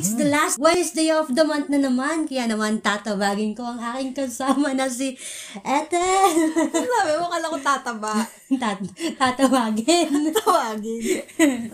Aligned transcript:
it's 0.00 0.14
the 0.14 0.24
last 0.40 0.56
Wednesday 0.56 1.12
of 1.12 1.28
the 1.36 1.44
month 1.44 1.68
na 1.68 1.76
naman. 1.76 2.24
Kaya 2.24 2.48
naman 2.48 2.80
tatawagin 2.80 3.52
ko 3.52 3.60
ang 3.60 3.80
aking 3.92 4.16
kasama 4.16 4.72
na 4.72 4.88
si 4.88 5.12
Ethel. 5.60 6.32
Sabi 6.72 7.12
mo, 7.20 7.28
kala 7.28 7.52
ko 7.52 7.58
tataba. 7.60 8.24
Tat 8.56 8.80
tatawagin. 9.20 10.32
Tawagin. 10.32 11.00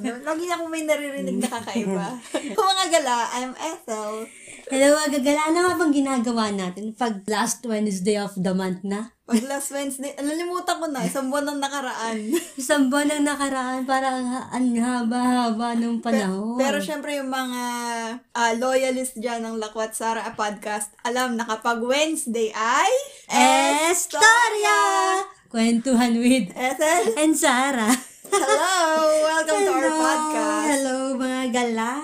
Ano, 0.02 0.18
Lagi 0.26 0.44
akong 0.50 0.70
may 0.70 0.82
naririnig 0.82 1.38
na 1.38 1.46
kakaiba. 1.46 2.18
Kung 2.58 2.66
mga 2.66 2.86
gala, 2.98 3.16
I'm 3.38 3.54
Ethel. 3.54 4.26
Hello, 4.66 4.98
agagala. 4.98 5.46
Ano 5.46 5.58
nga 5.62 5.78
bang 5.78 5.94
ginagawa 5.94 6.50
natin 6.50 6.90
pag 6.90 7.22
last 7.30 7.62
Wednesday 7.62 8.18
of 8.18 8.34
the 8.34 8.50
month 8.50 8.82
na? 8.82 9.14
Pag 9.26 9.46
last 9.46 9.70
Wednesday, 9.70 10.10
nalimutan 10.18 10.82
ko 10.82 10.86
na, 10.90 11.06
isang 11.06 11.30
buwan 11.30 11.46
nang 11.50 11.62
nakaraan. 11.62 12.18
Isang 12.62 12.90
buwan 12.90 13.10
ang 13.10 13.26
nakaraan, 13.26 13.82
parang 13.82 14.22
ang 14.26 14.70
haba-haba 14.74 15.74
ng 15.78 15.98
panahon. 15.98 16.58
Pero 16.58 16.82
syempre 16.82 17.18
yung 17.18 17.30
mga 17.30 17.62
ah, 18.34 18.52
loyalist 18.56 19.20
dyan 19.20 19.44
ng 19.44 19.60
Lakwat 19.60 19.92
Sara 19.92 20.32
Podcast, 20.32 20.96
alam 21.04 21.36
na 21.36 21.44
kapag 21.44 21.84
Wednesday 21.84 22.48
ay... 22.56 22.92
Estorya! 23.92 24.80
Kwentuhan 25.52 26.16
with 26.16 26.50
Ethel, 26.56 27.14
and 27.20 27.36
Sarah. 27.36 27.92
hello! 28.32 28.82
Welcome 29.22 29.60
to 29.62 29.70
our 29.70 29.84
Hello! 29.84 30.00
podcast. 30.00 30.66
Hello, 30.72 30.98
mga 31.20 31.42
gala! 31.52 31.94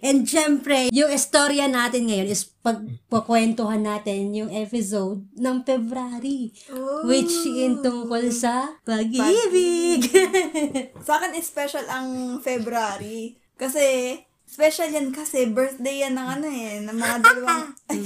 And 0.00 0.22
syempre, 0.24 0.88
yung 0.94 1.10
istorya 1.10 1.66
natin 1.66 2.06
ngayon 2.06 2.30
is 2.30 2.46
pagpakwentuhan 2.62 3.82
natin 3.82 4.30
yung 4.30 4.50
episode 4.54 5.26
ng 5.34 5.56
February. 5.66 6.54
Ooh. 6.70 7.04
Which 7.10 7.34
in 7.50 7.82
tungkol 7.82 8.30
sa 8.30 8.78
pag-ibig. 8.86 10.06
Sa 11.06 11.18
akin, 11.18 11.34
special 11.42 11.84
ang 11.90 12.38
February. 12.38 13.34
Kasi, 13.58 14.16
special 14.50 14.90
yan 14.90 15.14
kasi 15.14 15.46
birthday 15.46 16.02
yan 16.02 16.18
ng 16.18 16.28
ano 16.42 16.46
eh, 16.50 16.82
ng 16.82 16.96
mga 16.98 17.16
dalawang... 17.22 17.62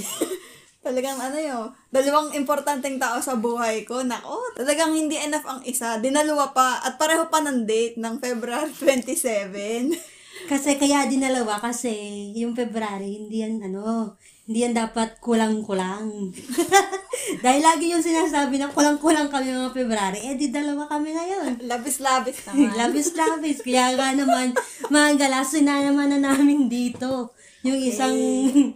talagang 0.85 1.17
ano 1.17 1.37
yun, 1.41 1.65
dalawang 1.89 2.37
importanteng 2.37 3.01
tao 3.01 3.17
sa 3.17 3.33
buhay 3.33 3.89
ko. 3.89 4.05
Nako, 4.05 4.37
talagang 4.53 4.93
hindi 4.93 5.17
enough 5.17 5.41
ang 5.49 5.65
isa. 5.65 5.97
Dinalawa 5.97 6.53
pa 6.53 6.77
at 6.85 7.01
pareho 7.01 7.25
pa 7.25 7.41
ng 7.41 7.65
date 7.65 7.97
ng 7.97 8.21
February 8.21 8.69
27. 8.85 10.45
kasi 10.45 10.77
kaya 10.77 11.09
dinalawa 11.09 11.57
kasi 11.57 11.89
yung 12.37 12.53
February, 12.53 13.25
hindi 13.25 13.41
yan 13.41 13.65
ano, 13.65 14.13
hindi 14.45 14.61
yan 14.61 14.77
dapat 14.77 15.17
kulang-kulang. 15.25 16.29
Dahil 17.43 17.61
lagi 17.65 17.89
yung 17.89 18.05
sinasabi 18.05 18.61
na 18.61 18.69
kulang-kulang 18.69 19.25
kami 19.33 19.49
mga 19.49 19.73
February, 19.73 20.21
eh 20.21 20.37
di 20.37 20.53
dalawa 20.53 20.85
kami 20.85 21.17
ngayon. 21.17 21.51
Labis-labis 21.69 22.45
naman. 22.45 22.69
Labis-labis. 22.79 23.65
Kaya 23.65 23.97
nga 23.97 24.13
naman, 24.13 24.53
mga 24.93 25.09
galasin 25.17 25.65
na 25.65 25.81
naman 25.81 26.13
na 26.13 26.21
namin 26.21 26.69
dito. 26.69 27.33
Yung 27.65 27.81
isang 27.81 28.13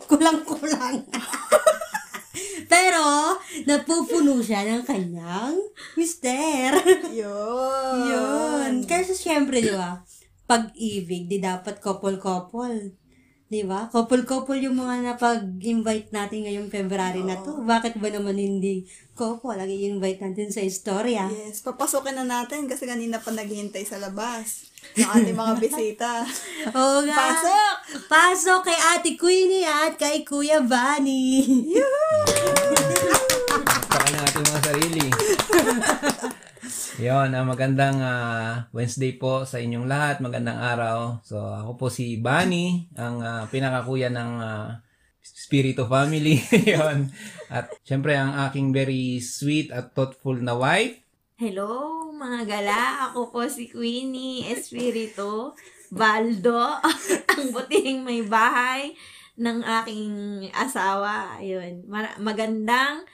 kulang-kulang. 0.10 1.06
Pero, 2.66 3.38
napupuno 3.70 4.42
siya 4.42 4.66
ng 4.66 4.82
kanyang 4.82 5.54
mister. 5.94 6.74
Yun. 7.14 7.98
Yun. 8.10 8.74
Kasi 8.90 9.14
syempre, 9.14 9.62
di 9.62 9.70
ba, 9.70 10.02
pag-ibig, 10.50 11.30
di 11.30 11.38
dapat 11.38 11.78
couple-couple. 11.78 13.09
Di 13.50 13.66
ba? 13.66 13.90
Couple-couple 13.90 14.62
yung 14.62 14.78
mga 14.78 15.02
napag-invite 15.02 16.14
natin 16.14 16.46
ngayong 16.46 16.70
February 16.70 17.26
na 17.26 17.42
to. 17.42 17.66
Bakit 17.66 17.98
ba 17.98 18.14
naman 18.14 18.38
hindi 18.38 18.86
couple? 19.18 19.58
Lagi 19.58 19.90
invite 19.90 20.22
natin 20.22 20.54
sa 20.54 20.62
istorya. 20.62 21.26
Yes, 21.34 21.66
papasukin 21.66 22.14
na 22.14 22.30
natin 22.30 22.70
kasi 22.70 22.86
kanina 22.86 23.18
pa 23.18 23.34
naghihintay 23.34 23.90
sa 23.90 23.98
labas 23.98 24.70
ng 24.94 25.02
ating 25.02 25.34
mga 25.34 25.54
bisita. 25.66 26.30
Oo 26.78 27.02
nga. 27.10 27.18
Pasok! 27.18 27.76
Pasok 28.06 28.70
kay 28.70 28.80
Ate 28.94 29.18
Queenie 29.18 29.66
at 29.66 29.98
kay 29.98 30.22
Kuya 30.22 30.62
Bunny. 30.62 31.42
Saka 33.90 34.08
ng 34.14 34.24
ating 34.30 34.46
mga 34.46 34.62
sarili. 34.62 35.06
Yon, 37.02 37.34
ah, 37.34 37.42
magandang 37.42 37.98
ah, 37.98 38.70
Wednesday 38.70 39.18
po 39.18 39.42
sa 39.42 39.58
inyong 39.58 39.90
lahat. 39.90 40.22
Magandang 40.22 40.62
araw. 40.62 41.18
So, 41.26 41.42
ako 41.42 41.72
po 41.82 41.86
si 41.90 42.22
Bunny, 42.22 42.86
ang 42.94 43.26
ah, 43.26 43.44
pinakakuya 43.50 44.14
ng 44.14 44.32
ah, 44.38 44.78
Spirito 45.20 45.90
Family. 45.90 46.38
Yon. 46.78 47.10
At 47.50 47.74
syempre 47.82 48.14
ang 48.14 48.38
aking 48.46 48.70
very 48.70 49.18
sweet 49.18 49.74
at 49.74 49.98
thoughtful 49.98 50.38
na 50.38 50.54
wife. 50.54 51.02
Hello, 51.42 52.06
mga 52.14 52.46
gala. 52.46 52.82
Ako 53.10 53.34
po 53.34 53.50
si 53.50 53.66
Queenie 53.66 54.46
Espiritu 54.54 55.58
Baldo, 55.90 56.78
ang 57.34 57.50
buting 57.50 58.06
may 58.06 58.22
bahay 58.22 58.94
ng 59.40 59.66
aking 59.82 60.12
asawa. 60.54 61.42
Ayun. 61.42 61.88
Magandang 62.22 63.10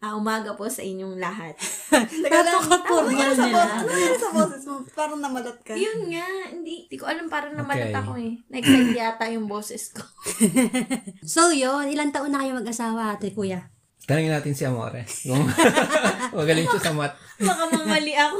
ah, 0.00 0.14
umaga 0.14 0.52
po 0.52 0.64
sa 0.66 0.80
inyong 0.80 1.16
lahat. 1.16 1.54
Ano 1.90 3.10
yan 3.10 3.32
sa 3.32 3.44
nila. 3.44 3.64
boses? 3.64 3.84
Ano 3.84 3.92
yan 4.06 4.16
sa 4.16 4.30
boses 4.30 4.62
mo? 4.64 4.76
Parang 4.90 5.20
namalat 5.20 5.58
ka. 5.60 5.72
Yun 5.72 6.08
nga, 6.08 6.24
hindi, 6.48 6.88
hindi 6.88 6.96
ko 6.96 7.04
alam, 7.04 7.26
parang 7.26 7.52
namalat 7.52 7.88
Okay. 7.88 8.00
ako 8.00 8.12
eh. 8.16 8.32
Nag-side 8.48 8.92
yata 8.92 9.24
yung 9.28 9.46
boses 9.46 9.92
ko. 9.92 10.02
So, 11.24 11.50
yun. 11.50 11.86
Ilang 11.86 12.10
taon 12.10 12.32
na 12.32 12.40
kayo 12.40 12.56
mag-asawa, 12.56 13.14
Ate 13.14 13.30
Kuya? 13.30 13.68
Tanungin 14.00 14.32
natin 14.32 14.56
si 14.56 14.64
Amore. 14.64 15.04
Kung 15.06 15.46
magaling 16.32 16.66
siya 16.66 16.82
sa 16.82 16.92
mat. 16.92 17.14
Baka 17.38 17.62
mamali 17.68 18.16
ako. 18.16 18.36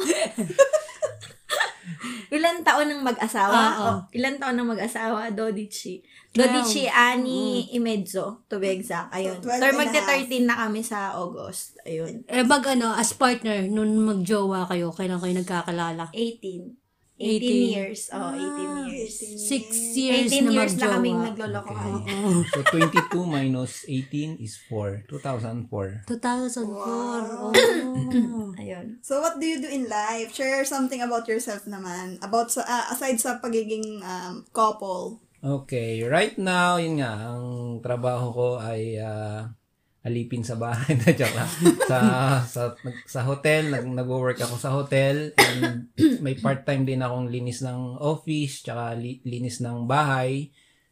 Ilan 2.37 2.65
taon 2.65 2.89
ng 2.89 3.03
mag-asawa? 3.05 3.59
Oo. 3.61 3.85
Oh, 3.85 3.99
ilan 4.17 4.37
taon 4.41 4.57
ng 4.57 4.69
mag-asawa? 4.73 5.29
Dodici. 5.33 6.01
Dodici, 6.31 6.87
ani, 6.87 7.69
imedzo. 7.75 8.47
To 8.47 8.63
be 8.63 8.71
exact. 8.71 9.13
Ayun. 9.13 9.43
So, 9.43 9.51
12 9.51 9.61
Or 9.61 9.69
and 9.69 9.77
a 9.77 9.81
magta-13 9.83 10.33
na 10.47 10.57
kami 10.67 10.81
sa 10.87 11.19
August. 11.19 11.77
Ayun. 11.85 12.23
Eh, 12.31 12.47
mag 12.47 12.65
ano, 12.65 12.95
as 12.95 13.13
partner, 13.13 13.67
nung 13.67 13.99
magjowa 14.07 14.65
kayo, 14.71 14.95
kailan 14.95 15.19
kayo 15.19 15.35
nagkakalala? 15.43 16.05
18. 16.15 16.81
18, 17.21 17.37
18. 17.37 17.77
years. 17.77 18.01
Oh, 18.17 18.33
18 18.33 18.89
years. 18.89 19.13
Six 19.45 19.65
years 19.93 20.33
18 20.33 20.49
na 20.49 20.51
years 20.57 20.73
na 20.73 20.89
magjowa. 20.89 20.93
kaming 20.97 21.19
naglolokohan. 21.21 21.93
Oo. 22.01 22.29
So, 22.51 22.65
22 22.65 23.29
minus 23.29 23.85
18 23.85 24.41
is 24.41 24.57
4. 24.73 25.05
2004. 25.05 26.09
2004. 26.09 26.65
Oh. 26.65 27.53
Ayun. 28.65 29.05
So, 29.05 29.21
what 29.21 29.37
do 29.37 29.45
you 29.45 29.61
do 29.61 29.69
in 29.69 29.85
life? 29.85 30.33
Share 30.33 30.65
something 30.65 31.05
about 31.05 31.29
yourself 31.29 31.69
naman. 31.69 32.17
About 32.25 32.49
sa, 32.49 32.65
ah, 32.65 32.89
aside 32.89 33.21
sa 33.21 33.37
pagiging 33.37 34.01
um, 34.01 34.49
couple. 34.57 35.21
Okay, 35.41 36.05
right 36.05 36.37
now, 36.37 36.77
yun 36.77 37.01
nga, 37.01 37.33
ang 37.33 37.81
trabaho 37.81 38.33
ko 38.33 38.49
ay 38.61 38.97
ah, 39.01 39.53
alipin 40.01 40.41
sa 40.41 40.57
bahay 40.57 40.97
na 41.01 41.13
joke 41.13 41.37
lang. 41.37 41.51
sa 41.85 41.99
sa 42.45 42.63
sa 43.05 43.21
hotel, 43.25 43.69
nag 43.69 43.85
nagwo-work 43.85 44.41
ako 44.41 44.57
sa 44.57 44.73
hotel 44.73 45.37
and 45.37 45.93
may 46.25 46.37
part-time 46.37 46.89
din 46.89 47.05
akong 47.05 47.29
linis 47.29 47.61
ng 47.61 48.01
office 48.01 48.65
tsaka 48.65 48.97
li- 48.97 49.21
linis 49.29 49.61
ng 49.61 49.85
bahay. 49.85 50.49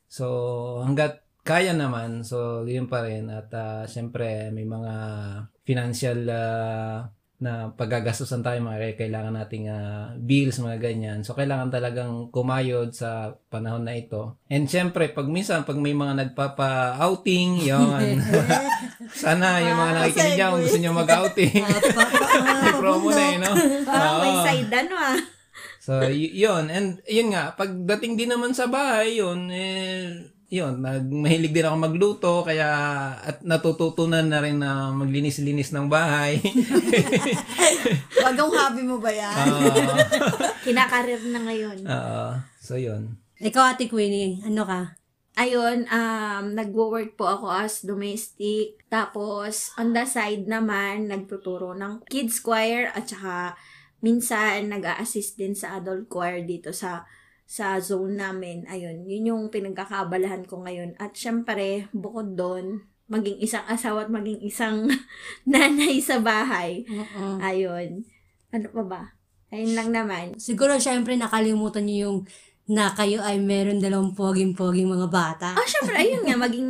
So 0.08 0.26
hangga't 0.84 1.24
kaya 1.48 1.72
naman, 1.72 2.28
so 2.28 2.68
yun 2.68 2.92
pa 2.92 3.00
rin 3.00 3.32
at 3.32 3.48
ah, 3.56 3.88
syempre 3.88 4.52
may 4.52 4.68
mga 4.68 4.94
financial 5.64 6.20
ah, 6.28 7.08
na 7.38 7.70
paggagastusan 7.70 8.42
tayo 8.42 8.58
mga 8.58 8.98
kailangan 8.98 9.30
nating 9.30 9.70
ah, 9.70 10.10
bills 10.18 10.58
mga 10.58 10.78
ganyan. 10.82 11.18
So 11.22 11.38
kailangan 11.38 11.70
talagang 11.70 12.34
kumayod 12.34 12.90
sa 12.90 13.38
panahon 13.46 13.86
na 13.86 13.94
ito. 13.94 14.42
And 14.50 14.66
syempre 14.66 15.14
pag 15.14 15.30
minsan 15.30 15.62
pag 15.62 15.78
may 15.78 15.94
mga 15.94 16.18
nagpapa-outing, 16.26 17.62
yon. 17.70 18.18
Sana 19.22 19.62
yung 19.62 19.78
mga 19.78 19.92
nakikinig 19.94 20.34
dyan, 20.34 20.50
kung 20.50 20.62
gusto 20.66 20.78
nyo 20.82 20.92
mag-outing. 20.98 21.62
may 22.62 22.74
promo 22.76 23.08
na 23.14 23.22
eh, 23.22 23.36
no? 23.38 23.50
Parang 23.86 24.16
may 24.20 24.34
side 24.44 24.72
ano 24.74 24.94
ah. 24.98 25.16
So, 25.78 26.04
y- 26.04 26.36
yun. 26.44 26.68
And, 26.68 27.00
yun 27.08 27.32
nga, 27.32 27.56
pagdating 27.56 28.20
din 28.20 28.28
naman 28.28 28.52
sa 28.52 28.68
bahay, 28.68 29.16
yun, 29.24 29.48
eh, 29.48 30.28
yun, 30.48 30.80
nag, 30.80 31.04
mahilig 31.12 31.52
din 31.52 31.68
ako 31.68 31.76
magluto, 31.76 32.32
kaya, 32.40 32.68
at 33.20 33.44
natututunan 33.44 34.24
na 34.24 34.40
rin 34.40 34.56
na 34.56 34.88
maglinis-linis 34.96 35.76
ng 35.76 35.92
bahay. 35.92 36.40
Bagong 38.24 38.52
hobby 38.56 38.80
mo 38.88 38.96
ba 38.96 39.12
yan? 39.12 39.44
Oo. 39.44 39.76
Kinakarir 40.64 41.20
na 41.28 41.44
ngayon. 41.44 41.78
Oo. 41.84 42.26
so, 42.64 42.80
yun. 42.80 43.20
Ikaw, 43.44 43.76
Ate 43.76 43.92
Queenie, 43.92 44.40
ano 44.40 44.64
ka? 44.64 44.96
Ayun, 45.36 45.84
um, 45.84 46.44
nagwo-work 46.56 47.20
po 47.20 47.28
ako 47.28 47.52
as 47.52 47.84
domestic. 47.84 48.80
Tapos, 48.88 49.76
on 49.76 49.92
the 49.92 50.08
side 50.08 50.48
naman, 50.48 51.12
nagtuturo 51.12 51.76
ng 51.76 52.08
kids 52.08 52.40
choir 52.40 52.88
at 52.96 53.04
saka 53.04 53.52
minsan 54.00 54.72
nag-a-assist 54.72 55.36
din 55.36 55.52
sa 55.52 55.76
adult 55.76 56.08
choir 56.08 56.40
dito 56.48 56.72
sa 56.72 57.04
sa 57.48 57.80
zone 57.80 58.20
namin. 58.20 58.68
Ayun, 58.68 59.08
yun 59.08 59.32
yung 59.32 59.42
pinagkakabalahan 59.48 60.44
ko 60.44 60.60
ngayon. 60.60 60.92
At 61.00 61.16
syempre, 61.16 61.88
bukod 61.96 62.36
doon, 62.36 62.84
maging 63.08 63.40
isang 63.40 63.64
asawa 63.64 64.04
at 64.04 64.12
maging 64.12 64.44
isang 64.44 64.84
nanay 65.48 65.96
sa 65.96 66.20
bahay. 66.20 66.84
Oo. 66.84 67.40
Ayun. 67.40 68.04
Ano 68.52 68.68
pa 68.68 68.82
ba? 68.84 69.02
Ayun 69.48 69.72
lang 69.72 69.90
naman. 69.96 70.36
Siguro, 70.36 70.76
syempre, 70.76 71.16
nakalimutan 71.16 71.88
niyo 71.88 71.98
yung 72.04 72.18
na 72.68 72.92
kayo 72.92 73.24
ay 73.24 73.40
meron 73.40 73.80
dalawang 73.80 74.12
poging-poging 74.12 74.92
mga 74.92 75.08
bata. 75.08 75.56
Ah, 75.56 75.64
syempre, 75.64 75.96
ayun 75.96 76.20
nga, 76.20 76.36
maging, 76.36 76.68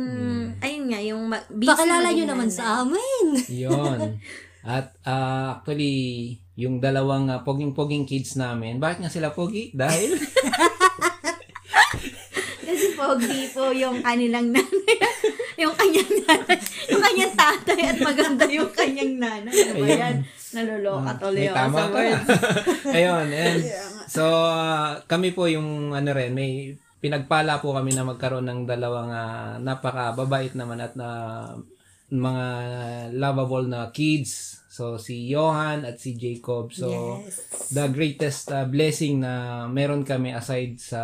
ayun 0.63 0.85
nga, 0.87 0.99
yung 1.03 1.27
ma- 1.27 1.43
Pakilala 1.43 2.07
nyo 2.15 2.23
naman 2.23 2.47
nanay. 2.47 2.55
sa 2.55 2.87
amin. 2.87 3.25
Yon. 3.67 3.99
At 4.63 4.95
ah, 5.03 5.59
actually, 5.59 6.39
yung 6.55 6.79
dalawang 6.79 7.27
ah, 7.27 7.43
poging-poging 7.43 8.07
kids 8.07 8.39
namin, 8.39 8.79
bakit 8.79 9.03
nga 9.03 9.11
sila 9.11 9.35
pogi? 9.35 9.75
Dahil 9.75 10.15
pogi 12.99 13.47
po 13.55 13.71
yung 13.71 14.03
kanilang 14.03 14.51
nanay. 14.51 14.95
yung 15.63 15.71
kanyang 15.71 16.13
nanay. 16.27 16.59
Yung 16.91 17.01
kanyang 17.03 17.33
tatay 17.35 17.79
at 17.95 17.97
maganda 18.03 18.45
yung 18.51 18.71
kanyang 18.75 19.13
nanay. 19.15 19.55
Ano 19.55 19.73
ba 19.79 19.87
yan? 19.87 20.15
Naloloka 20.49 21.11
tuloy 21.15 21.45
may 21.45 21.49
ako 21.49 21.55
tama 21.55 21.77
sa 21.77 21.85
words. 21.93 22.27
Ayun, 22.97 23.27
and. 23.31 23.61
So, 24.09 24.23
ah, 24.49 24.99
kami 25.05 25.31
po 25.31 25.47
yung 25.47 25.93
ano 25.95 26.09
rin, 26.11 26.33
may 26.35 26.75
pinagpala 26.99 27.63
po 27.63 27.71
kami 27.71 27.95
na 27.95 28.03
magkaroon 28.03 28.43
ng 28.49 28.61
dalawang 28.67 29.11
ah, 29.13 29.55
napaka-babait 29.61 30.57
naman 30.59 30.83
at 30.83 30.97
na 30.99 31.09
mga 32.09 32.45
lovable 33.15 33.69
na 33.69 33.93
kids. 33.93 34.58
So, 34.79 34.95
si 34.95 35.27
Johan 35.27 35.83
at 35.83 35.99
si 35.99 36.15
Jacob. 36.15 36.71
So, 36.71 37.19
yes. 37.19 37.67
the 37.75 37.91
greatest 37.91 38.47
ah, 38.55 38.63
blessing 38.63 39.19
na 39.19 39.67
meron 39.67 40.07
kami 40.07 40.31
aside 40.31 40.79
sa 40.79 41.03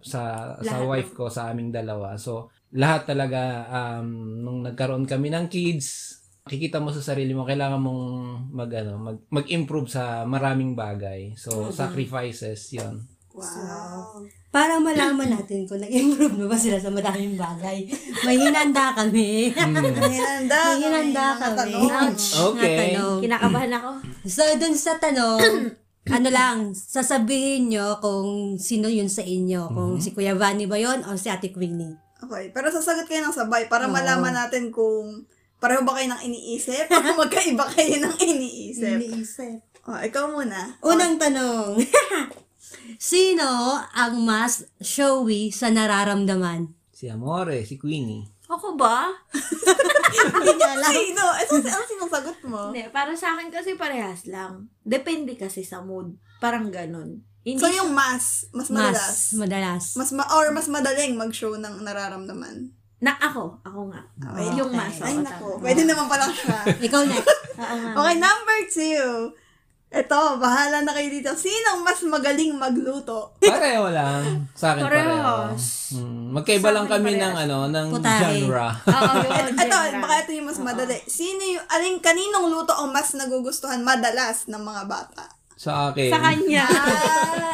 sa 0.00 0.56
sa 0.64 0.80
Lahat 0.80 0.88
wife 0.88 1.12
ko 1.12 1.28
sa 1.28 1.52
aming 1.52 1.68
dalawa. 1.68 2.16
So, 2.16 2.48
lahat 2.72 3.12
talaga 3.12 3.68
um, 3.68 4.40
nung 4.40 4.64
nagkaroon 4.64 5.04
kami 5.04 5.28
ng 5.28 5.52
kids, 5.52 6.16
makikita 6.48 6.80
mo 6.80 6.88
sa 6.88 7.04
sarili 7.04 7.36
mo 7.36 7.44
kailangan 7.44 7.84
mong 7.84 8.04
mag 8.48 8.72
ano, 8.72 8.96
mag, 8.96 9.18
mag-improve 9.28 9.92
sa 9.92 10.24
maraming 10.24 10.72
bagay. 10.72 11.36
So, 11.36 11.68
sacrifices 11.68 12.72
'yon. 12.72 13.04
Wow. 13.36 14.24
Para 14.52 14.76
malaman 14.76 15.32
natin 15.32 15.64
kung 15.64 15.80
nag-improve 15.80 16.36
na 16.36 16.44
ba 16.44 16.60
sila 16.60 16.76
sa 16.76 16.92
madaming 16.92 17.40
bagay. 17.40 17.88
May 18.28 18.36
hinanda 18.36 18.92
kami. 18.92 19.48
Hinanda. 19.48 20.76
May 20.76 20.76
hinanda 20.84 21.24
mga 21.32 21.40
kami. 21.40 21.56
tanong. 21.56 21.88
Ouch. 21.88 22.26
Okay. 22.52 22.92
Kinakabahan 23.24 23.72
ako. 23.80 23.90
So, 24.28 24.44
dun 24.60 24.76
sa 24.76 25.00
tanong, 25.00 25.72
ano 26.20 26.28
lang, 26.28 26.76
sasabihin 26.76 27.72
nyo 27.72 27.96
kung 28.04 28.60
sino 28.60 28.92
yun 28.92 29.08
sa 29.08 29.24
inyo. 29.24 29.72
Kung 29.72 29.92
si 30.04 30.12
Kuya 30.12 30.36
Vanny 30.36 30.68
ba 30.68 30.76
yun 30.76 31.00
o 31.08 31.16
si 31.16 31.32
Ate 31.32 31.48
Queenie. 31.48 31.96
Okay, 32.20 32.52
pero 32.52 32.68
sasagot 32.68 33.08
kayo 33.08 33.24
ng 33.24 33.32
sabay 33.32 33.72
para 33.72 33.88
malaman 33.88 34.36
natin 34.36 34.68
kung 34.68 35.24
pareho 35.56 35.80
ba 35.80 35.96
kayo 35.96 36.12
ng 36.12 36.28
iniisip 36.28 36.92
o 36.92 37.16
magkaiba 37.24 37.64
kayo 37.72 38.04
ng 38.04 38.14
iniisip. 38.20 39.00
Iniisip. 39.00 39.58
Oh, 39.88 39.96
ikaw 39.96 40.28
muna. 40.28 40.76
Unang 40.84 41.16
tanong. 41.16 41.80
Sino 42.96 43.48
ang 43.88 44.14
mas 44.22 44.64
showy 44.78 45.48
sa 45.48 45.68
nararamdaman? 45.68 46.72
Si 46.92 47.06
Amore, 47.06 47.64
si 47.64 47.76
Queenie. 47.76 48.26
Ako 48.46 48.76
ba? 48.76 49.08
Hindi 50.12 50.52
niya 50.54 50.70
alam. 50.76 50.92
Sino? 50.92 51.24
Eh, 51.40 51.46
so, 51.48 51.56
ano 51.56 51.84
sinong 51.84 52.12
sagot 52.12 52.38
mo? 52.44 52.68
Hindi, 52.68 52.84
para 52.92 53.16
sa 53.16 53.32
akin 53.32 53.48
kasi 53.48 53.74
parehas 53.74 54.28
lang. 54.28 54.68
Depende 54.84 55.34
kasi 55.34 55.64
sa 55.64 55.80
mood. 55.80 56.14
Parang 56.36 56.68
ganun. 56.68 57.24
Hindi 57.42 57.58
So, 57.58 57.72
yung 57.72 57.90
mas, 57.90 58.46
mas 58.52 58.68
madalas. 58.68 59.32
Mas 59.32 59.34
madalas. 59.34 59.84
Mas 59.96 60.10
ma 60.12 60.24
or 60.36 60.52
mas 60.52 60.68
madaling 60.68 61.16
mag-show 61.16 61.56
ng 61.56 61.80
nararamdaman. 61.82 62.70
na 63.02 63.18
ako, 63.18 63.58
ako 63.66 63.90
nga. 63.90 64.02
Okay. 64.14 64.46
Yung 64.62 64.70
mas. 64.70 64.94
Ay, 65.02 65.18
nako. 65.18 65.58
Pwede 65.58 65.82
naman 65.82 66.06
pala 66.06 66.30
siya. 66.30 66.62
Ikaw 66.70 67.02
next. 67.02 67.26
Oo 67.58 67.74
nga. 67.82 67.90
Okay, 67.98 68.14
number 68.14 68.58
two. 68.70 69.10
Ito, 69.92 70.40
bahala 70.40 70.80
na 70.80 70.96
kayo 70.96 71.12
dito. 71.12 71.36
Sinong 71.36 71.84
mas 71.84 72.00
magaling 72.00 72.56
magluto? 72.56 73.36
Pareho 73.36 73.92
lang. 73.92 74.48
Sa 74.56 74.72
akin 74.72 74.88
pareho. 74.88 75.12
Parehas. 75.12 75.92
Hmm, 75.92 76.32
magkaiba 76.32 76.68
Sa 76.68 76.74
lang 76.74 76.86
kami 76.88 77.12
parehas. 77.12 77.28
ng 77.28 77.34
ano, 77.44 77.56
ng 77.68 77.86
Putahe. 77.92 78.20
genre. 78.40 78.68
Oo, 78.88 79.12
yun. 79.20 79.52
Genre. 79.62 80.00
baka 80.00 80.14
ito 80.24 80.32
yung 80.32 80.48
mas 80.48 80.60
madali. 80.64 80.96
Sino 81.04 81.44
yung, 81.44 81.66
aling 81.68 82.00
kaninong 82.00 82.48
luto 82.48 82.72
ang 82.72 82.88
mas 82.88 83.12
nagugustuhan 83.12 83.84
madalas 83.84 84.48
ng 84.48 84.58
mga 84.58 84.82
bata? 84.88 85.24
Sa 85.62 85.72
akin. 85.88 86.10
Sa 86.10 86.18
kanya. 86.20 86.64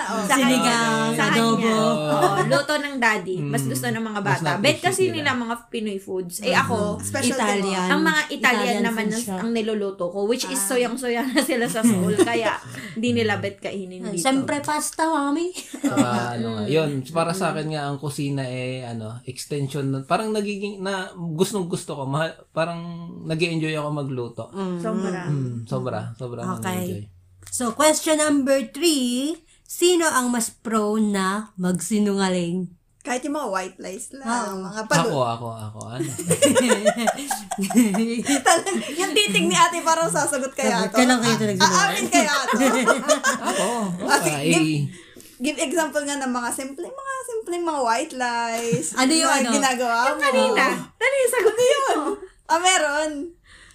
Ah, 0.09 0.17
oh. 0.17 0.25
Sa 0.25 0.41
Sinigang, 0.41 1.13
Sa 1.13 1.25
adobo. 1.29 1.61
kanya. 1.61 1.77
Oo, 2.17 2.41
luto 2.49 2.75
ng 2.81 2.97
daddy. 2.97 3.45
Mas 3.45 3.61
Mm. 3.61 3.69
gusto 3.69 3.87
ng 3.87 4.01
mga 4.03 4.21
Mas 4.25 4.41
bata. 4.41 4.51
Bet 4.57 4.81
kasi 4.81 5.13
nila. 5.13 5.37
nila 5.37 5.45
mga 5.45 5.55
Pinoy 5.69 6.01
foods. 6.01 6.41
Eh 6.41 6.57
ako, 6.57 6.97
Special 6.99 7.37
Italian. 7.37 7.89
ang 7.93 8.01
mga 8.03 8.21
Italian, 8.33 8.81
naman 8.81 9.05
food 9.05 9.13
ang, 9.13 9.21
siya. 9.23 9.37
ang 9.37 9.51
niluluto 9.53 10.09
ko. 10.09 10.25
Which 10.25 10.49
is 10.49 10.57
soyang-soya 10.59 11.29
na 11.29 11.45
sila 11.45 11.69
sa 11.69 11.85
school. 11.85 12.17
kaya 12.25 12.57
hindi 12.97 13.21
nila 13.21 13.37
bet 13.37 13.61
kainin 13.61 14.01
dito. 14.09 14.17
Siyempre, 14.19 14.65
pasta, 14.65 15.05
mami. 15.05 15.53
Saka, 15.53 16.41
ano 16.41 16.47
nga, 16.57 16.63
yun, 16.67 17.05
para 17.13 17.37
sa 17.37 17.53
akin 17.53 17.69
nga 17.69 17.83
ang 17.85 18.01
kusina 18.01 18.49
eh 18.49 18.89
ano, 18.89 19.21
extension 19.29 19.85
nun. 19.85 20.09
Parang 20.09 20.33
nagiging 20.33 20.81
na 20.81 21.13
gustong 21.13 21.69
gusto 21.69 21.93
ko, 21.93 22.09
mahal, 22.09 22.33
parang 22.49 22.81
nag-enjoy 23.29 23.77
ako 23.77 23.89
magluto. 23.93 24.45
Sobra. 24.81 25.29
Mm, 25.29 25.69
sobra, 25.69 26.17
sobra 26.17 26.41
Okay. 26.57 26.65
nag-enjoy. 26.65 27.05
So, 27.49 27.73
question 27.73 28.19
number 28.19 28.67
three. 28.67 29.41
Sino 29.62 30.05
ang 30.05 30.29
mas 30.29 30.49
prone 30.49 31.12
na 31.12 31.29
magsinungaling? 31.55 32.73
Kahit 32.99 33.21
yung 33.23 33.37
mga 33.37 33.49
white 33.49 33.79
lies 33.79 34.12
lang. 34.12 34.25
Oo. 34.25 34.53
Mga 34.62 34.81
Ako, 34.81 34.89
palo. 34.91 35.09
ako, 35.25 35.47
ako. 35.55 35.79
Ano? 35.89 36.09
yung 38.95 39.12
titig 39.12 39.45
ni 39.45 39.55
ate 39.55 39.81
parang 39.81 40.09
sasagot 40.09 40.53
kaya 40.53 40.85
to. 40.85 40.93
ka 40.93 41.05
lang 41.05 41.17
kayo 41.19 41.37
talaga 41.37 41.61
Ah, 41.62 41.73
Aamin 41.87 42.06
kaya 42.06 42.35
to. 42.45 42.56
ako. 43.49 43.69
Ah, 44.03 44.19
Okay. 44.19 44.45
sige, 44.50 44.77
Give 45.39 45.55
example 45.56 46.03
nga 46.03 46.19
ng 46.19 46.33
mga 46.33 46.50
simpleng 46.50 46.91
mga 46.91 47.15
simpleng 47.25 47.62
mga 47.62 47.81
white 47.81 48.15
lies. 48.15 48.91
Ano 48.93 49.12
yung 49.15 49.31
ano? 49.31 49.50
ginagawa 49.53 49.99
mo. 50.11 50.19
Kanina. 50.19 50.65
Dali, 50.99 51.19
sagot 51.31 51.55
yun. 51.55 51.99
Ah, 52.45 52.59
meron. 52.59 53.11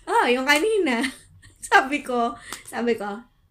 Oh, 0.04 0.26
yung 0.28 0.44
kanina. 0.44 1.00
Sabi 1.64 2.04
ko, 2.04 2.36
sabi 2.66 3.00
ko, 3.00 3.08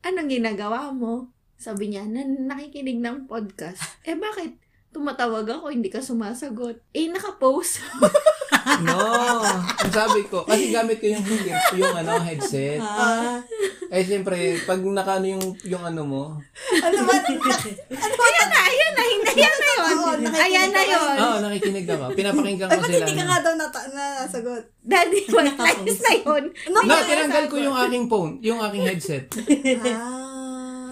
anong 0.06 0.30
ginagawa 0.30 0.94
mo? 0.94 1.34
Sabi 1.58 1.94
niya, 1.94 2.06
na 2.06 2.26
nakikinig 2.26 2.98
ng 2.98 3.30
podcast. 3.30 3.82
Eh, 4.02 4.18
bakit? 4.18 4.61
Tumatawag 4.92 5.48
ako, 5.48 5.72
hindi 5.72 5.88
ka 5.88 5.98
sumasagot. 5.98 6.76
Eh, 6.92 7.08
nakapost. 7.08 7.80
No. 8.62 8.94
Ang 9.42 9.90
sabi 9.90 10.22
ko, 10.30 10.46
kasi 10.46 10.70
gamit 10.70 11.02
ko 11.02 11.10
yung, 11.10 11.24
yung 11.74 11.94
ano, 11.98 12.14
headset. 12.22 12.78
Ah, 12.78 13.42
Eh, 13.90 14.06
siyempre, 14.06 14.54
pag 14.62 14.78
nakano 14.78 15.26
yung, 15.26 15.44
yung 15.66 15.82
ano 15.82 16.06
mo, 16.06 16.22
Ano 16.70 16.96
ba? 17.02 17.14
ayan 17.90 18.46
na, 18.46 18.58
ayan 18.62 18.92
na, 18.94 19.02
hindi, 19.02 19.30
ayan 19.34 19.56
na 19.58 19.66
yun. 19.74 20.18
Ayan 20.30 20.68
na 20.70 20.82
yun. 20.86 21.16
Oo, 21.18 21.36
nakikinig 21.42 21.90
ako. 21.90 22.04
Pinapakinggan 22.14 22.68
Ay, 22.70 22.76
ko 22.78 22.80
ba't 22.80 22.88
sila. 22.88 23.02
hindi 23.02 23.12
ka 23.12 23.18
ano. 23.18 23.26
nga 23.26 23.38
daw 23.42 23.54
nata- 23.58 23.90
na 23.90 24.04
nasagot? 24.22 24.62
Daddy, 24.78 25.20
what 25.34 25.46
lies 25.50 25.98
na 25.98 26.12
yun. 26.14 26.44
Ano 26.70 26.76
No, 26.86 26.94
tinanggal 27.02 27.44
ko 27.50 27.56
yung 27.58 27.76
aking 27.76 28.04
phone, 28.06 28.32
yung 28.40 28.60
aking 28.62 28.84
headset. 28.86 29.26
Ah. 29.82 30.21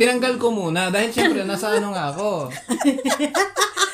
Tinanggal 0.00 0.34
ko 0.40 0.48
muna 0.48 0.88
dahil 0.88 1.12
syempre 1.12 1.44
nasa 1.44 1.76
ano 1.76 1.92
nga 1.92 2.08
ako. 2.16 2.48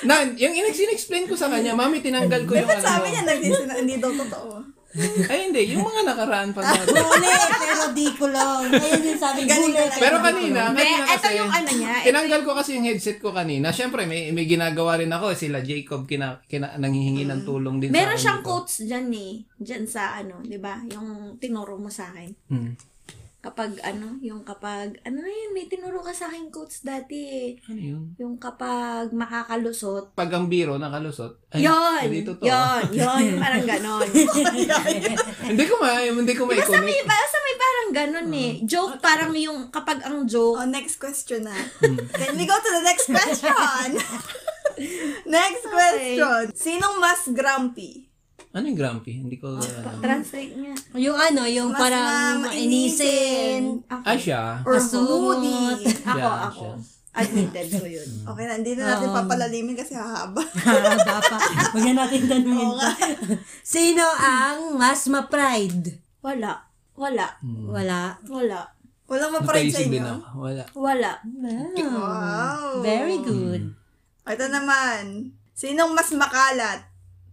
Na, 0.06 0.22
yung 0.38 0.54
in-explain 0.54 1.26
ko 1.26 1.34
sa 1.34 1.50
kanya, 1.50 1.74
mami, 1.74 1.98
tinanggal 1.98 2.46
ko 2.46 2.54
yung 2.54 2.70
Ba't 2.70 2.78
ano. 2.78 2.86
sabi 2.86 3.08
mo." 3.10 3.14
niya, 3.26 3.74
hindi 3.74 3.96
daw 3.98 4.12
totoo. 4.14 4.76
Ay, 5.28 5.52
hindi. 5.52 5.76
Yung 5.76 5.84
mga 5.84 6.08
nakaraan 6.08 6.50
pa 6.56 6.64
na. 6.64 6.72
Guli, 6.88 7.28
pero 7.60 7.84
di 7.92 8.08
ko 8.16 8.32
lang. 8.32 8.64
Ayun 8.72 9.12
yung 9.12 9.20
sabi, 9.20 9.44
guli. 9.44 9.76
Pero 9.76 10.24
kanina, 10.24 10.72
kanina 10.72 11.04
ito 11.04 11.20
kasi, 11.20 11.36
yung 11.36 11.52
ano 11.52 11.68
niya. 11.68 11.92
ito 12.00 12.06
tinanggal 12.08 12.40
ko 12.48 12.50
kasi 12.56 12.70
yung 12.80 12.86
headset 12.88 13.18
ko 13.20 13.28
kanina. 13.28 13.68
Syempre, 13.76 14.08
may, 14.08 14.32
may 14.32 14.48
ginagawa 14.48 14.96
rin 14.96 15.12
ako. 15.12 15.36
Sila 15.36 15.60
Jacob, 15.60 16.08
kina, 16.08 16.40
kina, 16.48 16.80
nanghihingi 16.80 17.28
ng 17.28 17.44
tulong 17.44 17.76
din 17.76 17.92
Meron 17.92 18.16
sa 18.16 18.16
akin 18.16 18.22
siyang 18.24 18.40
dito. 18.40 18.48
quotes 18.48 18.76
dyan 18.88 19.06
eh. 19.12 19.32
Dyan 19.60 19.84
sa 19.84 20.02
ano, 20.16 20.40
di 20.40 20.56
ba? 20.56 20.80
Yung 20.88 21.36
tinuro 21.36 21.76
mo 21.76 21.92
sa 21.92 22.08
akin. 22.14 22.30
Hmm. 22.48 22.72
Kapag 23.46 23.78
ano, 23.86 24.18
yung 24.18 24.42
kapag, 24.42 24.98
ano 25.06 25.22
na 25.22 25.30
yun, 25.30 25.54
may 25.54 25.70
tinuro 25.70 26.02
ka 26.02 26.10
sa 26.10 26.26
akin 26.26 26.50
quotes 26.50 26.82
dati 26.82 27.18
eh. 27.30 27.48
Ano 27.70 27.78
yun? 27.78 28.04
Yung 28.18 28.42
kapag 28.42 29.14
makakalusot. 29.14 30.18
Pag 30.18 30.34
ang 30.34 30.50
biro 30.50 30.74
nakalusot. 30.82 31.54
ay, 31.54 31.62
Yon! 31.62 32.02
Hindi 32.10 32.26
totoo. 32.26 32.42
Yon! 32.42 32.82
Yon! 32.90 33.20
Yung 33.22 33.38
parang 33.38 33.62
ganon. 33.78 34.02
hindi 35.54 35.62
ko 35.62 35.74
ma, 35.78 36.02
hindi 36.02 36.34
ko 36.34 36.42
Basta 36.50 36.82
may, 36.82 36.98
ma-connect. 36.98 37.06
basta 37.06 37.36
may 37.38 37.54
parang 37.54 37.88
ganon 37.94 38.28
eh. 38.34 38.52
Joke 38.66 38.98
parang 38.98 39.30
yung 39.38 39.70
kapag 39.70 40.02
ang 40.02 40.26
joke. 40.26 40.58
Oh, 40.58 40.66
next 40.66 40.98
question 40.98 41.46
na. 41.46 41.54
Can 42.18 42.34
we 42.34 42.50
go 42.50 42.58
to 42.58 42.70
the 42.74 42.82
next 42.82 43.06
question? 43.06 44.02
next 45.38 45.64
question. 45.70 46.42
Sinong 46.50 46.98
mas 46.98 47.22
grumpy? 47.30 48.05
Ano 48.56 48.64
yung 48.66 48.78
grumpy? 48.78 49.20
Hindi 49.20 49.36
ko... 49.36 49.52
Uh, 49.54 50.00
Translate 50.00 50.56
niya. 50.56 50.72
Yung 50.96 51.12
ano, 51.14 51.44
yung 51.44 51.68
Mas 51.68 51.78
parang 51.78 52.40
ma- 52.40 52.48
mainisin. 52.48 53.84
Ako. 53.84 54.00
ah, 54.02 54.16
siya. 54.16 54.42
Or 54.64 54.74
Masumot. 54.74 55.38
moody? 55.38 55.84
Ako, 55.84 56.16
Siya, 56.16 56.26
ako. 56.48 56.66
siya. 56.72 56.94
Admitted 57.16 57.68
ko 57.70 57.84
yun. 57.86 58.08
Okay 58.26 58.44
na, 58.44 58.52
hindi 58.56 58.72
na 58.72 58.84
natin 58.90 59.08
Oo. 59.08 59.16
papalalimin 59.16 59.72
kasi 59.72 59.92
hahaba. 59.92 60.40
Haba 60.64 61.16
pa. 61.18 61.36
Huwag 61.72 61.84
na 61.86 61.92
natin 61.98 62.20
tanungin 62.30 62.60
Oo 62.62 62.76
nga. 62.76 62.92
pa. 62.92 63.08
Sino 63.76 64.04
ang 64.14 64.76
mas 64.76 65.04
ma-pride? 65.06 65.96
Wala. 66.20 66.64
Wala. 66.92 67.36
Wala. 67.44 68.20
Wala. 68.22 68.60
Walang 69.06 69.32
ma-pride 69.32 69.68
sa 69.70 69.80
inyo. 69.80 70.00
ako. 70.02 70.44
Wala. 70.44 70.64
Wala. 70.72 71.12
Wow. 71.22 71.92
Wow. 71.92 72.64
Very 72.80 73.20
good. 73.20 73.72
Ito 74.24 74.44
naman. 74.48 75.32
Sinong 75.52 75.92
mas 75.92 76.12
makalat? 76.12 76.84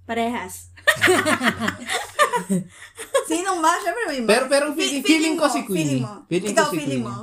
Parehas. 0.03 0.69
Sinong 3.25 3.59
mas? 3.59 3.79
Siyempre 3.81 4.03
may 4.07 4.19
mas. 4.19 4.29
Pero 4.29 4.43
pero 4.47 4.65
Fe- 4.71 4.79
feeling, 4.79 5.03
feeling 5.03 5.35
ko 5.35 5.45
mo, 5.47 5.53
si 5.53 5.59
Queenie. 5.63 5.77
Feeling 5.77 6.01
mo. 6.01 6.13
Feeling 6.27 6.53
Ikaw, 6.53 6.63
ko 6.63 6.69
si 6.69 6.75
feeling 6.75 7.03
Queenie. 7.03 7.07
mo. 7.07 7.15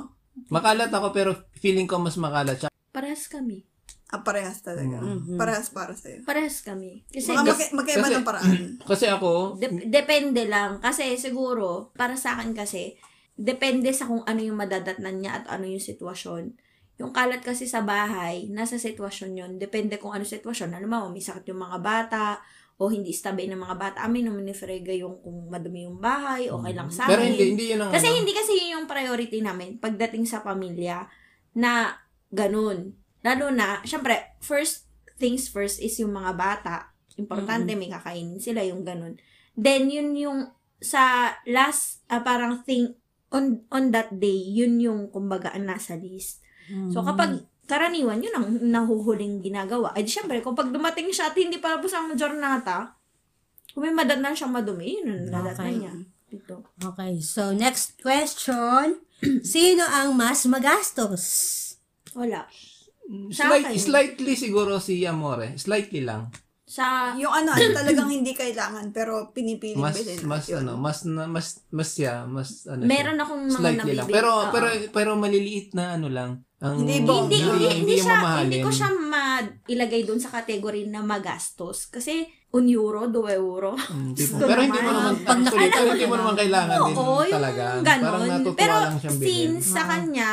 Makalat 0.49 0.91
ako 0.91 1.07
pero 1.11 1.29
feeling 1.55 1.85
ko 1.85 1.95
mas 1.97 2.15
makalat 2.17 2.57
siya. 2.57 2.69
Parehas 2.89 3.27
kami. 3.27 3.63
Ah, 4.11 4.19
parehas 4.19 4.59
talaga. 4.59 4.99
Mm-hmm. 4.99 5.39
Parehas 5.39 5.71
para 5.71 5.95
sa'yo. 5.95 6.19
Parehas 6.25 6.59
kami. 6.59 7.07
Kasi 7.07 7.31
Mga 7.31 7.43
magka- 7.47 7.71
magkaiba 7.71 8.03
kasi- 8.03 8.15
ng 8.17 8.27
paraan. 8.27 8.59
Kasi 8.83 9.05
ako, 9.07 9.31
Dep- 9.55 9.87
depende 9.87 10.43
lang. 10.43 10.83
Kasi 10.83 11.15
siguro, 11.15 11.95
para 11.95 12.19
sa 12.19 12.35
akin 12.35 12.51
kasi, 12.51 12.99
depende 13.31 13.87
sa 13.95 14.03
kung 14.03 14.19
ano 14.21 14.43
yung 14.43 14.59
madadatnan 14.59 15.15
niya 15.15 15.31
at 15.39 15.45
ano 15.49 15.63
yung 15.63 15.79
sitwasyon. 15.79 16.51
Yung 16.99 17.15
kalat 17.15 17.39
kasi 17.39 17.63
sa 17.65 17.79
bahay, 17.81 18.51
nasa 18.51 18.75
sitwasyon 18.75 19.31
yun. 19.33 19.51
Depende 19.55 19.95
kung 19.95 20.11
ano 20.11 20.27
sitwasyon. 20.27 20.75
Ano 20.75 20.85
mo, 20.85 20.99
may 21.07 21.23
sakit 21.23 21.47
yung 21.47 21.63
mga 21.63 21.79
bata, 21.79 22.43
o 22.81 22.89
hindi 22.89 23.13
stabil 23.13 23.45
ng 23.45 23.61
mga 23.61 23.77
bata. 23.77 23.97
Amin 24.01 24.25
naman 24.25 24.41
ni 24.41 24.57
Frega 24.57 24.89
yung 24.97 25.21
kung 25.21 25.53
madumi 25.53 25.85
yung 25.85 26.01
bahay, 26.01 26.49
okay 26.49 26.73
lang 26.73 26.89
sa 26.89 27.05
pero 27.05 27.21
amin. 27.21 27.37
hindi, 27.37 27.45
hindi 27.53 27.65
yun 27.77 27.85
ang 27.85 27.93
Kasi 27.93 28.09
ano. 28.09 28.17
hindi 28.17 28.33
kasi 28.33 28.51
yun 28.57 28.69
yung 28.81 28.87
priority 28.89 29.37
namin 29.37 29.77
pagdating 29.77 30.25
sa 30.25 30.41
pamilya 30.41 31.05
na 31.53 31.93
ganun. 32.33 32.97
Lalo 33.21 33.53
na, 33.53 33.85
syempre, 33.85 34.33
first 34.41 34.89
things 35.21 35.45
first 35.45 35.77
is 35.77 35.93
yung 36.01 36.17
mga 36.17 36.33
bata. 36.33 36.89
Importante, 37.21 37.77
may 37.77 37.93
kakainin 37.93 38.41
sila, 38.41 38.65
yung 38.65 38.81
ganun. 38.81 39.21
Then, 39.53 39.93
yun 39.93 40.17
yung 40.17 40.49
sa 40.81 41.37
last, 41.45 42.01
ah, 42.09 42.25
parang 42.25 42.65
thing, 42.65 42.97
on, 43.29 43.61
on 43.69 43.93
that 43.93 44.09
day, 44.17 44.41
yun 44.57 44.81
yung, 44.81 45.13
kumbaga, 45.13 45.53
nasa 45.61 45.93
list. 45.93 46.41
So, 46.89 47.05
kapag 47.05 47.45
karaniwan, 47.71 48.19
yun 48.19 48.33
ang 48.33 48.45
nahuhuling 48.61 49.39
ginagawa. 49.39 49.95
Ay, 49.95 50.03
di 50.03 50.11
syempre, 50.11 50.39
kung 50.39 50.51
pag 50.51 50.67
dumating 50.67 51.07
siya 51.07 51.31
at 51.31 51.35
hindi 51.35 51.55
pa 51.55 51.73
tapos 51.73 51.91
ang 51.91 52.11
jornata, 52.13 52.99
kung 53.69 53.81
may 53.81 53.95
madatnan 53.95 54.35
siyang 54.35 54.51
madumi, 54.51 54.99
yun 54.99 55.07
ang 55.07 55.21
nadatnan 55.31 55.63
Okay. 55.65 55.79
niya. 55.79 55.93
Ito. 56.31 56.55
Okay, 56.85 57.13
so 57.19 57.51
next 57.51 57.95
question. 57.97 58.99
Sino 59.45 59.83
ang 59.83 60.11
mas 60.13 60.43
magastos? 60.45 61.23
Wala. 62.11 62.47
Sa 63.29 63.47
Slight, 63.49 63.65
akin. 63.67 63.79
slightly 63.81 64.33
siguro 64.35 64.79
si 64.79 65.03
Amore. 65.03 65.55
Slightly 65.55 66.01
lang. 66.01 66.31
Sa 66.63 67.11
Yung 67.15 67.27
ano, 67.29 67.51
ano 67.51 67.67
talagang 67.75 68.07
hindi 68.07 68.31
kailangan, 68.31 68.95
pero 68.95 69.27
pinipiling 69.29 69.75
Mas 69.75 69.99
bilhin. 69.99 70.19
mas 70.23 70.47
Yun. 70.47 70.63
ano, 70.63 70.73
mas 70.77 71.03
na- 71.03 71.27
mas 71.27 71.47
mas 71.69 71.91
siya, 71.91 72.23
mas 72.25 72.63
ano. 72.65 72.87
meron 72.87 73.11
siya. 73.13 73.23
akong 73.25 73.43
mga 73.43 73.51
slightly 73.53 73.75
lang. 73.91 73.97
nabibili. 73.99 74.15
Pero 74.15 74.31
Oo. 74.31 74.47
pero 74.49 74.65
pero 74.89 75.09
maliliit 75.15 75.67
na 75.73 75.99
ano 75.99 76.07
lang. 76.07 76.31
Ang 76.61 76.77
Hindi 76.79 77.01
bongga. 77.01 77.25
hindi, 77.25 77.37
hindi, 77.41 77.67
hindi, 77.75 77.95
siya, 77.97 78.15
mamahalin. 78.15 78.45
hindi 78.45 78.59
ko 78.61 78.69
siya 78.69 78.89
mailagay 78.93 80.01
doon 80.03 80.19
sa 80.19 80.29
category 80.31 80.85
na 80.85 81.01
magastos. 81.01 81.89
Kasi, 81.89 82.21
un 82.51 82.65
euro, 82.67 83.07
2 83.07 83.17
euro. 83.33 83.73
Mm, 83.73 84.13
tipo, 84.17 84.37
pero 84.37 84.61
hindi 84.61 84.77
mo 84.77 84.91
naman. 84.91 85.13
Pag 85.21 85.39
nakita 85.41 85.73
pero 85.73 85.89
hindi 85.89 86.05
mo 86.05 86.13
na- 86.13 86.21
naman 86.21 86.35
kailangan 86.37 86.77
din 86.79 86.95
Oo, 86.95 87.21
talaga. 87.25 87.63
Parang 87.73 87.83
ganon. 87.83 88.29
natutuwa 88.29 88.59
Pero, 88.59 88.75
lang 88.79 88.97
siyang 88.97 89.17
bilhin. 89.17 89.33
since 89.57 89.65
sa 89.67 89.83
kanya, 89.83 90.31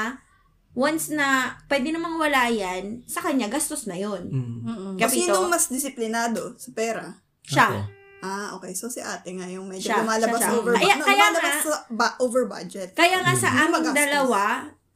once 0.74 1.06
na 1.10 1.28
pwede 1.64 1.88
namang 1.90 2.16
wala 2.18 2.42
yan, 2.46 2.84
sa 3.04 3.20
kanya, 3.20 3.48
gastos 3.48 3.86
na 3.86 3.96
yon 3.96 4.22
Mm. 4.28 4.94
Kapito, 4.96 5.32
Sinong 5.32 5.48
mas 5.48 5.64
disiplinado 5.66 6.52
sa 6.54 6.68
pera? 6.70 7.06
siya. 7.40 7.66
Ako. 7.66 7.80
Ah, 8.18 8.50
okay. 8.52 8.74
So, 8.74 8.86
si 8.86 8.98
ate 8.98 9.30
nga 9.30 9.46
yung 9.46 9.64
medyo 9.64 9.88
Siya, 9.88 10.02
lumalabas 10.02 10.36
siya, 10.36 10.50
siya. 10.50 10.58
over, 10.58 10.72
Kaya- 10.74 10.98
no, 10.98 11.04
kaya 11.06 11.24
lumalabas 11.24 11.54
nga- 11.54 11.64
sa 11.64 11.76
ba, 11.88 12.08
over 12.18 12.44
budget. 12.44 12.90
Kaya 12.92 13.22
nga 13.22 13.32
sa 13.32 13.48
Hindi 13.48 13.62
aming 13.64 13.94
dalawa, 13.94 14.42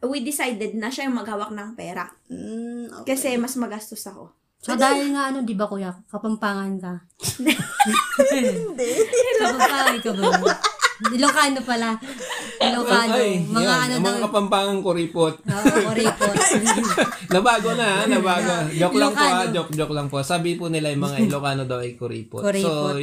we 0.03 0.23
decided 0.23 0.75
na 0.75 0.91
siya 0.91 1.07
yung 1.07 1.19
maghawak 1.19 1.55
ng 1.55 1.79
pera. 1.79 2.11
Mm, 2.27 3.03
okay. 3.03 3.15
Kasi 3.15 3.39
mas 3.39 3.55
magastos 3.55 4.03
ako. 4.07 4.35
So 4.63 4.79
dahil 4.79 5.11
nga 5.11 5.35
ano, 5.35 5.43
di 5.43 5.59
ba 5.59 5.67
kuya, 5.67 5.91
kapampangan 6.07 6.79
ka. 6.79 6.95
Hindi. 7.43 8.87
Kapampangan 9.43 9.97
ka 9.99 10.11
ba? 10.15 10.55
Ilocano 11.11 11.61
pala. 11.67 11.99
Ilocano. 12.63 13.15
Ay, 13.19 13.43
mga 13.43 13.59
yan, 13.59 13.75
ano 13.75 13.93
ang 13.99 14.05
mga 14.07 14.19
daw. 14.23 14.25
kapampangang 14.31 14.83
kuripot. 14.87 15.35
Oo, 15.43 15.91
report. 15.91 16.39
Nabago 17.35 17.71
na, 17.75 17.87
ha? 17.91 18.01
nabago. 18.07 18.71
Joke 18.71 18.99
lang 19.03 19.11
po, 19.11 19.27
ha? 19.27 19.51
Joke, 19.51 19.73
joke 19.75 19.95
lang 19.99 20.07
po. 20.07 20.23
Sabi 20.23 20.55
po 20.55 20.71
nila 20.71 20.95
yung 20.95 21.03
mga 21.11 21.19
Ilocano 21.27 21.67
daw 21.67 21.83
ay 21.83 21.99
kuripot. 21.99 22.47
Kuripot. 22.47 22.95
So, 22.95 23.03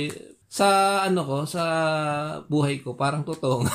sa 0.50 0.68
ano 1.04 1.22
ko, 1.28 1.38
sa 1.44 1.64
buhay 2.48 2.80
ko, 2.80 2.96
parang 2.96 3.28
totoo. 3.28 3.68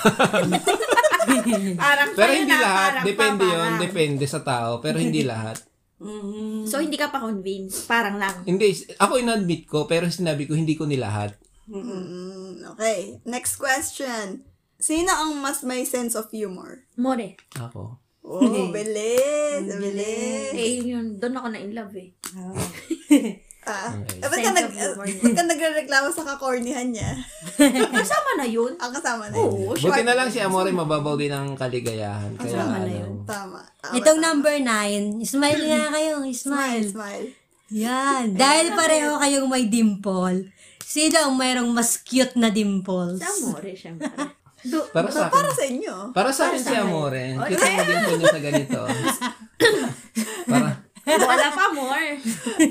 Parang 1.76 2.08
pero 2.12 2.30
kayo 2.32 2.40
hindi 2.40 2.56
na, 2.56 2.62
lahat. 2.64 2.90
parang 2.90 3.04
Depende 3.04 3.44
yon 3.44 3.52
papangan. 3.54 3.80
Depende 3.80 4.24
sa 4.26 4.40
tao. 4.40 4.70
Pero 4.80 4.96
hindi 4.98 5.20
lahat. 5.32 5.56
Mhm. 6.00 6.66
So, 6.66 6.82
hindi 6.82 6.98
ka 6.98 7.08
pa 7.08 7.22
convinced. 7.22 7.86
Parang 7.86 8.18
lang. 8.18 8.44
Hindi, 8.44 8.74
ako 8.98 9.20
in-admit 9.20 9.64
ko, 9.64 9.86
pero 9.86 10.10
sinabi 10.10 10.44
ko, 10.44 10.52
hindi 10.52 10.74
ko 10.74 10.84
nilahat. 10.84 11.38
Mm, 11.64 12.60
okay. 12.76 13.20
Next 13.24 13.56
question. 13.56 14.44
Sino 14.76 15.08
ang 15.08 15.40
mas 15.40 15.64
may 15.64 15.88
sense 15.88 16.12
of 16.12 16.28
humor? 16.28 16.84
More. 16.98 17.38
Ako. 17.56 17.96
Oh, 18.24 18.68
bilis. 18.72 19.64
bilis. 19.68 20.52
Eh, 20.52 20.80
yun, 20.80 21.20
doon 21.20 21.36
ako 21.36 21.46
na 21.52 21.60
in 21.60 21.72
love 21.76 21.92
eh. 21.92 22.12
Ah, 23.64 23.90
Okay. 23.90 24.20
eh, 24.20 24.28
ba't 24.28 24.36
ka, 24.36 24.44
Sense 24.44 24.54
nag, 24.54 24.66
of 24.66 24.72
humor 24.74 25.06
ba't 25.08 25.32
ka 25.32 25.42
nagre-reklamo 25.42 26.08
sa 26.10 26.22
kakornihan 26.26 26.86
niya? 26.86 27.10
Kasama 27.96 28.30
na 28.36 28.44
yun. 28.44 28.76
Ang 28.76 28.92
kasama 28.92 29.24
na 29.26 29.34
yun. 29.34 29.44
Oo, 29.46 29.72
Buti 29.72 30.02
na 30.02 30.12
lang 30.12 30.28
si 30.28 30.36
Amore 30.38 30.68
mababaw 30.68 31.14
din 31.14 31.30
ang 31.30 31.52
kaligayahan. 31.54 32.36
Kaya 32.36 32.44
Kasama 32.50 32.74
na 32.74 32.78
ano, 32.78 32.92
yun. 32.92 33.12
Tama. 33.24 33.60
tama 33.80 33.94
Itong 33.94 34.18
tama. 34.18 34.26
number 34.26 34.54
nine, 34.58 35.04
smile 35.22 35.62
nga 35.62 35.80
kayo, 35.94 36.20
Smile, 36.20 36.34
smile. 36.34 36.84
smile. 36.86 37.26
Yan. 37.70 38.36
Dahil 38.36 38.70
pareho 38.72 39.16
kayong 39.16 39.48
may 39.48 39.64
dimple, 39.64 40.52
sino 40.78 41.16
ang 41.18 41.34
mayroong 41.34 41.72
mas 41.72 41.96
cute 41.96 42.36
na 42.36 42.48
dimples? 42.48 43.18
Sa 43.18 43.32
more, 43.42 43.72
syempre. 43.72 44.12
Do, 44.64 44.80
Para 44.88 45.08
sa 45.08 45.28
Para 45.28 45.44
akin. 45.44 45.52
sa 45.52 45.64
inyo. 45.66 45.94
Para 46.12 46.30
sa 46.30 46.42
akin 46.48 46.56
si 46.58 46.72
Amore. 46.72 47.36
Kita 47.38 47.64
mo 47.66 47.80
din 47.82 47.98
po 47.98 48.12
niya 48.14 48.28
sa 48.28 48.40
ganito. 48.40 48.80
Para, 50.46 50.68
wala 51.04 51.48
pa 51.52 51.66
more. 51.76 52.16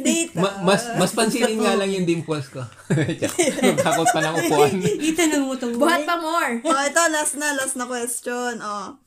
Date. 0.01 0.33
ma- 0.33 0.57
mas 0.65 0.81
mas 0.97 1.11
pansinin 1.13 1.61
nga 1.61 1.77
lang 1.77 1.89
yung 1.93 2.05
dimples 2.05 2.49
ko. 2.49 2.65
Takot 3.85 4.09
pa 4.09 4.19
ng 4.19 4.35
upuan. 4.41 4.73
Itanong 5.09 5.43
mo 5.45 5.53
itong 5.53 5.77
Buhat 5.77 6.03
pa 6.03 6.17
more. 6.17 6.59
oh, 6.65 6.81
ito, 6.83 7.01
last 7.13 7.37
na, 7.37 7.53
last 7.53 7.77
na 7.77 7.85
question. 7.85 8.57
Oh. 8.59 8.97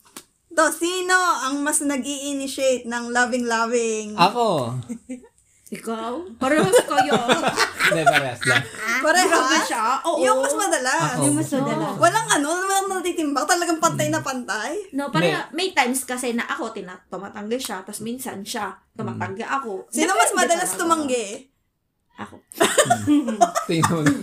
To, 0.56 0.72
sino 0.72 1.12
ang 1.44 1.60
mas 1.60 1.84
nag 1.84 2.00
initiate 2.00 2.88
ng 2.88 3.12
loving-loving? 3.12 4.16
Ako. 4.16 4.72
Ikaw? 5.66 6.38
Parehas 6.38 6.78
kayo. 6.86 7.18
Hindi, 7.90 8.02
parehas 8.06 8.38
lang. 8.46 8.62
Grabe 8.62 9.02
Parehas? 9.02 9.66
siya. 9.66 9.98
Oo. 10.06 10.22
Yung 10.22 10.38
mas 10.38 10.54
madalas. 10.54 11.18
Ako. 11.18 11.22
Yung 11.26 11.36
mas 11.42 11.50
madala. 11.50 11.86
Walang 11.98 12.28
ano, 12.38 12.48
walang 12.54 12.86
natitimbang. 12.86 13.46
Talagang 13.50 13.82
pantay 13.82 14.06
na 14.06 14.22
pantay. 14.22 14.78
No, 14.94 15.10
para 15.10 15.50
may 15.50 15.74
times 15.74 16.06
kasi 16.06 16.38
na 16.38 16.46
ako 16.46 16.70
tina 16.70 16.94
tumatanggi 17.10 17.58
siya, 17.58 17.82
tapos 17.82 17.98
minsan 18.06 18.46
siya 18.46 18.78
tumatanggi 18.94 19.42
ako. 19.42 19.90
Sino 19.90 20.14
mas 20.14 20.30
Depende 20.30 20.54
madalas 20.54 20.70
talaga. 20.70 20.80
tumanggi? 20.86 21.26
Ako. 22.16 22.36
Tingnan 23.66 24.06
mo. 24.06 24.22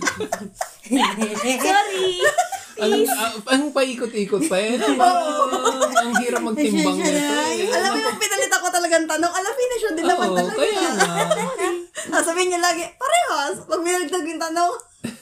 Sorry. 1.60 2.12
Ang, 2.74 2.92
ang, 3.06 3.34
ang 3.44 3.62
paikot-ikot 3.70 4.44
pa 4.46 4.56
eh. 4.58 4.74
ang 6.02 6.12
hirap 6.18 6.42
magtimbang 6.42 6.98
nito 6.98 7.32
eh. 7.32 7.70
Alam 7.70 7.90
mo 7.92 7.98
yung 8.02 8.18
pinalit 8.18 8.52
ako 8.52 8.66
talagang 8.68 9.04
tanong, 9.06 9.30
alam, 9.30 9.52
finish 9.52 9.82
yun 9.82 9.94
din 9.94 10.04
naman 10.04 10.28
Oo, 10.28 10.36
talaga. 10.36 10.58
kaya 10.58 10.90
nga. 10.92 11.12
Ah, 12.04 12.20
sabihin 12.20 12.52
niya 12.52 12.60
lagi, 12.60 12.84
parehas. 12.94 13.64
Pag 13.64 13.80
binagdag 13.80 14.22
yung 14.22 14.38
tanong, 14.38 14.72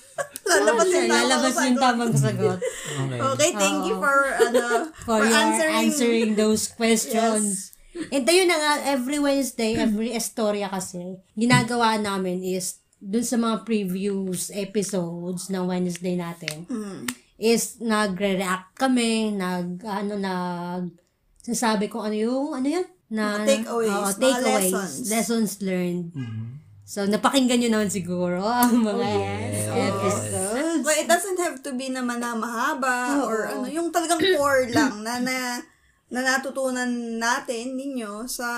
lalabas 0.51 0.89
yung 0.89 1.07
tamang 1.07 1.21
Lalabas 1.23 1.55
yung 1.55 1.77
sagot. 1.77 1.81
tamang 1.81 2.13
sagot. 2.13 2.59
Okay. 2.59 3.19
Okay, 3.23 3.51
thank 3.55 3.81
you 3.87 3.97
for, 3.97 4.17
ano, 4.35 4.63
For, 5.07 5.21
your 5.23 5.71
answering, 5.71 6.35
those 6.35 6.69
questions. 6.69 7.71
And 8.11 8.25
yun 8.25 8.49
na 8.49 8.57
nga, 8.57 8.73
every 8.89 9.21
Wednesday, 9.21 9.77
every 9.77 10.11
Estoria 10.13 10.69
kasi, 10.69 11.21
ginagawa 11.33 11.97
namin 11.97 12.43
is, 12.43 12.81
dun 12.99 13.23
sa 13.23 13.37
mga 13.37 13.63
previous 13.63 14.51
episodes 14.51 15.49
ng 15.49 15.65
Wednesday 15.65 16.17
natin, 16.17 16.67
Hmm. 16.67 17.05
Is 17.43 17.83
nagre-react 17.83 18.79
kami, 18.79 19.35
nag, 19.35 19.83
ano, 19.83 20.15
nag, 20.15 20.95
sasabi 21.43 21.91
ko 21.91 22.07
ano 22.07 22.15
yung, 22.15 22.55
ano 22.55 22.69
yun? 22.71 22.87
Na, 23.11 23.43
takeaways, 23.43 23.91
mga 23.91 24.13
takeaways, 24.23 24.71
lessons. 24.71 25.11
lessons 25.11 25.51
learned. 25.59 26.15
Mhm. 26.15 26.63
So, 26.87 27.03
napakinggan 27.09 27.59
nyo 27.67 27.71
naman 27.75 27.91
siguro 27.91 28.47
ang 28.63 28.79
mga 28.79 29.07
yes. 29.11 29.67
episodes. 29.75 30.83
Well, 30.87 30.99
it 30.99 31.11
doesn't 31.11 31.41
have 31.43 31.59
to 31.67 31.75
be 31.75 31.91
naman 31.91 32.23
na 32.23 32.39
mahaba 32.39 33.19
Oo. 33.19 33.27
or 33.27 33.39
ano, 33.51 33.67
yung 33.67 33.91
talagang 33.91 34.23
core 34.39 34.71
lang 34.71 35.03
na, 35.03 35.19
na, 35.19 35.59
na 36.15 36.21
natutunan 36.23 37.19
natin 37.19 37.75
ninyo 37.75 38.29
sa 38.31 38.49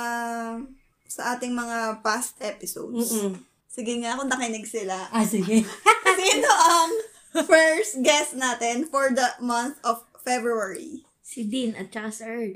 sa 1.08 1.38
ating 1.38 1.54
mga 1.54 2.02
past 2.02 2.34
episodes. 2.42 3.14
Mm-mm. 3.14 3.38
Sige 3.70 4.02
nga, 4.02 4.18
kung 4.18 4.26
nakinig 4.26 4.66
sila. 4.66 5.08
Ah, 5.14 5.22
sige. 5.22 5.62
Sino 6.18 6.50
ang 6.50 7.13
first 7.42 7.98
guest 8.00 8.34
natin 8.34 8.86
for 8.86 9.10
the 9.10 9.34
month 9.38 9.82
of 9.82 10.06
February? 10.20 11.02
Si 11.20 11.42
Dean 11.42 11.74
at 11.74 11.90
saka 11.90 12.10
si 12.10 12.22
Earl. 12.22 12.52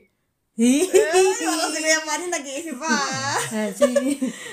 Baka 0.58 1.18
si 1.38 1.46
Kuya 1.78 1.98
Manny 2.02 2.26
nag-iisip 2.28 2.76
pa. 2.76 2.90
Ah, 3.48 3.70
si, 3.70 3.86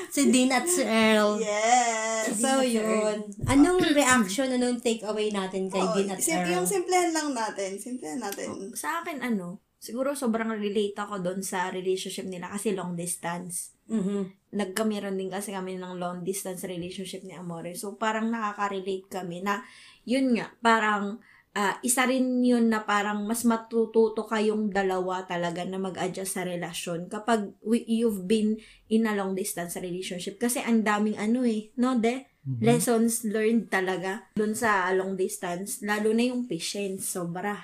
si 0.08 0.22
Dean 0.30 0.50
at 0.50 0.66
si 0.66 0.82
Earl. 0.82 1.42
Yes. 1.42 2.38
So, 2.38 2.62
yun. 2.62 3.26
Anong 3.44 3.82
reaction, 3.90 4.50
anong 4.52 4.80
takeaway 4.80 5.30
natin 5.30 5.66
kay 5.66 5.82
Oh, 5.82 5.94
Dean 5.94 6.10
at 6.10 6.22
sim- 6.22 6.38
Earl? 6.40 6.50
yung 6.56 6.66
simplehan 6.66 7.10
lang 7.10 7.34
natin. 7.34 7.78
Simplehan 7.78 8.22
natin. 8.22 8.70
Sa 8.74 9.02
akin, 9.02 9.18
ano, 9.20 9.65
siguro 9.80 10.18
sobrang 10.18 10.56
relate 10.58 10.98
ako 10.98 11.22
doon 11.22 11.42
sa 11.46 11.70
relationship 11.70 12.26
nila 12.26 12.50
kasi 12.50 12.74
long 12.74 12.98
distance. 12.98 13.76
Mhm. 13.86 14.52
Nagkamiron 14.56 15.14
din 15.14 15.30
kasi 15.30 15.54
kami 15.54 15.78
ng 15.78 16.02
long 16.02 16.26
distance 16.26 16.66
relationship 16.66 17.22
ni 17.22 17.38
Amore. 17.38 17.78
So, 17.78 17.94
parang 18.00 18.34
nakaka-relate 18.34 19.06
kami 19.12 19.46
na, 19.46 19.62
yun 20.08 20.34
nga, 20.34 20.50
parang, 20.58 21.22
ah, 21.54 21.78
isa 21.86 22.10
rin 22.10 22.42
yun 22.42 22.68
na 22.72 22.82
parang 22.82 23.24
mas 23.30 23.46
matututo 23.46 24.26
kayong 24.26 24.74
dalawa 24.74 25.24
talaga 25.24 25.62
na 25.64 25.78
mag-adjust 25.78 26.36
sa 26.36 26.44
relasyon 26.44 27.08
kapag 27.08 27.54
we- 27.62 27.86
you've 27.86 28.26
been 28.26 28.58
in 28.90 29.06
a 29.06 29.14
long 29.14 29.38
distance 29.38 29.78
relationship. 29.78 30.42
Kasi 30.42 30.60
ang 30.66 30.82
daming 30.82 31.16
ano 31.16 31.46
eh, 31.46 31.70
no, 31.78 31.96
de? 31.96 32.26
Lessons 32.62 33.26
learned 33.26 33.74
talaga 33.74 34.30
doon 34.38 34.54
sa 34.54 34.86
long 34.94 35.18
distance. 35.18 35.82
Lalo 35.82 36.14
na 36.14 36.30
yung 36.30 36.46
patience, 36.46 37.18
sobra. 37.18 37.58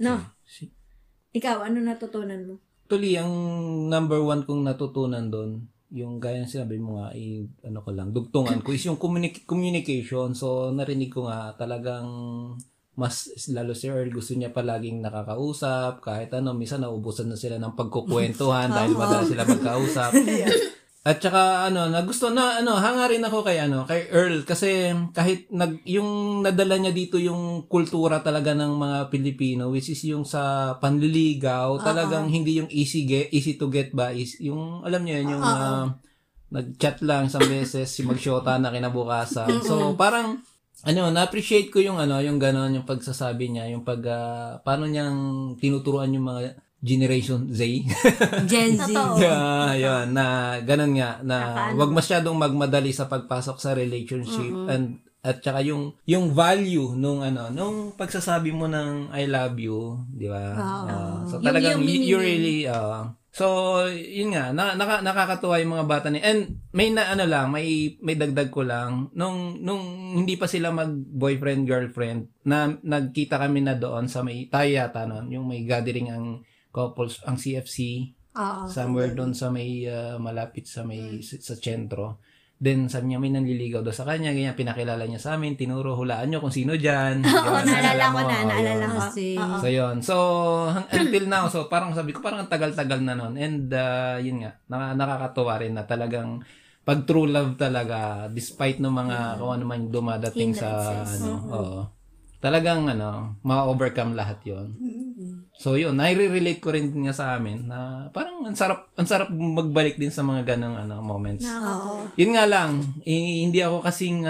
No? 0.00 0.16
Ikaw, 1.34 1.66
ano 1.66 1.82
natutunan 1.82 2.40
mo? 2.46 2.54
Actually, 2.86 3.18
ang 3.18 3.32
number 3.90 4.22
one 4.22 4.46
kong 4.46 4.62
natutunan 4.62 5.26
doon, 5.26 5.66
yung 5.90 6.22
gaya 6.22 6.38
ng 6.38 6.50
sinabi 6.50 6.78
mo 6.78 7.02
nga, 7.02 7.10
eh, 7.10 7.42
ano 7.66 7.82
ko 7.82 7.90
lang, 7.90 8.14
dugtungan 8.14 8.62
ko, 8.62 8.70
is 8.70 8.86
yung 8.86 9.00
communi- 9.00 9.42
communication. 9.42 10.30
So, 10.38 10.70
narinig 10.70 11.10
ko 11.10 11.26
nga 11.26 11.58
talagang 11.58 12.06
mas 12.94 13.26
lalo 13.50 13.74
si 13.74 13.90
Earl 13.90 14.14
gusto 14.14 14.38
niya 14.38 14.54
palaging 14.54 15.02
nakakausap 15.02 15.98
kahit 15.98 16.30
ano 16.30 16.54
minsan 16.54 16.78
naubusan 16.78 17.26
na 17.26 17.34
sila 17.34 17.58
ng 17.58 17.74
pagkukwentuhan 17.74 18.70
dahil 18.76 18.94
madalas 18.94 19.26
sila 19.26 19.42
magkausap 19.42 20.14
at 21.04 21.20
saka 21.20 21.68
ano 21.68 21.92
nagusto 21.92 22.32
na 22.32 22.64
ano 22.64 22.80
hanga 22.80 23.12
rin 23.12 23.20
ako 23.20 23.44
kay 23.44 23.60
ano 23.60 23.84
kay 23.84 24.08
Earl. 24.08 24.40
Kasi 24.48 24.88
kahit 25.12 25.52
nag 25.52 25.84
yung 25.84 26.40
nadala 26.40 26.80
niya 26.80 26.96
dito 26.96 27.20
yung 27.20 27.68
kultura 27.68 28.24
talaga 28.24 28.56
ng 28.56 28.72
mga 28.72 28.98
Pilipino 29.12 29.68
which 29.68 29.92
is 29.92 30.00
yung 30.08 30.24
sa 30.24 30.72
panliligaw 30.80 31.76
talagang 31.84 32.32
hindi 32.32 32.56
yung 32.56 32.72
easy 32.72 33.04
get 33.04 33.28
easy 33.36 33.60
to 33.60 33.68
get 33.68 33.92
ba 33.92 34.16
is 34.16 34.40
yung 34.40 34.80
alam 34.80 35.04
niyo 35.04 35.20
yun 35.20 35.36
yung 35.36 35.44
ah, 35.44 35.92
nag-chat 36.48 37.04
lang 37.04 37.28
isang 37.28 37.44
beses 37.52 37.92
si 37.92 38.00
magsyota 38.00 38.56
na 38.56 38.72
kinabukasan. 38.72 39.60
So 39.60 39.92
parang 40.00 40.40
ano, 40.84 41.08
na-appreciate 41.08 41.72
ko 41.72 41.80
yung 41.80 41.96
ano, 41.96 42.20
yung 42.20 42.36
gano'n, 42.36 42.76
yung 42.76 42.84
pagsasabi 42.84 43.48
niya, 43.48 43.72
yung 43.72 43.88
pag, 43.88 44.04
ah, 44.04 44.60
paano 44.60 44.84
niyang 44.84 45.16
tinuturuan 45.56 46.12
yung 46.12 46.28
mga 46.28 46.60
Generation 46.84 47.48
Z. 47.48 47.64
Gen 48.44 48.76
Z. 48.76 48.92
Yeah, 49.16 49.72
yun, 49.88 50.12
na 50.12 50.24
gano'n 50.60 50.92
nga, 50.92 51.10
na 51.24 51.36
wag 51.72 51.88
masyadong 51.88 52.36
magmadali 52.36 52.92
sa 52.92 53.08
pagpasok 53.08 53.56
sa 53.56 53.72
relationship 53.72 54.52
and 54.68 55.00
at 55.24 55.40
saka 55.40 55.64
yung 55.64 55.96
yung 56.04 56.36
value 56.36 56.92
nung 56.92 57.24
ano 57.24 57.48
nung 57.48 57.96
pagsasabi 57.96 58.52
mo 58.52 58.68
ng 58.68 59.08
I 59.08 59.24
love 59.24 59.56
you, 59.56 60.04
di 60.12 60.28
ba? 60.28 60.52
Ah, 60.52 61.24
so 61.24 61.40
Yung- 61.40 61.48
talagang 61.48 61.80
yung 61.80 61.88
you 61.88 61.88
meaning. 61.88 62.20
really 62.20 62.58
ah, 62.68 63.08
So, 63.34 63.82
yun 63.90 64.30
nga, 64.30 64.54
na, 64.54 64.78
naka, 64.78 65.02
nakakatuwa 65.02 65.58
yung 65.58 65.74
mga 65.74 65.90
bata 65.90 66.06
ni 66.06 66.22
And 66.22 66.62
may 66.70 66.94
na 66.94 67.10
ano 67.10 67.26
lang, 67.26 67.50
may 67.50 67.98
may 67.98 68.14
dagdag 68.14 68.46
ko 68.54 68.62
lang 68.62 69.10
nung 69.10 69.58
nung 69.58 69.82
hindi 70.14 70.38
pa 70.38 70.46
sila 70.46 70.70
mag 70.70 70.94
boyfriend 70.94 71.66
girlfriend 71.66 72.30
na 72.46 72.70
nagkita 72.70 73.42
kami 73.42 73.58
na 73.58 73.74
doon 73.74 74.06
sa 74.06 74.22
may 74.22 74.46
tayo 74.46 74.70
yata 74.70 75.02
noon, 75.10 75.34
yung 75.34 75.50
may 75.50 75.66
gathering 75.66 76.14
ang 76.14 76.46
couples 76.74 77.22
ang 77.22 77.38
CFC 77.38 78.10
Oo. 78.34 78.66
somewhere 78.66 79.14
doon 79.14 79.30
sa 79.30 79.54
may 79.54 79.86
ah, 79.86 80.18
malapit 80.18 80.66
sa 80.66 80.82
may 80.82 81.22
sa 81.22 81.54
sentro. 81.54 82.18
Then 82.54 82.86
sabi 82.86 83.12
niya 83.12 83.18
may 83.18 83.30
nanliligaw 83.30 83.82
daw 83.82 83.90
sa 83.90 84.06
kanya, 84.06 84.30
ganyan 84.30 84.54
pinakilala 84.54 85.06
niya 85.06 85.22
sa 85.22 85.38
amin, 85.38 85.54
tinuro 85.54 85.94
hulaan 85.94 86.30
niyo 86.30 86.38
kung 86.38 86.54
sino 86.54 86.74
diyan. 86.74 87.22
Oo, 87.26 87.60
naalala 87.60 88.04
ko 88.10 88.20
na, 88.24 88.36
naalala 88.46 88.84
ko. 88.88 89.00
Oo. 89.14 89.56
So 89.62 89.68
yun. 89.70 89.96
So 90.02 90.16
hang- 90.70 90.90
until 90.90 91.26
now, 91.30 91.46
so 91.46 91.66
parang 91.66 91.94
sabi 91.94 92.10
ko 92.10 92.22
parang 92.22 92.46
ang 92.46 92.50
tagal-tagal 92.50 93.02
na 93.02 93.14
noon. 93.14 93.38
And 93.38 93.70
ah, 93.70 94.18
yun 94.18 94.42
nga, 94.42 94.58
naka, 94.66 94.86
nakakatuwa 94.98 95.54
rin 95.62 95.74
na 95.78 95.86
talagang 95.86 96.42
pag 96.84 97.08
true 97.08 97.24
love 97.26 97.56
talaga 97.56 98.28
despite 98.28 98.76
ng 98.76 98.92
mga 98.92 99.40
kung 99.40 99.52
ano 99.56 99.64
man 99.64 99.88
dumadating 99.88 100.52
sa 100.52 100.68
Hindrances. 100.68 101.20
ano, 101.22 101.32
oo. 101.48 101.80
Talagang 102.44 102.84
ano, 102.84 103.40
ma-overcome 103.40 104.12
lahat 104.12 104.44
'yon. 104.44 104.76
So 105.54 105.78
yun, 105.78 105.96
nai-relate 105.96 106.60
ko 106.60 106.74
rin 106.74 106.90
nga 107.06 107.14
sa 107.14 107.38
amin 107.38 107.70
na 107.70 108.10
parang 108.10 108.42
ang 108.44 108.52
sarap 108.52 108.90
ang 108.98 109.06
sarap 109.06 109.30
magbalik 109.30 109.96
din 109.96 110.10
sa 110.12 110.20
mga 110.20 110.52
ganong 110.52 110.76
ano 110.76 111.00
moments. 111.00 111.46
oo. 111.46 112.04
Yun 112.18 112.34
nga 112.34 112.44
lang, 112.44 112.82
eh, 113.06 113.46
hindi 113.46 113.62
ako 113.62 113.80
kasing 113.80 114.26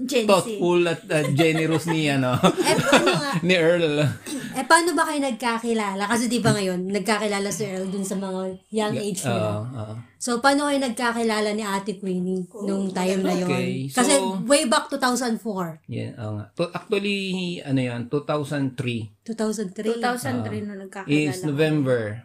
Z. 0.00 0.24
thoughtful 0.24 0.80
at 0.86 1.02
ah, 1.10 1.26
generous 1.34 1.84
ni 1.84 2.06
ano 2.08 2.38
Eh, 2.40 2.70
ano 2.70 3.12
ni 3.46 3.52
Earl. 3.52 3.98
eh, 4.54 4.64
paano 4.64 4.94
ba 4.94 5.04
kayo 5.04 5.20
nagkakilala? 5.20 6.06
Kasi 6.06 6.26
di 6.26 6.38
ba 6.38 6.50
ngayon, 6.50 6.86
nagkakilala 6.88 7.50
si 7.50 7.66
Earl 7.66 7.90
dun 7.90 8.02
sa 8.02 8.14
mga 8.14 8.40
young 8.70 8.94
age 8.94 9.22
Oo, 9.22 9.30
nila. 9.30 9.50
oo. 9.66 9.94
So, 10.16 10.38
paano 10.38 10.66
kayo 10.66 10.78
nagkakilala 10.80 11.52
ni 11.52 11.60
Ate 11.60 11.98
Queenie 11.98 12.46
nung 12.64 12.88
time 12.90 13.20
na 13.20 13.34
yon? 13.34 13.46
Okay, 13.46 13.68
so- 13.90 14.00
Kasi 14.00 14.12
way 14.44 14.64
back 14.64 14.88
2004. 14.88 15.84
Yeah, 15.86 16.14
oo 16.16 16.38
nga. 16.38 16.46
To, 16.54 16.70
actually, 16.70 17.18
ano 17.60 17.80
yan, 17.80 18.00
2003 18.08 19.26
2003. 19.26 20.00
2003 20.00 20.64
nung 20.64 20.80
nagkakilala. 20.80 21.28
is 21.28 21.42
November. 21.42 22.24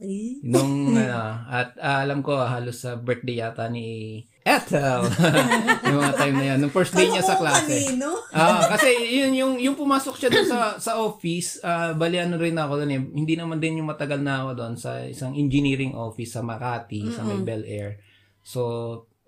Eh? 0.00 0.40
Nung, 0.42 0.96
ano, 0.96 1.20
at 1.60 1.76
ah, 1.76 2.00
alam 2.00 2.24
ko, 2.24 2.34
halos 2.34 2.82
sa 2.82 2.96
birthday 2.96 3.44
yata 3.44 3.68
ni 3.68 4.24
Ethel. 4.40 5.04
yung 5.90 6.00
mga 6.00 6.16
time 6.16 6.36
na 6.36 6.46
yan. 6.54 6.58
Nung 6.64 6.72
first 6.72 6.96
day 6.96 7.12
niya 7.12 7.20
sa 7.20 7.36
klase. 7.36 7.68
kanino. 7.68 8.16
Ah, 8.32 8.72
kasi 8.72 8.88
yun 8.96 9.36
yung 9.36 9.54
yung 9.60 9.76
pumasok 9.76 10.16
siya 10.16 10.32
doon 10.32 10.48
sa 10.48 10.58
sa 10.80 10.92
office, 10.96 11.60
ah 11.60 11.92
bali 11.92 12.16
ano 12.16 12.40
rin 12.40 12.56
ako 12.56 12.80
doon 12.80 12.92
eh. 12.92 13.00
Hindi 13.00 13.34
naman 13.36 13.60
din 13.60 13.84
yung 13.84 13.92
matagal 13.92 14.20
na 14.24 14.44
ako 14.46 14.50
doon 14.56 14.74
sa 14.80 15.04
isang 15.04 15.36
engineering 15.36 15.92
office 15.92 16.34
sa 16.34 16.40
Makati, 16.40 17.12
sa 17.12 17.20
may 17.20 17.40
Bel 17.44 17.68
Air. 17.68 18.00
So, 18.40 18.60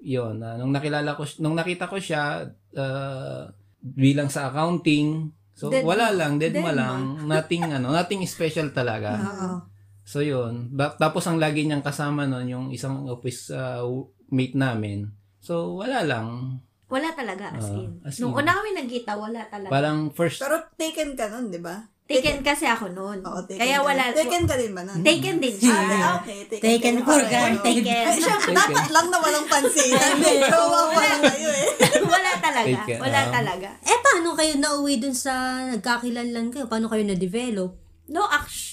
yun, 0.00 0.40
ah, 0.40 0.56
nung 0.56 0.72
nakilala 0.72 1.12
ko 1.12 1.28
nung 1.38 1.54
nakita 1.54 1.86
ko 1.86 2.00
siya 2.00 2.48
ah, 2.74 3.52
bilang 3.82 4.32
sa 4.32 4.48
accounting, 4.48 5.28
so 5.52 5.68
Dead 5.68 5.84
wala 5.84 6.08
lang, 6.08 6.40
dead, 6.40 6.56
Dead 6.56 6.64
ma 6.64 6.72
ma. 6.72 6.78
lang, 6.78 7.00
nothing 7.28 7.68
ano, 7.68 7.92
nothing 7.92 8.24
special 8.24 8.72
talaga. 8.72 9.18
Oo. 9.28 9.71
So 10.12 10.20
yun, 10.20 10.68
Ba- 10.70 10.92
tapos 10.94 11.24
ang 11.24 11.40
lagi 11.40 11.64
niyang 11.64 11.80
kasama 11.80 12.28
noon 12.28 12.44
yung 12.46 12.66
isang 12.68 13.08
office 13.08 13.48
ah, 13.50 13.80
mate 14.28 14.52
namin. 14.54 15.08
So 15.40 15.80
wala 15.80 16.04
lang. 16.04 16.60
Wala 16.86 17.08
talaga, 17.16 17.48
as 17.50 17.64
Ah, 17.64 17.80
in. 17.80 17.90
as 18.04 18.20
Nung 18.20 18.36
in. 18.36 18.44
una 18.44 18.52
kami 18.52 18.76
nagkita, 18.76 19.16
wala 19.16 19.40
talaga. 19.48 19.72
Parang 19.72 20.12
first 20.12 20.36
Pero 20.36 20.60
taken 20.76 21.16
ka 21.16 21.32
nun, 21.32 21.48
di 21.48 21.56
ba? 21.56 21.88
taken 22.04 22.44
kasi 22.44 22.68
ako 22.68 22.92
noon. 22.92 23.24
Oo, 23.24 23.40
taken 23.42 23.56
Kaya 23.56 23.80
ka. 23.80 23.88
wala. 23.88 24.02
Taken 24.12 24.44
ka 24.44 24.60
din 24.60 24.76
ba 24.76 24.84
nun? 24.84 25.00
Taken 25.00 25.36
din 25.40 25.56
siya. 25.56 25.72
Ah, 25.72 26.20
okay. 26.20 26.44
Taken, 26.44 26.60
Taken 26.60 26.94
for 27.00 27.20
granted. 27.24 27.64
Taken. 27.80 28.04
Ay, 28.04 28.18
siya, 28.20 28.36
dapat 28.52 28.86
lang 28.92 29.06
na 29.08 29.16
walang 29.16 29.46
pansinan. 29.48 30.12
May 30.20 30.36
jowa 30.44 30.80
pala 30.92 31.16
kayo 31.24 31.48
eh. 31.48 31.68
wala 32.12 32.30
talaga. 32.36 32.68
Taken, 32.84 32.98
Wala 33.00 33.16
ah. 33.18 33.28
talaga. 33.32 33.68
Eh, 33.80 33.98
paano 33.98 34.28
kayo 34.36 34.52
nauwi 34.60 35.00
dun 35.00 35.16
sa 35.16 35.32
nagkakilanlan 35.72 36.52
kayo? 36.52 36.68
Paano 36.68 36.92
kayo 36.92 37.00
na-develop? 37.02 37.70
No, 38.12 38.28
act- 38.28 38.71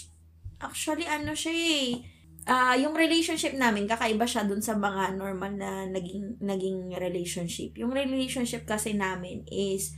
actually, 0.59 1.07
ano 1.07 1.33
siya 1.35 1.53
eh. 1.55 2.03
Ah, 2.49 2.73
yung 2.73 2.95
relationship 2.97 3.53
namin, 3.53 3.85
kakaiba 3.85 4.25
siya 4.25 4.47
dun 4.47 4.63
sa 4.63 4.73
mga 4.73 5.19
normal 5.19 5.53
na 5.53 5.85
naging, 5.85 6.39
naging 6.41 6.95
relationship. 6.97 7.77
Yung 7.77 7.93
relationship 7.93 8.65
kasi 8.65 8.95
namin 8.95 9.45
is 9.51 9.93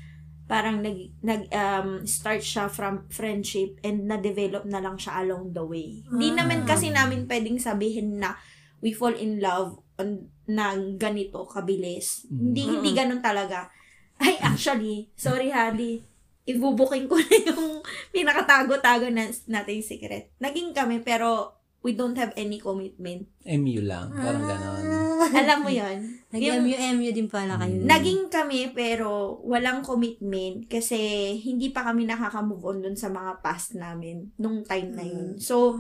parang 0.52 0.84
nag, 0.84 1.16
nag 1.24 1.48
um, 1.48 2.04
start 2.04 2.44
siya 2.44 2.68
from 2.68 3.08
friendship 3.08 3.80
and 3.88 4.04
na-develop 4.04 4.68
na 4.68 4.84
lang 4.84 5.00
siya 5.00 5.24
along 5.24 5.56
the 5.56 5.64
way. 5.64 6.04
Hindi 6.12 6.36
naman 6.36 6.68
kasi 6.68 6.92
namin 6.92 7.24
pwedeng 7.24 7.56
sabihin 7.56 8.20
na 8.20 8.36
we 8.84 8.92
fall 8.92 9.16
in 9.16 9.40
love 9.40 9.80
on, 9.96 10.28
na 10.52 10.76
ganito 11.00 11.48
kabilis. 11.48 12.28
Hindi 12.28 12.68
hindi 12.68 12.92
ganun 12.92 13.24
talaga. 13.24 13.72
Ay, 14.20 14.38
actually, 14.44 15.08
sorry 15.16 15.50
Hadi, 15.56 16.04
ibubuking 16.46 17.06
ko 17.06 17.18
na 17.22 17.36
yung 17.46 17.82
pinakatago-tago 18.12 19.10
na 19.10 19.30
nating 19.48 19.84
secret. 19.86 20.34
Naging 20.38 20.74
kami 20.74 21.02
pero 21.02 21.58
we 21.82 21.98
don't 21.98 22.14
have 22.18 22.30
any 22.38 22.62
commitment. 22.62 23.26
MU 23.42 23.82
lang, 23.82 24.14
parang 24.14 24.46
ganon. 24.46 24.86
Alam 25.34 25.58
mo 25.66 25.70
yon 25.70 25.98
Yung- 26.32 26.64
Nag-MU-MU 26.64 27.12
din 27.12 27.28
pala 27.28 27.60
kayo. 27.60 27.84
Naging 27.84 28.32
kami 28.32 28.72
pero 28.72 29.42
walang 29.44 29.84
commitment 29.84 30.70
kasi 30.70 30.96
hindi 31.42 31.74
pa 31.74 31.84
kami 31.84 32.08
nakaka-move 32.08 32.64
on 32.64 32.78
dun 32.80 32.96
sa 32.96 33.12
mga 33.12 33.44
past 33.44 33.76
namin 33.76 34.32
nung 34.38 34.64
time 34.64 34.96
na 34.96 35.04
yun. 35.04 35.36
So, 35.42 35.76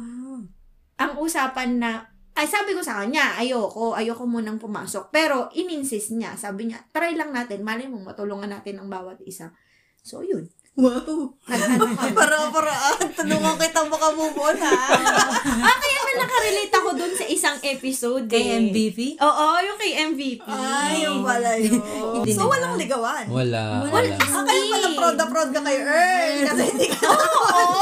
ang 0.97 1.11
usapan 1.17 1.79
na, 1.79 2.11
ay 2.35 2.49
sabi 2.49 2.75
ko 2.75 2.81
sa 2.83 2.99
kanya, 2.99 3.39
ayoko, 3.39 3.95
ayoko 3.95 4.27
munang 4.27 4.59
pumasok. 4.59 5.07
Pero 5.13 5.47
ininsist 5.55 6.11
niya, 6.11 6.35
sabi 6.35 6.67
niya, 6.67 6.83
try 6.91 7.15
lang 7.15 7.31
natin, 7.31 7.63
mali 7.63 7.87
mo 7.87 8.01
matulungan 8.01 8.51
natin 8.51 8.81
ang 8.81 8.89
bawat 8.91 9.21
isa. 9.23 9.53
So, 10.01 10.25
yun. 10.25 10.49
Wow. 10.73 11.35
Para-paraan. 12.17 13.13
Tulungan 13.13 13.55
kita 13.59 13.85
makamove 13.85 14.39
on 14.39 14.57
ha. 14.57 14.73
ah, 15.67 15.75
kaya 15.77 16.01
Parang 16.11 16.27
nakarelate 16.27 16.75
ako 16.75 16.89
dun 16.99 17.13
sa 17.15 17.23
isang 17.23 17.57
episode. 17.63 18.27
Kay 18.27 18.43
eh. 18.43 18.59
MVP? 18.67 18.99
Oo, 19.23 19.45
yung 19.63 19.77
kay 19.79 19.91
MVP. 20.11 20.43
Ay, 20.43 21.07
yung 21.07 21.23
pala 21.23 21.55
yun. 21.55 21.79
So, 22.35 22.51
walang 22.51 22.75
ligawan. 22.75 23.31
Wala. 23.31 23.87
Wala. 23.87 23.95
Wala. 23.95 24.15
Ah, 24.19 24.43
kaya 24.43 24.63
pala 24.67 24.87
proud 24.91 25.15
na 25.15 25.25
proud 25.31 25.49
ka 25.55 25.61
kay 25.63 25.79
Earl. 25.79 26.35
Kasi 26.51 26.63
hindi 26.67 26.87
ka 26.91 26.99
Oo. 27.07 27.79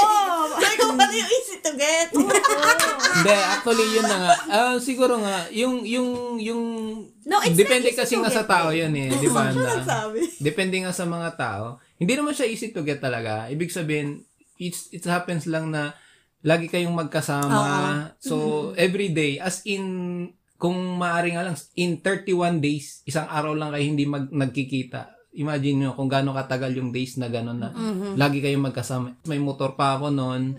So, 0.61 0.65
ikaw 0.69 0.89
pala 0.93 1.09
yung 1.09 1.31
easy 1.33 1.57
to 1.57 1.71
get. 1.73 2.13
Hindi, 2.13 3.33
actually 3.33 3.87
yun 3.97 4.05
na 4.05 4.17
nga. 4.21 4.33
Ah, 4.45 4.75
siguro 4.77 5.17
nga, 5.17 5.49
yung, 5.49 5.81
yung, 5.89 6.37
yung, 6.37 6.63
No, 7.25 7.41
it's 7.41 7.57
depende 7.57 7.89
kasi 7.97 8.13
nga 8.13 8.29
sa 8.29 8.45
tao 8.45 8.69
yun 8.69 8.93
eh. 8.93 9.09
Di 9.09 9.25
ba? 9.33 9.49
Nagsabi. 9.49 10.37
Depende 10.37 10.85
nga 10.85 10.93
sa 10.93 11.09
mga 11.09 11.33
tao. 11.33 11.81
Hindi 11.99 12.15
naman 12.15 12.31
siya 12.31 12.47
easy 12.47 12.71
to 12.71 12.81
get 12.81 12.97
talaga. 12.97 13.45
Ibig 13.45 13.69
sabihin, 13.69 14.23
it's, 14.55 14.87
it 14.89 15.03
happens 15.03 15.43
lang 15.43 15.69
na 15.69 15.91
lagi 16.39 16.65
kayong 16.65 16.95
magkasama. 16.95 17.51
So, 18.17 18.35
every 18.73 19.11
day, 19.11 19.37
as 19.37 19.59
in, 19.63 19.83
kung 20.55 20.75
maaari 20.95 21.35
nga 21.35 21.43
lang, 21.43 21.55
in 21.73 21.99
31 21.99 22.59
days, 22.59 23.03
isang 23.03 23.27
araw 23.27 23.51
lang 23.51 23.69
kayo 23.69 23.83
hindi 23.85 24.03
mag, 24.03 24.27
nagkikita. 24.27 25.11
Imagine 25.31 25.75
nyo 25.77 25.89
kung 25.93 26.07
gaano 26.07 26.31
katagal 26.31 26.73
yung 26.73 26.89
days 26.89 27.15
na 27.15 27.27
gano'n 27.27 27.55
na 27.55 27.69
lagi 28.17 28.39
kayong 28.39 28.65
magkasama. 28.65 29.19
May 29.23 29.37
motor 29.37 29.75
pa 29.75 29.95
ako 29.95 30.09
noon. 30.09 30.55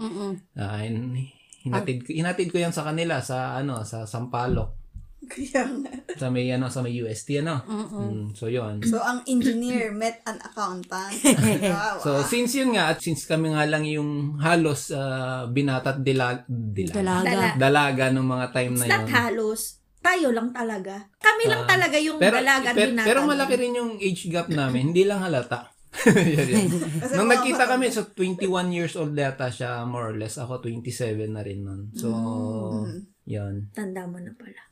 Ah, 0.54 0.78
hin- 0.78 1.28
hinatid, 1.60 1.98
ko- 2.02 2.14
hinatid 2.14 2.48
ko 2.48 2.56
yan 2.56 2.70
sa 2.70 2.80
kanila 2.82 3.20
sa 3.20 3.54
ano 3.54 3.82
sa 3.82 4.04
Sampaloc 4.04 4.79
Kaya 5.22 5.62
nga. 5.68 5.92
sa 6.16 6.26
may 6.26 6.48
ano 6.48 6.66
sa 6.66 6.80
may 6.80 6.96
UST 6.96 7.38
ano 7.38 7.60
Mm, 7.62 8.32
so 8.32 8.46
yon 8.46 8.80
So, 8.80 8.96
ang 8.96 9.20
engineer 9.24 9.92
met 9.94 10.24
an 10.24 10.40
accountant. 10.40 11.12
Wow. 11.62 12.00
so 12.00 12.10
since 12.24 12.52
yun 12.52 12.72
nga 12.72 12.88
at 12.88 12.98
since 12.98 13.24
kami 13.24 13.50
nga 13.50 13.62
lang 13.62 13.84
yung 13.84 14.10
halos 14.36 14.88
uh, 14.90 15.44
binata 15.46 15.92
at 15.92 16.00
dilag, 16.00 16.48
dilag, 16.48 16.96
Dalaga. 16.96 17.26
Dala- 17.26 17.54
dalaga 17.54 18.04
nung 18.08 18.26
mga 18.26 18.46
time 18.50 18.74
na 18.74 18.84
It's 18.84 18.90
not 18.90 19.02
yun 19.02 19.12
halos. 19.12 19.62
Tayo 20.00 20.32
lang 20.32 20.48
talaga. 20.50 21.12
Kami 21.16 21.44
lang 21.44 21.62
Ah, 21.62 21.68
talaga 21.68 21.96
yung 21.96 22.16
pero, 22.16 22.40
dalaga 22.40 22.66
at 22.66 22.74
pero, 22.74 22.88
binata. 22.90 23.06
pero 23.06 23.18
malaki 23.22 23.54
rin 23.54 23.74
yung 23.76 23.92
age 23.98 24.24
gap 24.26 24.48
namin 24.48 24.90
hindi 24.90 25.04
lang 25.04 25.20
halata 25.20 25.68
Yun, 26.06 26.46
yun. 26.46 26.70
Kasi 26.96 27.12
Nung 27.12 27.26
mga 27.26 27.34
nagkita 27.36 27.64
kami, 27.66 27.90
so 27.90 28.06
21 28.06 28.46
years 28.70 28.94
old 28.94 29.10
yata 29.12 29.50
siya, 29.50 29.82
more 29.84 30.06
or 30.06 30.16
less. 30.16 30.38
Ako 30.38 30.62
27 30.62 30.86
na 31.28 31.42
rin 31.42 31.66
nun. 31.66 31.90
So, 31.92 32.06
yun. 33.26 33.70
Tanda 33.70 34.06
mo 34.06 34.16
na 34.16 34.30
pala. 34.30 34.69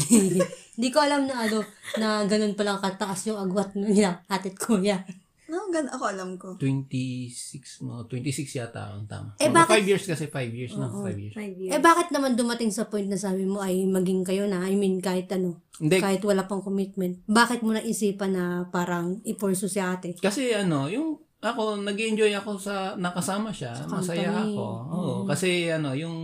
Hindi 0.74 0.88
ko 0.88 0.98
alam 0.98 1.24
na 1.24 1.44
ano, 1.44 1.60
na 1.96 2.24
ganun 2.24 2.54
palang 2.54 2.78
kataas 2.78 3.26
yung 3.26 3.36
agwat 3.38 3.74
niya, 3.74 4.24
atit 4.26 4.56
kuya. 4.56 5.04
No, 5.44 5.66
gan 5.66 5.90
ako 5.90 6.04
alam 6.06 6.38
ko. 6.38 6.54
26, 6.54 7.82
no, 7.82 8.06
26 8.06 8.54
yata 8.54 8.94
ang 8.94 9.02
tama. 9.04 9.34
Eh, 9.36 9.50
bakit- 9.50 9.82
5 9.82 9.90
years 9.90 10.04
kasi, 10.06 10.24
5 10.24 10.46
years, 10.48 10.72
no? 10.72 10.86
5 11.02 11.10
years. 11.12 11.34
Five 11.34 11.58
years. 11.58 11.74
Eh 11.74 11.82
bakit 11.82 12.14
naman 12.14 12.38
dumating 12.38 12.70
sa 12.70 12.86
point 12.86 13.04
na 13.04 13.18
sabi 13.18 13.42
mo 13.42 13.58
ay 13.58 13.82
maging 13.84 14.22
kayo 14.22 14.46
na? 14.46 14.62
I 14.62 14.72
mean, 14.72 15.02
kahit 15.02 15.26
ano, 15.28 15.58
Hindi, 15.76 15.98
kahit 15.98 16.22
wala 16.22 16.46
pang 16.46 16.62
commitment. 16.62 17.26
Bakit 17.26 17.60
mo 17.60 17.74
naisipan 17.74 18.30
na 18.30 18.44
parang 18.64 19.18
ipursu 19.22 19.66
si 19.66 19.82
ate? 19.82 20.14
kasi 20.14 20.54
ano, 20.54 20.86
yung 20.86 21.18
ako, 21.40 21.82
nag 21.82 21.98
enjoy 21.98 22.30
ako 22.30 22.54
sa 22.54 22.94
nakasama 22.94 23.50
siya. 23.50 23.74
Sa 23.74 23.90
Masaya 23.90 24.30
company. 24.30 24.54
ako. 24.54 24.64
Oo, 24.86 25.14
Mm. 25.16 25.26
kasi 25.26 25.48
ano, 25.66 25.90
yung 25.92 26.16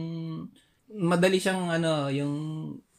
madali 0.95 1.37
siyang 1.37 1.67
ano, 1.67 2.07
yung 2.09 2.35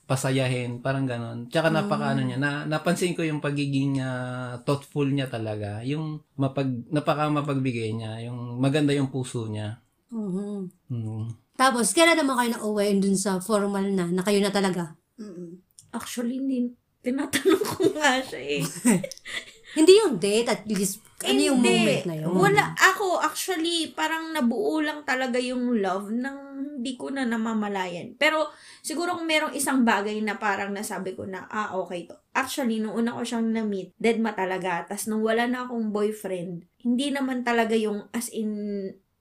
pasayahin, 0.07 0.79
parang 0.79 1.03
ganon. 1.03 1.51
Tsaka 1.51 1.67
napaka 1.67 2.15
ano 2.15 2.23
niya, 2.23 2.39
na, 2.39 2.63
napansin 2.63 3.11
ko 3.11 3.27
yung 3.27 3.43
pagiging 3.43 3.99
ah, 3.99 4.55
thoughtful 4.63 5.03
niya 5.03 5.27
talaga. 5.27 5.83
Yung 5.83 6.23
mapag, 6.39 6.71
napaka 6.87 7.27
mapagbigay 7.27 7.91
niya. 7.91 8.31
Yung 8.31 8.57
maganda 8.63 8.95
yung 8.95 9.11
puso 9.11 9.51
niya. 9.51 9.83
Mhm. 10.07 10.71
Mm. 10.87 11.27
Tapos, 11.59 11.91
kailan 11.91 12.15
naman 12.15 12.39
kayo 12.39 12.49
na-uwi 12.55 12.95
dun 13.03 13.19
sa 13.19 13.43
formal 13.43 13.83
na, 13.91 14.07
na 14.07 14.23
kayo 14.23 14.39
na 14.39 14.53
talaga? 14.53 14.95
Mm-mm. 15.19 15.59
Actually, 15.91 16.39
hindi. 16.39 16.71
Tinatanong 17.03 17.63
ko 17.65 17.91
nga 17.97 18.23
siya 18.23 18.39
eh. 18.39 18.61
Hindi 19.77 19.93
yung 20.01 20.17
date, 20.17 20.49
at 20.49 20.65
least, 20.65 21.05
ano 21.21 21.37
yung 21.37 21.61
Hindi. 21.61 21.69
moment 21.77 22.05
na 22.09 22.15
yun? 22.17 22.33
Wala. 22.33 22.63
Ako, 22.73 23.21
actually, 23.21 23.93
parang 23.93 24.33
nabuo 24.33 24.81
lang 24.81 25.05
talaga 25.05 25.37
yung 25.37 25.77
love 25.77 26.09
nang 26.09 26.57
hindi 26.81 26.97
ko 26.97 27.13
na 27.13 27.29
namamalayan. 27.29 28.17
Pero, 28.17 28.49
siguro 28.81 29.13
kung 29.13 29.29
merong 29.29 29.53
isang 29.53 29.85
bagay 29.85 30.17
na 30.25 30.41
parang 30.41 30.73
nasabi 30.73 31.13
ko 31.13 31.29
na, 31.29 31.45
ah, 31.53 31.77
okay 31.77 32.09
to. 32.09 32.17
Actually, 32.33 32.81
nung 32.81 32.97
una 32.97 33.13
ko 33.13 33.21
siyang 33.21 33.53
na-meet, 33.53 33.93
dead 34.01 34.17
ma 34.17 34.33
talaga. 34.33 34.81
Tapos, 34.89 35.05
nung 35.05 35.21
wala 35.21 35.45
na 35.45 35.69
akong 35.69 35.93
boyfriend, 35.93 36.65
hindi 36.81 37.13
naman 37.13 37.45
talaga 37.45 37.77
yung 37.77 38.09
as 38.17 38.33
in 38.33 38.49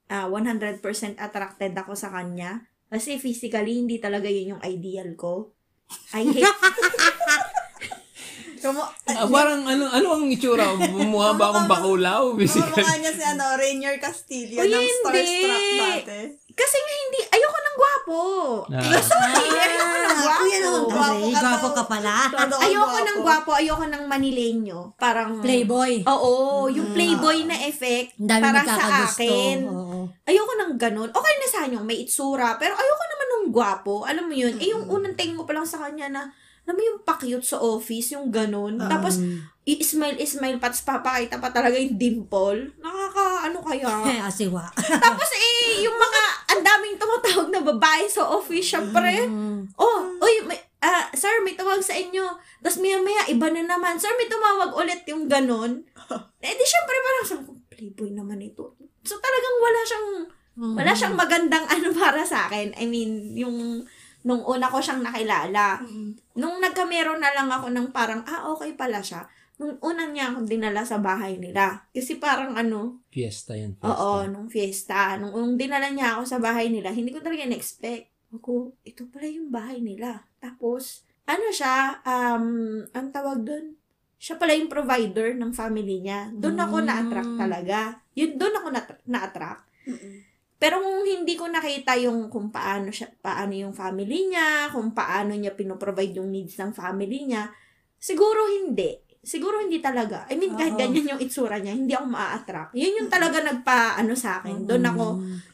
ah, 0.09 0.25
100% 0.33 0.81
attracted 1.21 1.77
ako 1.77 1.93
sa 1.93 2.09
kanya. 2.09 2.65
Kasi 2.89 3.21
physically, 3.21 3.77
hindi 3.77 4.01
talaga 4.01 4.31
yun 4.33 4.57
yung 4.57 4.63
ideal 4.65 5.13
ko. 5.21 5.53
I 6.17 6.25
hate 6.27 6.43
Kumu- 8.67 8.91
Ah, 9.07 9.27
parang 9.31 9.63
ano 9.63 9.85
ano 9.87 10.07
ang 10.19 10.27
itsura? 10.27 10.75
Mukha 10.77 11.39
ba 11.39 11.45
akong 11.55 11.71
bakulaw? 11.71 12.23
Basically. 12.35 12.83
Kamukha 12.83 12.99
niya 12.99 13.13
si 13.15 13.23
ano, 13.23 13.45
Rainier 13.55 13.97
Castillo 14.03 14.61
Uy, 14.61 14.69
ng 14.69 14.83
hindi. 14.83 14.93
Starstruck 14.99 15.67
dati. 15.79 16.21
Kasi 16.57 16.77
nga 16.81 16.95
hindi, 17.05 17.21
ayoko 17.37 17.59
ng 17.61 17.77
gwapo. 17.77 18.21
Ah. 18.73 18.97
Sorry, 18.97 19.45
ayoko 19.45 19.97
ng 20.01 20.21
gwapo. 20.25 20.41
Kuya 20.41 20.59
naman 20.65 20.83
Gwapo 20.89 21.27
ka 21.29 21.41
gwapo 21.41 21.69
ka 21.77 21.85
pala. 21.85 22.15
Ayoko 22.65 22.99
ng 23.05 23.19
gwapo, 23.21 23.51
ayoko 23.53 23.85
ng 23.85 24.05
manileño. 24.09 24.79
Parang... 24.97 25.45
Playboy. 25.45 26.09
Oo, 26.09 26.67
yung 26.73 26.97
playboy 26.97 27.45
na 27.45 27.61
effect 27.69 28.17
dami 28.17 28.49
para 28.49 28.65
sa 28.65 29.05
akin. 29.05 29.69
Oo. 29.69 30.09
Ayoko 30.25 30.53
ng 30.57 30.73
ganun. 30.81 31.13
Okay 31.13 31.35
na 31.37 31.47
sa 31.47 31.69
yung 31.69 31.85
may 31.85 32.09
itsura, 32.09 32.57
pero 32.57 32.73
ayoko 32.73 33.05
naman 33.05 33.29
ng 33.29 33.45
gwapo. 33.53 33.95
Alam 34.09 34.25
mo 34.25 34.35
yun, 34.35 34.57
eh 34.57 34.73
yung 34.73 34.89
unang 34.89 35.13
tingin 35.13 35.37
mo 35.37 35.45
pa 35.45 35.53
lang 35.53 35.69
sa 35.69 35.77
kanya 35.85 36.09
na, 36.09 36.23
alam 36.67 36.75
mo 36.75 36.83
yung 36.83 37.01
pakyut 37.07 37.47
sa 37.47 37.63
office, 37.63 38.19
yung 38.19 38.35
ganun. 38.35 38.83
Tapos, 38.83 39.23
i-smile, 39.67 40.19
smile, 40.27 40.59
pats 40.59 40.83
papakita 40.83 41.39
pa 41.39 41.55
talaga 41.55 41.79
yung 41.79 41.95
dimple. 41.95 42.75
Nakaka, 42.83 43.51
ano 43.51 43.59
kaya? 43.63 43.87
Eh, 44.07 44.19
asiwa. 44.31 44.67
Tapos 45.07 45.31
eh, 45.35 45.83
yung 45.87 45.95
mga, 45.95 46.23
ang 46.55 46.61
daming 46.67 46.99
tumatawag 46.99 47.49
na 47.55 47.63
babae 47.63 48.07
sa 48.11 48.27
office, 48.31 48.75
syempre. 48.75 49.27
Mm. 49.31 49.71
Oh, 49.79 49.99
uy, 50.23 50.43
may, 50.47 50.59
ah, 50.83 51.11
sir, 51.15 51.43
may 51.43 51.59
tawag 51.59 51.83
sa 51.83 51.95
inyo. 51.99 52.23
Tapos 52.63 52.79
maya 52.79 53.03
maya, 53.03 53.27
iba 53.31 53.47
na 53.51 53.63
naman. 53.67 53.99
Sir, 53.99 54.15
may 54.15 54.31
tumawag 54.31 54.71
ulit 54.75 55.03
yung 55.11 55.27
ganon. 55.27 55.83
Eh 56.47 56.55
di 56.55 56.63
syempre 56.63 56.95
parang 57.03 57.27
sabi 57.27 57.43
ko, 57.43 57.53
playboy 57.67 58.11
naman 58.15 58.39
ito. 58.39 58.79
So 59.03 59.19
talagang 59.19 59.57
wala 59.59 59.81
siyang, 59.83 60.09
wala 60.79 60.93
siyang 60.95 61.17
magandang 61.19 61.67
ano 61.67 61.91
para 61.91 62.23
sa 62.23 62.47
akin. 62.47 62.71
I 62.79 62.87
mean, 62.87 63.35
yung, 63.35 63.83
nung 64.27 64.43
una 64.43 64.67
ko 64.67 64.83
siyang 64.83 65.07
nakilala. 65.07 65.79
Nung 66.35 66.59
nagkamero 66.59 67.15
na 67.15 67.31
lang 67.31 67.47
ako 67.47 67.71
ng 67.71 67.89
parang, 67.95 68.27
ah, 68.27 68.51
okay 68.51 68.75
pala 68.75 68.99
siya. 68.99 69.23
Nung 69.57 69.79
unang 69.81 70.13
niya 70.13 70.35
akong 70.35 70.45
dinala 70.45 70.83
sa 70.83 70.99
bahay 70.99 71.39
nila. 71.39 71.87
Kasi 71.89 72.19
parang 72.19 72.59
ano, 72.59 73.01
Fiesta 73.09 73.55
yan. 73.55 73.79
Fiesta. 73.79 73.89
Oo, 73.89 74.27
nung 74.27 74.51
fiesta. 74.51 75.15
Nung, 75.17 75.33
nung 75.33 75.55
dinala 75.55 75.89
niya 75.89 76.19
ako 76.19 76.23
sa 76.27 76.39
bahay 76.43 76.69
nila, 76.69 76.91
hindi 76.91 77.15
ko 77.15 77.23
talaga 77.23 77.47
in-expect. 77.47 78.11
Ako, 78.35 78.75
ito 78.83 79.07
pala 79.09 79.31
yung 79.31 79.49
bahay 79.49 79.79
nila. 79.81 80.27
Tapos, 80.37 81.07
ano 81.25 81.47
siya, 81.49 82.03
um, 82.05 82.47
ang 82.91 83.09
tawag 83.09 83.47
doon, 83.47 83.79
siya 84.19 84.37
pala 84.37 84.53
yung 84.53 84.69
provider 84.69 85.33
ng 85.33 85.55
family 85.55 86.03
niya. 86.03 86.29
Doon 86.35 86.59
ako 86.59 86.77
Mm. 86.83 86.87
na-attract 86.87 87.33
talaga. 87.39 87.79
Yun, 88.13 88.31
doon 88.37 88.55
ako 88.59 88.69
na- 88.75 89.03
na-attract. 89.07 89.63
Mm-mm. 89.87 90.36
Pero 90.57 90.81
kung 90.81 91.05
hindi 91.05 91.37
ko 91.37 91.47
nakita 91.47 92.01
yung 92.01 92.33
kung 92.33 92.49
paano 92.49 92.89
siya, 92.89 93.13
paano 93.21 93.53
yung 93.53 93.77
family 93.77 94.33
niya, 94.33 94.73
kung 94.73 94.91
paano 94.91 95.37
niya 95.37 95.53
pinoprovide 95.53 96.17
yung 96.17 96.33
needs 96.33 96.57
ng 96.57 96.73
family 96.73 97.29
niya, 97.29 97.53
siguro 97.97 98.49
hindi. 98.49 99.05
Siguro 99.21 99.59
hindi 99.59 99.83
talaga. 99.83 100.25
I 100.31 100.39
mean, 100.39 100.55
kahit 100.55 100.73
Oo. 100.73 100.81
ganyan 100.81 101.11
yung 101.13 101.21
itsura 101.21 101.59
niya, 101.59 101.75
hindi 101.75 101.93
ako 101.93 102.07
ma-attract. 102.07 102.73
Yun 102.73 103.05
yung 103.05 103.11
talaga 103.11 103.43
nagpa, 103.43 103.99
ano 103.99 104.15
sa 104.15 104.39
akin. 104.39 104.65
Doon 104.65 104.87
ako, 104.87 105.07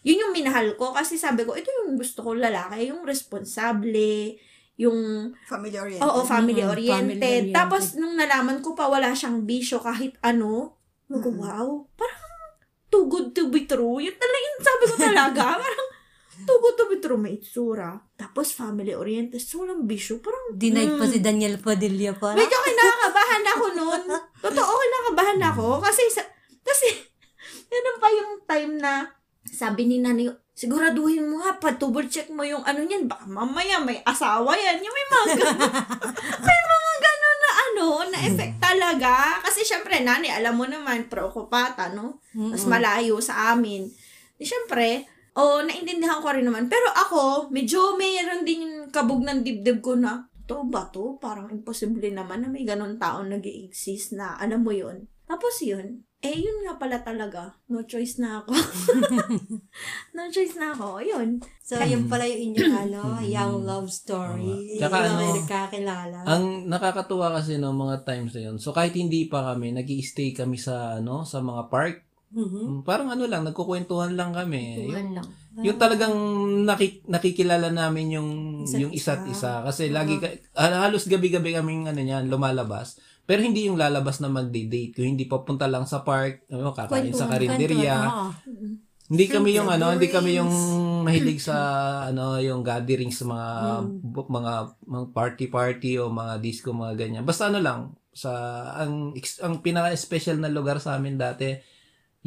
yun 0.05 0.23
yung 0.23 0.33
minahal 0.37 0.77
ko. 0.77 0.93
Kasi 0.93 1.17
sabi 1.17 1.43
ko, 1.43 1.57
ito 1.57 1.73
yung 1.73 1.97
gusto 1.97 2.21
ko 2.21 2.37
lalaki. 2.37 2.93
Yung 2.93 3.01
responsable, 3.03 4.37
yung, 4.77 5.33
Family 5.49 5.77
oriented. 5.77 6.05
oo, 6.05 6.21
family 6.23 6.61
Mm, 6.61 6.69
oriented. 6.69 7.17
family-oriented. 7.17 7.45
Tapos, 7.51 7.97
nung 7.97 8.13
nalaman 8.13 8.61
ko 8.61 8.77
pa, 8.77 8.87
wala 8.87 9.17
siyang 9.17 9.41
bisyo 9.43 9.81
kahit 9.81 10.21
ano. 10.21 10.77
Sabi 11.09 11.19
ko, 11.19 11.29
Mm. 11.33 11.39
wow, 11.41 11.69
parang 11.93 12.22
too 12.93 13.09
good 13.09 13.33
to 13.33 13.49
be 13.49 13.65
true. 13.65 13.97
Yun 14.05 14.13
talaga, 14.21 14.39
yun 14.45 14.59
sabi 14.61 14.85
ko 14.85 14.95
talaga. 15.01 15.45
parang, 15.65 15.89
too 16.45 16.59
good 16.61 16.77
to 16.77 16.85
be 16.93 16.97
true, 17.01 17.17
may 17.17 17.41
itsura. 17.41 17.97
Tapos, 18.13 18.53
family 18.53 18.93
oriented. 18.93 19.41
So, 19.41 19.65
walang 19.65 19.89
bisyo. 19.89 20.21
Parang, 20.21 20.53
Denied 20.53 21.01
pa 21.01 21.09
mm. 21.09 21.13
si 21.17 21.19
Daniel 21.25 21.57
Padilla 21.57 22.13
pa. 22.13 22.37
Medyo 22.37 22.59
kinakabahan 22.61 23.45
ako 23.57 23.65
noon. 23.73 24.03
Totoo, 24.45 24.73
kinakabahan 24.77 25.41
ako. 25.57 25.81
Kasi, 25.81 26.05
sa, 26.13 26.21
kasi, 26.61 26.93
ganun 27.73 27.97
pa 27.97 28.09
yung 28.13 28.33
time 28.45 28.73
na, 28.77 29.09
sabi 29.49 29.89
ni 29.89 29.97
nanay, 30.05 30.29
siguraduhin 30.53 31.25
mo 31.27 31.41
ha, 31.43 31.57
pa-double 31.57 32.07
check 32.13 32.29
mo 32.29 32.45
yung 32.45 32.63
ano 32.63 32.85
niyan. 32.85 33.09
Baka 33.09 33.25
mamaya 33.25 33.81
may 33.81 34.05
asawa 34.05 34.53
yan. 34.53 34.85
Yung 34.85 34.95
may 34.95 35.07
mga 35.09 35.25
may 36.47 36.61
mga 36.61 36.82
ano, 37.83 38.07
na 38.15 38.19
effect 38.23 38.63
talaga. 38.63 39.43
Kasi 39.43 39.67
syempre, 39.67 39.99
nanay, 39.99 40.31
alam 40.31 40.55
mo 40.55 40.65
naman, 40.71 41.11
preokupata, 41.11 41.91
no? 41.91 42.23
Mas 42.55 42.63
malayo 42.71 43.19
sa 43.19 43.51
amin. 43.51 43.91
Di 44.39 44.47
syempre, 44.47 45.11
Oo, 45.33 45.65
naintindihan 45.65 46.21
ko 46.21 46.29
rin 46.29 46.45
naman. 46.45 46.69
Pero 46.69 46.93
ako, 46.93 47.49
medyo 47.49 47.97
mayroon 47.97 48.45
din 48.45 48.69
yung 48.69 48.93
kabog 48.93 49.25
ng 49.25 49.41
dibdib 49.41 49.81
ko 49.81 49.97
na, 49.97 50.29
to 50.45 50.61
ba 50.69 50.93
to? 50.93 51.17
Parang 51.17 51.49
imposible 51.49 52.05
naman 52.13 52.45
na 52.45 52.53
may 52.53 52.69
ganun 52.69 53.01
taon 53.01 53.33
nag 53.33 53.45
exist 53.49 54.13
na, 54.13 54.37
alam 54.37 54.61
mo 54.61 54.77
yun. 54.77 55.09
Tapos 55.25 55.57
yun, 55.65 56.05
eh 56.23 56.39
yun 56.39 56.63
nga 56.63 56.79
pala 56.79 57.03
talaga. 57.03 57.59
No 57.67 57.83
choice 57.83 58.23
na 58.23 58.41
ako. 58.41 58.55
no 60.15 60.23
choice 60.31 60.55
na 60.55 60.71
ako. 60.71 61.03
Yun. 61.03 61.43
So, 61.59 61.79
yun 61.79 62.07
pala 62.07 62.25
yung 62.25 62.53
inyong 62.53 62.77
ano, 62.89 63.01
young 63.21 63.67
love 63.67 63.91
story. 63.91 64.79
Tsaka 64.79 64.97
Yung 64.99 65.07
ano, 65.09 65.19
kayo 65.19 65.35
nagkakilala. 65.43 66.17
Ang 66.23 66.45
nakakatuwa 66.71 67.35
kasi 67.35 67.59
no 67.59 67.75
mga 67.75 68.07
times 68.07 68.33
na 68.33 68.43
yun. 68.51 68.57
So 68.57 68.71
kahit 68.71 68.95
hindi 68.95 69.27
pa 69.27 69.53
kami, 69.53 69.75
nag 69.75 69.89
stay 70.03 70.31
kami 70.31 70.57
sa 70.57 71.03
ano, 71.03 71.27
sa 71.27 71.43
mga 71.43 71.67
park. 71.67 72.07
Mhm. 72.33 72.89
Parang 72.89 73.13
ano 73.13 73.29
lang, 73.29 73.45
nagkukwentuhan 73.45 74.17
lang 74.17 74.33
kami. 74.33 74.89
Yung, 74.89 74.97
Yun 74.97 75.09
lang. 75.21 75.27
yung 75.61 75.77
talagang 75.77 76.17
nakik- 76.65 77.05
nakikilala 77.05 77.69
namin 77.69 78.17
yung 78.17 78.31
Isa't 78.65 78.81
yung 78.81 78.93
isa't 78.95 79.23
isa. 79.29 79.61
isa 79.61 79.67
kasi 79.69 79.93
lagi 79.93 80.17
ka, 80.17 80.33
hal- 80.57 80.81
halos 80.81 81.05
gabi-gabi 81.05 81.53
kaming 81.53 81.93
ano 81.93 82.01
niyan 82.01 82.33
lumalabas. 82.33 82.97
Pero 83.33 83.41
hindi 83.41 83.65
yung 83.65 83.81
lalabas 83.81 84.21
na 84.21 84.29
magde-date. 84.29 84.93
Kung 84.93 85.09
hindi 85.09 85.25
papunta 85.25 85.65
lang 85.65 85.89
sa 85.89 86.05
park, 86.05 86.45
ano, 86.53 86.77
kakain 86.77 87.17
sa 87.17 87.33
karinderya. 87.33 87.97
Hindi 89.09 89.25
kami 89.25 89.57
yung 89.57 89.73
ano, 89.73 89.97
hindi 89.97 90.13
kami 90.13 90.37
yung 90.37 90.53
mahilig 91.01 91.41
sa 91.41 91.57
ano, 92.13 92.37
yung 92.37 92.61
gatherings 92.61 93.17
sa 93.17 93.25
mga 93.25 93.49
Mm. 93.89 94.29
mga 94.29 94.53
mga 94.85 95.05
party-party 95.17 95.97
o 95.97 96.13
mga 96.13 96.45
disco 96.45 96.77
mga 96.77 96.93
ganyan. 96.93 97.25
Basta 97.25 97.49
ano 97.49 97.57
lang 97.57 97.81
sa 98.13 98.29
ang 98.77 99.17
ang 99.17 99.55
pinaka-special 99.65 100.37
na 100.37 100.53
lugar 100.53 100.77
sa 100.77 101.01
amin 101.01 101.17
dati 101.17 101.57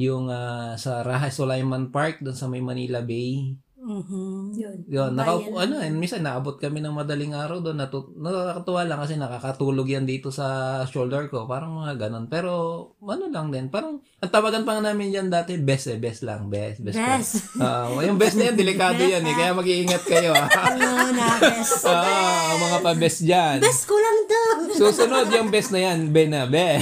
yung 0.02 0.34
ah, 0.34 0.74
sa 0.76 1.06
Raha 1.06 1.30
Sulaiman 1.30 1.94
Park 1.94 2.26
doon 2.26 2.34
sa 2.34 2.50
may 2.50 2.66
Manila 2.66 3.06
Bay. 3.06 3.54
Mhm. 3.86 4.58
Yun. 4.58 4.78
Yun, 4.90 5.12
nakaupo, 5.14 5.62
ano, 5.62 5.78
and 5.78 5.94
minsan 5.94 6.26
naabot 6.26 6.58
kami 6.58 6.82
ng 6.82 6.90
madaling 6.90 7.38
araw 7.38 7.62
doon. 7.62 7.78
Natu- 7.78 8.10
nakakatuwa 8.18 8.82
lang 8.82 8.98
kasi 8.98 9.14
nakakatulog 9.14 9.86
yan 9.86 10.10
dito 10.10 10.34
sa 10.34 10.46
shoulder 10.90 11.30
ko. 11.30 11.46
Parang 11.46 11.78
mga 11.78 12.02
ganon. 12.02 12.26
Pero, 12.26 12.50
ano 12.98 13.30
lang 13.30 13.54
din. 13.54 13.70
Parang, 13.70 14.02
ang 14.02 14.32
tawagan 14.34 14.66
pa 14.66 14.82
namin 14.82 15.14
dyan 15.14 15.30
dati, 15.30 15.62
best 15.62 15.94
eh. 15.94 16.02
Best 16.02 16.26
lang. 16.26 16.50
Best. 16.50 16.82
Best. 16.82 16.98
Best. 16.98 17.34
Ah, 17.62 17.94
yung 18.02 18.18
best 18.18 18.42
na 18.42 18.50
yan, 18.50 18.58
delikado 18.58 18.98
yan 18.98 19.22
eh. 19.22 19.36
Kaya 19.38 19.54
mag-iingat 19.54 20.02
kayo 20.02 20.34
ah. 20.34 20.50
Ano 20.50 21.14
na, 21.14 21.28
best. 21.38 21.86
Ah, 21.96 22.58
mga 22.58 22.78
pa-best 22.82 23.22
dyan. 23.22 23.62
Best 23.62 23.86
ko 23.86 23.94
lang 23.94 24.18
to. 24.26 24.42
Susunod 24.74 25.30
yung 25.30 25.54
best 25.54 25.70
na 25.70 25.94
yan, 25.94 26.10
be 26.10 26.26
na, 26.26 26.50
be. 26.50 26.82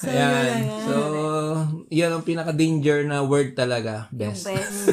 So, 0.00 0.08
Ayan. 0.08 0.16
yun 0.16 0.32
lang, 0.32 0.64
ah. 0.64 0.80
So, 0.80 0.94
yan 1.90 2.14
ang 2.14 2.22
pinaka-danger 2.22 3.02
na 3.02 3.26
word 3.26 3.58
talaga. 3.58 4.06
Best. 4.14 4.46
Best. 4.46 4.86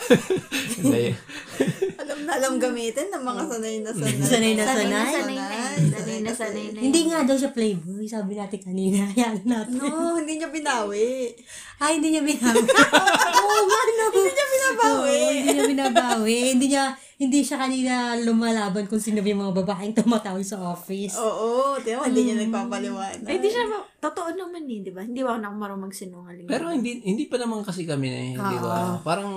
Hindi. 0.80 1.12
Alam 2.02 2.18
na 2.22 2.32
alam 2.36 2.52
gamitin 2.56 3.08
ng 3.08 3.24
mga 3.24 3.42
sanay 3.48 3.76
na 3.80 3.90
sanay. 3.90 4.20
Sanay 4.22 4.52
na 4.54 4.62
Sanay 4.64 4.86
na 4.86 4.98
sanay. 5.00 5.12
sanay 5.12 5.36
na. 5.36 5.88
Sanay 5.90 6.18
na 6.20 6.32
sanay 6.32 6.66
na. 6.70 6.78
Hindi 6.80 7.00
nga 7.08 7.18
daw 7.24 7.36
siya 7.36 7.50
playboy, 7.50 8.04
sabi 8.06 8.32
natin 8.36 8.60
kanina. 8.62 9.00
Yan 9.20 9.42
natin. 9.42 9.76
No, 9.76 10.16
hindi 10.16 10.38
niya 10.38 10.48
binawi. 10.48 11.32
Ay, 11.76 12.00
hindi 12.00 12.08
niya 12.14 12.22
binabawi. 12.24 12.72
Oo 13.40 13.58
nga, 13.64 13.80
no. 13.86 14.04
Hindi 14.08 14.30
niya 14.32 14.46
binabawi. 14.48 15.18
hindi 15.36 15.50
niya 15.52 15.64
binabawi. 15.66 16.38
hindi 16.54 16.66
niya, 16.72 16.84
hindi 17.16 17.38
siya 17.40 17.56
kanina 17.56 17.94
lumalaban 18.20 18.84
kung 18.84 19.00
sino 19.00 19.20
yung 19.20 19.40
mga 19.40 19.56
babaeng 19.64 19.96
tumatawag 19.96 20.44
sa 20.44 20.60
office. 20.60 21.16
Oo, 21.16 21.76
tiyan 21.80 22.00
mo, 22.00 22.04
hindi 22.08 22.20
niya 22.22 22.36
nagpapaliwanag. 22.44 23.24
Ay, 23.24 23.40
di 23.40 23.48
siya, 23.48 23.64
totoo 24.00 24.36
naman 24.36 24.68
eh, 24.68 24.84
di 24.84 24.92
ba? 24.92 25.00
Hindi 25.00 25.20
ba 25.24 25.36
ako 25.36 25.56
marunong 25.56 25.84
magsinungaling? 25.88 26.46
Pero 26.48 26.68
hindi 26.68 27.00
hindi 27.02 27.24
pa 27.28 27.40
naman 27.40 27.64
kasi 27.64 27.88
kami 27.88 28.08
eh, 28.08 28.30
di 28.36 28.58
ba? 28.60 29.00
Parang 29.00 29.32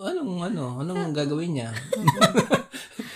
anong 0.00 0.32
ano, 0.42 0.64
anong 0.82 1.01
gagawin 1.10 1.50
niya? 1.52 1.70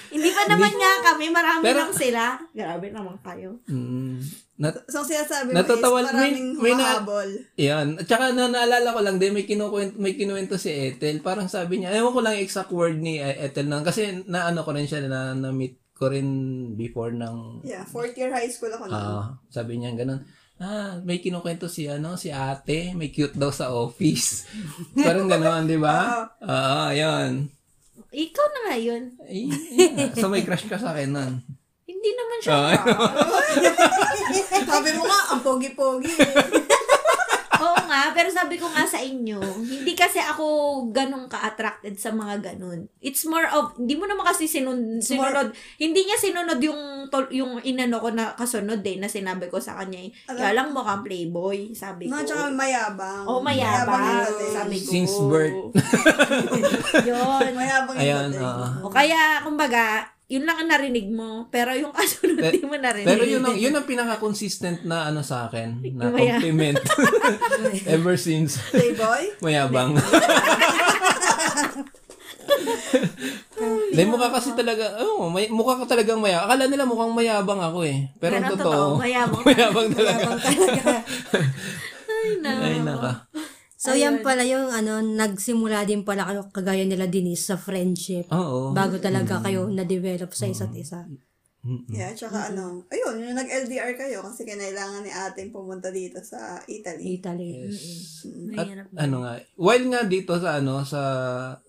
Hindi 0.09 0.31
pa 0.33 0.43
naman 0.49 0.73
nga 0.73 0.93
kami, 1.05 1.29
marami 1.29 1.63
Pero- 1.63 1.79
lang 1.79 1.93
sila. 1.93 2.23
Grabe 2.51 2.89
naman 2.89 3.21
kayo. 3.21 3.61
Mm, 3.67 4.17
nat 4.57 4.89
So, 4.89 5.05
sinasabi 5.05 5.53
mo 5.53 5.55
Natatawa- 5.55 6.01
is 6.01 6.09
maraming 6.09 6.49
may- 6.55 6.63
may 6.63 6.73
na- 6.73 6.97
humahabol. 6.97 7.29
yan. 7.55 7.87
At 7.95 8.07
saka 8.07 8.33
na 8.33 8.49
naalala 8.49 8.91
ko 8.91 9.01
lang 9.01 9.17
din 9.17 9.31
may 9.31 9.45
kinukwento 9.45 9.95
may 9.95 10.17
kinuwento 10.17 10.57
si 10.57 10.73
Ethel. 10.73 11.21
Parang 11.21 11.47
sabi 11.47 11.79
niya, 11.79 11.93
ewan 11.93 12.11
ko 12.11 12.21
lang 12.21 12.35
yung 12.35 12.43
exact 12.43 12.73
word 12.73 12.97
ni 12.97 13.21
eh, 13.21 13.45
Ethel 13.45 13.69
nang 13.69 13.85
kasi 13.85 14.25
naano 14.25 14.65
ko 14.65 14.73
rin 14.73 14.89
siya 14.89 15.05
na 15.05 15.31
na 15.31 15.53
meet 15.53 15.77
ko 15.93 16.09
rin 16.09 16.29
before 16.73 17.09
ng 17.11 17.61
Yeah, 17.63 17.85
fourth 17.85 18.13
year 18.15 18.29
high 18.29 18.49
school 18.49 18.69
ako 18.69 18.85
na. 18.87 18.97
ah 18.97 19.25
sabi 19.47 19.77
niya 19.77 19.93
ganun. 19.95 20.25
Ah, 20.57 20.97
may 20.99 21.21
kinukwento 21.21 21.69
si 21.69 21.85
ano, 21.85 22.17
si 22.17 22.33
ate, 22.33 22.97
may 22.97 23.13
cute 23.13 23.33
daw 23.35 23.53
sa 23.53 23.69
office. 23.71 24.49
Parang 24.97 25.29
gano'n, 25.29 25.69
di 25.69 25.77
ba? 25.77 26.25
Oo, 26.41 26.89
yan. 26.91 27.53
Ikaw 28.17 28.47
na 28.49 28.61
nga 28.65 28.77
yun. 28.81 29.03
Ay, 29.29 29.53
yeah. 29.77 30.09
So 30.17 30.33
may 30.33 30.41
crush 30.41 30.65
ka 30.65 30.81
sa 30.81 30.97
akin 30.97 31.13
nun. 31.13 31.45
Hindi 31.85 32.11
naman 32.17 32.39
siya. 32.41 32.57
Ah. 32.57 32.81
Sabi 34.73 34.91
mo 34.97 35.05
nga, 35.05 35.21
ang 35.37 35.41
pogi-pogi. 35.45 36.09
Nga, 38.07 38.15
pero 38.15 38.31
sabi 38.31 38.55
ko 38.55 38.67
nga 38.67 38.87
sa 38.87 38.97
inyo, 38.97 39.43
hindi 39.59 39.93
kasi 39.93 40.17
ako 40.17 40.45
ganun 40.91 41.27
ka-attracted 41.27 41.99
sa 41.99 42.11
mga 42.11 42.39
ganun. 42.45 42.87
It's 42.99 43.27
more 43.27 43.43
of, 43.45 43.75
hindi 43.75 43.95
mo 43.95 44.07
naman 44.07 44.23
kasi 44.23 44.47
sinun, 44.47 45.03
sinunod, 45.03 45.51
hindi 45.77 46.01
niya 46.01 46.15
sinunod 46.17 46.63
yung, 46.63 46.81
tol- 47.07 47.31
yung 47.31 47.59
inano 47.61 47.99
ko 47.99 48.11
na 48.11 48.33
kasunod 48.33 48.81
eh, 48.81 48.97
na 48.97 49.07
sinabi 49.07 49.47
ko 49.47 49.59
sa 49.59 49.75
kanya 49.77 50.07
eh. 50.07 50.11
Alam- 50.27 50.39
Kaya 50.39 50.53
lang 50.55 50.69
mukhang 50.71 51.03
playboy, 51.03 51.59
sabi 51.73 52.07
ko. 52.07 52.15
No, 52.15 52.23
tsaka 52.23 52.49
mayabang. 52.49 53.25
Oh, 53.27 53.43
mayabang. 53.43 53.99
yung 53.99 54.23
dating. 54.25 54.55
Sabi 54.55 54.77
ko. 54.79 54.89
Since 54.89 55.15
birth. 55.27 55.59
Yun. 57.09 57.51
Mayabang 57.53 57.97
Ayan, 57.99 58.31
oo. 58.33 58.65
O 58.87 58.93
kaya, 58.93 59.43
kumbaga, 59.43 60.16
yun 60.27 60.43
lang 60.43 60.59
ang 60.59 60.69
narinig 60.69 61.07
mo, 61.07 61.47
pero 61.49 61.71
yung 61.73 61.95
kasunod, 61.97 62.43
Pe- 62.43 62.53
di 62.53 62.67
mo 62.67 62.75
narinig. 62.75 63.07
Pero 63.07 63.23
yun 63.23 63.43
ang, 63.43 63.55
yun 63.55 63.71
ang 63.71 63.87
pinaka-consistent 63.87 64.83
na 64.83 65.07
ano 65.07 65.23
sa 65.23 65.47
akin, 65.47 65.79
na 65.95 66.11
Maya- 66.11 66.43
compliment. 66.43 66.83
Ever 67.95 68.19
since. 68.19 68.59
Playboy? 68.71 69.39
Mayabang. 69.39 69.95
Hindi, 73.57 74.03
mukha 74.05 74.29
kasi 74.29 74.53
talaga, 74.53 74.99
oh, 75.01 75.31
may, 75.31 75.49
mukha 75.49 75.79
ka 75.81 75.97
talagang 75.97 76.21
mayabang. 76.21 76.47
Akala 76.51 76.65
nila 76.67 76.85
mukhang 76.85 77.15
mayabang 77.15 77.63
ako 77.63 77.79
eh. 77.87 78.11
Pero, 78.19 78.37
Pero 78.37 78.47
totoo, 78.53 78.67
totoo, 78.67 79.01
mayabang. 79.01 79.43
mayabang 79.49 79.89
talaga. 79.95 80.27
Mayabang 80.27 80.41
talaga. 80.43 80.93
Ay, 82.07 82.31
na. 82.43 82.51
Ay, 82.61 82.77
naka. 82.83 83.13
So, 83.77 83.93
yan 83.93 84.25
pala 84.25 84.41
yung 84.49 84.73
ano, 84.73 85.05
nagsimula 85.05 85.85
din 85.85 86.01
pala 86.01 86.25
kayo 86.25 86.49
kagaya 86.49 86.89
nila 86.89 87.05
Denise 87.05 87.53
sa 87.53 87.61
friendship. 87.61 88.25
Oo. 88.33 88.73
Bago 88.73 88.97
talaga 88.97 89.45
kayo 89.45 89.69
na-develop 89.69 90.33
sa 90.33 90.49
isa't 90.49 90.73
isa. 90.73 91.05
Yeah, 91.91 92.15
tsaka 92.15 92.55
ano, 92.55 92.87
ayun, 92.95 93.27
yung 93.27 93.35
nag-LDR 93.35 93.99
kayo 93.99 94.23
kasi 94.23 94.47
kinailangan 94.47 95.03
ni 95.03 95.11
ating 95.11 95.51
pumunta 95.51 95.91
dito 95.91 96.23
sa 96.23 96.63
Italy. 96.71 97.19
Italy. 97.19 97.67
At 98.55 98.71
Mahirap. 98.71 98.87
ano 98.95 99.17
nga, 99.27 99.33
while 99.59 99.87
nga 99.91 100.03
dito 100.07 100.39
sa 100.39 100.63
ano, 100.63 100.87
sa, 100.87 101.03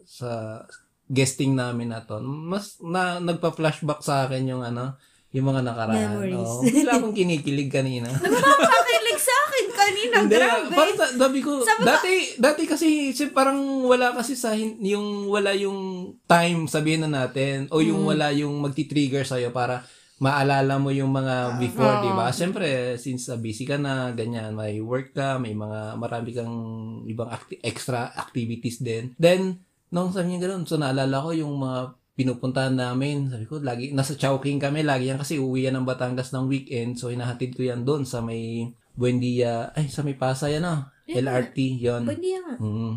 sa 0.05 0.61
guesting 1.09 1.57
namin 1.57 1.89
na 1.89 2.05
to, 2.05 2.21
mas 2.21 2.77
na, 2.77 3.17
nagpa-flashback 3.17 4.05
sa 4.05 4.29
akin 4.29 4.45
yung 4.45 4.61
ano, 4.61 4.93
yung 5.29 5.45
mga 5.45 5.61
nakaraan. 5.61 5.99
Memories. 6.15 6.39
Oo. 6.39 6.63
Bigla 6.63 6.91
akong 6.95 7.11
kinikilig 7.11 7.67
kanina. 7.67 8.07
Pakilig 8.71 9.19
sa 9.19 9.35
akin 9.43 9.65
kanina, 9.69 10.15
Hindi, 10.21 10.35
grabe. 10.35 10.71
parang 10.71 10.95
sa- 10.95 11.13
sabi 11.13 11.39
ko, 11.39 11.51
Sabi 11.61 11.81
ko- 11.81 11.85
dati, 11.85 12.11
dati 12.35 12.61
kasi, 12.63 12.87
si, 13.11 13.27
parang 13.29 13.59
wala 13.83 14.11
kasi 14.11 14.33
sa, 14.33 14.51
hin- 14.51 14.79
yung, 14.79 15.27
wala 15.27 15.51
yung 15.51 15.77
time, 16.23 16.65
sabihin 16.65 17.03
na 17.03 17.25
natin, 17.25 17.67
o 17.69 17.79
yung 17.79 18.03
wala 18.03 18.31
yung 18.31 18.55
magti-trigger 18.59 19.23
sa'yo 19.23 19.51
para 19.51 19.83
maalala 20.17 20.79
mo 20.79 20.89
yung 20.89 21.11
mga 21.11 21.61
before, 21.61 22.01
di 22.01 22.09
ba? 22.09 22.31
Siyempre, 22.31 22.65
since 22.97 23.27
uh, 23.27 23.37
busy 23.37 23.63
ka 23.63 23.77
na, 23.77 24.09
ganyan, 24.11 24.55
may 24.55 24.79
work 24.79 25.13
ka, 25.13 25.37
may 25.37 25.53
mga, 25.53 25.93
marami 25.93 26.33
kang 26.33 26.55
ibang 27.05 27.29
acti- 27.29 27.61
extra 27.61 28.09
activities 28.15 28.81
din. 28.81 29.13
Then, 29.13 29.61
nung 29.87 30.09
sabi 30.09 30.33
niya 30.33 30.49
ganun, 30.49 30.63
so 30.63 30.73
naalala 30.73 31.21
ko 31.21 31.29
yung 31.31 31.53
mga 31.53 31.79
pinupuntahan 32.17 32.73
namin. 32.73 33.30
Sabi 33.30 33.45
ko, 33.45 33.62
lagi, 33.62 33.93
nasa 33.93 34.17
Chowking 34.17 34.58
kami, 34.58 34.82
lagi 34.82 35.13
yan 35.13 35.21
kasi 35.21 35.38
uwi 35.38 35.69
yan 35.69 35.77
ng 35.77 35.86
Batangas 35.86 36.34
ng 36.34 36.49
weekend. 36.49 36.97
So, 36.97 37.13
hinahatid 37.13 37.53
ko 37.53 37.62
yan 37.69 37.86
doon 37.86 38.10
sa 38.10 38.25
may 38.25 38.73
Buendia, 38.97 39.69
ay, 39.77 39.93
sa 39.93 40.01
may 40.01 40.17
Pasay, 40.17 40.58
ano, 40.58 40.89
LRT, 41.06 41.58
yon 41.80 42.03
Pwede 42.03 42.27
yan. 42.36 42.58
Mm. 42.58 42.93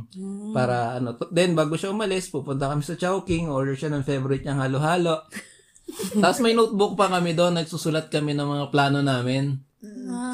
Para 0.56 0.96
ano, 0.96 1.14
to- 1.14 1.30
then 1.30 1.52
bago 1.52 1.76
siya 1.76 1.92
umalis, 1.92 2.32
pupunta 2.32 2.72
kami 2.72 2.80
sa 2.80 2.96
Chowking, 2.96 3.52
order 3.52 3.76
siya 3.76 3.92
ng 3.92 4.02
favorite 4.02 4.42
niyang 4.42 4.64
halo-halo. 4.64 5.28
Tapos 6.24 6.40
may 6.40 6.56
notebook 6.56 6.96
pa 6.96 7.12
kami 7.12 7.36
doon, 7.36 7.60
nagsusulat 7.60 8.08
kami 8.08 8.32
ng 8.32 8.48
mga 8.48 8.66
plano 8.72 9.04
namin. 9.04 9.60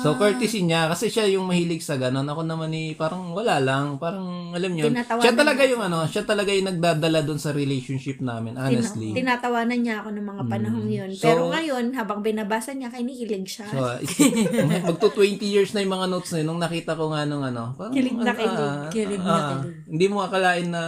So, 0.02 0.18
courtesy 0.18 0.66
niya, 0.66 0.90
kasi 0.90 1.06
siya 1.06 1.30
yung 1.30 1.46
mahilig 1.46 1.78
sa 1.78 1.94
ganon. 1.94 2.26
Ako 2.26 2.42
naman 2.42 2.66
ni 2.66 2.98
parang 2.98 3.30
wala 3.30 3.62
lang. 3.62 3.94
Parang, 3.94 4.50
alam 4.50 4.72
niyo, 4.74 4.90
siya 4.90 5.34
talaga 5.38 5.62
yung 5.62 5.78
ano, 5.78 6.02
siya 6.02 6.26
talaga 6.26 6.50
yung 6.50 6.66
nagdadala 6.66 7.22
dun 7.22 7.38
sa 7.38 7.54
relationship 7.54 8.18
namin, 8.18 8.58
honestly. 8.58 9.14
Tin- 9.14 9.22
tinatawanan 9.22 9.78
niya 9.78 10.02
ako 10.02 10.18
ng 10.18 10.26
mga 10.26 10.42
panahong 10.50 10.88
yun. 10.90 11.10
So- 11.14 11.30
Pero 11.30 11.40
ngayon, 11.54 11.94
habang 11.94 12.26
binabasa 12.26 12.74
niya, 12.74 12.90
kinikilig 12.90 13.46
siya. 13.46 13.70
So, 13.70 13.86
magto 14.90 15.14
20 15.14 15.38
years 15.40 15.70
na 15.70 15.86
yung 15.86 15.94
mga 15.94 16.10
notes 16.10 16.34
na 16.34 16.42
yun. 16.42 16.46
Nung 16.50 16.62
nakita 16.62 16.98
ko 16.98 17.14
nga 17.14 17.22
nung 17.22 17.46
ano, 17.46 17.70
parang, 17.78 17.94
Kilig 17.94 18.18
na 18.18 18.26
ah, 18.26 18.34
kilig. 18.34 18.58
ah, 18.58 18.90
Kilig 18.90 19.22
na 19.22 19.30
ah, 19.30 19.50
kilig. 19.62 19.76
Hindi 19.86 20.06
mo 20.10 20.18
akalain 20.26 20.68
na 20.74 20.82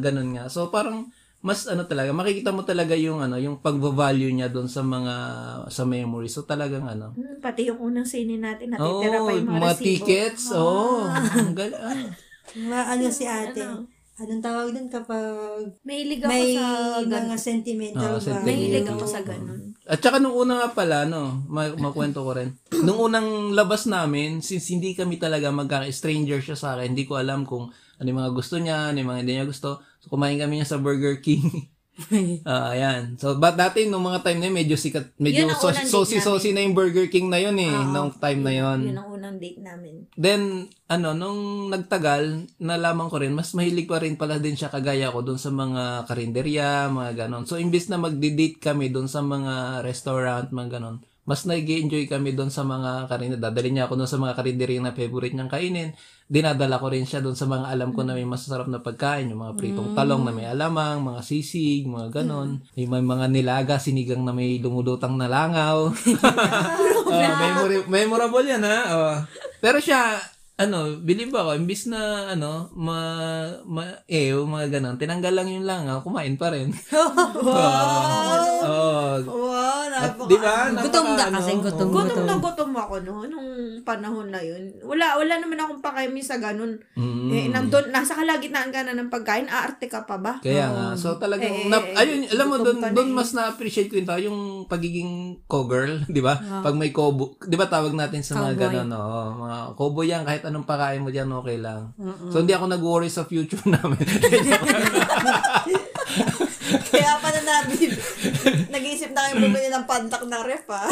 ganun 0.00 0.32
nga. 0.32 0.48
So, 0.48 0.72
parang, 0.72 1.12
mas 1.38 1.64
ano 1.64 1.82
talaga, 1.82 2.10
makikita 2.10 2.50
mo 2.50 2.62
talaga 2.62 2.92
yung 2.92 3.20
ano, 3.20 3.38
yung 3.38 3.58
pagva-value 3.58 4.32
niya 4.32 4.48
doon 4.48 4.66
sa 4.66 4.82
mga 4.82 5.14
sa 5.68 5.82
memory. 5.84 6.26
So 6.26 6.42
talagang 6.42 6.84
ano. 6.84 7.14
Hmm, 7.14 7.38
pati 7.38 7.66
yung 7.66 7.78
unang 7.80 8.04
sine 8.04 8.36
natin, 8.36 8.74
Oh, 8.74 8.98
natitira 8.98 9.18
pa 9.20 9.30
yung 9.32 9.46
mga, 9.46 9.54
mga 9.54 9.70
resibo. 9.72 9.84
tickets. 9.84 10.42
Oh, 10.50 11.06
ang 11.06 11.54
gal- 11.54 11.78
ah. 11.78 12.10
Ma, 12.58 12.90
ano 12.90 13.06
si 13.08 13.22
ate? 13.22 13.60
Ano? 13.60 13.86
Anong 14.18 14.42
tawag 14.42 14.74
dun 14.74 14.90
kapag 14.90 15.30
Mahilig 15.86 16.18
ako 16.18 16.26
may 16.26 16.50
sa 16.50 16.66
mga 16.98 17.06
ganun. 17.06 17.38
sentimental 17.38 18.02
Oo, 18.02 18.18
ba? 18.18 18.18
sentimental. 18.18 18.48
Mahilig 18.50 18.86
ako 18.88 19.04
sa 19.06 19.20
ganun. 19.22 19.60
At 19.86 19.98
saka 20.02 20.16
nung 20.18 20.34
una 20.34 20.52
nga 20.58 20.68
pala, 20.74 21.06
no, 21.06 21.46
ma- 21.46 21.78
makwento 21.78 22.26
ko 22.26 22.34
rin. 22.34 22.50
Nung 22.82 22.98
unang 23.00 23.54
labas 23.54 23.86
namin, 23.86 24.42
since 24.42 24.66
hindi 24.68 24.90
kami 24.92 25.16
talaga 25.16 25.54
magka-stranger 25.54 26.42
siya 26.42 26.58
sa 26.58 26.74
akin, 26.74 26.90
hindi 26.90 27.06
ko 27.06 27.14
alam 27.14 27.46
kung 27.46 27.70
ano 27.70 28.04
yung 28.04 28.18
mga 28.18 28.34
gusto 28.34 28.58
niya, 28.58 28.90
ano 28.90 28.98
yung 28.98 29.06
mga 29.08 29.22
hindi 29.22 29.34
niya 29.34 29.46
gusto. 29.46 29.78
So, 30.08 30.16
kumain 30.16 30.40
kami 30.40 30.56
niya 30.56 30.72
sa 30.72 30.80
Burger 30.80 31.20
King. 31.20 31.44
Ah, 32.46 32.78
ayan. 32.78 33.18
So, 33.18 33.42
but 33.42 33.58
dati 33.58 33.90
nung 33.90 34.06
mga 34.06 34.22
time 34.22 34.38
na 34.38 34.46
yun, 34.46 34.54
medyo 34.54 34.78
sikat, 34.78 35.18
medyo 35.18 35.50
so, 35.58 35.74
sosi-sosi 35.74 36.54
na 36.54 36.62
yung 36.62 36.70
Burger 36.70 37.10
King 37.10 37.26
na 37.26 37.42
yun 37.42 37.58
eh, 37.58 37.74
Oo. 37.74 37.90
nung 37.90 38.14
time 38.14 38.38
na 38.38 38.54
yun. 38.54 38.86
Yun 38.86 38.98
ang 39.02 39.10
unang 39.10 39.36
date 39.42 39.58
namin. 39.58 40.06
Then, 40.14 40.70
ano, 40.86 41.18
nung 41.18 41.66
nagtagal, 41.74 42.54
nalaman 42.62 43.10
ko 43.10 43.18
rin, 43.18 43.34
mas 43.34 43.50
mahilig 43.50 43.90
pa 43.90 43.98
rin 43.98 44.14
pala 44.14 44.38
din 44.38 44.54
siya 44.54 44.70
kagaya 44.70 45.10
ko 45.10 45.26
doon 45.26 45.42
sa 45.42 45.50
mga 45.50 46.06
karinderya, 46.06 46.86
mga 46.86 47.26
ganon. 47.26 47.50
So, 47.50 47.58
imbis 47.58 47.90
na 47.90 47.98
magdi-date 47.98 48.62
kami 48.62 48.94
doon 48.94 49.10
sa 49.10 49.18
mga 49.18 49.82
restaurant, 49.82 50.46
mga 50.54 50.78
ganon, 50.78 51.02
mas 51.28 51.44
nag 51.44 51.60
enjoy 51.60 52.08
kami 52.08 52.32
doon 52.32 52.48
sa 52.48 52.64
mga 52.64 53.04
karinderya. 53.04 53.44
Dadali 53.44 53.68
niya 53.68 53.84
ako 53.84 54.00
doon 54.00 54.08
sa 54.08 54.16
mga 54.16 54.32
karinderya 54.32 54.80
na 54.80 54.96
favorite 54.96 55.36
niyang 55.36 55.52
kainin. 55.52 55.92
Dinadala 56.24 56.80
ko 56.80 56.88
rin 56.88 57.04
siya 57.04 57.20
doon 57.20 57.36
sa 57.36 57.44
mga 57.44 57.68
alam 57.68 57.92
ko 57.92 58.00
na 58.00 58.16
may 58.16 58.24
masasarap 58.24 58.64
na 58.64 58.80
pagkain, 58.80 59.28
yung 59.28 59.44
mga 59.44 59.60
pritong 59.60 59.92
talong 59.92 60.24
na 60.24 60.32
may 60.32 60.48
alamang, 60.48 61.04
mga 61.04 61.20
sisig, 61.20 61.84
mga 61.84 62.24
ganon. 62.24 62.64
May, 62.72 62.88
may 62.88 63.04
mga 63.04 63.28
nilaga, 63.28 63.76
sinigang 63.76 64.24
na 64.24 64.32
may 64.32 64.56
lumulutang 64.56 65.20
na 65.20 65.28
langaw. 65.28 65.92
Oh, 67.08 67.24
memori- 67.40 67.88
memorable 67.88 68.44
yan 68.44 68.60
ha. 68.68 68.78
Oh. 68.92 69.16
Pero 69.64 69.80
siya, 69.80 70.20
ano, 70.58 70.78
believe 70.98 71.30
ako, 71.30 71.54
imbis 71.54 71.86
na, 71.86 72.00
ano, 72.28 72.66
ma, 72.74 72.98
ma, 73.62 73.82
eh, 74.04 74.34
mga 74.34 74.66
ganun, 74.72 74.98
tinanggal 74.98 75.30
lang 75.30 75.48
yung 75.48 75.62
langaw, 75.62 76.02
kumain 76.02 76.34
pa 76.34 76.50
rin. 76.50 76.74
wow! 77.38 78.34
Oh, 78.58 79.14
Wow, 79.22 79.86
napaka... 79.88 80.26
di 80.26 80.36
ba? 80.36 80.66
Gutom 80.74 81.06
na 81.08 81.30
Napaka, 81.30 81.30
kasi, 81.32 81.50
ano, 81.52 81.62
gutom. 81.62 81.86
oh. 81.86 81.94
Gutom 81.94 82.24
na 82.26 82.34
gutom 82.36 82.70
ako 82.74 82.94
no, 83.00 83.14
nung 83.24 83.50
panahon 83.80 84.28
na 84.28 84.40
yun. 84.40 84.74
Wala, 84.82 85.14
wala 85.14 85.38
naman 85.38 85.54
akong 85.56 85.78
pakemi 85.78 86.18
sa 86.20 86.36
ganun. 86.36 86.74
Mm. 86.92 87.30
Eh, 87.30 87.46
nandun, 87.48 87.88
nasa 87.88 88.14
kalagitnaan 88.14 88.70
ka 88.70 88.82
na 88.82 88.94
ng 88.94 89.08
pagkain, 89.08 89.46
aarte 89.48 89.86
ka 89.86 90.02
pa 90.02 90.18
ba? 90.18 90.42
Kaya 90.42 90.68
nga, 90.68 90.86
so 90.94 91.14
talagang, 91.16 91.54
Eh, 91.54 91.70
nap- 91.70 91.94
ayun, 91.94 92.26
alam 92.28 92.46
mo, 92.46 92.54
gutom 92.56 92.66
doon, 92.66 92.78
ka 92.78 92.88
na 92.88 92.94
doon 92.94 93.08
eh. 93.08 93.14
mas 93.14 93.30
na-appreciate 93.32 93.88
ko 93.88 93.96
yung 93.96 94.08
tao, 94.08 94.20
yung 94.20 94.40
pagiging 94.66 95.10
co-girl, 95.46 96.02
di 96.10 96.20
ba? 96.20 96.34
Pag 96.60 96.74
may 96.74 96.90
kobo, 96.90 97.38
di 97.40 97.54
ba 97.54 97.66
tawag 97.66 97.94
natin 97.94 98.20
sa 98.20 98.34
mga 98.36 98.58
Cowboy. 98.58 98.62
ganun, 98.74 98.90
oo, 98.92 99.20
mga 99.40 99.56
kobo 99.74 100.00
yan, 100.02 100.22
kahit 100.24 100.42
anong 100.48 100.66
pakain 100.66 101.04
mo 101.04 101.12
dyan, 101.12 101.28
okay 101.30 101.60
lang. 101.60 101.92
So, 102.32 102.40
hindi 102.42 102.56
ako 102.56 102.66
nag-worry 102.72 103.12
sa 103.12 103.28
future 103.28 103.62
namin. 103.76 104.04
Kaya 106.88 107.12
pa 107.20 107.28
na 107.32 107.42
nabi, 107.44 107.92
nag-iisip 108.68 109.12
na 109.12 109.28
kayo 109.28 109.34
bumili 109.40 109.68
ng 109.68 109.86
pantak 109.88 110.24
na 110.26 110.44
ref, 110.44 110.64
ah. 110.72 110.88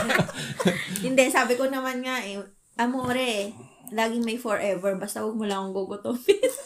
Hindi, 1.04 1.32
sabi 1.32 1.56
ko 1.56 1.68
naman 1.68 2.04
nga 2.04 2.20
eh, 2.20 2.40
amore, 2.76 3.56
laging 3.90 4.24
may 4.24 4.38
forever, 4.38 4.94
basta 4.96 5.20
huwag 5.24 5.36
mo 5.36 5.44
lang 5.44 5.64
akong 5.64 5.76
gugutomin. 5.76 6.50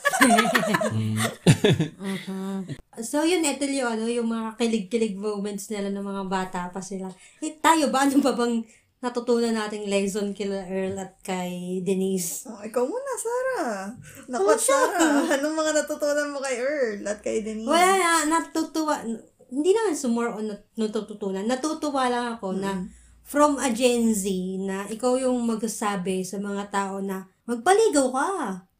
So, 3.02 3.26
yun, 3.26 3.42
ito 3.42 3.66
yung, 3.66 3.98
ano, 3.98 4.06
yung 4.06 4.30
mga 4.30 4.54
kilig-kilig 4.54 5.18
moments 5.18 5.66
nila 5.66 5.90
ng 5.90 6.06
mga 6.06 6.24
bata 6.30 6.60
pa 6.70 6.78
sila. 6.78 7.10
Eh, 7.42 7.58
tayo 7.58 7.90
ba? 7.90 8.06
Ano 8.06 8.22
ba 8.22 8.30
bang 8.38 8.62
natutunan 9.04 9.52
nating 9.52 9.84
lesson 9.84 10.32
kila 10.32 10.64
Earl 10.64 10.96
at 10.96 11.20
kay 11.20 11.84
Denise? 11.84 12.48
Oh, 12.48 12.64
ikaw 12.64 12.88
muna, 12.88 13.12
Sarah. 13.20 13.92
Naku, 14.32 14.56
Sarah. 14.56 15.28
Anong 15.36 15.52
mga 15.52 15.72
natutunan 15.84 16.32
mo 16.32 16.40
kay 16.40 16.56
Earl 16.56 17.04
at 17.04 17.20
kay 17.20 17.44
Denise? 17.44 17.68
Wala 17.68 18.00
na, 18.00 18.10
natutuwa. 18.24 19.04
Hindi 19.52 19.70
naman 19.76 19.92
sa 19.92 20.08
more 20.08 20.32
on 20.32 20.48
nat- 20.48 20.72
natututunan. 20.80 21.44
Natutuwa 21.44 22.08
lang 22.08 22.40
ako 22.40 22.56
na 22.56 22.88
from 23.20 23.60
a 23.60 23.68
Gen 23.68 24.16
Z 24.16 24.24
na 24.64 24.88
ikaw 24.88 25.20
yung 25.20 25.44
magsasabi 25.44 26.24
sa 26.24 26.40
mga 26.40 26.72
tao 26.72 27.04
na 27.04 27.28
magpaligaw 27.44 28.08
ka. 28.08 28.28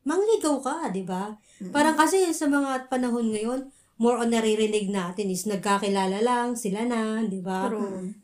Mangligaw 0.04 0.60
ka, 0.60 0.92
di 0.92 1.00
ba? 1.04 1.32
Parang 1.72 1.96
kasi 1.96 2.28
sa 2.36 2.44
mga 2.44 2.92
panahon 2.92 3.28
ngayon, 3.32 3.72
more 3.98 4.18
on 4.18 4.34
naririnig 4.34 4.90
natin 4.90 5.30
is 5.30 5.46
nagkakilala 5.46 6.18
lang, 6.22 6.58
sila 6.58 6.82
na, 6.82 7.22
di 7.22 7.38
ba? 7.38 7.70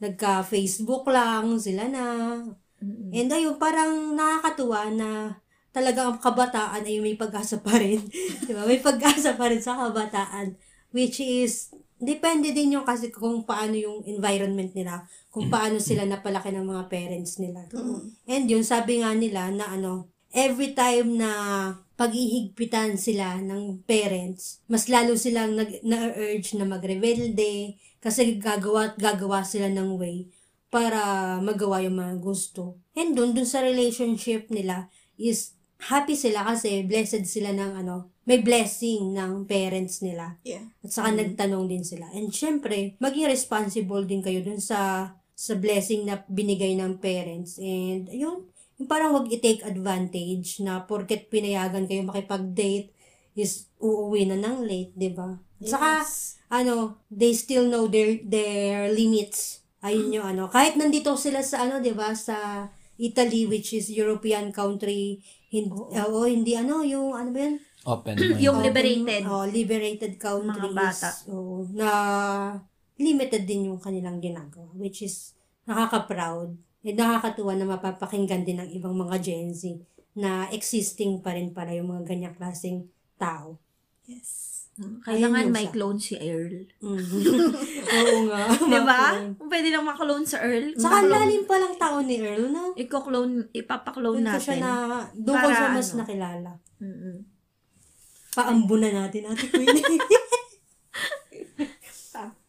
Nagka-Facebook 0.02 1.06
lang, 1.10 1.58
sila 1.62 1.86
na. 1.86 2.06
And 3.12 3.28
ayun, 3.30 3.60
parang 3.60 4.16
nakakatuwa 4.16 4.88
na 4.90 5.38
talagang 5.70 6.16
ang 6.16 6.20
kabataan 6.20 6.82
ay 6.82 6.98
may 6.98 7.14
pag-asa 7.14 7.62
pa 7.62 7.78
rin. 7.78 8.02
Di 8.46 8.50
ba? 8.50 8.66
May 8.66 8.82
pag-asa 8.82 9.38
pa 9.38 9.46
rin 9.46 9.62
sa 9.62 9.78
kabataan. 9.78 10.58
Which 10.90 11.22
is, 11.22 11.70
depende 12.02 12.50
din 12.50 12.74
yung 12.74 12.82
kasi 12.82 13.14
kung 13.14 13.46
paano 13.46 13.78
yung 13.78 14.02
environment 14.02 14.74
nila, 14.74 15.06
kung 15.30 15.46
paano 15.46 15.78
sila 15.78 16.02
napalaki 16.02 16.50
ng 16.50 16.66
mga 16.66 16.90
parents 16.90 17.38
nila. 17.38 17.70
And 18.26 18.50
yun, 18.50 18.66
sabi 18.66 19.04
nga 19.04 19.14
nila 19.14 19.54
na 19.54 19.70
ano, 19.70 20.10
every 20.34 20.74
time 20.74 21.18
na 21.18 21.30
paghihigpitan 22.00 22.96
sila 22.96 23.36
ng 23.44 23.84
parents, 23.84 24.64
mas 24.72 24.88
lalo 24.88 25.20
silang 25.20 25.52
nag, 25.52 25.84
na-urge 25.84 26.56
na 26.56 26.64
magrebelde 26.64 27.76
kasi 28.00 28.40
gagawa 28.40 28.88
at 28.88 28.96
gagawa 28.96 29.44
sila 29.44 29.68
ng 29.68 30.00
way 30.00 30.32
para 30.72 31.36
magawa 31.44 31.84
yung 31.84 32.00
mga 32.00 32.16
gusto. 32.24 32.80
And 32.96 33.12
dun, 33.12 33.36
dun 33.36 33.44
sa 33.44 33.60
relationship 33.60 34.48
nila 34.48 34.88
is 35.20 35.60
happy 35.92 36.16
sila 36.16 36.48
kasi 36.48 36.88
blessed 36.88 37.28
sila 37.28 37.52
ng 37.52 37.84
ano, 37.84 38.16
may 38.24 38.40
blessing 38.40 39.12
ng 39.12 39.44
parents 39.44 40.00
nila. 40.00 40.40
Yeah. 40.40 40.72
At 40.80 40.96
saka 40.96 41.12
nagtanong 41.12 41.68
din 41.68 41.84
sila. 41.84 42.08
And 42.16 42.32
syempre, 42.32 42.96
maging 42.96 43.28
responsible 43.28 44.08
din 44.08 44.24
kayo 44.24 44.40
dun 44.40 44.62
sa 44.64 45.12
sa 45.40 45.56
blessing 45.56 46.04
na 46.04 46.20
binigay 46.28 46.76
ng 46.76 47.00
parents. 47.00 47.56
And 47.56 48.12
ayun, 48.12 48.49
yung 48.80 48.88
parang 48.88 49.12
wag 49.12 49.28
i-take 49.28 49.60
advantage 49.60 50.64
na 50.64 50.80
porket 50.88 51.28
pinayagan 51.28 51.84
kayo 51.84 52.00
makipag-date 52.00 52.96
is 53.36 53.68
uuwi 53.76 54.24
na 54.24 54.40
ng 54.40 54.64
late, 54.64 54.96
'di 54.96 55.12
ba? 55.12 55.36
At 55.36 55.68
Saka 55.68 55.90
ano, 56.48 57.04
they 57.12 57.36
still 57.36 57.68
know 57.68 57.86
their 57.86 58.24
their 58.24 58.88
limits. 58.88 59.60
Ayun 59.84 60.16
yung 60.16 60.26
ano, 60.26 60.48
kahit 60.48 60.80
nandito 60.80 61.12
sila 61.20 61.44
sa 61.44 61.68
ano, 61.68 61.84
'di 61.84 61.92
ba, 61.92 62.16
sa 62.16 62.68
Italy 62.96 63.44
which 63.44 63.76
is 63.76 63.92
European 63.92 64.52
country, 64.52 65.20
hindi, 65.52 65.72
oo, 65.72 66.24
hindi 66.24 66.56
ano, 66.56 66.80
yung 66.80 67.12
ano 67.12 67.28
ba 67.32 67.40
yun? 67.44 67.56
Open. 67.84 68.14
yung 68.44 68.60
Open- 68.60 68.66
liberated. 68.68 69.22
Oh, 69.24 69.44
liberated 69.48 70.12
countries. 70.20 70.72
Mga 70.72 70.76
bata. 70.76 71.08
Oo, 71.32 71.64
na 71.72 71.88
limited 73.00 73.48
din 73.48 73.72
yung 73.72 73.80
kanilang 73.80 74.20
ginagawa, 74.20 74.68
which 74.76 75.00
is 75.00 75.32
nakaka-proud. 75.64 76.69
Eh, 76.80 76.92
nakakatuwa 76.92 77.52
na 77.54 77.68
mapapakinggan 77.68 78.42
din 78.42 78.56
ng 78.56 78.70
ibang 78.72 78.94
mga 78.94 79.20
Gen 79.20 79.52
Z 79.52 79.76
na 80.12 80.48
existing 80.48 81.20
pa 81.20 81.32
rin 81.32 81.52
para 81.52 81.70
yung 81.70 81.88
mga 81.88 82.06
ganyang 82.06 82.34
klaseng 82.34 82.88
tao. 83.14 83.60
Yes. 84.04 84.48
Kailangan 84.80 85.52
may 85.52 85.68
sa- 85.68 85.74
clone 85.76 86.00
si 86.00 86.16
Earl. 86.16 86.64
Mm. 86.80 87.04
Oo 88.00 88.16
nga. 88.26 88.42
Di 88.72 88.80
ba? 88.80 89.00
Mga- 89.12 89.36
Kung 89.36 89.50
pwede 89.52 89.68
lang 89.68 89.84
maklone 89.84 90.24
sa 90.24 90.40
Earl. 90.40 90.72
Maklone. 90.72 91.12
lalim 91.12 91.42
pa 91.44 91.56
lang 91.60 91.74
tao 91.76 92.00
ni 92.00 92.16
Earl, 92.16 92.48
no? 92.48 92.72
Iko-clone, 92.74 93.52
ipapaklone 93.52 94.18
Doon 94.18 94.32
ko 94.32 94.40
siya 94.40 94.56
natin. 94.56 94.64
na, 94.64 94.72
doon 95.12 95.36
ko 95.36 95.48
siya 95.50 95.68
mas 95.68 95.88
ano? 95.90 95.98
nakilala. 96.00 96.50
Mm-mm. 96.80 97.16
Paambunan 98.30 98.94
natin, 98.96 99.28
Ate 99.28 99.46
Queenie. 99.46 99.84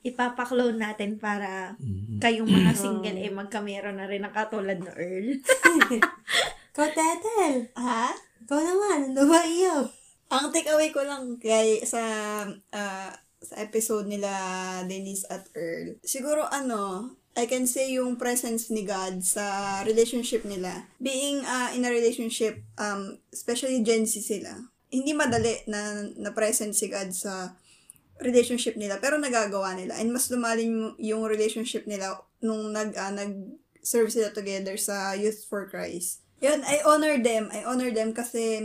Pa- 0.04 0.34
Ipapaklone 0.34 0.78
natin 0.78 1.16
para 1.16 1.78
Mm-hmm. 1.78 2.18
kayong 2.20 2.50
mga 2.50 2.74
single 2.82 3.18
eh 3.18 3.30
magkamera 3.30 3.94
na 3.94 4.06
rin 4.06 4.22
ang 4.22 4.34
katulad 4.34 4.78
na 4.78 4.92
Earl. 4.92 5.38
Ikaw, 6.72 6.88
Tetel. 6.90 7.56
Ha? 7.76 8.10
Ikaw 8.42 8.60
naman, 8.60 9.00
ano 9.14 9.28
ba 9.28 9.42
iyo? 9.44 9.92
Ang 10.32 10.50
takeaway 10.50 10.90
ko 10.90 11.04
lang 11.04 11.36
kay 11.38 11.84
sa 11.84 12.02
ah, 12.72 13.12
sa 13.38 13.56
episode 13.58 14.08
nila 14.08 14.32
Denise 14.86 15.28
at 15.28 15.50
Earl. 15.52 16.00
Siguro 16.02 16.46
ano, 16.46 17.12
I 17.32 17.46
can 17.46 17.64
say 17.64 17.96
yung 17.96 18.16
presence 18.16 18.70
ni 18.70 18.84
God 18.84 19.20
sa 19.22 19.44
relationship 19.82 20.44
nila. 20.44 20.88
Being 20.98 21.42
uh, 21.42 21.72
in 21.72 21.84
a 21.84 21.92
relationship, 21.92 22.60
um, 22.76 23.20
especially 23.30 23.82
Gen 23.82 24.04
Z 24.04 24.20
sila, 24.22 24.52
hindi 24.88 25.12
madali 25.12 25.64
na, 25.66 25.80
na 26.18 26.32
present 26.32 26.72
si 26.72 26.88
God 26.88 27.12
sa 27.12 27.56
relationship 28.22 28.78
nila, 28.78 29.02
pero 29.02 29.18
nagagawa 29.18 29.74
nila. 29.76 29.98
And 29.98 30.14
mas 30.14 30.30
lumalim 30.30 30.94
yung 31.02 31.26
relationship 31.26 31.90
nila 31.90 32.22
nung 32.40 32.72
nag, 32.72 32.94
uh, 32.94 33.12
nag-serve 33.12 34.14
sila 34.14 34.30
together 34.32 34.78
sa 34.78 35.18
Youth 35.18 35.44
for 35.50 35.66
Christ. 35.68 36.22
Yun, 36.42 36.62
I 36.66 36.82
honor 36.86 37.22
them. 37.22 37.50
I 37.54 37.66
honor 37.66 37.94
them 37.94 38.14
kasi 38.14 38.62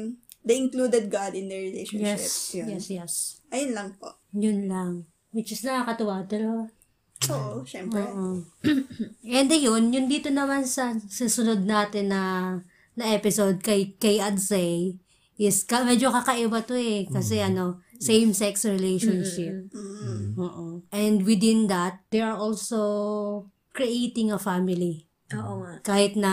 they 0.47 0.57
included 0.57 1.11
God 1.13 1.35
in 1.37 1.49
their 1.51 1.61
relationship. 1.61 2.21
Yes, 2.21 2.55
Yun. 2.55 2.67
yes, 2.73 2.87
yes. 2.89 3.13
Ayun 3.53 3.73
lang 3.77 3.89
po. 4.01 4.17
Yun 4.33 4.69
lang. 4.71 5.05
Which 5.35 5.53
is 5.53 5.61
nakakatuwa. 5.61 6.25
Pero, 6.25 6.73
Oo, 7.29 7.65
syempre. 7.65 8.01
oo. 8.01 8.45
And 9.37 9.49
ayun, 9.49 9.93
yun 9.93 10.07
dito 10.09 10.29
naman 10.29 10.69
sa 10.69 10.97
susunod 11.09 11.65
natin 11.65 12.13
na 12.13 12.23
na 12.97 13.13
episode 13.13 13.61
kay 13.61 13.93
kay 14.01 14.17
Adsay 14.21 14.97
is 15.37 15.65
ka, 15.69 15.85
medyo 15.85 16.09
kakaiba 16.13 16.65
to 16.65 16.77
eh. 16.77 17.05
Kasi 17.09 17.41
ano, 17.41 17.81
same-sex 18.01 18.69
relationship. 18.69 19.73
Mm. 19.73 20.37
Oo. 20.37 20.85
And 20.93 21.25
within 21.25 21.69
that, 21.69 22.05
they 22.13 22.21
are 22.21 22.37
also 22.37 22.81
creating 23.73 24.33
a 24.33 24.41
family. 24.41 25.05
Oo 25.37 25.65
nga. 25.65 25.73
Kahit 25.85 26.15
na 26.17 26.33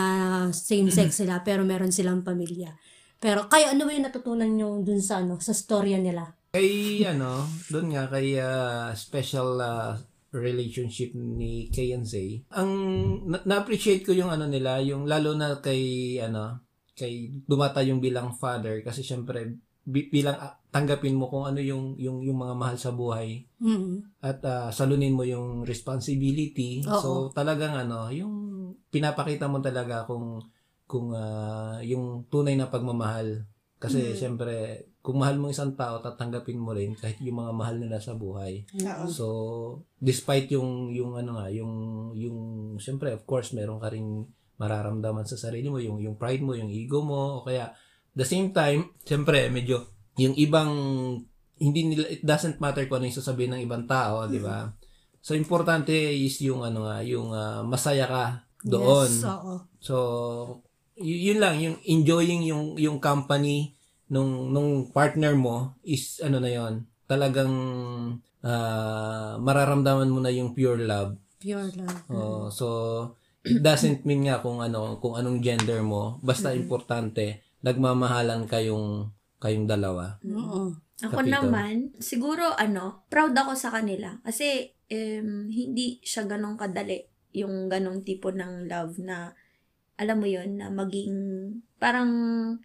same-sex 0.52 1.20
sila, 1.24 1.44
pero 1.44 1.64
meron 1.66 1.92
silang 1.92 2.24
pamilya. 2.24 2.72
Pero 3.20 3.48
kayo, 3.48 3.72
ano 3.72 3.88
ba 3.88 3.92
yung 3.96 4.06
natutunan 4.06 4.50
nyo 4.52 4.84
dun 4.84 5.00
sa 5.00 5.24
ano, 5.24 5.40
sa 5.40 5.56
storya 5.56 5.96
nila? 5.96 6.36
Kay 6.52 7.02
ano, 7.08 7.48
doon 7.72 7.96
nga 7.96 8.06
kay 8.12 8.36
ah, 8.38 8.92
special 8.94 9.58
ah, 9.58 9.96
relationship 10.34 11.14
ni 11.16 11.70
Kay 11.70 11.94
and 11.94 12.06
Zay. 12.06 12.42
Ang 12.52 12.70
na- 13.26 13.42
na-appreciate 13.46 14.02
ko 14.04 14.12
yung 14.12 14.28
ano 14.30 14.44
nila, 14.50 14.82
yung 14.82 15.06
lalo 15.08 15.32
na 15.34 15.58
kay 15.58 16.18
ano, 16.20 16.60
kay 16.94 17.42
dumata 17.44 17.82
yung 17.82 17.98
bilang 17.98 18.30
father 18.32 18.80
kasi 18.80 19.02
syempre 19.02 19.58
bi- 19.84 20.08
bilang 20.08 20.38
ah, 20.40 20.56
tanggapin 20.72 21.14
mo 21.14 21.28
kung 21.28 21.44
ano 21.44 21.60
yung 21.60 21.94
yung 22.00 22.24
yung 22.24 22.38
mga 22.40 22.54
mahal 22.56 22.76
sa 22.80 22.90
buhay 22.90 23.44
Mm. 23.60 24.20
at 24.24 24.40
ah, 24.44 24.68
salunin 24.70 25.12
mo 25.12 25.24
yung 25.24 25.62
responsibility. 25.64 26.80
Oo. 26.84 27.00
So 27.00 27.08
talagang 27.30 27.76
ano, 27.76 28.08
yung 28.08 28.34
pinapakita 28.88 29.48
mo 29.48 29.60
talaga 29.60 30.04
kung 30.04 30.40
kung 30.84 31.12
ah, 31.12 31.80
yung 31.80 32.24
tunay 32.28 32.56
na 32.56 32.68
pagmamahal. 32.68 33.44
Kasi 33.80 34.16
syempre, 34.16 34.80
kung 35.04 35.20
mahal 35.20 35.36
mo 35.36 35.52
isang 35.52 35.76
tao, 35.76 36.00
tatanggapin 36.00 36.56
mo 36.56 36.72
rin 36.72 36.96
kahit 36.96 37.20
yung 37.20 37.44
mga 37.44 37.52
mahal 37.52 37.76
nila 37.76 38.00
sa 38.00 38.16
buhay. 38.16 38.64
Oo. 38.80 39.04
So, 39.04 39.26
despite 40.00 40.48
yung 40.56 40.88
yung 40.88 41.20
ano 41.20 41.36
nga, 41.36 41.52
yung 41.52 41.72
yung 42.16 42.38
syempre 42.80 43.12
of 43.12 43.28
course 43.28 43.52
meron 43.52 43.76
ka 43.76 43.92
ring 43.92 44.24
mararamdaman 44.58 45.26
sa 45.26 45.38
sarili 45.38 45.66
mo, 45.66 45.82
yung 45.82 45.98
yung 45.98 46.16
pride 46.18 46.42
mo, 46.42 46.54
yung 46.54 46.70
ego 46.70 47.02
mo 47.02 47.40
o 47.40 47.44
kaya 47.44 47.74
the 48.14 48.26
same 48.26 48.54
time, 48.54 48.94
syempre 49.02 49.50
medyo 49.50 49.90
yung 50.18 50.34
ibang 50.38 50.70
hindi 51.58 51.80
nila 51.86 52.06
it 52.10 52.22
doesn't 52.22 52.58
matter 52.58 52.86
kung 52.86 53.02
ano 53.02 53.10
yung 53.10 53.18
sasabihin 53.18 53.58
ng 53.58 53.64
ibang 53.66 53.84
tao, 53.86 54.26
di 54.26 54.38
ba? 54.42 54.70
So 55.24 55.32
importante 55.32 55.94
is 55.94 56.36
yung 56.44 56.60
ano 56.60 56.84
nga, 56.84 57.00
yung 57.00 57.32
ah, 57.32 57.64
masaya 57.64 58.04
ka 58.04 58.24
doon. 58.64 59.08
Yes, 59.08 59.24
oo. 59.24 59.54
So, 59.80 59.96
y- 61.00 61.32
yun 61.32 61.40
lang, 61.40 61.60
yung 61.60 61.76
enjoying 61.84 62.44
yung 62.44 62.76
yung 62.76 62.98
company 63.00 63.72
nung 64.12 64.52
nung 64.52 64.92
partner 64.92 65.32
mo 65.32 65.76
is 65.80 66.20
ano 66.20 66.38
na 66.40 66.52
yon 66.52 66.84
talagang 67.08 67.52
ah, 68.44 69.40
mararamdaman 69.40 70.12
mo 70.12 70.20
na 70.20 70.28
yung 70.28 70.52
pure 70.52 70.84
love. 70.84 71.16
Pure 71.40 71.72
love. 71.76 72.00
Oh, 72.12 72.48
so 72.52 72.66
it 73.16 73.23
doesn't 73.44 74.08
mean 74.08 74.24
nga 74.24 74.40
kung 74.40 74.64
ano 74.64 74.96
kung 74.98 75.20
anong 75.20 75.44
gender 75.44 75.84
mo, 75.84 76.18
basta 76.24 76.56
importante 76.56 77.44
nagmamahalan 77.64 78.48
kayong 78.48 79.12
kayong 79.40 79.68
dalawa. 79.68 80.16
Oo. 80.24 80.72
Ako 81.04 81.20
Kapito. 81.20 81.34
naman, 81.34 81.90
siguro 81.98 82.54
ano, 82.54 83.04
proud 83.10 83.34
ako 83.34 83.52
sa 83.58 83.74
kanila. 83.74 84.16
Kasi 84.22 84.72
em, 84.88 85.50
hindi 85.50 85.98
siya 86.00 86.24
ganong 86.24 86.56
kadali 86.56 87.04
yung 87.34 87.66
ganong 87.66 88.06
tipo 88.06 88.30
ng 88.30 88.70
love 88.70 89.02
na 89.02 89.34
alam 89.94 90.18
mo 90.22 90.26
yon 90.26 90.58
na 90.58 90.70
maging 90.70 91.14
parang 91.78 92.10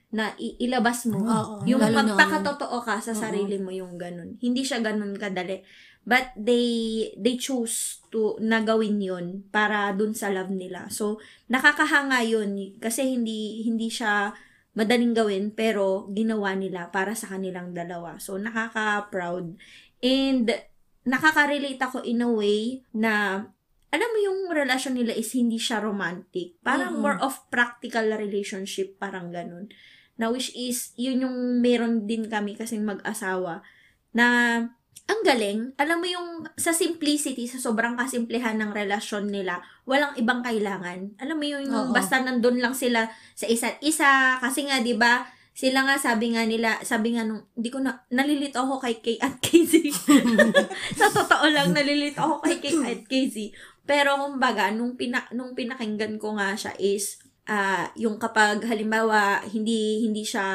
na 0.10 0.34
ilabas 0.40 1.06
mo 1.10 1.22
Oo, 1.22 1.56
yung 1.66 1.82
magpakatotoo 1.82 2.82
ka 2.82 2.98
sa 3.02 3.14
sarili 3.14 3.62
mo 3.62 3.70
yung 3.70 3.98
ganun. 4.02 4.38
Hindi 4.42 4.66
siya 4.66 4.82
ganun 4.82 5.14
kadali. 5.14 5.62
But 6.08 6.34
they 6.34 7.12
they 7.20 7.38
choose 7.38 8.02
to 8.10 8.40
na 8.42 8.66
gawin 8.66 8.98
yun 8.98 9.46
para 9.54 9.94
dun 9.94 10.18
sa 10.18 10.34
love 10.34 10.50
nila. 10.50 10.90
So 10.90 11.22
nakakahanga 11.52 12.26
yun 12.26 12.56
kasi 12.82 13.14
hindi 13.14 13.62
hindi 13.62 13.94
siya 13.94 14.34
madaling 14.74 15.14
gawin 15.14 15.46
pero 15.54 16.10
ginawa 16.10 16.56
nila 16.58 16.90
para 16.90 17.14
sa 17.14 17.30
kanilang 17.30 17.76
dalawa. 17.76 18.18
So 18.18 18.40
nakaka-proud 18.42 19.60
and 20.02 20.48
nakaka-relate 21.06 21.82
ako 21.82 22.06
in 22.06 22.24
a 22.26 22.30
way 22.32 22.82
na 22.96 23.46
alam 23.90 24.10
mo 24.14 24.20
yung 24.22 24.40
relasyon 24.54 25.02
nila 25.02 25.18
is 25.18 25.34
hindi 25.34 25.58
siya 25.58 25.82
romantic. 25.82 26.62
Parang 26.62 26.98
Mm-mm. 26.98 27.04
more 27.04 27.18
of 27.26 27.50
practical 27.50 28.06
relationship, 28.06 29.02
parang 29.02 29.34
ganun. 29.34 29.66
Na 30.22 30.30
which 30.30 30.54
is, 30.54 30.94
yun 30.94 31.26
yung 31.26 31.38
meron 31.58 32.06
din 32.06 32.30
kami 32.30 32.54
kasing 32.54 32.86
mag-asawa 32.86 33.66
na 34.14 34.28
ang 35.10 35.26
galing, 35.26 35.74
alam 35.82 35.98
mo 35.98 36.08
yung 36.08 36.46
sa 36.54 36.70
simplicity, 36.70 37.50
sa 37.50 37.58
sobrang 37.58 37.98
kasimplehan 37.98 38.62
ng 38.62 38.70
relasyon 38.70 39.34
nila, 39.34 39.58
walang 39.90 40.14
ibang 40.22 40.46
kailangan. 40.46 41.18
Alam 41.18 41.38
mo 41.42 41.46
yun, 41.50 41.66
yung 41.66 41.90
Oo. 41.90 41.94
basta 41.98 42.22
nandun 42.22 42.62
lang 42.62 42.78
sila 42.78 43.10
sa 43.34 43.50
isa't 43.50 43.82
isa, 43.82 44.38
kasi 44.38 44.70
nga, 44.70 44.78
di 44.86 44.94
ba, 44.94 45.26
sila 45.58 45.82
nga 45.84 45.98
sabi 45.98 46.38
nga 46.38 46.46
nila, 46.46 46.78
sabi 46.86 47.18
nga 47.18 47.26
nung, 47.26 47.42
hindi 47.58 47.74
ko 47.74 47.82
na, 47.82 48.06
nalilito 48.14 48.62
ako 48.62 48.80
kay 48.80 49.02
Kay 49.02 49.18
at 49.18 49.42
Casey. 49.42 49.90
sa 51.00 51.10
totoo 51.10 51.46
lang, 51.52 51.74
nalilito 51.74 52.22
ako 52.22 52.46
kay 52.46 52.58
Kay 52.62 52.76
at 52.94 53.02
Casey. 53.10 53.50
Pero 53.90 54.14
kumbaga, 54.14 54.70
nung, 54.70 54.94
pina, 54.94 55.26
nung 55.34 55.58
pinakinggan 55.58 56.22
ko 56.22 56.38
nga 56.38 56.54
siya 56.54 56.78
is, 56.78 57.18
ah 57.50 57.90
yung 57.98 58.22
kapag 58.22 58.62
halimbawa, 58.62 59.42
hindi, 59.50 60.06
hindi 60.06 60.22
siya, 60.22 60.46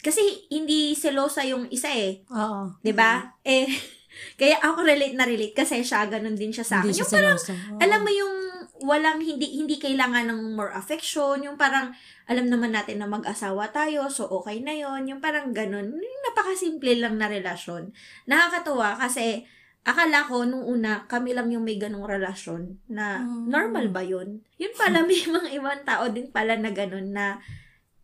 kasi 0.00 0.20
hindi 0.48 0.92
selosa 0.92 1.40
yung 1.42 1.68
isa 1.68 1.88
eh. 1.88 2.24
Oo. 2.26 2.74
'di 2.78 2.92
ba? 2.92 3.36
Eh 3.40 3.68
kaya 4.40 4.58
ako 4.58 4.82
relate 4.82 5.14
na 5.14 5.24
relate 5.24 5.54
kasi 5.54 5.80
siya 5.80 6.04
ganun 6.04 6.34
din 6.34 6.50
siya 6.50 6.62
sa 6.62 6.80
akin. 6.80 6.88
Hindi 6.88 6.98
Yung 6.98 7.08
parang. 7.08 7.38
Oo. 7.38 7.78
alam 7.78 8.00
mo 8.00 8.10
yung 8.10 8.34
walang 8.80 9.20
hindi 9.20 9.46
hindi 9.54 9.76
kailangan 9.76 10.24
ng 10.26 10.40
more 10.52 10.72
affection, 10.72 11.40
yung 11.40 11.54
parang 11.54 11.92
alam 12.24 12.46
naman 12.46 12.72
natin 12.72 12.96
na 12.96 13.06
mag-asawa 13.06 13.68
tayo, 13.68 14.08
so 14.08 14.24
okay 14.26 14.58
na 14.58 14.72
yon 14.72 15.04
yung 15.04 15.20
parang 15.20 15.52
ganun. 15.52 15.92
Napakasimple 16.26 16.96
lang 16.96 17.14
na 17.14 17.28
relasyon. 17.28 17.92
Nakakatuwa 18.24 18.96
kasi 18.96 19.44
akala 19.80 20.24
ko 20.24 20.44
nung 20.44 20.60
una 20.62 21.04
kami 21.06 21.32
lang 21.32 21.48
yung 21.48 21.62
may 21.62 21.76
ganong 21.76 22.04
relasyon 22.04 22.80
na 22.86 23.20
Mm. 23.20 23.48
normal 23.48 23.86
ba 23.88 24.02
yun? 24.02 24.40
Yun 24.56 24.72
pala 24.74 25.00
may 25.06 25.22
mga 25.22 25.48
ibang 25.52 25.82
tao 25.84 26.08
din 26.08 26.28
pala 26.28 26.56
na 26.56 26.68
ganun 26.70 27.08
na 27.10 27.36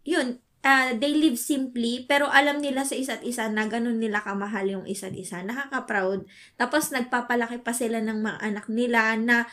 yun, 0.03 0.38
ah, 0.65 0.95
they 0.97 1.13
live 1.13 1.37
simply, 1.37 2.05
pero 2.09 2.31
alam 2.31 2.63
nila 2.63 2.87
sa 2.87 2.97
isa't 2.97 3.25
isa 3.27 3.49
na 3.51 3.69
ganun 3.69 4.01
nila 4.01 4.25
kamahal 4.25 4.65
yung 4.65 4.87
isa't 4.89 5.13
isa. 5.13 5.43
Nakaka-proud. 5.43 6.25
Tapos 6.57 6.95
nagpapalaki 6.95 7.61
pa 7.61 7.75
sila 7.77 8.01
ng 8.01 8.19
mga 8.23 8.39
anak 8.41 8.67
nila 8.71 9.17
na 9.21 9.45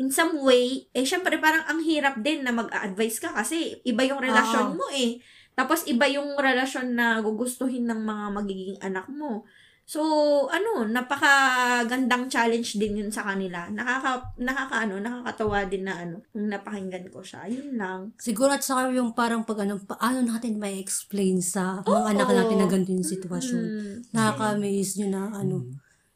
in 0.00 0.08
some 0.08 0.40
way, 0.40 0.88
eh 0.96 1.04
syempre 1.04 1.36
parang 1.36 1.62
ang 1.68 1.80
hirap 1.84 2.18
din 2.18 2.42
na 2.42 2.50
mag-advise 2.50 3.20
ka 3.20 3.30
kasi 3.30 3.78
iba 3.86 4.02
yung 4.02 4.22
relasyon 4.22 4.74
Oo. 4.74 4.78
mo 4.78 4.86
eh. 4.90 5.20
Tapos 5.52 5.84
iba 5.84 6.08
yung 6.08 6.34
relasyon 6.40 6.96
na 6.96 7.20
gugustuhin 7.20 7.84
ng 7.84 8.00
mga 8.00 8.24
magiging 8.32 8.78
anak 8.80 9.06
mo. 9.12 9.44
So, 9.92 10.00
ano, 10.48 10.88
napakagandang 10.88 12.32
challenge 12.32 12.80
din 12.80 13.04
yun 13.04 13.12
sa 13.12 13.28
kanila. 13.28 13.68
Nakaka, 13.68 14.40
nakaka, 14.40 14.88
ano, 14.88 14.96
nakakatawa 15.04 15.68
din 15.68 15.84
na, 15.84 16.00
ano, 16.00 16.24
nung 16.32 16.48
napakinggan 16.48 17.12
ko 17.12 17.20
siya. 17.20 17.44
Yun 17.44 17.76
lang. 17.76 18.00
Siguro 18.16 18.56
at 18.56 18.64
saka 18.64 18.88
yung 18.88 19.12
parang 19.12 19.44
pag 19.44 19.68
ano, 19.68 19.76
paano 19.84 20.24
natin 20.24 20.56
may 20.56 20.80
explain 20.80 21.44
sa 21.44 21.84
mga 21.84 21.92
Oo. 21.92 22.08
anak 22.08 22.24
natin 22.24 22.56
na 22.56 22.68
ganito 22.72 22.96
yung 22.96 23.04
sitwasyon. 23.04 23.64
Mm. 23.68 23.96
Nakaka-amaze 24.16 24.92
nyo 24.96 25.08
na 25.12 25.22
ano, 25.28 25.56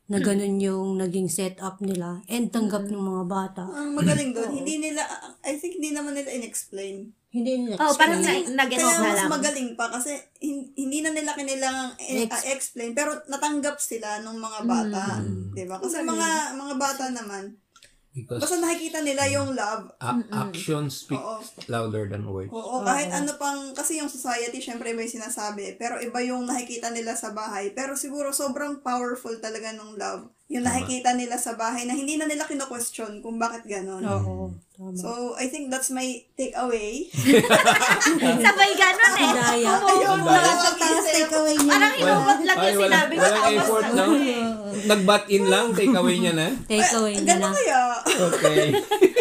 na 0.08 0.18
ganun 0.24 0.56
yung 0.56 0.96
naging 0.96 1.28
setup 1.28 1.76
nila 1.84 2.24
and 2.32 2.48
tanggap 2.48 2.88
ng 2.88 2.96
mga 2.96 3.24
bata. 3.28 3.68
Ang 3.76 3.92
magaling 3.92 4.32
doon, 4.32 4.56
hindi 4.56 4.80
nila, 4.80 5.04
I 5.44 5.60
think 5.60 5.76
hindi 5.76 5.92
naman 5.92 6.16
nila 6.16 6.32
in-explain. 6.32 7.12
Hindi 7.36 7.52
nila 7.60 7.76
Oh, 7.78 7.92
parang 7.92 8.16
explain. 8.18 8.44
na, 8.48 8.64
nag-gets 8.64 8.80
Kaya 8.80 8.96
na 8.96 9.04
mas 9.04 9.18
lang. 9.18 9.28
magaling 9.30 9.70
pa 9.76 9.86
kasi 9.90 10.12
hin- 10.38 10.72
hindi 10.72 10.98
na 11.00 11.12
nila 11.12 11.36
kailangang 11.36 11.92
i- 12.00 12.24
Ex- 12.24 12.32
ah, 12.32 12.44
explain 12.48 12.90
pero 12.92 13.12
natanggap 13.26 13.76
sila 13.78 14.24
ng 14.24 14.36
mga 14.38 14.60
bata, 14.64 15.20
Mm. 15.20 15.52
'di 15.52 15.64
ba? 15.66 15.76
Kasi 15.76 16.00
Magaling. 16.00 16.10
mga 16.10 16.28
mga 16.56 16.74
bata 16.76 17.04
naman 17.10 17.44
Because 18.16 18.40
Basta 18.40 18.56
nakikita 18.56 19.04
nila 19.04 19.28
yung 19.28 19.52
love. 19.52 19.92
a- 20.00 20.24
action 20.40 20.88
speaks 20.88 21.20
Oo. 21.20 21.44
louder 21.68 22.08
than 22.08 22.24
words. 22.24 22.48
Oo, 22.48 22.80
kahit 22.80 23.12
ano 23.12 23.36
pang, 23.36 23.76
kasi 23.76 24.00
yung 24.00 24.08
society, 24.08 24.56
syempre 24.56 24.96
may 24.96 25.04
sinasabi, 25.04 25.76
pero 25.76 26.00
iba 26.00 26.24
yung 26.24 26.48
nakikita 26.48 26.88
nila 26.88 27.12
sa 27.12 27.36
bahay. 27.36 27.76
Pero 27.76 27.92
siguro 27.92 28.32
sobrang 28.32 28.80
powerful 28.80 29.36
talaga 29.36 29.68
ng 29.70 30.00
love. 30.00 30.32
Yung 30.46 30.62
nakikita 30.62 31.10
nila 31.18 31.34
sa 31.34 31.58
bahay 31.58 31.90
na 31.90 31.94
hindi 31.98 32.14
na 32.14 32.30
nila 32.30 32.46
kino-question 32.46 33.18
kung 33.18 33.34
bakit 33.34 33.66
ganon. 33.66 33.98
Oo. 34.06 34.54
Tama. 34.78 34.94
So, 34.94 35.34
I 35.34 35.50
think 35.50 35.74
that's 35.74 35.90
my 35.90 36.06
takeaway. 36.38 37.10
Sabay 38.46 38.72
ganun 38.78 39.14
eh. 39.18 39.30
Daya. 39.34 39.74
Ayun, 39.74 40.18
Tapos 40.22 41.06
takeaway 41.10 41.54
niya. 41.58 41.72
Parang 41.74 41.94
inumot 41.98 42.40
lang 42.46 42.56
yung 42.62 42.78
wala, 42.78 42.94
sinabi 42.94 43.14
ko. 43.18 43.22
walang 43.26 43.46
effort, 43.58 43.88
no? 43.90 44.04
Nag-butt 44.86 45.24
in 45.34 45.44
lang, 45.50 45.66
take 45.74 45.96
away 45.98 46.16
niya 46.22 46.34
na. 46.38 46.48
Takeaway 46.70 47.12
niya 47.18 47.26
Gano'n 47.26 47.50
na. 47.50 47.56
kaya? 47.58 47.80
Okay. 48.06 48.62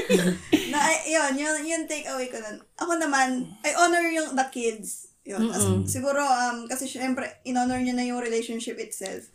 na, 0.75 0.79
yun, 1.09 1.33
yun, 1.41 1.59
yun 1.65 1.81
takeaway 1.89 2.29
ko 2.29 2.37
nun. 2.37 2.61
Ako 2.77 3.01
naman, 3.01 3.49
I 3.65 3.73
honor 3.81 4.05
yung 4.13 4.37
the 4.37 4.45
kids. 4.53 5.09
Yun. 5.25 5.49
As- 5.49 5.89
siguro, 5.89 6.21
um, 6.21 6.69
kasi 6.69 6.85
syempre, 6.85 7.25
in-honor 7.41 7.81
niya 7.81 7.97
na 7.97 8.05
yung 8.05 8.21
relationship 8.21 8.77
itself. 8.77 9.25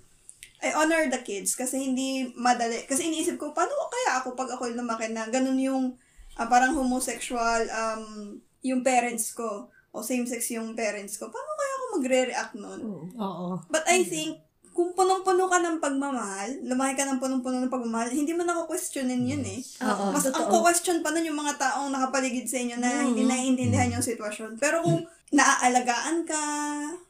I 0.60 0.76
honor 0.76 1.08
the 1.08 1.20
kids 1.24 1.56
kasi 1.56 1.80
hindi 1.80 2.32
madali. 2.36 2.84
Kasi 2.84 3.08
iniisip 3.08 3.40
ko, 3.40 3.56
paano 3.56 3.72
kaya 3.88 4.20
ako 4.20 4.36
pag 4.36 4.52
ako 4.52 4.68
lumaki 4.76 5.08
na 5.08 5.28
ganun 5.32 5.56
yung 5.56 5.84
ah, 6.36 6.48
parang 6.48 6.76
homosexual 6.76 7.64
um, 7.72 8.36
yung 8.60 8.84
parents 8.84 9.32
ko 9.32 9.72
o 9.90 10.04
same-sex 10.04 10.52
yung 10.54 10.76
parents 10.78 11.18
ko. 11.18 11.32
Paano 11.32 11.50
kaya 11.58 11.72
ako 11.72 11.84
magre-react 11.98 12.54
nun? 12.54 12.80
Oo. 13.18 13.58
But 13.66 13.82
I 13.90 14.06
think, 14.06 14.38
kung 14.70 14.94
punong-puno 14.94 15.50
ka 15.50 15.58
ng 15.58 15.82
pagmamahal, 15.82 16.62
lumaki 16.62 16.94
ka 16.94 17.04
ng 17.10 17.18
punong-puno 17.18 17.58
ng 17.58 17.72
pagmamahal, 17.72 18.14
hindi 18.14 18.30
mo 18.30 18.46
nako-questionin 18.46 19.26
yun 19.26 19.42
eh. 19.42 19.60
Oo, 19.82 20.14
Mas 20.14 20.30
ang 20.30 20.46
question 20.46 21.02
pa 21.02 21.10
nun 21.10 21.26
yung 21.26 21.40
mga 21.42 21.58
taong 21.58 21.90
nakapaligid 21.90 22.46
sa 22.46 22.62
inyo 22.62 22.76
na 22.78 23.02
hindi 23.02 23.26
naiintindihan 23.26 23.98
yung 23.98 24.04
sitwasyon. 24.06 24.62
Pero 24.62 24.86
kung 24.86 25.02
naaalagaan 25.30 26.26
ka, 26.26 26.44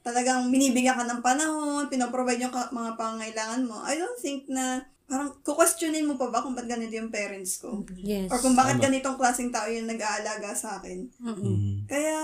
talagang 0.04 0.52
binibigyan 0.52 0.96
ka 0.96 1.08
ng 1.08 1.24
panahon, 1.24 1.88
pinoprovide 1.88 2.40
yung 2.40 2.52
ka- 2.52 2.72
mga 2.72 2.96
pangailangan 3.00 3.64
mo, 3.64 3.80
I 3.80 3.96
don't 3.96 4.20
think 4.20 4.44
na 4.48 4.84
parang 5.10 5.34
kukwestiyonin 5.42 6.06
mo 6.06 6.14
pa 6.14 6.30
ba 6.30 6.38
kung 6.38 6.54
ba't 6.54 6.70
ganito 6.70 6.94
yung 6.94 7.10
parents 7.10 7.58
ko? 7.58 7.82
Yes. 7.98 8.30
Or 8.30 8.38
kung 8.38 8.54
bakit 8.54 8.78
ganitong 8.78 9.18
klaseng 9.18 9.50
tao 9.50 9.66
yung 9.66 9.90
nag-aalaga 9.90 10.54
sa 10.54 10.78
akin. 10.78 11.02
Mm-mm. 11.18 11.82
Kaya, 11.90 12.14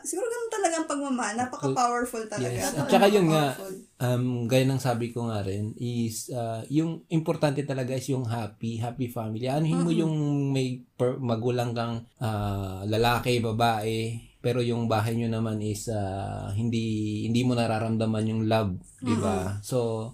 siguro 0.00 0.24
ganun 0.24 0.48
talaga 0.48 0.74
ang 0.80 0.88
pagmamahal. 0.88 1.34
Napaka-powerful 1.36 2.24
talaga. 2.32 2.56
Yes. 2.56 2.72
At 2.80 2.88
saka 2.88 3.12
yun 3.12 3.28
nga, 3.28 3.52
Powerful. 3.52 3.76
um, 4.00 4.24
gaya 4.48 4.64
ng 4.64 4.80
sabi 4.80 5.12
ko 5.12 5.28
nga 5.28 5.44
rin, 5.44 5.76
is 5.76 6.32
uh, 6.32 6.64
yung 6.72 7.04
importante 7.12 7.60
talaga 7.68 7.92
is 7.92 8.08
yung 8.08 8.24
happy, 8.24 8.80
happy 8.80 9.12
family. 9.12 9.44
Anuhin 9.44 9.84
mo 9.84 9.92
yung 9.92 10.48
may 10.48 10.80
per- 10.96 11.20
magulang 11.20 11.76
kang 11.76 12.08
ah, 12.24 12.88
lalaki, 12.88 13.44
babae, 13.44 14.29
pero 14.40 14.64
yung 14.64 14.88
bahay 14.88 15.16
nyo 15.16 15.28
naman 15.28 15.60
is 15.60 15.92
ah, 15.92 16.48
hindi 16.56 17.24
hindi 17.28 17.44
mo 17.44 17.52
nararamdaman 17.52 18.24
yung 18.24 18.42
love, 18.48 18.72
di 19.04 19.16
ba? 19.20 19.60
So, 19.60 20.10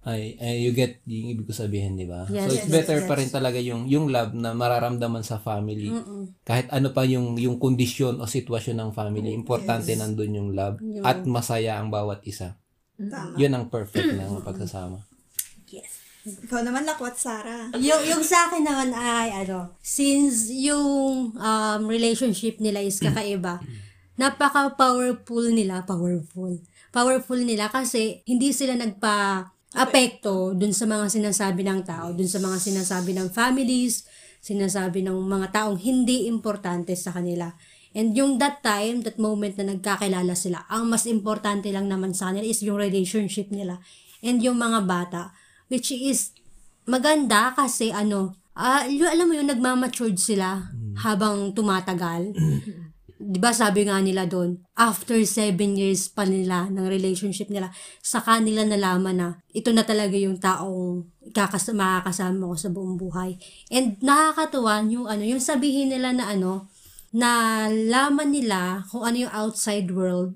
ay, 0.00 0.40
ay, 0.40 0.64
you 0.64 0.72
get 0.72 1.04
yung 1.04 1.36
ibig 1.36 1.44
ko 1.44 1.52
sabihin, 1.52 2.00
di 2.00 2.08
ba? 2.08 2.24
Yes, 2.32 2.48
so, 2.48 2.56
it's 2.56 2.68
yes, 2.68 2.72
better 2.72 2.98
yes. 3.04 3.08
pa 3.08 3.14
rin 3.20 3.28
talaga 3.28 3.60
yung 3.60 3.84
yung 3.84 4.08
love 4.08 4.32
na 4.32 4.56
mararamdaman 4.56 5.20
sa 5.20 5.36
family. 5.36 5.92
Kahit 6.40 6.72
ano 6.72 6.96
pa 6.96 7.04
yung 7.04 7.36
yung 7.36 7.60
kondisyon 7.60 8.16
o 8.16 8.24
sitwasyon 8.24 8.80
ng 8.80 8.90
family, 8.96 9.36
importante 9.36 9.92
nandun 9.92 10.40
yung 10.40 10.50
love 10.56 10.80
at 11.04 11.28
masaya 11.28 11.76
ang 11.76 11.92
bawat 11.92 12.24
isa. 12.24 12.56
Tama. 12.96 13.36
Yun 13.36 13.52
ang 13.52 13.64
perfect 13.68 14.16
na 14.16 14.40
pagsasama. 14.40 15.09
Ikaw 16.26 16.60
naman, 16.60 16.84
Lakwat 16.84 17.16
Sara. 17.16 17.72
yung, 17.80 18.02
yung 18.04 18.24
sa 18.24 18.48
akin 18.50 18.60
naman 18.60 18.92
ay, 18.92 19.46
ano, 19.46 19.72
since 19.80 20.52
yung 20.52 21.32
um, 21.32 21.80
relationship 21.88 22.60
nila 22.60 22.84
is 22.84 23.00
kakaiba, 23.00 23.60
napaka-powerful 24.20 25.48
nila, 25.48 25.80
powerful. 25.88 26.60
Powerful 26.92 27.40
nila 27.40 27.72
kasi 27.72 28.20
hindi 28.28 28.52
sila 28.52 28.76
nagpa 28.76 29.48
apekto 29.72 30.52
dun 30.52 30.74
sa 30.74 30.84
mga 30.84 31.08
sinasabi 31.08 31.62
ng 31.64 31.80
tao, 31.86 32.12
dun 32.12 32.26
sa 32.26 32.42
mga 32.42 32.58
sinasabi 32.58 33.16
ng 33.16 33.30
families, 33.32 34.04
sinasabi 34.42 35.00
ng 35.06 35.14
mga 35.14 35.56
taong 35.56 35.78
hindi 35.80 36.28
importante 36.28 36.92
sa 36.98 37.14
kanila. 37.16 37.54
And 37.90 38.14
yung 38.14 38.38
that 38.38 38.62
time, 38.62 39.02
that 39.02 39.18
moment 39.18 39.58
na 39.58 39.74
nagkakilala 39.74 40.34
sila, 40.38 40.62
ang 40.70 40.86
mas 40.86 41.08
importante 41.10 41.70
lang 41.74 41.90
naman 41.90 42.14
sa 42.14 42.30
kanila 42.30 42.46
is 42.46 42.62
yung 42.62 42.78
relationship 42.78 43.50
nila 43.50 43.82
and 44.20 44.44
yung 44.44 44.60
mga 44.60 44.86
bata, 44.86 45.32
which 45.70 45.94
is 45.94 46.34
maganda 46.84 47.54
kasi 47.54 47.94
ano, 47.94 48.34
yung, 48.90 49.08
alam 49.08 49.26
mo 49.30 49.34
yung 49.38 49.48
nagmamatured 49.48 50.18
sila 50.18 50.68
habang 51.00 51.54
tumatagal. 51.54 52.34
'Di 53.20 53.36
ba 53.36 53.52
sabi 53.52 53.84
nga 53.84 54.00
nila 54.00 54.24
doon, 54.24 54.64
after 54.74 55.20
seven 55.28 55.76
years 55.76 56.08
pa 56.08 56.24
nila 56.24 56.72
ng 56.72 56.88
relationship 56.88 57.52
nila, 57.52 57.68
sa 58.00 58.24
kanila 58.24 58.64
nalaman 58.64 59.16
na 59.16 59.28
ito 59.52 59.70
na 59.70 59.84
talaga 59.84 60.16
yung 60.16 60.40
taong 60.40 61.04
kakas 61.30 61.70
makakasama 61.76 62.48
ko 62.48 62.56
sa 62.56 62.72
buong 62.72 62.96
buhay. 62.96 63.36
And 63.68 64.00
nakakatuwa 64.00 64.82
yung 64.88 65.06
ano, 65.06 65.22
yung 65.22 65.40
sabihin 65.40 65.92
nila 65.92 66.16
na 66.16 66.32
ano, 66.32 66.72
na 67.12 67.66
laman 67.68 68.32
nila 68.32 68.88
kung 68.88 69.04
ano 69.04 69.28
yung 69.28 69.34
outside 69.36 69.92
world 69.92 70.34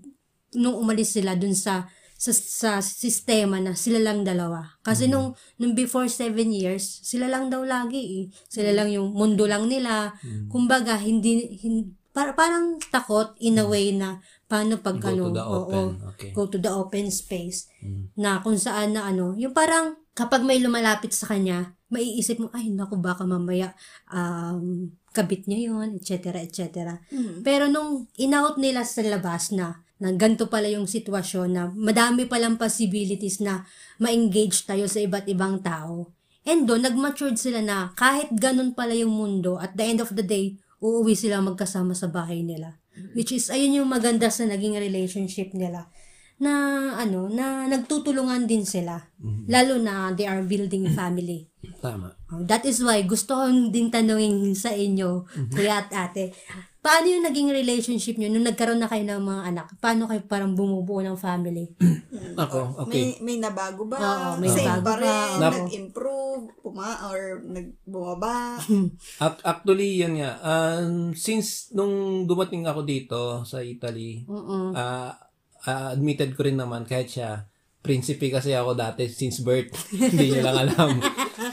nung 0.55 0.79
umalis 0.79 1.17
sila 1.19 1.35
dun 1.35 1.55
sa 1.57 1.91
sa, 2.25 2.33
sa 2.33 2.71
sistema 2.81 3.61
na 3.61 3.77
sila 3.77 4.01
lang 4.01 4.25
dalawa. 4.25 4.79
Kasi 4.81 5.11
nung, 5.11 5.37
nung 5.61 5.75
before 5.77 6.09
seven 6.09 6.55
years, 6.55 7.03
sila 7.05 7.29
lang 7.29 7.53
daw 7.53 7.61
lagi 7.67 8.01
eh. 8.01 8.25
Sila 8.49 8.73
lang 8.73 8.89
yung 8.89 9.13
mundo 9.13 9.45
lang 9.45 9.69
nila. 9.69 10.15
Kumbaga, 10.49 10.97
hindi, 10.97 11.59
hin- 11.61 11.93
par- 12.15 12.39
parang 12.39 12.79
takot 12.79 13.35
in 13.43 13.59
a 13.59 13.67
way 13.67 13.91
na 13.91 14.23
paano 14.47 14.79
pag 14.79 15.03
Go 15.03 15.11
ano, 15.11 15.23
to 15.29 15.35
the 15.35 15.45
oo, 15.45 15.59
open. 15.59 15.87
Okay. 16.15 16.31
go 16.31 16.43
to 16.47 16.59
the 16.63 16.71
open 16.71 17.11
space 17.11 17.67
na 18.15 18.39
kung 18.39 18.55
saan 18.55 18.95
na 18.95 19.11
ano, 19.11 19.35
yung 19.35 19.51
parang 19.51 19.99
kapag 20.15 20.47
may 20.47 20.63
lumalapit 20.63 21.11
sa 21.11 21.27
kanya, 21.35 21.75
maiisip 21.91 22.39
mo, 22.39 22.49
ay 22.55 22.71
naku, 22.71 23.03
baka 23.03 23.27
mamaya 23.27 23.75
um, 24.15 24.95
kabit 25.11 25.51
niya 25.51 25.75
yun, 25.75 25.99
etc., 25.99 26.39
etc. 26.43 27.03
Pero 27.43 27.67
nung 27.67 28.07
in-out 28.15 28.59
nila 28.63 28.87
sa 28.87 29.03
labas 29.03 29.51
na, 29.51 29.83
na 30.03 30.11
ganito 30.15 30.51
pala 30.51 30.67
yung 30.67 30.91
sitwasyon 30.91 31.49
na 31.51 31.63
madami 31.71 32.27
palang 32.27 32.59
possibilities 32.59 33.39
na 33.39 33.63
ma-engage 34.03 34.67
tayo 34.67 34.91
sa 34.91 34.99
iba't 34.99 35.27
ibang 35.31 35.63
tao. 35.63 36.11
And 36.45 36.69
doon, 36.69 36.85
nag-matured 36.85 37.41
sila 37.41 37.65
na 37.65 37.97
kahit 37.97 38.35
ganun 38.37 38.77
pala 38.77 38.93
yung 38.93 39.15
mundo, 39.15 39.57
at 39.57 39.73
the 39.79 39.85
end 39.87 40.05
of 40.05 40.13
the 40.13 40.21
day, 40.21 40.61
uuwi 40.83 41.17
sila 41.17 41.41
magkasama 41.41 41.97
sa 41.97 42.13
bahay 42.13 42.45
nila. 42.45 42.77
Which 43.17 43.33
is, 43.33 43.49
ayun 43.49 43.81
yung 43.81 43.89
maganda 43.89 44.29
sa 44.29 44.45
naging 44.45 44.77
relationship 44.77 45.57
nila. 45.57 45.89
Na, 46.37 46.53
ano, 47.01 47.33
na 47.33 47.65
nagtutulungan 47.65 48.45
din 48.45 48.69
sila. 48.69 49.01
Lalo 49.49 49.81
na 49.81 50.13
they 50.13 50.29
are 50.29 50.45
building 50.45 50.91
family. 50.99 51.49
Tama. 51.81 52.13
Oh, 52.29 52.45
That 52.45 52.69
is 52.69 52.85
why 52.85 53.01
gusto 53.09 53.41
ko 53.41 53.49
din 53.73 53.89
tanungin 53.89 54.53
sa 54.53 54.69
inyo, 54.75 55.25
kuya 55.49 55.87
at 55.87 55.91
ate, 55.97 56.37
paano 56.85 57.09
yung 57.09 57.25
naging 57.25 57.49
relationship 57.49 58.21
nyo 58.21 58.29
nung 58.29 58.45
nagkaroon 58.45 58.77
na 58.77 58.93
kayo 58.93 59.09
ng 59.09 59.25
mga 59.25 59.43
anak? 59.49 59.67
Paano 59.81 60.05
kayo 60.05 60.21
parang 60.29 60.53
bumubuo 60.53 61.01
ng 61.01 61.17
family? 61.17 61.73
Ako, 62.45 62.85
okay. 62.85 63.17
May, 63.17 63.25
may 63.25 63.37
nabago 63.41 63.89
ba? 63.89 63.97
Oo, 63.97 64.29
may 64.37 64.53
Same 64.53 64.69
nabago 64.69 64.85
pa 64.85 64.95
rin? 65.01 65.09
ba? 65.09 65.41
Nap- 65.41 65.55
Nag-improve? 65.65 66.43
Puma, 66.61 67.09
or 67.09 67.41
nagbumaba? 67.41 68.61
Ac- 69.25 69.41
Actually, 69.41 70.05
yan 70.05 70.21
nga. 70.21 70.37
Um, 70.45 71.17
since 71.17 71.73
nung 71.73 72.29
dumating 72.29 72.69
ako 72.69 72.85
dito 72.85 73.21
sa 73.43 73.65
Italy, 73.65 74.29
Mm-mm. 74.29 74.77
ah 74.77 75.17
ah, 75.65 75.97
admitted 75.97 76.37
ko 76.37 76.45
rin 76.45 76.61
naman 76.61 76.85
kahit 76.85 77.09
siya, 77.09 77.49
prinsipe 77.85 78.33
kasi 78.33 78.57
ako 78.57 78.73
dati 78.73 79.05
since 79.13 79.45
birth. 79.45 79.77
hindi 79.93 80.33
niyo 80.33 80.41
lang 80.41 80.65
alam. 80.65 80.91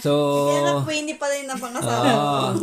So, 0.02 0.14
Kaya 0.50 0.62
na 0.62 1.14
pala 1.18 1.34
yung 1.42 1.50
napangasawa. 1.52 2.06
Ah, 2.10 2.54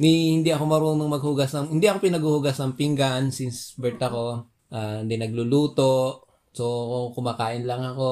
ni 0.00 0.36
hindi 0.40 0.48
ako 0.52 0.64
marunong 0.64 1.08
maghugas 1.12 1.52
ng 1.56 1.76
hindi 1.76 1.86
ako 1.88 1.98
pinaghuhugas 2.02 2.56
ng 2.60 2.72
pinggan 2.76 3.32
since 3.32 3.76
birth 3.76 4.00
ako. 4.00 4.48
Ah, 4.68 5.00
hindi 5.00 5.16
nagluluto. 5.16 6.24
So 6.54 6.64
kumakain 7.10 7.66
lang 7.66 7.82
ako. 7.82 8.06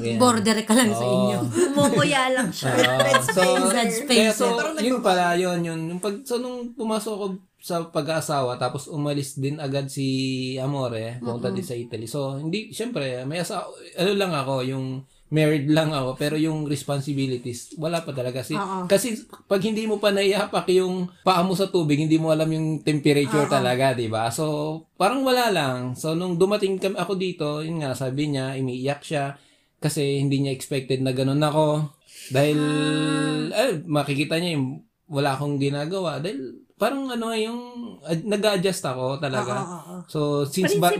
Ganyan. 0.00 0.16
Border 0.16 0.58
ka 0.64 0.72
lang 0.72 0.96
sa 0.96 1.04
Oo. 1.04 1.12
inyo. 1.12 1.38
Umukuya 1.76 2.32
lang 2.32 2.48
siya. 2.48 2.72
Ah, 2.72 3.20
so, 3.36 3.40
Red 3.68 3.92
kaya 4.08 4.32
space. 4.32 4.40
so, 4.40 4.56
Parang 4.56 4.80
yun 4.80 5.04
pala, 5.04 5.36
yun, 5.36 5.60
yun. 5.60 5.80
Yung 5.92 6.00
pag, 6.00 6.24
so, 6.24 6.40
nung 6.40 6.72
pumasok 6.72 7.12
ako 7.12 7.26
sa 7.60 7.84
pag-aasawa, 7.92 8.56
tapos 8.56 8.88
umalis 8.88 9.36
din 9.36 9.60
agad 9.60 9.92
si 9.92 10.56
Amore, 10.56 11.20
punta 11.20 11.52
din 11.52 11.60
sa 11.64 11.76
Italy. 11.76 12.08
So, 12.08 12.40
hindi, 12.40 12.72
syempre, 12.72 13.28
may 13.28 13.44
asa, 13.44 13.68
ano 14.00 14.12
lang 14.16 14.32
ako, 14.32 14.64
yung 14.64 15.04
married 15.30 15.70
lang 15.70 15.94
ako, 15.94 16.18
pero 16.18 16.34
yung 16.34 16.66
responsibilities, 16.66 17.78
wala 17.78 18.02
pa 18.02 18.10
talaga. 18.10 18.42
Kasi, 18.42 18.58
Oo. 18.58 18.90
kasi 18.90 19.14
pag 19.46 19.62
hindi 19.62 19.86
mo 19.86 20.02
pa 20.02 20.10
naihapak 20.10 20.66
yung 20.74 21.06
paa 21.22 21.46
mo 21.46 21.54
sa 21.54 21.70
tubig, 21.70 22.02
hindi 22.02 22.18
mo 22.18 22.34
alam 22.34 22.50
yung 22.50 22.82
temperature 22.82 23.46
talaga, 23.46 23.94
di 23.94 24.10
ba? 24.10 24.28
So, 24.34 24.76
parang 24.98 25.22
wala 25.22 25.54
lang. 25.54 25.94
So, 25.94 26.18
nung 26.18 26.34
dumating 26.34 26.82
kami 26.82 26.98
ako 26.98 27.12
dito, 27.14 27.46
yun 27.62 27.78
nga, 27.78 27.94
sabi 27.94 28.34
niya, 28.34 28.58
umiiyak 28.58 29.06
siya, 29.06 29.38
kasi 29.78 30.18
hindi 30.18 30.42
niya 30.42 30.52
expected 30.52 30.98
na 31.00 31.14
ganun 31.14 31.40
ako. 31.40 31.94
Dahil, 32.34 32.60
eh, 33.54 33.80
makikita 33.86 34.36
niya 34.36 34.58
yung 34.58 34.82
wala 35.06 35.38
akong 35.38 35.62
ginagawa. 35.62 36.18
Dahil, 36.18 36.66
parang 36.74 37.06
ano 37.06 37.30
yung, 37.38 37.60
ad- 38.02 38.26
nag-adjust 38.26 38.82
ako 38.82 39.22
talaga. 39.22 39.62
Oo, 39.62 39.70
oo, 39.70 39.78
oo. 39.78 39.98
So, 40.10 40.20
since 40.42 40.74
ba-. 40.74 40.90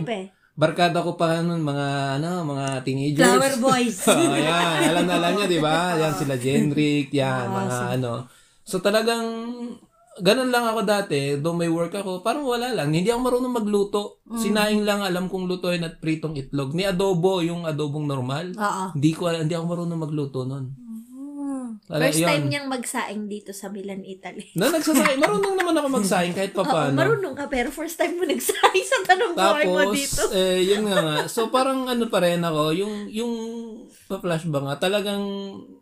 Barkada 0.61 1.01
ko 1.01 1.17
pa 1.17 1.41
nun, 1.41 1.65
mga, 1.65 2.21
ano, 2.21 2.45
mga 2.45 2.85
teenagers. 2.85 3.25
Flower 3.25 3.55
boys. 3.65 3.97
oh, 4.05 4.37
yan. 4.37 4.93
Alam 4.93 5.05
na 5.09 5.13
alam 5.17 5.31
niya, 5.33 5.47
di 5.49 5.57
ba? 5.57 5.77
Yan 6.01 6.13
sila 6.13 6.37
Jenrick, 6.37 7.09
yan, 7.09 7.49
Ah, 7.49 7.65
mga 7.65 7.77
ano. 7.97 8.29
So 8.61 8.77
talagang, 8.77 9.25
ganun 10.21 10.53
lang 10.53 10.69
ako 10.69 10.85
dati, 10.85 11.41
though 11.41 11.57
may 11.57 11.65
work 11.65 11.97
ako, 11.97 12.21
parang 12.21 12.45
wala 12.45 12.69
lang. 12.77 12.93
Hindi 12.93 13.09
ako 13.09 13.21
marunong 13.25 13.57
magluto. 13.57 14.21
Mm. 14.29 14.37
Sinaing 14.37 14.81
lang 14.85 15.01
alam 15.01 15.25
kong 15.25 15.49
lutuin 15.49 15.81
at 15.81 15.97
pritong 15.97 16.37
itlog. 16.37 16.77
Ni 16.77 16.85
adobo, 16.85 17.41
yung 17.41 17.65
adobong 17.65 18.05
normal. 18.05 18.53
Oo. 18.53 18.83
Hindi 18.93 19.11
ko 19.17 19.33
hindi 19.33 19.57
ako 19.57 19.65
marunong 19.65 19.99
magluto 19.99 20.45
nun. 20.45 20.77
First 21.91 22.21
yun. 22.21 22.29
time 22.29 22.45
niyang 22.47 22.67
magsaing 22.67 23.23
dito 23.27 23.51
sa 23.51 23.67
Milan, 23.67 24.05
Italy. 24.05 24.55
Na 24.55 24.71
nagsasaing, 24.71 25.19
marunong 25.19 25.55
naman 25.59 25.75
ako 25.75 25.87
magsaing 25.99 26.31
kahit 26.31 26.53
pa 26.55 26.63
Oo, 26.67 26.71
paano. 26.71 26.95
marunong 26.95 27.35
ka, 27.35 27.45
pero 27.51 27.67
first 27.67 27.99
time 27.99 28.15
mo 28.15 28.23
nagsaing 28.23 28.85
sa 28.87 28.97
tanong 29.03 29.33
buhay 29.33 29.65
mo 29.67 29.79
Tapos, 29.83 29.95
dito. 29.97 30.23
eh, 30.31 30.59
yun 30.63 30.87
nga 30.87 30.97
nga. 31.01 31.17
So, 31.27 31.51
parang 31.51 31.89
ano 31.89 32.07
pa 32.07 32.23
rin 32.23 32.39
ako, 32.39 32.71
yung, 32.71 32.93
yung 33.09 33.33
pa-flashback 34.07 34.63
nga, 34.67 34.77
talagang 34.87 35.23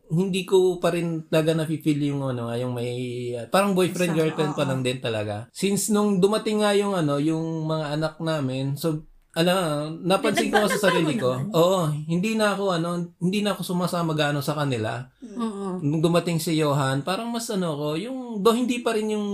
hindi 0.10 0.42
ko 0.42 0.82
pa 0.82 0.90
rin 0.90 1.30
talaga 1.30 1.54
na-feel 1.54 2.02
yung 2.10 2.26
ano, 2.26 2.50
nga, 2.50 2.58
yung 2.58 2.74
may, 2.74 2.94
uh, 3.38 3.46
parang 3.50 3.78
boyfriend, 3.78 4.18
girlfriend 4.18 4.58
pa 4.58 4.66
lang 4.66 4.82
din 4.82 4.98
talaga. 4.98 5.46
Since 5.54 5.94
nung 5.94 6.18
dumating 6.18 6.66
nga 6.66 6.74
yung 6.74 6.98
ano, 6.98 7.22
yung 7.22 7.66
mga 7.66 7.94
anak 7.94 8.16
namin, 8.18 8.74
so, 8.74 9.06
ano, 9.30 9.54
napansin 10.02 10.50
ko 10.50 10.66
sa 10.66 10.90
sarili 10.90 11.14
ko, 11.14 11.38
oo, 11.54 11.86
hindi 12.10 12.34
na 12.34 12.58
ako 12.58 12.82
ano, 12.82 13.14
hindi 13.22 13.46
na 13.46 13.54
ako 13.54 13.62
sumasama 13.62 14.18
gaano 14.18 14.42
sa 14.42 14.58
kanila. 14.58 15.06
Oo. 15.22 15.78
Nung 15.86 16.02
dumating 16.02 16.42
si 16.42 16.58
Johan, 16.58 17.06
parang 17.06 17.30
mas 17.30 17.46
ano 17.54 17.78
ko, 17.78 17.88
yung, 17.94 18.42
do 18.42 18.50
hindi 18.58 18.82
pa 18.82 18.98
rin 18.98 19.14
yung, 19.14 19.28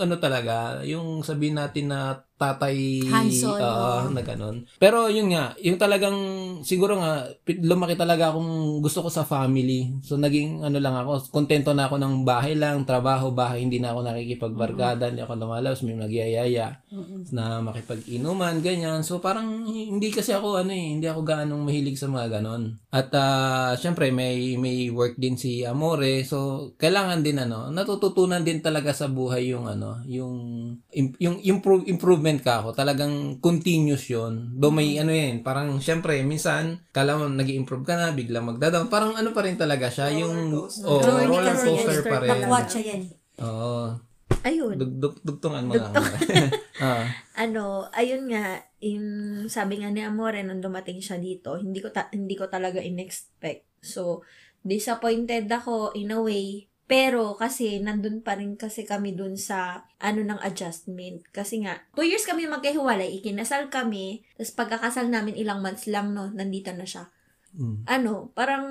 ano 0.00 0.14
talaga, 0.16 0.80
yung 0.88 1.20
sabihin 1.20 1.60
natin 1.60 1.92
na 1.92 2.24
tatay, 2.42 3.06
Hands-on, 3.06 3.60
oo, 3.62 3.70
oo. 3.70 4.10
na 4.10 4.22
ganun. 4.26 4.66
Pero 4.82 5.06
yun 5.06 5.30
nga, 5.30 5.54
yung 5.62 5.78
talagang, 5.78 6.16
siguro 6.66 6.98
nga, 6.98 7.30
lumaki 7.62 7.94
talaga 7.94 8.34
akong 8.34 8.82
gusto 8.82 9.06
ko 9.06 9.10
sa 9.12 9.22
family. 9.22 9.94
So, 10.02 10.18
naging, 10.18 10.66
ano 10.66 10.82
lang 10.82 10.98
ako, 10.98 11.30
kontento 11.30 11.70
na 11.70 11.86
ako 11.86 12.02
ng 12.02 12.14
bahay 12.26 12.58
lang, 12.58 12.82
trabaho, 12.82 13.30
bahay, 13.30 13.62
hindi 13.62 13.78
na 13.78 13.94
ako 13.94 14.00
nakikipagbarkada, 14.02 15.14
hindi 15.14 15.22
ako 15.22 15.38
lumalabas, 15.38 15.86
may 15.86 15.94
nagyayaya 15.94 16.82
na 17.30 17.60
makipag-inuman, 17.60 18.58
ganyan. 18.58 19.06
So, 19.06 19.22
parang, 19.22 19.68
hindi 19.68 20.08
kasi 20.10 20.34
ako, 20.34 20.64
ano 20.66 20.72
eh, 20.74 20.98
hindi 20.98 21.06
ako 21.06 21.20
gaanong 21.22 21.62
mahilig 21.62 22.00
sa 22.00 22.10
mga 22.10 22.40
ganon. 22.40 22.80
At, 22.90 23.12
ah, 23.14 23.72
syempre, 23.76 24.10
may, 24.10 24.56
may 24.56 24.88
work 24.90 25.14
din 25.20 25.36
si 25.36 25.62
Amore, 25.62 26.24
so, 26.24 26.70
kailangan 26.80 27.20
din, 27.20 27.38
ano, 27.38 27.68
natututunan 27.68 28.42
din 28.42 28.64
talaga 28.64 28.90
sa 28.96 29.06
buhay 29.06 29.52
yung, 29.52 29.68
ano, 29.68 30.00
yung, 30.08 30.34
im- 30.92 31.18
yung 31.20 31.36
improve, 31.44 31.84
improvement 31.84 32.31
ka 32.40 32.64
ako. 32.64 32.72
Talagang 32.72 33.42
continuous 33.42 34.08
yun. 34.08 34.56
Do 34.56 34.72
may, 34.72 34.96
ano 34.96 35.12
yun, 35.12 35.44
parang, 35.44 35.76
syempre, 35.82 36.22
minsan, 36.24 36.80
kala 36.94 37.20
mo, 37.20 37.28
nag 37.28 37.50
improve 37.50 37.84
ka 37.84 37.98
na, 37.98 38.16
biglang 38.16 38.48
magda-down. 38.48 38.88
Parang, 38.88 39.12
ano 39.12 39.34
pa 39.36 39.44
rin 39.44 39.60
talaga 39.60 39.92
siya, 39.92 40.08
yung, 40.16 40.54
oh, 40.54 41.02
Roller 41.02 41.28
roller 41.28 41.52
coaster. 41.52 41.76
coaster 41.76 42.00
pa 42.06 42.16
rin. 42.24 42.30
Nakwatcha 42.30 42.80
yan. 42.80 43.02
Oo. 43.42 43.98
Ayun. 44.42 44.74
Dug, 44.80 44.92
dug, 44.96 45.14
dugtungan 45.20 45.66
mo 45.68 45.74
lang. 45.76 45.92
Ah. 46.82 47.06
ano, 47.38 47.86
ayun 47.94 48.26
nga, 48.26 48.58
in, 48.82 49.04
sabi 49.46 49.78
nga 49.78 49.86
ni 49.86 50.02
Amore 50.02 50.42
nung 50.42 50.58
dumating 50.58 50.98
siya 50.98 51.14
dito, 51.14 51.54
hindi 51.54 51.78
ko 51.78 51.94
ta- 51.94 52.10
hindi 52.10 52.34
ko 52.34 52.50
talaga 52.50 52.82
in-expect. 52.82 53.70
So, 53.78 54.26
disappointed 54.66 55.46
ako 55.46 55.94
in 55.94 56.10
a 56.10 56.18
way. 56.18 56.66
Pero 56.92 57.40
kasi 57.40 57.80
nandun 57.80 58.20
pa 58.20 58.36
rin 58.36 58.52
kasi 58.60 58.84
kami 58.84 59.16
dun 59.16 59.32
sa 59.40 59.88
ano 59.96 60.20
ng 60.20 60.36
adjustment. 60.44 61.24
Kasi 61.32 61.64
nga, 61.64 61.80
two 61.96 62.04
years 62.04 62.28
kami 62.28 62.44
magkahiwalay, 62.44 63.16
ikinasal 63.16 63.72
kami, 63.72 64.20
tapos 64.36 64.52
pagkakasal 64.52 65.08
namin 65.08 65.40
ilang 65.40 65.64
months 65.64 65.88
lang, 65.88 66.12
no, 66.12 66.28
nandito 66.28 66.68
na 66.76 66.84
siya. 66.84 67.08
Mm. 67.56 67.88
Ano, 67.88 68.28
parang 68.36 68.68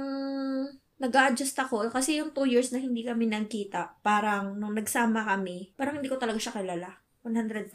nag-adjust 1.01 1.57
ako 1.65 1.89
kasi 1.89 2.21
yung 2.21 2.29
two 2.29 2.45
years 2.45 2.69
na 2.69 2.77
hindi 2.77 3.01
kami 3.01 3.25
nagkita, 3.25 4.05
parang 4.05 4.53
nung 4.53 4.77
nagsama 4.77 5.25
kami, 5.25 5.73
parang 5.73 5.97
hindi 5.97 6.05
ko 6.05 6.21
talaga 6.21 6.37
siya 6.37 6.61
kilala. 6.61 7.01
100%. 7.25 7.73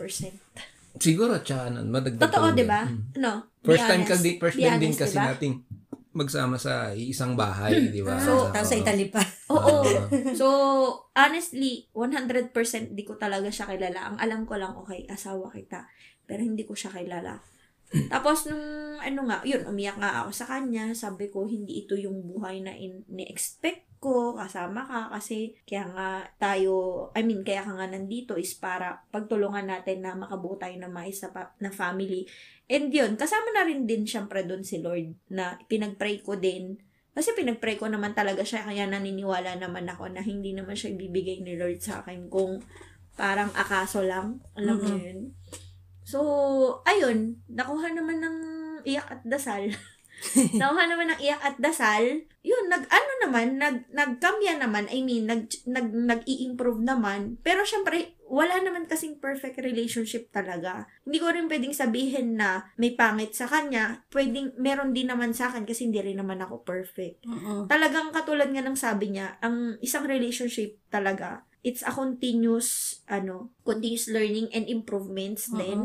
Siguro, 1.03 1.42
tsaka, 1.42 1.74
madagdag 1.74 2.22
Totoo, 2.22 2.55
di 2.55 2.62
ba? 2.62 2.86
Mm. 2.86 3.18
No? 3.18 3.51
First 3.66 3.82
time 3.90 4.07
honest. 4.07 4.12
kasi, 4.14 4.28
first 4.38 4.59
time 4.62 4.78
din 4.78 4.94
kasi 4.94 5.18
di 5.18 5.18
ba? 5.18 5.34
nating 5.34 5.55
magsama 6.16 6.56
sa 6.56 6.90
isang 6.96 7.36
bahay, 7.36 7.92
di 7.92 8.00
ba? 8.00 8.16
So, 8.16 8.48
Tapos 8.48 8.72
sa. 8.72 8.80
Italy 8.80 9.12
pa. 9.12 9.20
Oo. 9.52 9.84
Oo. 9.84 10.02
So, 10.32 10.48
honestly, 11.12 11.86
100% 11.92 12.50
di 12.96 13.04
ko 13.04 13.20
talaga 13.20 13.52
siya 13.52 13.68
kilala. 13.68 14.10
Ang 14.10 14.16
alam 14.18 14.40
ko 14.48 14.56
lang, 14.56 14.72
okay, 14.80 15.04
asawa 15.06 15.52
kita. 15.52 15.84
Pero 16.24 16.40
hindi 16.42 16.64
ko 16.64 16.72
siya 16.72 16.90
kilala. 16.90 17.38
Tapos, 18.10 18.50
nung, 18.50 18.98
ano 18.98 19.20
nga, 19.30 19.46
yun, 19.46 19.62
umiyak 19.62 20.02
nga 20.02 20.26
ako 20.26 20.30
sa 20.34 20.46
kanya. 20.50 20.90
Sabi 20.90 21.30
ko, 21.30 21.46
hindi 21.46 21.86
ito 21.86 21.94
yung 21.94 22.18
buhay 22.26 22.58
na 22.58 22.74
in, 22.74 23.06
ni-expect 23.06 23.86
ko. 24.02 24.34
Kasama 24.34 24.82
ka. 24.82 25.14
Kasi, 25.14 25.54
kaya 25.62 25.86
nga 25.94 26.26
tayo, 26.34 27.06
I 27.14 27.22
mean, 27.22 27.46
kaya 27.46 27.62
ka 27.62 27.78
nga 27.78 27.86
nandito 27.86 28.34
is 28.34 28.58
para 28.58 29.06
pagtulungan 29.14 29.70
natin 29.70 30.02
na 30.02 30.18
makabuo 30.18 30.58
tayo 30.58 30.74
ng 30.74 30.90
mais 30.90 31.22
na, 31.22 31.30
pa- 31.30 31.54
na 31.62 31.70
family. 31.70 32.26
And 32.66 32.90
yun, 32.90 33.14
kasama 33.14 33.54
na 33.54 33.62
rin 33.62 33.86
din 33.86 34.02
syempre 34.02 34.42
doon 34.42 34.66
si 34.66 34.82
Lord 34.82 35.14
na 35.30 35.54
pinagpray 35.70 36.22
ko 36.22 36.34
din 36.34 36.82
kasi 37.16 37.32
pinagpray 37.32 37.80
ko 37.80 37.88
naman 37.88 38.12
talaga 38.12 38.44
siya, 38.44 38.68
kaya 38.68 38.84
naniniwala 38.84 39.56
naman 39.56 39.88
ako 39.88 40.12
na 40.12 40.20
hindi 40.20 40.52
naman 40.52 40.76
siya 40.76 40.92
ibibigay 40.92 41.40
ni 41.40 41.56
Lord 41.56 41.80
sa 41.80 42.04
akin 42.04 42.28
kung 42.28 42.60
parang 43.16 43.48
akaso 43.56 44.04
lang. 44.04 44.44
Alam 44.52 44.76
mo 44.76 44.92
yun? 45.00 45.32
So, 46.04 46.20
ayun, 46.84 47.40
nakuha 47.48 47.96
naman 47.96 48.20
ng 48.20 48.36
iyak 48.84 49.08
at 49.08 49.22
dasal. 49.24 49.72
nakuha 50.60 50.84
naman 50.92 51.16
ng 51.16 51.20
iyak 51.24 51.40
at 51.40 51.56
dasal. 51.56 52.04
Yun, 52.44 52.68
nag, 52.68 52.84
ano 52.84 53.12
naman, 53.24 53.56
nag, 53.56 53.88
nagkamya 53.96 54.60
naman, 54.60 54.84
I 54.92 55.00
mean, 55.00 55.24
nag, 55.24 55.48
nag, 55.64 55.88
nag-i-improve 55.88 56.84
naman. 56.84 57.40
Pero 57.40 57.64
syempre, 57.64 58.15
wala 58.26 58.58
naman 58.58 58.90
kasing 58.90 59.22
perfect 59.22 59.62
relationship 59.62 60.34
talaga. 60.34 60.90
Hindi 61.06 61.18
ko 61.22 61.30
rin 61.30 61.46
pwedeng 61.46 61.74
sabihin 61.74 62.34
na 62.34 62.74
may 62.74 62.98
pangit 62.98 63.38
sa 63.38 63.46
kanya. 63.46 64.02
Pwedeng, 64.10 64.58
meron 64.58 64.90
din 64.90 65.06
naman 65.06 65.30
sa 65.30 65.48
akin 65.50 65.62
kasi 65.62 65.86
hindi 65.86 66.02
rin 66.02 66.18
naman 66.18 66.42
ako 66.42 66.66
perfect 66.66 67.22
Oo. 67.26 67.70
talagang 67.70 68.10
katulad 68.10 68.50
nga 68.50 68.62
ng 68.66 68.78
sabi 68.78 69.14
niya, 69.14 69.38
ang 69.38 69.78
isang 69.78 70.04
relationship 70.10 70.78
talaga, 70.90 71.46
it's 71.62 71.86
a 71.86 71.92
continuous, 71.94 73.00
ano, 73.06 73.54
continuous 73.62 74.10
learning 74.10 74.50
and 74.50 74.66
improvements 74.66 75.50
Oo. 75.50 75.58
din. 75.58 75.80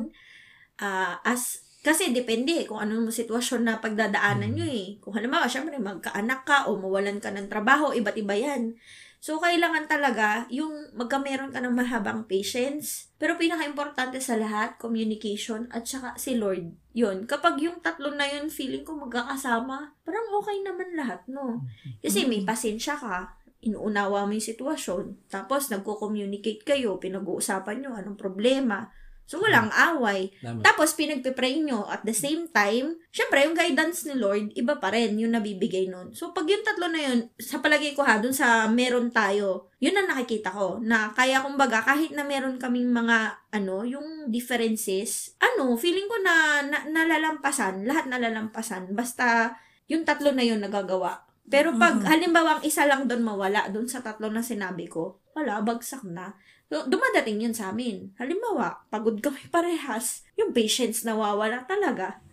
Ah, 0.82 1.22
as, 1.22 1.62
kasi 1.82 2.14
depende 2.14 2.70
kung 2.70 2.78
anong 2.78 3.10
sitwasyon 3.10 3.62
na 3.66 3.82
pagdadaanan 3.82 4.54
nyo 4.54 4.68
eh. 4.70 5.02
Kung 5.02 5.18
halimbawa, 5.18 5.50
syempre, 5.50 5.78
magkaanak 5.82 6.46
ka 6.46 6.70
o 6.70 6.78
mawalan 6.78 7.18
ka 7.18 7.34
ng 7.34 7.50
trabaho, 7.50 7.90
iba't 7.90 8.18
iba 8.22 8.38
yan. 8.38 8.78
So, 9.22 9.38
kailangan 9.38 9.86
talaga 9.86 10.50
yung 10.50 10.98
magkameron 10.98 11.54
ka 11.54 11.62
ng 11.62 11.78
mahabang 11.78 12.26
patience. 12.26 13.14
Pero 13.22 13.38
pinaka-importante 13.38 14.18
sa 14.18 14.34
lahat, 14.34 14.82
communication 14.82 15.70
at 15.70 15.86
saka 15.86 16.18
si 16.18 16.42
Lord. 16.42 16.74
Yun. 16.98 17.30
Kapag 17.30 17.62
yung 17.62 17.86
tatlo 17.86 18.10
na 18.18 18.26
yun, 18.26 18.50
feeling 18.50 18.82
ko 18.82 18.98
magkakasama, 18.98 19.94
parang 20.02 20.28
okay 20.42 20.58
naman 20.66 20.98
lahat, 20.98 21.22
no? 21.30 21.62
Kasi 22.02 22.26
may 22.26 22.42
pasensya 22.42 22.98
ka, 22.98 23.38
inuunawa 23.62 24.26
mo 24.26 24.34
yung 24.34 24.42
sitwasyon, 24.42 25.30
tapos 25.30 25.70
nagko-communicate 25.70 26.66
kayo, 26.66 26.98
pinag-uusapan 26.98 27.86
nyo 27.86 27.94
anong 27.94 28.18
problema. 28.18 28.90
So, 29.32 29.40
walang 29.40 29.72
away. 29.72 30.36
Tama. 30.44 30.60
Tapos, 30.60 30.92
pinagpipray 30.92 31.64
nyo 31.64 31.88
at 31.88 32.04
the 32.04 32.12
same 32.12 32.52
time, 32.52 33.00
syempre, 33.16 33.48
yung 33.48 33.56
guidance 33.56 34.04
ni 34.04 34.20
Lord, 34.20 34.52
iba 34.60 34.76
pa 34.76 34.92
rin 34.92 35.16
yung 35.16 35.32
nabibigay 35.32 35.88
nun. 35.88 36.12
So, 36.12 36.36
pag 36.36 36.52
yung 36.52 36.68
tatlo 36.68 36.92
na 36.92 37.00
yun, 37.00 37.32
sa 37.40 37.64
palagay 37.64 37.96
ko 37.96 38.04
ha, 38.04 38.20
dun 38.20 38.36
sa 38.36 38.68
meron 38.68 39.08
tayo, 39.08 39.72
yun 39.80 39.96
ang 39.96 40.12
nakikita 40.12 40.52
ko, 40.52 40.84
na 40.84 41.16
kaya 41.16 41.40
kumbaga, 41.40 41.80
kahit 41.80 42.12
na 42.12 42.28
meron 42.28 42.60
kaming 42.60 42.92
mga, 42.92 43.40
ano, 43.56 43.88
yung 43.88 44.28
differences, 44.28 45.40
ano, 45.40 45.80
feeling 45.80 46.12
ko 46.12 46.20
na, 46.20 46.68
na 46.68 46.84
nalalampasan, 46.92 47.88
lahat 47.88 48.12
nalalampasan, 48.12 48.92
basta 48.92 49.56
yung 49.88 50.04
tatlo 50.04 50.36
na 50.36 50.44
yun 50.44 50.60
nagagawa. 50.60 51.24
Pero 51.48 51.72
pag, 51.80 52.04
Mhm. 52.04 52.08
halimbawa, 52.08 52.50
ang 52.60 52.64
isa 52.68 52.84
lang 52.84 53.08
doon 53.08 53.24
mawala, 53.24 53.72
doon 53.72 53.88
sa 53.88 54.04
tatlo 54.04 54.28
na 54.28 54.44
sinabi 54.44 54.92
ko, 54.92 55.24
wala, 55.32 55.64
bagsak 55.64 56.04
na. 56.04 56.36
So, 56.72 56.88
dumadating 56.88 57.44
yun 57.44 57.52
sa 57.52 57.76
amin. 57.76 58.16
Halimbawa, 58.16 58.88
pagod 58.88 59.20
kami 59.20 59.44
parehas, 59.54 60.24
yung 60.40 60.56
patience 60.56 61.04
nawawala 61.04 61.68
talaga. 61.68 62.24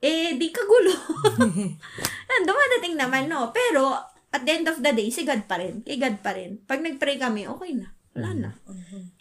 Eh, 0.00 0.40
di 0.40 0.48
kagulo. 0.48 0.96
Yan, 2.32 2.42
dumadating 2.48 2.96
naman, 2.96 3.28
no? 3.28 3.52
Pero, 3.52 3.92
at 4.32 4.48
the 4.48 4.52
end 4.56 4.66
of 4.72 4.80
the 4.80 4.96
day, 4.96 5.12
si 5.12 5.28
God 5.28 5.44
pa 5.44 5.60
rin. 5.60 5.84
Kay 5.84 6.00
God 6.00 6.24
pa 6.24 6.32
rin. 6.32 6.56
Pag 6.64 6.80
nag-pray 6.80 7.20
kami, 7.20 7.44
okay 7.44 7.76
na. 7.76 7.92
Wala 8.16 8.30
na. 8.32 8.50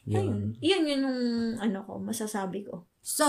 Ayun. 0.08 0.56
Yun. 0.56 0.56
Yun 0.64 0.84
yun 0.88 1.02
yung, 1.04 1.20
ano 1.60 1.84
ko, 1.84 2.00
masasabi 2.00 2.64
ko. 2.64 2.88
So, 3.04 3.28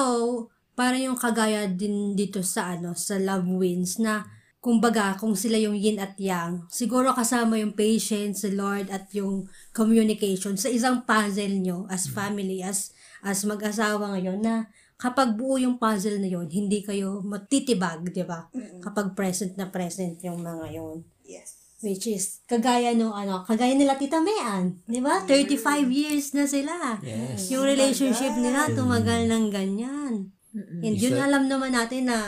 para 0.78 0.94
yung 0.94 1.18
kagaya 1.18 1.66
din 1.66 2.14
dito 2.14 2.46
sa 2.46 2.78
ano, 2.78 2.94
sa 2.94 3.18
Love 3.18 3.50
Wins 3.58 3.98
na 3.98 4.30
kumbaga, 4.62 5.18
kung 5.18 5.34
sila 5.34 5.58
yung 5.58 5.74
yin 5.74 5.98
at 5.98 6.14
yang, 6.22 6.70
siguro 6.70 7.10
kasama 7.10 7.58
yung 7.58 7.74
patience, 7.74 8.46
the 8.46 8.54
Lord, 8.54 8.86
at 8.94 9.10
yung 9.10 9.50
communication 9.74 10.54
sa 10.54 10.70
isang 10.70 11.02
puzzle 11.02 11.58
nyo 11.58 11.90
as 11.90 12.06
family, 12.06 12.62
as 12.62 12.94
as 13.22 13.42
mag-asawa 13.46 14.14
ngayon 14.14 14.42
na 14.42 14.70
kapag 14.98 15.34
buo 15.34 15.58
yung 15.58 15.78
puzzle 15.82 16.22
na 16.22 16.30
yon 16.30 16.46
hindi 16.46 16.82
kayo 16.82 17.22
matitibag, 17.26 18.06
di 18.14 18.22
ba? 18.22 18.46
Kapag 18.78 19.18
present 19.18 19.58
na 19.58 19.66
present 19.66 20.18
yung 20.22 20.42
mga 20.42 20.78
yon 20.78 21.02
Yes. 21.26 21.58
Which 21.82 22.06
is, 22.06 22.38
kagaya 22.46 22.94
no, 22.94 23.10
ano, 23.10 23.42
kagaya 23.42 23.74
nila 23.74 23.98
Tita 23.98 24.22
Mean, 24.22 24.78
di 24.86 25.02
ba? 25.02 25.26
35 25.26 25.90
years 25.90 26.30
na 26.38 26.46
sila. 26.46 27.02
Yes. 27.02 27.50
Yung 27.50 27.66
relationship 27.66 28.38
nila, 28.38 28.70
tumagal 28.70 29.26
ng 29.26 29.50
ganyan. 29.50 30.30
And 30.52 30.94
yun 31.00 31.16
Isa- 31.16 31.24
alam 31.24 31.48
naman 31.48 31.72
natin 31.72 32.12
na 32.12 32.18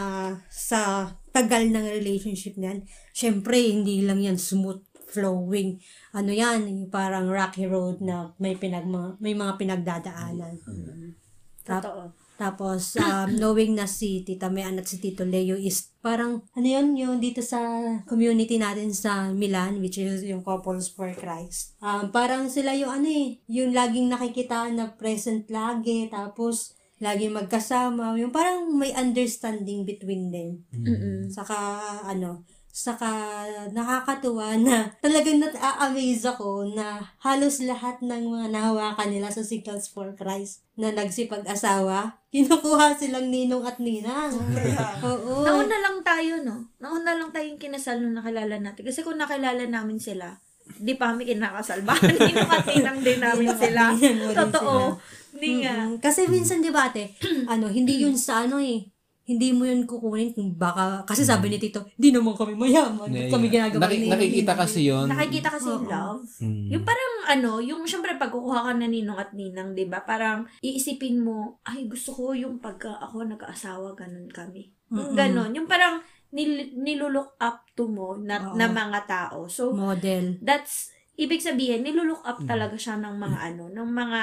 sa 0.49 1.13
tagal 1.29 1.69
ng 1.69 1.87
relationship 2.01 2.57
niyan, 2.57 2.89
syempre, 3.13 3.61
hindi 3.61 4.01
lang 4.01 4.25
yan 4.25 4.41
smooth 4.41 4.81
flowing. 5.15 5.79
Ano 6.17 6.33
yan, 6.33 6.89
parang 6.91 7.31
rocky 7.31 7.69
road 7.69 8.01
na 8.01 8.35
may 8.41 8.57
pinag 8.57 8.89
may 9.21 9.37
mga 9.37 9.55
pinagdadaanan. 9.61 10.59
Tap- 11.65 11.87
Totoo. 11.87 12.13
tapos, 12.35 12.99
um, 12.99 13.29
knowing 13.41 13.79
na 13.79 13.87
si 13.87 14.27
Tita 14.27 14.51
Mean 14.51 14.77
at 14.81 14.89
si 14.91 14.99
Tito 14.99 15.23
Leo 15.23 15.55
is 15.55 15.95
parang, 16.03 16.45
ano 16.53 16.67
yun, 16.67 16.93
yung 16.99 17.17
dito 17.23 17.41
sa 17.41 17.61
community 18.05 18.61
natin 18.61 18.93
sa 18.93 19.33
Milan, 19.33 19.81
which 19.81 19.97
is 19.97 20.25
yung 20.27 20.45
Couples 20.45 20.91
for 20.93 21.09
Christ. 21.15 21.79
Um, 21.81 22.13
parang 22.13 22.51
sila 22.53 22.77
yung 22.77 22.91
ano 23.01 23.09
eh, 23.09 23.41
yung 23.49 23.73
laging 23.73 24.13
nakikita 24.13 24.69
na 24.75 24.93
present 24.93 25.49
lagi, 25.49 26.11
tapos 26.13 26.77
laging 27.03 27.35
magkasama, 27.35 28.15
yung 28.15 28.31
parang 28.31 28.71
may 28.71 28.95
understanding 28.95 29.83
between 29.83 30.31
them. 30.31 30.63
Mm-mm. 30.71 31.27
Saka, 31.27 31.83
ano, 32.07 32.47
saka 32.75 33.47
nakakatuwa 33.71 34.59
na 34.59 34.91
talagang 35.05 35.39
nat-amaze 35.39 36.27
ako 36.27 36.75
na 36.75 37.07
halos 37.23 37.63
lahat 37.63 38.03
ng 38.03 38.35
mga 38.35 38.51
nahawakan 38.51 39.15
nila 39.15 39.31
sa 39.31 39.47
Signals 39.47 39.87
for 39.87 40.11
Christ 40.19 40.67
na 40.75 40.91
nagsipag-asawa, 40.91 42.19
kinukuha 42.35 42.99
silang 42.99 43.31
ninong 43.31 43.63
at 43.63 43.79
ninang. 43.79 44.35
Oo. 45.07 45.47
Nauna 45.47 45.77
lang 45.79 46.03
tayo, 46.03 46.43
no? 46.43 46.75
Nauna 46.83 47.15
lang 47.15 47.31
tayong 47.31 47.63
kinasal 47.63 48.03
nung 48.03 48.19
nakilala 48.19 48.59
natin. 48.59 48.83
Kasi 48.83 49.07
kung 49.07 49.23
nakilala 49.23 49.71
namin 49.71 50.03
sila, 50.03 50.35
di 50.67 50.99
pa 50.99 51.15
kami 51.15 51.31
kinakasal. 51.31 51.87
Baka 51.87 52.11
ninakatinang 52.11 52.99
din 53.07 53.23
namin 53.23 53.55
sila. 53.55 53.95
Ninang 53.95 54.35
Totoo. 54.35 54.99
Hindi 55.35 55.67
nga. 55.67 55.99
Kasi 55.99 56.31
minsan, 56.31 56.63
di 56.63 56.71
ba 56.71 56.89
ate, 56.89 57.19
ano, 57.53 57.67
hindi 57.67 58.07
yun 58.07 58.15
sa 58.15 58.47
ano 58.47 58.63
eh, 58.63 58.87
hindi 59.25 59.57
mo 59.57 59.65
yun 59.65 59.89
kukunin 59.89 60.37
kung 60.37 60.53
baka, 60.53 61.01
kasi 61.09 61.25
sabi 61.25 61.49
ni 61.49 61.57
Tito, 61.57 61.81
hindi 61.97 62.13
naman 62.13 62.37
kami 62.37 62.55
mayaman. 62.55 63.09
Ba't 63.09 63.33
kami 63.33 63.49
ginagawa 63.49 63.89
Naki- 63.89 64.05
ni 64.05 64.09
nakikita 64.13 64.53
kasi 64.53 64.79
yun. 64.85 65.09
Nakikita 65.09 65.49
kasi 65.49 65.73
yung 65.73 65.89
love. 65.89 66.29
Mm. 66.45 66.69
Yung 66.77 66.85
parang 66.85 67.13
ano, 67.25 67.51
yung 67.65 67.83
syempre 67.89 68.21
pag 68.21 68.29
kukuha 68.29 68.69
ka 68.69 68.73
na 68.77 68.85
ninong 68.85 69.17
at 69.17 69.33
ninang, 69.33 69.73
'di 69.73 69.89
ba? 69.89 70.05
Parang 70.05 70.45
iisipin 70.61 71.25
mo, 71.25 71.65
ay 71.65 71.89
gusto 71.89 72.13
ko 72.13 72.37
yung 72.37 72.61
pagka 72.61 73.01
ako 73.01 73.25
nag-aasawa 73.25 73.97
ganun 73.97 74.29
kami. 74.29 74.77
Mm-mm. 74.93 75.17
ganon, 75.17 75.51
yung 75.57 75.65
parang 75.65 76.05
nil, 76.37 76.77
nilulook 76.77 77.41
up 77.41 77.65
to 77.73 77.89
mo 77.89 78.21
na, 78.21 78.53
Oo. 78.53 78.61
na 78.61 78.69
mga 78.69 79.01
tao. 79.09 79.49
So 79.49 79.73
Model. 79.73 80.37
that's 80.45 80.94
ibig 81.15 81.39
sabihin 81.39 81.87
nilulook 81.87 82.23
up 82.23 82.43
Mm. 82.43 82.49
talaga 82.49 82.75
siya 82.75 82.99
ng 82.99 83.15
mga 83.15 83.39
ano, 83.39 83.65
ng 83.71 83.89
mga 83.89 84.21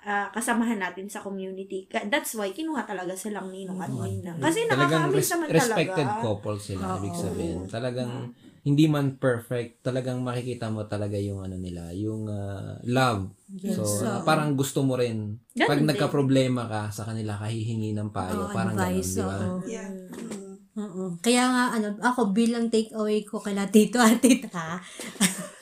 ah, 0.00 0.28
kasamahan 0.28 0.76
natin 0.76 1.08
sa 1.08 1.24
community. 1.24 1.88
That's 1.88 2.36
why 2.36 2.52
kinuha 2.52 2.84
talaga 2.84 3.16
silang 3.16 3.48
ninong 3.48 3.80
at 3.80 3.88
ninang. 3.88 4.36
Kasi 4.38 4.68
Talagang 4.68 5.08
nakakamiss 5.08 5.18
res- 5.18 5.32
naman 5.32 5.46
respected 5.48 6.04
talaga. 6.04 6.20
couple 6.20 6.58
sila, 6.58 6.84
Oo. 6.86 6.96
ibig 7.00 7.16
sabihin. 7.16 7.58
Talagang 7.64 8.12
hindi 8.60 8.84
man 8.88 9.16
perfect, 9.16 9.84
talagang 9.84 10.20
makikita 10.20 10.68
mo 10.68 10.84
talaga 10.84 11.16
yung 11.16 11.40
ano 11.40 11.56
nila, 11.56 11.92
yung 11.92 12.28
ah, 12.28 12.76
love. 12.84 13.32
Yes. 13.54 13.76
So, 13.76 13.84
Oo. 14.02 14.24
parang 14.24 14.52
gusto 14.52 14.80
mo 14.80 14.96
rin, 14.96 15.36
Ganun 15.52 15.68
pag 15.68 15.80
din. 15.80 15.88
nagka-problema 15.88 16.64
ka 16.64 16.82
sa 16.90 17.04
kanila, 17.04 17.36
kahihingi 17.36 17.92
ng 17.92 18.08
payo. 18.08 18.48
Oo, 18.48 18.52
parang 18.52 18.72
ganun, 18.72 18.88
advice, 18.92 19.16
di 19.16 19.22
ba? 19.22 19.36
oo. 19.38 19.64
Yeah. 19.64 19.88
Mm. 19.88 20.52
Oo. 20.74 21.04
Kaya 21.20 21.44
nga, 21.46 21.64
ano, 21.72 21.86
ako 22.02 22.34
bilang 22.34 22.66
take 22.66 22.90
away 22.92 23.22
ko 23.22 23.38
kala 23.38 23.68
tito 23.68 24.00
at 24.02 24.18
tita, 24.18 24.80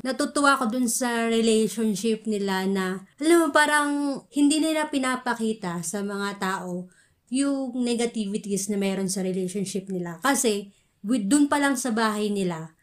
natutuwa 0.03 0.59
ko 0.59 0.67
dun 0.67 0.91
sa 0.91 1.31
relationship 1.31 2.27
nila 2.27 2.67
na, 2.67 3.07
alam 3.23 3.47
mo, 3.47 3.49
parang 3.55 4.21
hindi 4.35 4.59
nila 4.59 4.91
pinapakita 4.91 5.81
sa 5.87 6.03
mga 6.03 6.43
tao 6.43 6.91
yung 7.33 7.73
negativities 7.81 8.69
na 8.69 8.77
meron 8.77 9.09
sa 9.09 9.25
relationship 9.25 9.89
nila. 9.89 10.21
Kasi, 10.21 10.75
with, 11.07 11.31
dun 11.31 11.47
pa 11.47 11.63
lang 11.63 11.79
sa 11.79 11.95
bahay 11.95 12.29
nila, 12.29 12.75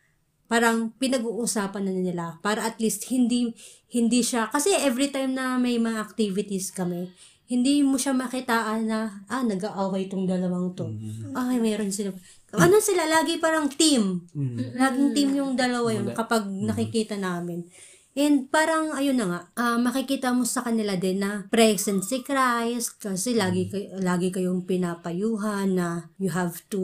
parang 0.50 0.90
pinag-uusapan 0.98 1.86
na 1.86 1.94
nila 1.94 2.26
para 2.42 2.66
at 2.66 2.82
least 2.82 3.06
hindi 3.14 3.54
hindi 3.94 4.26
siya 4.26 4.50
kasi 4.50 4.74
every 4.82 5.14
time 5.14 5.38
na 5.38 5.62
may 5.62 5.78
mga 5.78 6.02
activities 6.02 6.74
kami 6.74 7.14
hindi 7.46 7.86
mo 7.86 8.02
siya 8.02 8.18
makitaan 8.18 8.90
na 8.90 9.26
ah 9.30 9.46
nag-aaway 9.46 10.06
tong 10.06 10.30
dalawang 10.30 10.74
to. 10.78 10.86
Ay 11.34 11.58
meron 11.58 11.90
sila 11.90 12.14
ano 12.58 12.82
sila 12.82 13.06
lagi 13.06 13.38
parang 13.38 13.70
team. 13.70 14.26
Mm. 14.34 14.78
laging 14.78 15.10
team 15.14 15.30
yung 15.38 15.54
dalawa 15.54 15.90
yun 15.94 16.14
kapag 16.18 16.50
nakikita 16.50 17.18
namin. 17.18 17.68
And 18.20 18.52
parang 18.52 18.92
ayun 18.92 19.16
na 19.16 19.28
nga 19.30 19.42
ah, 19.56 19.78
makikita 19.80 20.36
mo 20.36 20.44
sa 20.44 20.66
kanila 20.66 20.98
din 20.98 21.24
na 21.24 21.48
present 21.48 22.04
si 22.04 22.20
Christ 22.26 23.00
kasi 23.00 23.38
lagi 23.38 23.72
kay, 23.72 23.96
lagi 24.02 24.34
kayong 24.34 24.68
pinapayuhan 24.68 25.78
na 25.78 26.10
you 26.20 26.34
have 26.34 26.60
to 26.74 26.82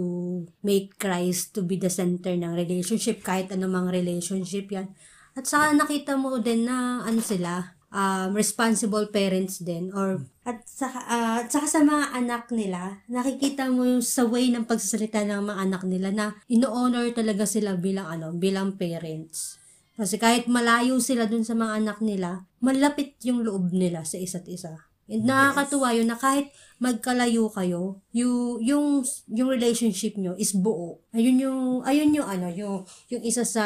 make 0.63 0.95
Christ 0.95 1.57
to 1.57 1.65
be 1.65 1.75
the 1.75 1.91
center 1.91 2.31
ng 2.31 2.55
relationship 2.55 3.19
kahit 3.25 3.51
anumang 3.51 3.91
relationship 3.91 4.71
yan. 4.71 4.95
At 5.35 5.43
saka 5.43 5.75
nakita 5.75 6.15
mo 6.15 6.39
din 6.39 6.71
na 6.71 7.03
ano 7.03 7.19
sila 7.19 7.74
um, 7.95 8.35
responsible 8.35 9.07
parents 9.07 9.63
din 9.63 9.95
or 9.95 10.19
at 10.43 10.59
saka, 10.67 10.99
ah, 11.07 11.41
at 11.41 11.49
saka 11.49 11.65
sa 11.71 11.79
mga 11.81 12.11
anak 12.11 12.51
nila 12.51 12.99
nakikita 13.07 13.71
mo 13.71 13.87
yung 13.87 14.03
sa 14.03 14.27
way 14.27 14.51
ng 14.51 14.67
pagsasalita 14.67 15.23
ng 15.23 15.47
mga 15.47 15.59
anak 15.63 15.81
nila 15.87 16.09
na 16.11 16.25
ino-honor 16.51 17.07
talaga 17.15 17.47
sila 17.47 17.79
bilang 17.79 18.11
ano 18.11 18.35
bilang 18.35 18.75
parents 18.75 19.63
kasi 19.95 20.19
kahit 20.19 20.51
malayo 20.51 20.99
sila 20.99 21.23
dun 21.23 21.47
sa 21.47 21.55
mga 21.55 21.79
anak 21.79 21.97
nila, 22.03 22.43
malapit 22.59 23.15
yung 23.23 23.47
loob 23.47 23.71
nila 23.71 24.03
sa 24.03 24.19
isa't 24.19 24.43
isa. 24.51 24.75
And 25.07 25.23
nakakatuwa 25.23 25.95
yun 25.95 26.11
na 26.11 26.19
kahit 26.19 26.51
magkalayo 26.83 27.47
kayo, 27.47 28.03
yung, 28.11 28.59
yung, 28.59 29.07
yung 29.31 29.47
relationship 29.47 30.19
nyo 30.19 30.35
is 30.35 30.51
buo. 30.51 30.99
Ayun 31.15 31.39
yung, 31.39 31.61
ayun 31.87 32.11
yung 32.11 32.27
ano, 32.27 32.51
yung, 32.51 32.83
yung 33.07 33.23
isa 33.23 33.47
sa 33.47 33.65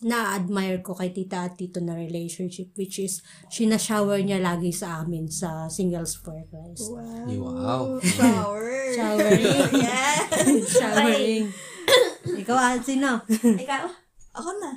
na-admire 0.00 0.80
ko 0.80 0.96
kay 0.96 1.12
tita 1.12 1.44
at 1.48 1.60
tito 1.60 1.80
na 1.80 1.92
relationship 1.92 2.72
which 2.76 2.96
is 2.96 3.20
sinashower 3.52 4.16
niya 4.20 4.40
lagi 4.40 4.72
sa 4.72 5.04
amin 5.04 5.28
sa 5.28 5.68
Singles 5.68 6.16
for 6.16 6.40
Christ. 6.48 6.88
Wow. 7.36 8.00
Shower. 8.00 8.96
Showering. 8.96 9.68
yeah. 9.76 10.16
Showering. 10.64 11.44
Ikaw, 12.40 12.80
sino? 12.80 13.20
Ikaw, 13.28 13.84
Ako 14.30 14.50
na. 14.62 14.70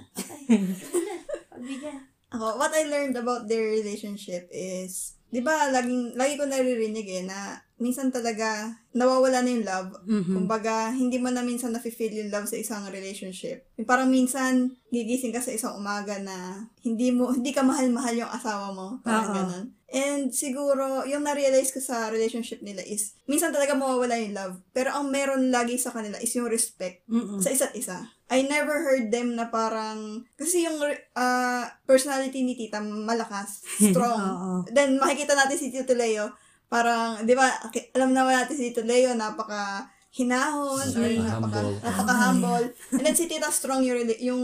pagbigyan. 1.53 1.99
Ako, 2.33 2.57
what 2.57 2.73
I 2.73 2.89
learned 2.89 3.13
about 3.15 3.45
their 3.45 3.69
relationship 3.69 4.49
is, 4.49 5.13
di 5.33 5.41
ba, 5.41 5.73
laging, 5.73 6.13
lagi 6.13 6.37
ko 6.37 6.45
naririnig 6.45 7.07
eh, 7.09 7.23
na 7.25 7.57
minsan 7.81 8.13
talaga 8.13 8.69
nawawala 8.93 9.41
na 9.41 9.49
yung 9.49 9.65
love. 9.65 9.89
Mhm. 10.05 10.33
Kumbaga, 10.37 10.93
hindi 10.93 11.17
mo 11.17 11.33
na 11.33 11.41
minsan 11.41 11.73
nafe-feel 11.73 12.13
yung 12.21 12.29
love 12.29 12.45
sa 12.45 12.55
isang 12.61 12.85
relationship. 12.93 13.65
Parang 13.89 14.13
minsan, 14.13 14.77
gigising 14.93 15.33
ka 15.33 15.41
sa 15.41 15.49
isang 15.49 15.73
umaga 15.73 16.21
na 16.21 16.69
hindi 16.85 17.09
mo, 17.09 17.33
hindi 17.33 17.49
ka 17.49 17.65
mahal-mahal 17.65 18.13
yung 18.13 18.29
asawa 18.29 18.69
mo. 18.77 19.01
Parang 19.01 19.25
Oo. 19.25 19.35
ganun. 19.35 19.65
And 19.93 20.33
siguro, 20.33 21.05
yung 21.05 21.21
na-realize 21.21 21.69
ko 21.69 21.77
sa 21.77 22.09
relationship 22.09 22.61
nila 22.65 22.81
is, 22.81 23.13
minsan 23.29 23.53
talaga 23.53 23.77
mawawala 23.77 24.17
yung 24.21 24.33
love. 24.33 24.55
Pero 24.73 24.89
ang 24.89 25.09
meron 25.09 25.53
lagi 25.53 25.77
sa 25.77 25.93
kanila 25.93 26.17
is 26.17 26.33
yung 26.33 26.49
respect 26.49 27.05
Mm-mm. 27.09 27.37
sa 27.41 27.53
isa't 27.53 27.73
isa. 27.77 28.09
I 28.33 28.49
never 28.49 28.81
heard 28.81 29.13
them 29.13 29.37
na 29.37 29.53
parang, 29.53 30.25
kasi 30.33 30.65
yung 30.65 30.81
uh, 31.13 31.63
personality 31.85 32.41
ni 32.41 32.57
tita 32.57 32.81
malakas, 32.81 33.61
strong. 33.93 34.65
Then 34.73 34.97
makikita 34.97 35.37
natin 35.37 35.53
si 35.53 35.69
Tito 35.69 35.93
Leo, 35.93 36.33
parang, 36.65 37.21
di 37.21 37.37
ba, 37.37 37.45
alam 37.93 38.09
naman 38.09 38.33
natin 38.33 38.57
si 38.57 38.73
Tito 38.73 38.81
Leo, 38.81 39.13
napaka 39.13 39.85
hinahon 40.13 40.77
or 40.93 41.09
napaka 41.09 41.57
Napaka-humble. 41.65 41.81
napaka 41.81 42.13
humble 42.13 42.65
and 42.93 43.01
then 43.01 43.17
si 43.17 43.25
Tita 43.25 43.49
strong 43.49 43.81
yung, 43.81 44.05
yung 44.21 44.41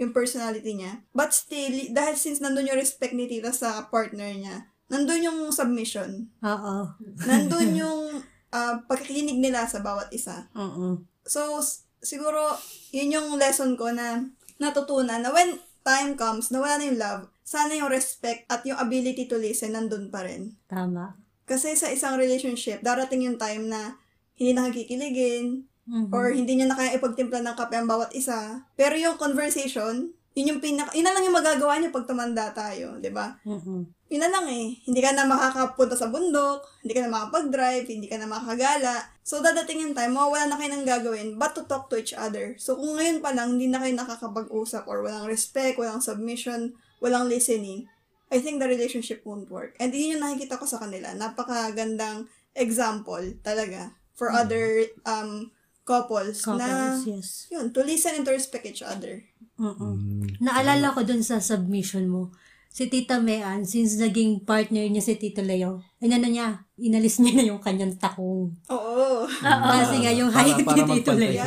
yung 0.00 0.12
personality 0.16 0.72
niya 0.72 1.04
but 1.12 1.28
still 1.36 1.76
dahil 1.92 2.16
since 2.16 2.40
nandun 2.40 2.64
yung 2.64 2.80
respect 2.80 3.12
ni 3.12 3.28
Tita 3.28 3.52
sa 3.52 3.84
partner 3.92 4.32
niya 4.32 4.64
nandun 4.88 5.20
yung 5.20 5.38
submission 5.52 6.24
Oo. 6.40 6.96
nandun 7.28 7.68
yung 7.76 8.24
uh, 8.48 8.74
pagkikinig 8.88 9.36
nila 9.36 9.68
sa 9.68 9.84
bawat 9.84 10.08
isa 10.08 10.48
Oo. 10.56 11.04
So, 11.28 11.60
siguro, 12.00 12.56
yun 12.90 13.14
yung 13.14 13.28
lesson 13.36 13.76
ko 13.76 13.92
na 13.92 14.24
natutunan 14.60 15.20
na 15.24 15.32
when 15.32 15.56
time 15.80 16.16
comes, 16.16 16.52
na 16.52 16.60
wala 16.60 16.76
na 16.76 16.86
yung 16.88 17.00
love, 17.00 17.22
sana 17.40 17.72
yung 17.72 17.88
respect 17.88 18.44
at 18.52 18.60
yung 18.68 18.76
ability 18.76 19.24
to 19.26 19.40
listen 19.40 19.72
nandun 19.72 20.12
pa 20.12 20.22
rin. 20.22 20.54
Tama. 20.68 21.16
Kasi 21.48 21.74
sa 21.74 21.90
isang 21.90 22.20
relationship, 22.20 22.84
darating 22.84 23.26
yung 23.26 23.40
time 23.40 23.66
na 23.66 23.96
hindi 24.36 24.52
na 24.54 24.70
kikiligin, 24.70 25.66
Mhm. 25.90 26.14
or 26.14 26.30
hindi 26.30 26.54
nyo 26.54 26.70
na 26.70 26.78
kaya 26.78 26.94
ipagtimpla 26.94 27.42
ng 27.42 27.56
kape 27.58 27.74
ang 27.74 27.90
bawat 27.90 28.14
isa. 28.14 28.62
Pero 28.78 28.94
yung 28.94 29.18
conversation, 29.18 30.14
yun 30.30 30.56
yung 30.56 30.62
pinaka, 30.62 30.94
yun 30.94 31.02
na 31.02 31.12
lang 31.14 31.26
yung 31.26 31.34
magagawa 31.34 31.78
nyo 31.78 31.90
pag 31.90 32.06
tumanda 32.06 32.54
tayo, 32.54 33.02
di 33.02 33.10
ba? 33.10 33.34
Mhm. 33.42 33.82
Yun 34.10 34.22
na 34.22 34.30
lang 34.30 34.46
eh. 34.46 34.78
Hindi 34.86 35.00
ka 35.02 35.10
na 35.14 35.26
makakapunta 35.26 35.98
sa 35.98 36.10
bundok, 36.10 36.66
hindi 36.82 36.94
ka 36.94 37.02
na 37.06 37.10
makapag-drive, 37.10 37.86
hindi 37.86 38.06
ka 38.06 38.18
na 38.18 38.30
makakagala. 38.30 39.10
So, 39.26 39.42
dadating 39.42 39.82
yung 39.86 39.94
time, 39.94 40.14
mawawala 40.14 40.50
na 40.50 40.58
kayo 40.58 40.70
ng 40.74 40.86
gagawin 40.86 41.28
but 41.34 41.54
to 41.54 41.66
talk 41.66 41.90
to 41.90 41.98
each 41.98 42.14
other. 42.14 42.54
So, 42.58 42.78
kung 42.78 42.98
ngayon 42.98 43.18
pa 43.22 43.34
lang, 43.34 43.58
hindi 43.58 43.70
na 43.70 43.82
kayo 43.82 43.94
nakakapag-usap 43.98 44.86
or 44.86 45.02
walang 45.02 45.26
respect, 45.26 45.78
walang 45.78 46.02
submission, 46.02 46.74
walang 47.02 47.26
listening, 47.26 47.90
I 48.30 48.38
think 48.38 48.62
the 48.62 48.70
relationship 48.70 49.26
won't 49.26 49.50
work. 49.50 49.74
And 49.82 49.90
yun 49.90 50.18
yung 50.18 50.22
nakikita 50.22 50.62
ko 50.62 50.66
sa 50.66 50.78
kanila. 50.78 51.10
Napakagandang 51.10 52.30
example 52.54 53.22
talaga 53.42 53.94
for 54.14 54.30
other 54.30 54.86
um 55.02 55.50
couples, 55.82 56.46
na 56.46 56.94
Couples, 56.94 57.06
yes. 57.10 57.28
yun, 57.50 57.74
to 57.74 57.82
listen 57.82 58.14
and 58.14 58.22
to 58.22 58.30
respect 58.30 58.62
each 58.62 58.86
other. 58.86 59.26
Mhm. 59.60 60.40
Naalala 60.40 60.90
ko 60.90 61.04
dun 61.04 61.20
sa 61.20 61.36
submission 61.36 62.08
mo, 62.08 62.32
si 62.66 62.86
Tita 62.86 63.18
Mean, 63.18 63.62
since 63.62 63.98
naging 63.98 64.40
partner 64.42 64.86
niya 64.86 65.02
si 65.02 65.14
Tito 65.14 65.42
Leo, 65.42 65.82
inano 65.98 66.24
niya, 66.24 66.48
inalis 66.76 67.18
niya 67.18 67.34
na 67.34 67.44
yung 67.44 67.60
kanyang 67.60 67.92
takong. 67.94 68.56
Oo. 68.66 69.26
Kasi 69.26 70.00
nga 70.00 70.08
yung 70.10 70.30
Para- 70.30 70.48
height 70.48 70.64
ni 70.64 70.64
Tito 70.96 71.12
Leo. 71.12 71.44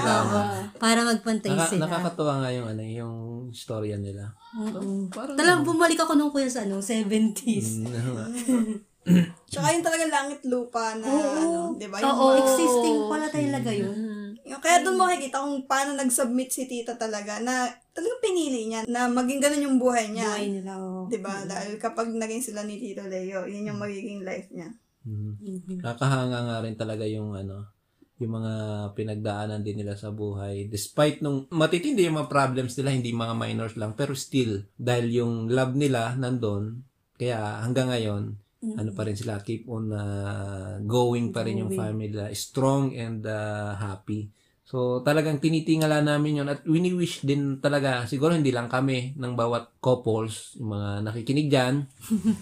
Para 0.77 0.99
magpantay 1.01 1.49
Naka, 1.49 1.69
sila. 1.69 1.87
nakakatuwa 1.87 2.33
nga 2.37 2.49
yung 2.51 2.67
ano, 2.67 2.83
yung 2.83 3.15
storya 3.49 3.97
nila. 3.97 4.29
Oo. 4.53 5.09
Parang- 5.09 5.33
Talagang 5.33 5.63
bumalik 5.63 5.97
ako 5.97 6.13
nung 6.13 6.29
kuya 6.29 6.45
sa 6.45 6.61
ano, 6.61 6.77
70s. 6.77 7.81
Mm, 7.81 7.87
ano 7.89 8.09
nga. 8.15 8.25
Tsaka 9.51 9.67
yung 9.75 9.85
talaga 9.85 10.05
langit 10.09 10.39
lupa 10.47 10.95
na, 10.97 11.07
ano, 11.11 11.75
di 11.77 11.87
ba? 11.91 11.99
Yung 12.01 12.09
Oo. 12.09 12.27
Existing 12.39 12.97
pala 13.11 13.27
talaga 13.29 13.69
yun. 13.69 13.95
Yung, 14.43 14.61
kaya 14.63 14.81
doon 14.83 14.97
mo 14.97 15.05
makikita 15.07 15.43
kung 15.43 15.63
paano 15.69 15.95
nag-submit 15.95 16.49
si 16.51 16.65
tita 16.67 16.97
talaga 16.97 17.39
na 17.43 17.69
talagang 17.93 18.23
pinili 18.23 18.67
niya 18.67 18.81
na 18.89 19.05
maging 19.07 19.39
ganun 19.39 19.65
yung 19.69 19.77
buhay 19.77 20.09
niya. 20.09 20.33
Buhay 20.33 20.49
nila, 20.49 20.73
oh. 20.81 21.05
Di 21.07 21.19
ba? 21.21 21.45
Dahil 21.45 21.77
kapag 21.77 22.09
naging 22.09 22.41
sila 22.41 22.65
ni 22.65 22.81
Tito 22.81 23.05
Leo, 23.05 23.45
yun 23.45 23.69
yung 23.69 23.79
magiging 23.79 24.25
life 24.25 24.49
niya. 24.49 24.73
Mm. 25.05 25.35
Mhm. 25.37 25.77
Nakahanga 25.83 26.39
nga 26.47 26.57
rin 26.63 26.75
talaga 26.79 27.05
yung 27.05 27.35
ano, 27.37 27.69
yung 28.17 28.39
mga 28.39 28.53
pinagdaanan 28.95 29.61
din 29.61 29.83
nila 29.83 29.99
sa 29.99 30.09
buhay. 30.09 30.65
Despite 30.71 31.19
nung 31.21 31.45
matitindi 31.51 32.07
yung 32.07 32.17
mga 32.17 32.31
problems 32.31 32.73
nila, 32.79 32.95
hindi 32.95 33.11
mga 33.11 33.35
minors 33.35 33.75
lang, 33.75 33.93
pero 33.93 34.15
still, 34.15 34.65
dahil 34.79 35.11
yung 35.11 35.33
love 35.51 35.75
nila 35.75 36.15
nandun, 36.15 36.87
kaya 37.19 37.61
hanggang 37.61 37.91
ngayon, 37.93 38.39
ano 38.63 38.89
pa 38.95 39.03
rin 39.03 39.17
sila, 39.19 39.43
keep 39.43 39.67
on 39.67 39.91
uh, 39.91 40.79
going 40.87 41.35
pa 41.35 41.43
rin 41.43 41.59
yung 41.59 41.71
Going. 41.73 41.81
family 41.83 42.07
nila, 42.15 42.31
strong 42.31 42.95
and 42.95 43.27
uh, 43.27 43.75
happy. 43.75 44.31
So, 44.63 45.03
talagang 45.03 45.43
tinitingala 45.43 46.01
namin 46.01 46.39
yun 46.41 46.49
at 46.49 46.63
wini-wish 46.63 47.27
din 47.27 47.59
talaga, 47.59 48.07
siguro 48.07 48.33
hindi 48.33 48.49
lang 48.49 48.71
kami, 48.71 49.13
ng 49.19 49.35
bawat 49.35 49.77
couples, 49.83 50.55
yung 50.57 50.73
mga 50.73 50.89
nakikinig 51.03 51.51
dyan. 51.51 51.75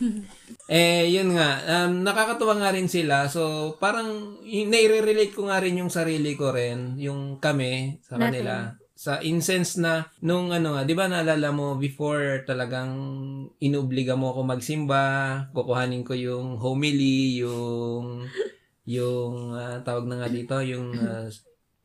eh, 0.71 1.09
yun 1.11 1.33
nga, 1.33 1.59
um, 1.65 2.05
nakakatuwa 2.05 2.61
nga 2.61 2.71
rin 2.71 2.87
sila. 2.87 3.25
So, 3.27 3.73
parang, 3.81 4.39
nai-relate 4.45 5.33
ko 5.33 5.49
nga 5.49 5.59
rin 5.59 5.81
yung 5.81 5.91
sarili 5.91 6.37
ko 6.37 6.53
rin, 6.53 6.95
yung 7.01 7.41
kami 7.41 7.99
sa 8.05 8.15
kanila. 8.15 8.79
Sa 9.01 9.17
insense 9.25 9.81
na, 9.81 10.05
nung 10.21 10.53
ano 10.53 10.77
nga, 10.77 10.85
di 10.85 10.93
ba 10.93 11.09
naalala 11.09 11.49
mo, 11.49 11.73
before 11.73 12.45
talagang 12.45 12.93
inuobliga 13.57 14.13
mo 14.13 14.29
ako 14.29 14.45
magsimba, 14.45 15.03
kukuhanin 15.57 16.05
ko 16.05 16.13
yung 16.13 16.61
homily, 16.61 17.41
yung, 17.41 18.29
yung, 18.85 19.57
ah, 19.57 19.81
tawag 19.81 20.05
na 20.05 20.21
nga 20.21 20.29
dito, 20.29 20.61
yung, 20.61 20.93
uh, 20.93 21.25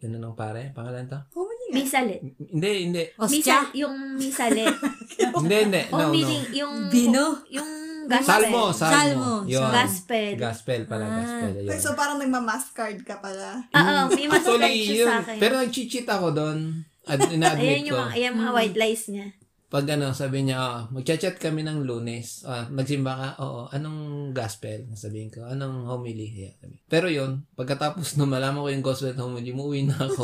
ano 0.04 0.14
nung 0.20 0.36
pare, 0.36 0.76
pangalan 0.76 1.08
to? 1.08 1.16
Nga. 1.16 1.46
Misalit. 1.72 2.20
Hindi, 2.36 2.70
hindi. 2.84 3.02
Ostya? 3.16 3.32
Misa, 3.32 3.58
yung 3.74 3.96
misalit. 4.20 4.76
Hindi, 5.36 5.56
hindi. 5.68 5.82
No, 5.92 6.08
no. 6.08 6.12
meaning, 6.12 6.44
yung... 6.52 6.88
Vino? 6.92 7.40
Yung 7.48 7.70
gospel. 8.08 8.28
Salmo, 8.28 8.62
salmo. 8.72 8.92
Salmo. 8.92 9.32
Yun. 9.48 9.70
Gospel. 9.72 10.32
Gospel 10.36 10.80
pala, 10.84 11.04
Ah. 11.08 11.16
gospel. 11.20 11.52
Yun. 11.64 11.80
So, 11.80 11.92
parang 11.96 12.20
nagmamask 12.20 12.72
card 12.72 13.00
ka 13.04 13.18
pala. 13.20 13.64
Oo, 13.72 14.00
may 14.12 14.28
mas 14.28 14.44
Actually, 14.44 14.96
yun. 14.96 15.08
sa 15.08 15.24
akin. 15.24 15.36
Pero 15.40 15.54
nag-cheat 15.60 16.06
ako 16.06 16.26
doon. 16.32 16.58
At 17.06 17.18
ina-admit 17.30 17.70
Ayan 17.80 17.84
ko. 17.86 17.96
yung, 17.96 18.08
ayan 18.10 18.34
mga 18.34 18.50
white 18.52 18.78
lies 18.78 19.06
niya. 19.08 19.26
Pag 19.66 19.98
ano, 19.98 20.14
sabi 20.14 20.46
niya, 20.46 20.62
oh, 20.62 20.80
magchat-chat 20.94 21.42
kami 21.42 21.66
ng 21.66 21.82
lunes. 21.82 22.46
Ah, 22.46 22.70
nagsimba 22.70 23.12
ka? 23.18 23.28
Oo. 23.42 23.66
Anong 23.74 24.30
gospel? 24.30 24.86
Sabihin 24.94 25.26
ko. 25.26 25.42
Anong 25.42 25.90
homily? 25.90 26.30
Yeah, 26.30 26.54
sabi. 26.62 26.78
Pero 26.86 27.10
yun, 27.10 27.42
pagkatapos 27.58 28.14
na 28.14 28.30
malaman 28.30 28.62
ko 28.62 28.70
yung 28.70 28.86
gospel 28.86 29.10
at 29.10 29.18
homily, 29.18 29.50
umuwi 29.50 29.90
na 29.90 30.06
ako. 30.06 30.22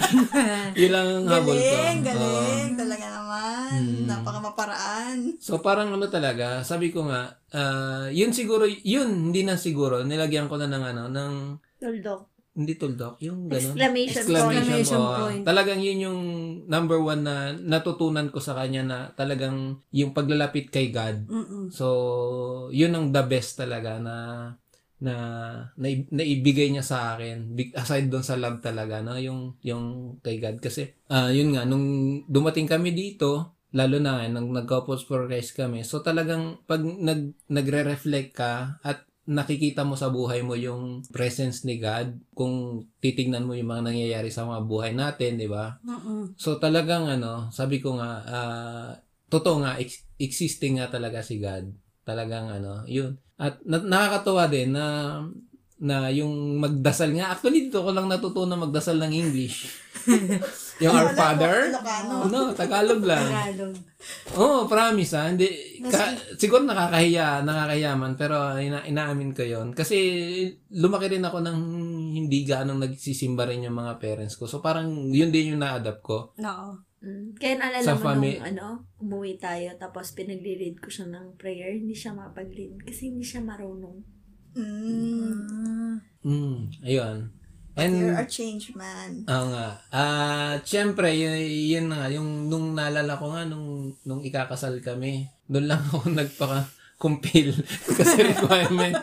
yun 0.80 0.90
lang 0.96 1.06
ang 1.12 1.28
habol 1.28 1.60
ko. 1.60 1.76
Galing, 1.76 2.00
Oo. 2.00 2.08
galing. 2.08 2.72
Talaga 2.72 3.04
naman. 3.04 3.78
Mm. 3.84 4.04
Napakamaparaan. 4.08 5.16
So 5.44 5.60
parang 5.60 5.92
ano 5.92 6.08
talaga, 6.08 6.64
sabi 6.64 6.88
ko 6.88 7.04
nga, 7.04 7.36
ah, 7.52 8.08
yun 8.08 8.32
siguro, 8.32 8.64
yun, 8.64 9.28
hindi 9.28 9.44
na 9.44 9.60
siguro, 9.60 10.08
nilagyan 10.08 10.48
ko 10.48 10.56
na 10.56 10.72
ng 10.72 10.84
ano, 10.88 11.02
ng, 11.12 11.32
Tuldok. 11.84 12.33
Hindi 12.54 12.78
tuldok, 12.78 13.18
yung 13.18 13.50
gano'n. 13.50 13.74
Exclamation, 13.74 14.22
Exclamation 14.22 15.00
oo. 15.02 15.14
point. 15.18 15.42
Talagang 15.42 15.82
yun 15.82 15.98
yung 16.06 16.20
number 16.70 17.02
one 17.02 17.26
na 17.26 17.50
natutunan 17.50 18.30
ko 18.30 18.38
sa 18.38 18.54
kanya 18.54 18.82
na 18.86 18.98
talagang 19.12 19.82
yung 19.90 20.14
paglalapit 20.14 20.70
kay 20.70 20.94
God. 20.94 21.26
Mm-mm. 21.26 21.74
So, 21.74 22.70
yun 22.70 22.94
ang 22.94 23.10
the 23.10 23.26
best 23.26 23.58
talaga 23.58 23.98
na 23.98 24.16
na 25.02 25.14
na- 25.74 26.08
naibigay 26.08 26.70
niya 26.70 26.86
sa 26.86 27.18
akin 27.18 27.52
Big- 27.52 27.74
aside 27.74 28.06
doon 28.08 28.22
sa 28.24 28.38
love 28.38 28.62
talaga 28.62 29.02
no 29.02 29.18
yung 29.18 29.58
yung 29.60 30.16
kay 30.22 30.38
God 30.38 30.62
kasi 30.62 30.96
ah 31.10 31.28
yun 31.28 31.52
nga 31.52 31.66
nung 31.66 31.84
dumating 32.24 32.64
kami 32.64 32.94
dito 32.94 33.58
lalo 33.74 33.98
na 33.98 34.24
nung 34.30 34.54
nag-couples 34.54 35.02
for 35.04 35.26
Christ 35.26 35.58
kami 35.58 35.82
so 35.82 36.00
talagang 36.00 36.62
pag 36.64 36.80
nag 36.80 37.34
nagre-reflect 37.50 38.30
ka 38.32 38.78
at 38.80 39.04
nakikita 39.24 39.82
mo 39.82 39.96
sa 39.96 40.12
buhay 40.12 40.44
mo 40.44 40.52
yung 40.52 41.00
presence 41.08 41.64
ni 41.64 41.80
God 41.80 42.12
kung 42.36 42.84
titingnan 43.00 43.48
mo 43.48 43.56
yung 43.56 43.72
mga 43.72 43.88
nangyayari 43.88 44.28
sa 44.28 44.44
mga 44.44 44.68
buhay 44.68 44.92
natin 44.92 45.40
di 45.40 45.48
ba. 45.48 45.80
So 46.36 46.60
talagang 46.60 47.08
ano, 47.08 47.48
sabi 47.48 47.80
ko 47.80 47.96
nga, 47.96 48.10
ah, 48.24 48.90
totoo 49.28 49.64
nga, 49.64 49.80
ex- 49.80 50.04
existing 50.20 50.76
nga 50.76 50.92
talaga 50.92 51.24
si 51.24 51.40
God. 51.40 51.72
Talagang 52.04 52.52
ano, 52.52 52.84
yun. 52.84 53.16
At 53.34 53.64
na- 53.64 53.80
nakakatuwa 53.82 54.44
din 54.46 54.76
na 54.76 54.84
na 55.82 56.06
yung 56.14 56.62
magdasal 56.62 57.10
nga. 57.18 57.34
Actually, 57.34 57.66
dito 57.66 57.82
ko 57.82 57.90
lang 57.90 58.06
natutunan 58.06 58.62
magdasal 58.62 58.94
ng 59.02 59.12
English. 59.12 59.66
yung 60.82 60.94
Our 60.94 61.14
Father. 61.18 61.74
No, 62.30 62.54
Tagalog 62.54 63.02
lang. 63.02 63.26
Tagalog. 63.26 63.74
Oo, 64.38 64.44
oh, 64.44 64.60
promise 64.70 65.18
ha. 65.18 65.32
Hindi, 65.32 65.50
ka, 65.82 66.14
siguro 66.38 66.62
nakakahiya, 66.62 67.42
nakakahiya 67.42 67.98
man, 67.98 68.14
pero 68.14 68.54
ina, 68.54 68.86
inaamin 68.86 69.34
ko 69.34 69.42
yon 69.42 69.74
Kasi 69.74 69.96
lumaki 70.70 71.10
rin 71.18 71.26
ako 71.26 71.42
ng 71.42 71.58
hindi 72.22 72.46
ganong 72.46 72.84
nagsisimba 72.84 73.48
rin 73.48 73.66
yung 73.66 73.74
mga 73.74 73.98
parents 73.98 74.38
ko. 74.38 74.46
So 74.46 74.62
parang 74.62 75.10
yun 75.10 75.34
din 75.34 75.56
yung 75.56 75.62
na-adapt 75.64 76.02
ko. 76.04 76.36
Oo. 76.38 76.70
Mm. 77.04 77.36
Kaya 77.36 77.54
naalala 77.60 77.84
Sa 77.84 77.94
mo 78.00 78.00
fami- 78.00 78.40
nung 78.40 78.48
ano, 78.48 78.66
umuwi 78.96 79.36
tayo, 79.36 79.68
tapos 79.76 80.16
pinagli-read 80.16 80.80
ko 80.80 80.88
siya 80.88 81.12
ng 81.12 81.36
prayer, 81.36 81.76
hindi 81.76 81.92
siya 81.92 82.16
mapag-read 82.16 82.80
kasi 82.80 83.12
hindi 83.12 83.24
siya 83.26 83.44
marunong. 83.44 84.00
Mm. 84.56 86.00
Mm, 86.24 86.58
ayun. 86.82 87.18
And, 87.74 87.94
You're 87.98 88.22
a 88.22 88.30
changed 88.30 88.78
man. 88.78 89.26
Oo 89.26 89.46
nga. 89.50 89.82
Ah, 89.90 90.54
syempre, 90.62 91.10
yun, 91.10 91.34
yun 91.42 91.86
na 91.90 92.06
nga, 92.06 92.08
yung 92.14 92.46
nung 92.46 92.70
naalala 92.70 93.18
ko 93.18 93.34
nga 93.34 93.42
nung 93.42 93.98
nung 94.06 94.22
ikakasal 94.22 94.78
kami, 94.78 95.26
doon 95.50 95.66
lang 95.74 95.82
ako 95.90 96.06
nagpaka-compile 96.06 97.58
kasi 97.98 98.30
requirement. 98.30 98.94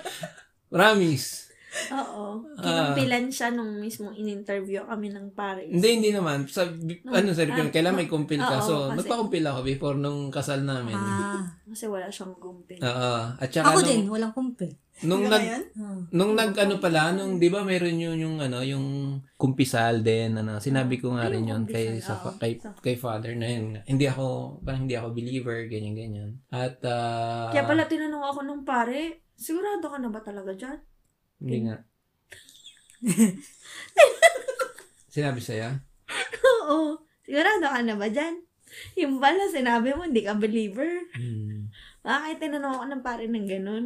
Promise. 0.71 1.40
Oo. 1.71 2.43
Ah. 2.59 2.91
Kinumpilan 2.91 3.31
siya 3.31 3.47
nung 3.55 3.79
mismo 3.79 4.11
in-interview 4.11 4.83
kami 4.83 5.07
ng 5.07 5.31
pare. 5.31 5.63
Hindi, 5.71 5.87
hindi 5.87 6.11
naman. 6.11 6.43
Sa, 6.47 6.67
ano, 6.67 7.29
sa 7.31 7.43
requirement, 7.47 7.71
ah, 7.71 7.75
kailangan 7.75 7.97
may 7.97 8.11
compile 8.11 8.43
ka. 8.43 8.59
oo, 8.59 8.67
so, 8.67 8.75
kasi- 8.91 8.97
nagpa-compile 8.99 9.47
ako 9.47 9.59
before 9.63 9.95
nung 9.95 10.27
kasal 10.27 10.59
namin. 10.67 10.95
Ah. 10.99 11.47
Kasi 11.71 11.87
wala 11.87 12.11
siyang 12.11 12.35
kumpil. 12.35 12.79
Oo. 12.83 13.13
At 13.39 13.47
saka 13.47 13.71
Ako 13.71 13.79
nung, 13.79 13.87
din, 13.87 14.03
walang 14.11 14.33
kumpe. 14.35 14.67
nung 15.07 15.23
nag? 15.31 15.43
Ah. 15.79 15.97
Nung 16.11 16.35
nag 16.35 16.51
ano 16.59 16.75
pala, 16.83 17.15
nung 17.15 17.39
'di 17.39 17.47
ba 17.47 17.63
meron 17.63 17.95
yun 17.95 18.19
yung 18.19 18.37
ano, 18.43 18.59
yung 18.59 19.17
kumpisal 19.39 20.03
din 20.03 20.35
ano. 20.35 20.59
Sinabi 20.59 20.99
ko 20.99 21.15
nga 21.15 21.31
Ay, 21.31 21.39
rin 21.39 21.47
yun 21.47 21.63
kay 21.63 21.97
sa 22.03 22.19
kay, 22.37 22.59
kay 22.83 22.99
father 22.99 23.33
na 23.39 23.47
yun. 23.47 23.79
Hindi 23.87 24.05
ako 24.05 24.59
parang 24.61 24.85
hindi 24.85 24.99
ako 24.99 25.15
believer 25.15 25.71
ganyan 25.71 25.95
ganyan. 25.95 26.29
At 26.51 26.83
ah, 26.83 27.49
Kaya 27.49 27.63
pala 27.63 27.87
tinanong 27.87 28.25
ako 28.29 28.39
nung 28.43 28.61
pare, 28.67 29.23
sigurado 29.39 29.87
ka 29.87 29.97
na 29.97 30.11
ba 30.11 30.19
talaga 30.19 30.51
dyan? 30.53 30.77
Hindi 31.41 31.57
nga. 31.65 31.75
Sinabi 35.15 35.41
sa'yo? 35.41 35.75
Oo. 36.45 37.01
Sigurado 37.25 37.67
ka 37.67 37.81
na 37.81 37.97
ba 37.97 38.07
dyan? 38.07 38.45
Yung 38.95 39.19
pala, 39.19 39.51
sinabi 39.51 39.91
mo, 39.91 40.07
hindi 40.07 40.23
ka 40.23 40.39
believer. 40.39 41.11
Hmm. 41.17 41.67
Bakit 42.01 42.41
tinanong 42.41 42.81
ako 42.81 42.85
ng 42.87 43.03
pare 43.03 43.25
ng 43.29 43.45
ganun? 43.45 43.85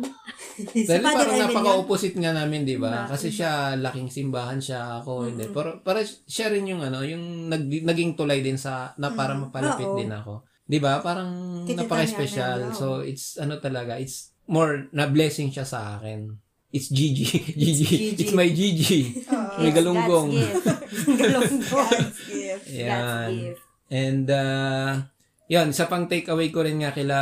Dahil 0.88 1.04
parang 1.04 1.36
napaka-opposite 1.36 2.16
nga 2.16 2.32
namin, 2.32 2.64
di 2.64 2.78
ba? 2.80 3.10
Kasi 3.10 3.28
siya, 3.34 3.76
laking 3.76 4.08
simbahan 4.08 4.62
siya, 4.62 5.02
ako, 5.02 5.28
hindi. 5.28 5.50
Pero, 5.52 5.82
para 5.84 6.06
siya 6.06 6.48
rin 6.54 6.70
yung 6.70 6.80
ano, 6.80 7.04
yung 7.04 7.52
nag, 7.52 7.66
naging 7.66 8.16
tulay 8.16 8.40
din 8.40 8.56
sa, 8.56 8.96
na 8.96 9.12
para 9.12 9.36
mapalapit 9.36 9.90
Oo. 9.90 9.98
din 10.00 10.14
ako. 10.14 10.48
Di 10.64 10.80
ba? 10.80 11.04
Parang 11.04 11.64
napaka-special. 11.68 12.72
So, 12.72 13.04
it's, 13.04 13.36
ano 13.36 13.60
talaga, 13.60 14.00
it's 14.00 14.32
more 14.48 14.88
na 14.94 15.10
blessing 15.10 15.50
siya 15.52 15.66
sa 15.66 15.98
akin. 16.00 16.45
It's 16.72 16.90
Gigi. 16.90 17.26
Gigi. 17.62 17.86
Gigi. 17.86 17.98
It's 18.18 18.34
my 18.34 18.50
Gigi. 18.50 19.24
Oo. 19.26 19.60
May 19.62 19.72
galunggong. 19.72 20.30
God's 20.34 20.66
gift. 20.66 21.18
Galonggong. 21.22 21.90
God's 21.92 22.20
gift. 22.26 22.66
God's 22.68 23.34
gift. 23.34 23.62
And, 23.86 24.26
uh, 24.28 24.92
yun, 25.46 25.70
sa 25.72 25.86
pang 25.86 26.10
takeaway 26.10 26.50
ko 26.50 26.66
rin 26.66 26.82
nga 26.82 26.92
kila, 26.92 27.18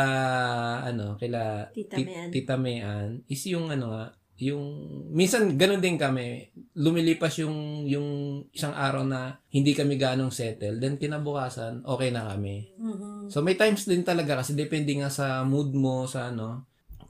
ano, 0.87 1.19
kila 1.19 1.69
Tita 1.75 1.95
Ti- 1.99 2.07
Mean. 2.07 2.29
Tita 2.31 2.55
Mean, 2.55 3.09
is 3.27 3.43
yung 3.51 3.67
ano 3.67 3.91
nga, 3.91 4.05
yung, 4.39 4.63
minsan 5.11 5.59
ganun 5.59 5.83
din 5.83 5.99
kami, 5.99 6.49
lumilipas 6.73 7.35
yung, 7.43 7.83
yung 7.85 8.07
isang 8.49 8.73
araw 8.73 9.03
na 9.03 9.37
hindi 9.51 9.75
kami 9.75 9.99
ganong 9.99 10.33
settle, 10.33 10.79
then 10.79 10.95
kinabukasan, 10.97 11.83
okay 11.85 12.09
na 12.09 12.31
kami. 12.31 12.71
Mhm. 12.79 13.27
So 13.29 13.43
may 13.43 13.59
times 13.59 13.85
din 13.85 14.01
talaga 14.07 14.39
kasi 14.41 14.55
depende 14.55 14.95
nga 14.97 15.11
sa 15.11 15.43
mood 15.43 15.75
mo, 15.75 16.07
sa 16.07 16.31
ano, 16.31 16.63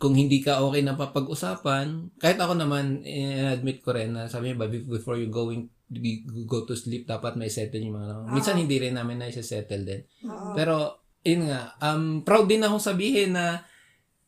kung 0.04 0.20
hindi 0.20 0.43
ka 0.43 0.60
okay 0.60 0.84
na 0.84 0.99
papag-usapan, 0.99 2.12
kahit 2.20 2.36
ako 2.36 2.60
naman, 2.60 2.99
admit 3.56 3.80
ko 3.80 3.95
rin 3.95 4.12
na 4.12 4.28
sabi 4.28 4.51
be- 4.51 4.84
before 4.84 5.16
you 5.16 5.32
going 5.32 5.72
go 6.43 6.68
to 6.68 6.76
sleep, 6.76 7.08
dapat 7.08 7.39
may 7.39 7.47
settle 7.47 7.80
yung 7.80 7.95
mga, 7.95 8.08
ano. 8.12 8.36
minsan 8.36 8.60
hindi 8.60 8.84
rin 8.84 8.99
namin 8.99 9.24
na 9.24 9.32
settle 9.32 9.88
din. 9.88 10.01
Oo. 10.28 10.51
Pero, 10.51 10.76
yun 11.24 11.47
nga, 11.47 11.72
um, 11.80 12.20
proud 12.28 12.51
din 12.51 12.68
ako 12.68 12.84
sabihin 12.84 13.32
na 13.32 13.64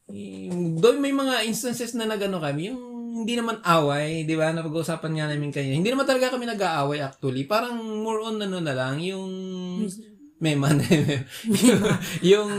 yung, 0.08 0.80
doon 0.80 1.04
may 1.04 1.12
mga 1.12 1.44
instances 1.44 1.92
na 1.92 2.08
nagano 2.08 2.40
kami, 2.40 2.72
yung 2.72 2.96
hindi 3.26 3.36
naman 3.36 3.60
away, 3.64 4.24
di 4.24 4.36
ba? 4.40 4.56
Napag-uusapan 4.56 5.12
nga 5.12 5.28
namin 5.32 5.52
kayo. 5.52 5.72
Hindi 5.72 5.92
naman 5.92 6.08
talaga 6.08 6.36
kami 6.36 6.46
nag-aaway 6.52 7.00
actually. 7.04 7.48
Parang 7.48 7.80
more 7.80 8.22
on 8.24 8.40
ano 8.40 8.60
na 8.60 8.76
lang, 8.76 9.00
yung 9.00 9.28
may 10.36 10.54
man 10.60 10.84
yung, 11.64 11.82
yung 12.20 12.52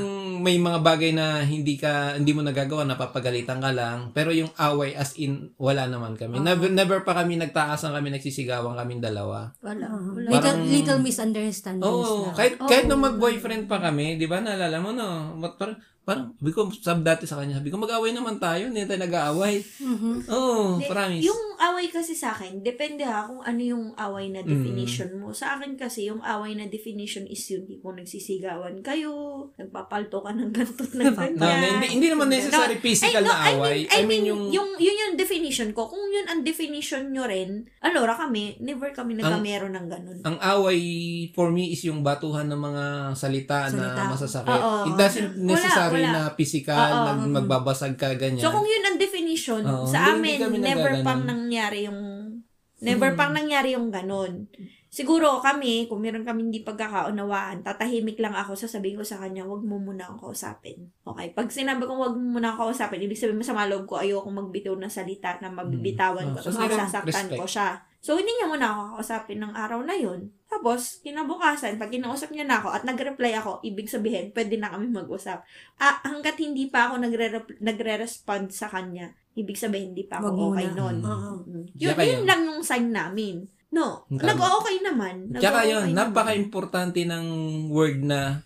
may 0.46 0.56
mga 0.56 0.78
bagay 0.78 1.10
na 1.10 1.42
hindi 1.42 1.74
ka 1.74 2.14
hindi 2.14 2.30
mo 2.30 2.38
nagagawa 2.40 2.86
napapagalitan 2.86 3.58
ka 3.58 3.74
lang 3.74 4.14
pero 4.14 4.30
yung 4.30 4.46
away 4.56 4.94
as 4.94 5.18
in 5.18 5.50
wala 5.56 5.90
naman 5.90 6.14
kami 6.14 6.38
never, 6.38 6.70
never 6.70 7.02
pa 7.02 7.18
kami 7.18 7.34
nagtaasan 7.34 7.90
kami 7.90 8.14
nagsisigawan 8.14 8.78
kaming 8.78 9.02
dalawa 9.02 9.50
Wala. 9.58 9.90
Wala. 9.90 10.30
Little, 10.30 10.38
Parang- 10.54 10.70
little 10.70 11.00
misunderstandings 11.00 11.82
Oo, 11.82 12.30
lang. 12.30 12.38
kahit 12.38 12.54
Oo. 12.56 12.68
kahit 12.70 12.86
nung 12.86 13.02
mag-boyfriend 13.02 13.66
pa 13.66 13.82
kami, 13.82 14.14
'di 14.14 14.26
ba? 14.26 14.38
Naalala 14.38 14.78
mo 14.78 14.94
no? 14.94 15.34
Mat- 15.34 15.58
Parang 15.58 15.74
parang 16.06 16.30
sabi 16.38 16.50
ko 16.54 16.70
sab 16.70 17.02
dati 17.02 17.26
sa 17.26 17.42
kanya, 17.42 17.58
sabi 17.58 17.66
ko 17.66 17.82
mag-away 17.82 18.14
naman 18.14 18.38
tayo, 18.38 18.70
hindi 18.70 18.86
tayo 18.86 19.02
nag-aaway. 19.02 19.58
Mhm. 19.82 20.30
Oo, 20.30 20.78
Hindi, 20.78 20.86
promise. 20.86 21.26
Yung 21.26 21.42
away 21.58 21.90
kasi 21.90 22.14
sa 22.14 22.30
akin, 22.30 22.62
depende 22.62 23.02
ha 23.02 23.26
kung 23.26 23.42
ano 23.42 23.58
yung 23.58 23.90
away 23.98 24.30
na 24.30 24.46
definition 24.46 25.18
mo. 25.18 25.34
Sa 25.34 25.58
akin 25.58 25.74
kasi, 25.74 26.06
yung 26.06 26.22
away 26.22 26.54
na 26.54 26.70
definition 26.70 27.26
is 27.26 27.42
yun, 27.50 27.66
di 27.66 27.82
kung 27.82 27.98
nagsisigawan 27.98 28.86
kayo, 28.86 29.10
nagpapalto 29.58 30.22
ka 30.22 30.30
ng 30.30 30.54
gantot 30.54 30.94
no, 30.94 31.10
na 31.10 31.10
ganyan. 31.18 31.82
hindi, 31.82 31.88
hindi 31.98 32.06
naman 32.06 32.30
necessary 32.30 32.78
physical 32.78 33.26
no, 33.26 33.34
na 33.34 33.58
away. 33.58 33.90
I 33.90 34.06
mean, 34.06 34.30
yung, 34.30 34.54
yung, 34.54 34.78
yun 34.78 34.94
yung 34.94 35.14
definition 35.18 35.74
ko. 35.74 35.90
Kung 35.90 36.06
yun 36.14 36.30
ang 36.30 36.46
definition 36.46 37.10
nyo 37.10 37.26
rin, 37.26 37.66
alora 37.82 38.14
kami, 38.14 38.62
never 38.62 38.94
kami 38.94 39.18
nagkamero 39.18 39.66
ng 39.74 39.86
ganun. 39.90 40.18
ang 40.22 40.38
away 40.38 40.78
for 41.34 41.50
me 41.50 41.74
is 41.74 41.82
yung 41.82 42.06
batuhan 42.06 42.46
ng 42.46 42.60
mga 42.62 42.84
salita, 43.18 43.66
Salita. 43.66 43.90
na 43.98 44.14
masasakit. 44.14 44.54
Oo. 44.54 44.86
It 44.86 44.94
doesn't 44.94 45.34
Wala, 45.96 46.06
wala. 46.06 46.24
na 46.26 46.32
physical, 46.32 46.76
Oo. 46.92 47.04
nag, 47.06 47.20
magbabasag 47.34 47.94
ka 47.94 48.12
ganyan. 48.14 48.38
So, 48.38 48.52
kung 48.52 48.64
yun 48.64 48.84
ang 48.84 48.96
definition, 48.96 49.62
Oo, 49.62 49.84
sa 49.84 50.12
hindi- 50.12 50.36
hindi 50.36 50.44
amin, 50.44 50.44
kami 50.44 50.56
never 50.60 50.90
nagaganon. 50.92 51.04
pang 51.04 51.22
nangyari 51.24 51.78
yung, 51.84 52.00
never 52.78 53.10
pang 53.14 53.32
nangyari 53.32 53.68
yung 53.72 53.88
ganun. 53.88 54.46
Siguro 54.86 55.40
kami, 55.40 55.84
kung 55.86 56.00
meron 56.00 56.24
kami 56.24 56.48
hindi 56.48 56.64
pagkakaunawaan, 56.64 57.60
tatahimik 57.60 58.16
lang 58.16 58.32
ako, 58.32 58.56
sasabihin 58.56 58.96
ko 58.96 59.04
sa 59.04 59.20
kanya, 59.20 59.44
wag 59.44 59.60
mo 59.60 59.76
muna 59.76 60.08
akong 60.08 60.30
kausapin. 60.30 60.88
Okay? 61.04 61.36
Pag 61.36 61.52
sinabi 61.52 61.84
kong 61.84 62.00
wag 62.00 62.16
mo 62.16 62.40
muna 62.40 62.52
akong 62.52 62.72
kausapin, 62.72 63.04
ibig 63.04 63.16
sabihin 63.16 63.36
masama 63.36 63.68
loob 63.68 63.84
ko, 63.84 64.00
ayoko 64.00 64.24
magbitaw 64.24 64.72
ng 64.72 64.88
salita 64.88 65.36
na 65.38 65.52
mabibitawan 65.52 66.32
ko, 66.32 66.40
Oh, 66.40 66.44
so 66.44 66.48
tapos 66.48 66.80
masasaktan 66.80 67.28
respect. 67.28 67.36
ko 67.36 67.44
siya. 67.44 67.68
So, 68.00 68.16
hindi 68.16 68.32
niya 68.32 68.48
muna 68.48 68.66
ako 68.70 68.80
kakausapin 68.94 69.38
ng 69.42 69.52
araw 69.52 69.80
na 69.82 69.96
yun. 69.98 70.32
Tapos, 70.46 71.02
kinabukasan, 71.02 71.74
pag 71.74 71.90
kinausap 71.90 72.30
niya 72.30 72.46
na 72.46 72.58
ako 72.58 72.70
at 72.70 72.82
nag-reply 72.82 73.34
ako, 73.34 73.58
ibig 73.60 73.86
sabihin, 73.86 74.30
pwede 74.30 74.54
na 74.54 74.70
kami 74.70 74.86
mag-usap. 74.86 75.42
Ah, 75.76 75.98
hanggat 76.02 76.38
hindi 76.38 76.70
pa 76.70 76.86
ako 76.86 77.02
nagre- 77.02 77.58
nagre-respond 77.58 78.48
sa 78.48 78.70
kanya, 78.70 79.10
ibig 79.34 79.58
sabihin, 79.58 79.90
hindi 79.90 80.06
pa 80.06 80.22
Wag 80.22 80.30
ako 80.30 80.54
okay 80.54 80.66
muna. 80.70 80.78
nun. 80.78 80.96
Oo. 81.02 81.32
Mm. 81.42 81.64
Yun, 81.72 81.90
Tsaka 81.90 82.02
yun 82.02 82.12
yun. 82.14 82.24
lang 82.24 82.40
yung 82.44 82.60
sign 82.62 82.86
namin. 82.88 83.36
No, 83.68 84.06
Tama. 84.06 84.22
nag-okay 84.22 84.76
naman. 84.80 85.14
Tsaka 85.34 85.60
yun, 85.66 85.84
naman. 85.90 85.98
napaka-importante 85.98 87.00
ng 87.02 87.26
word 87.68 87.98
na 88.00 88.40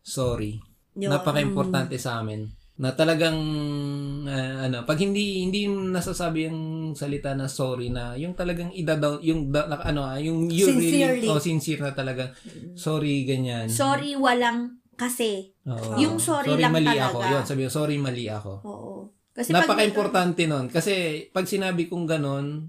sorry. 0.00 0.56
Yun. 0.96 1.12
Napaka-importante 1.12 1.94
sa 1.96 2.18
amin. 2.18 2.48
Na 2.82 2.90
talagang 2.92 3.38
ah, 4.26 4.66
ano, 4.66 4.82
pag 4.82 4.98
hindi 4.98 5.46
hindi 5.46 5.70
nasasabi 5.70 6.50
yung 6.50 6.60
salita 6.98 7.30
na 7.32 7.46
sorry 7.46 7.94
na 7.94 8.18
yung 8.18 8.34
talagang 8.34 8.74
ida-down 8.74 9.22
yung 9.22 9.54
da, 9.54 9.70
na- 9.70 9.86
ano 9.86 10.02
ah, 10.02 10.18
yung 10.18 10.50
you 10.50 10.66
Sincerely. 10.66 11.22
really 11.22 11.28
oh, 11.30 11.38
sincere 11.38 11.78
na 11.78 11.94
talaga 11.94 12.34
sorry 12.74 13.22
ganyan. 13.22 13.70
Sorry, 13.70 14.18
walang 14.18 14.82
kasi. 14.98 15.54
Oo. 15.66 15.98
yung 15.98 16.18
sorry 16.18 16.58
lang 16.58 16.74
mali 16.74 16.90
talaga. 16.90 17.10
ako. 17.10 17.18
Yun, 17.22 17.44
sabi 17.46 17.60
ko, 17.66 17.70
sorry 17.70 17.96
mali 18.02 18.26
ako. 18.26 18.52
Oo. 18.66 18.92
Kasi 19.32 19.48
pag- 19.50 19.64
Napaka-importante 19.64 20.44
nun. 20.44 20.66
Kasi 20.68 21.24
pag 21.32 21.48
sinabi 21.48 21.88
kong 21.88 22.04
ganon, 22.04 22.68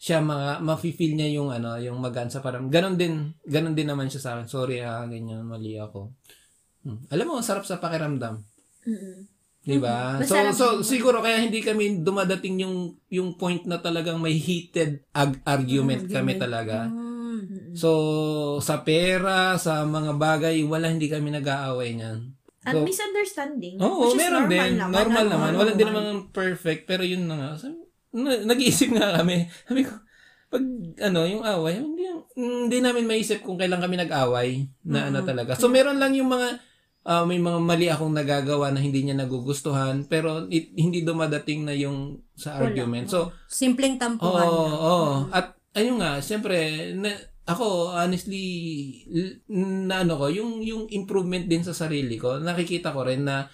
siya 0.00 0.18
mga 0.24 0.64
mafe-feel 0.64 1.14
niya 1.14 1.38
yung 1.38 1.52
ano, 1.52 1.76
yung 1.76 2.00
magansa 2.00 2.40
parang 2.40 2.72
ganon 2.72 2.96
din, 2.96 3.36
ganon 3.46 3.76
din 3.76 3.86
naman 3.86 4.08
siya 4.08 4.20
sa 4.24 4.30
akin. 4.34 4.48
Sorry 4.48 4.82
ah, 4.82 5.04
ganyan, 5.06 5.44
mali 5.46 5.76
ako. 5.78 6.10
Hmm. 6.82 7.04
Alam 7.12 7.24
mo, 7.28 7.32
ang 7.38 7.46
sarap 7.46 7.68
sa 7.68 7.76
pakiramdam. 7.76 8.40
Mm-mm. 8.88 9.29
'Di 9.60 9.76
ba? 9.76 10.18
Mhm. 10.18 10.24
So 10.24 10.36
so 10.52 10.66
siguro 10.80 11.20
kaya 11.20 11.40
hindi 11.40 11.60
kami 11.60 12.00
dumadating 12.00 12.64
yung 12.64 12.96
yung 13.12 13.36
point 13.36 13.64
na 13.68 13.76
talagang 13.76 14.16
may 14.16 14.34
heated 14.34 15.04
ag- 15.12 15.42
argument 15.44 16.08
kami 16.08 16.40
talaga. 16.40 16.88
Mm. 16.88 17.76
So 17.76 17.90
sa 18.64 18.80
pera, 18.80 19.56
sa 19.60 19.84
mga 19.84 20.16
bagay, 20.16 20.64
wala 20.64 20.88
hindi 20.88 21.08
kami 21.08 21.28
nag-aaway 21.30 21.96
niyan. 21.96 22.40
At 22.60 22.76
So, 22.76 22.84
misunderstanding. 22.84 23.80
Oo, 23.80 24.12
which 24.12 24.20
meron 24.20 24.44
normal 24.44 24.52
din. 24.52 24.76
Naman, 24.76 24.92
normal 24.92 25.24
ano, 25.24 25.32
naman. 25.32 25.50
Wala 25.56 25.72
din 25.72 25.88
naman 25.88 26.04
perfect, 26.28 26.84
pero 26.84 27.00
yun 27.00 27.24
na 27.24 27.36
nga. 27.40 27.50
Na- 28.12 28.44
nag-iisip 28.44 28.92
nga 28.92 29.16
kami. 29.16 29.48
Sabi 29.64 29.88
ko, 29.88 29.96
pag 30.52 30.64
ano, 31.00 31.20
yung 31.24 31.40
away, 31.40 31.80
hindi, 31.80 32.04
hindi 32.36 32.78
namin 32.84 33.08
maisip 33.08 33.40
kung 33.40 33.56
kailan 33.56 33.80
kami 33.80 33.96
nag-away 33.96 34.68
na 34.84 35.08
ano 35.08 35.24
talaga. 35.24 35.56
So, 35.56 35.72
meron 35.72 35.96
lang 35.96 36.12
yung 36.12 36.28
mga, 36.28 36.60
ah, 37.04 37.24
may 37.24 37.40
mga 37.40 37.58
mali 37.60 37.86
akong 37.88 38.12
nagagawa 38.12 38.70
na 38.70 38.80
hindi 38.80 39.02
niya 39.02 39.16
nagugustuhan, 39.16 40.04
pero 40.04 40.44
it- 40.48 40.72
hindi 40.76 41.00
dumadating 41.00 41.64
na 41.64 41.72
yung 41.72 42.20
sa 42.36 42.56
Wala. 42.56 42.70
argument. 42.70 43.08
So, 43.08 43.32
Simpleng 43.48 43.96
Oo, 43.96 44.02
tampuhan. 44.02 44.48
oo. 44.48 44.98
At 45.32 45.56
ayun 45.72 46.00
nga, 46.00 46.20
siyempre, 46.20 46.90
na, 46.94 47.10
ako 47.48 47.90
honestly 47.96 48.44
na 49.50 50.06
ano 50.06 50.14
ko, 50.20 50.30
yung 50.30 50.62
yung 50.62 50.86
improvement 50.92 51.46
din 51.48 51.64
sa 51.66 51.74
sarili 51.74 52.14
ko, 52.20 52.38
nakikita 52.38 52.94
ko 52.94 53.02
rin 53.02 53.26
na 53.26 53.48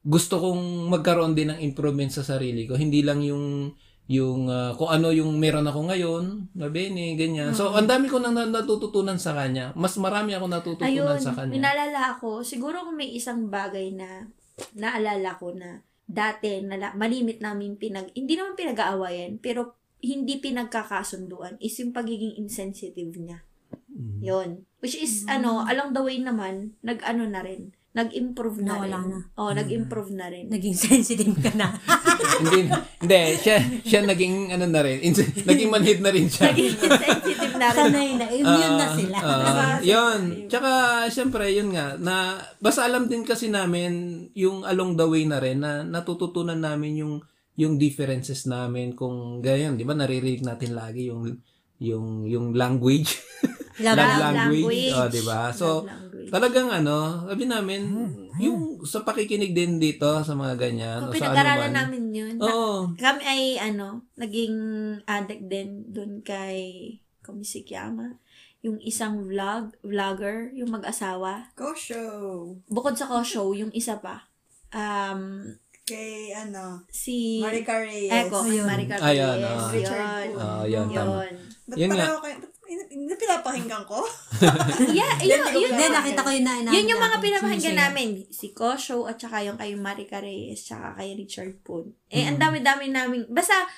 gusto 0.00 0.40
kong 0.40 0.88
magkaroon 0.88 1.36
din 1.36 1.52
ng 1.52 1.60
improvement 1.60 2.08
sa 2.08 2.24
sarili 2.24 2.64
ko. 2.64 2.78
Hindi 2.78 3.04
lang 3.04 3.20
yung 3.20 3.74
yung 4.10 4.50
ah, 4.50 4.74
kung 4.74 4.90
ano 4.90 5.14
yung 5.14 5.38
meron 5.38 5.70
ako 5.70 5.86
ngayon, 5.86 6.50
na 6.58 6.66
bene, 6.66 7.14
ganyan. 7.14 7.54
So, 7.54 7.70
ang 7.70 7.86
dami 7.86 8.10
ko 8.10 8.18
nang 8.18 8.34
na- 8.34 8.50
natututunan 8.50 9.22
sa 9.22 9.38
kanya. 9.38 9.70
Mas 9.78 9.94
marami 9.94 10.34
ako 10.34 10.50
natututunan 10.50 11.14
Ayun, 11.14 11.22
sa 11.22 11.30
kanya. 11.30 11.54
minalala 11.54 12.18
ako, 12.18 12.42
siguro 12.42 12.82
kung 12.82 12.98
may 12.98 13.14
isang 13.14 13.46
bagay 13.46 13.94
na 13.94 14.26
naalala 14.74 15.38
ko 15.38 15.54
na 15.54 15.86
dati 16.10 16.58
nala, 16.58 16.90
malimit 16.98 17.38
namin 17.38 17.78
pinag, 17.78 18.10
hindi 18.18 18.34
naman 18.34 18.58
pinag-aawayan, 18.58 19.38
pero 19.38 19.78
hindi 20.02 20.42
pinagkakasunduan 20.42 21.62
is 21.62 21.78
yung 21.78 21.94
pagiging 21.94 22.34
insensitive 22.34 23.14
niya. 23.14 23.46
Mm. 23.94 24.18
Yon. 24.26 24.50
Which 24.82 24.98
is, 24.98 25.22
ano, 25.30 25.62
along 25.62 25.94
the 25.94 26.02
way 26.02 26.18
naman, 26.18 26.74
nag-ano 26.82 27.30
na 27.30 27.46
rin, 27.46 27.70
nag-improve 27.90 28.62
na 28.62 28.78
Nawala 28.78 28.98
rin. 28.98 29.10
na. 29.10 29.18
Oo, 29.34 29.50
nag-improve 29.50 30.10
na 30.14 30.26
rin. 30.30 30.46
Naging 30.46 30.76
sensitive 30.78 31.34
ka 31.34 31.50
na. 31.52 31.74
hindi, 32.40 32.70
hindi, 32.70 33.20
siya, 33.36 33.56
siya 33.82 34.00
naging, 34.04 34.54
ano 34.54 34.64
na 34.64 34.80
rin, 34.80 35.02
ins- 35.02 35.42
naging 35.42 35.66
manhid 35.68 35.98
na 35.98 36.08
rin 36.08 36.30
siya. 36.30 36.54
Naging 36.54 36.70
insensitive 36.72 37.54
na 37.56 37.68
rin. 37.68 37.82
Sanay 37.82 38.10
na. 38.14 38.26
Immune 38.30 38.74
na 38.76 38.86
Ah, 38.86 38.94
sila. 38.94 39.16
Diba? 39.18 39.66
yun. 39.82 40.20
Tsaka, 40.46 40.70
syempre, 41.08 41.50
yun 41.50 41.74
nga, 41.74 41.98
na, 41.98 42.14
basta 42.56 42.86
alam 42.86 43.10
din 43.10 43.26
kasi 43.26 43.50
namin, 43.50 43.90
yung 44.32 44.62
along 44.62 44.94
the 44.94 45.06
way 45.06 45.26
na 45.26 45.42
rin, 45.42 45.58
na 45.58 45.82
natututunan 45.82 46.56
namin 46.56 46.94
yung, 46.96 47.14
yung 47.54 47.74
differences 47.74 48.46
namin, 48.46 48.94
kung 48.94 49.42
ganyan, 49.42 49.74
di 49.74 49.82
ba, 49.82 49.92
naririnig 49.92 50.46
natin 50.46 50.72
lagi 50.72 51.10
yung, 51.10 51.26
yung, 51.78 52.22
yung 52.22 52.54
language. 52.54 53.18
Love 53.76 53.94
Love 53.94 54.10
language. 54.18 54.34
language. 54.34 54.92
Oh, 54.92 55.08
di 55.08 55.22
ba? 55.22 55.40
So, 55.50 55.86
talagang 56.26 56.68
ano, 56.68 56.96
sabi 57.24 57.44
namin, 57.44 57.80
yung 58.36 58.58
sa 58.82 59.00
pakikinig 59.00 59.52
din 59.52 59.76
dito 59.76 60.08
sa 60.20 60.32
mga 60.32 60.54
ganyan. 60.56 60.98
o 61.00 61.08
So, 61.08 61.12
sa 61.12 61.16
pinag-aralan 61.16 61.70
anuman. 61.70 61.76
namin 61.78 62.02
yun. 62.10 62.34
Oo. 62.40 62.90
Kami 62.94 63.22
ay, 63.22 63.42
ano, 63.56 64.10
naging 64.14 64.56
addict 65.04 65.44
din 65.46 65.86
dun 65.86 66.20
kay 66.20 66.58
Komisikiyama. 67.20 68.18
Yung 68.60 68.76
isang 68.78 69.24
vlog, 69.24 69.72
vlogger, 69.80 70.52
yung 70.52 70.68
mag-asawa. 70.70 71.48
Go 71.54 71.72
show. 71.72 72.52
Bukod 72.66 72.92
sa 72.92 73.06
ko-show, 73.06 73.52
yung 73.52 73.72
isa 73.72 73.96
pa. 73.96 74.28
Um, 74.70 75.46
Kay, 75.82 76.30
ano, 76.30 76.86
si... 76.86 77.42
Marica 77.42 77.74
Reyes. 77.74 78.12
Eko, 78.12 78.46
Ayun. 78.46 78.62
Maricar 78.62 78.98
Ayun, 79.00 79.36
Reyes. 79.36 79.48
ah. 79.50 79.70
Richard 79.72 80.28
Yun. 80.28 80.38
Ah, 80.38 80.62
yun, 80.62 80.86
tama. 80.86 81.24
Yun. 81.24 81.34
Ba't 81.66 81.76
Yun 81.76 81.88
nga. 81.88 81.96
pareho 81.98 82.18
kayo? 82.20 82.36
Ba't 82.38 82.54
pinapakinggan 83.16 83.84
ko? 83.84 84.02
Yeah, 84.96 85.18
yun, 85.20 85.42
yun, 85.52 85.70
Hindi, 85.74 85.86
nakita 85.92 86.20
ko 86.24 86.30
yun 86.32 86.44
na 86.46 86.54
yun 86.72 86.90
yung 86.90 87.02
mga 87.02 87.18
pinapakinggan 87.20 87.76
namin. 87.76 88.08
Si 88.30 88.56
Kosho 88.56 89.04
at 89.04 89.20
saka 89.20 89.44
yung 89.44 89.58
kay 89.60 89.76
Marica 89.76 90.18
Reyes 90.18 90.64
tsaka 90.64 90.96
kay 90.96 91.14
Richard 91.14 91.60
Poon. 91.60 91.92
Eh, 92.08 92.24
Mm. 92.24 92.28
ang 92.34 92.38
dami-dami 92.40 92.86
namin. 92.88 93.20
Basta, 93.28 93.68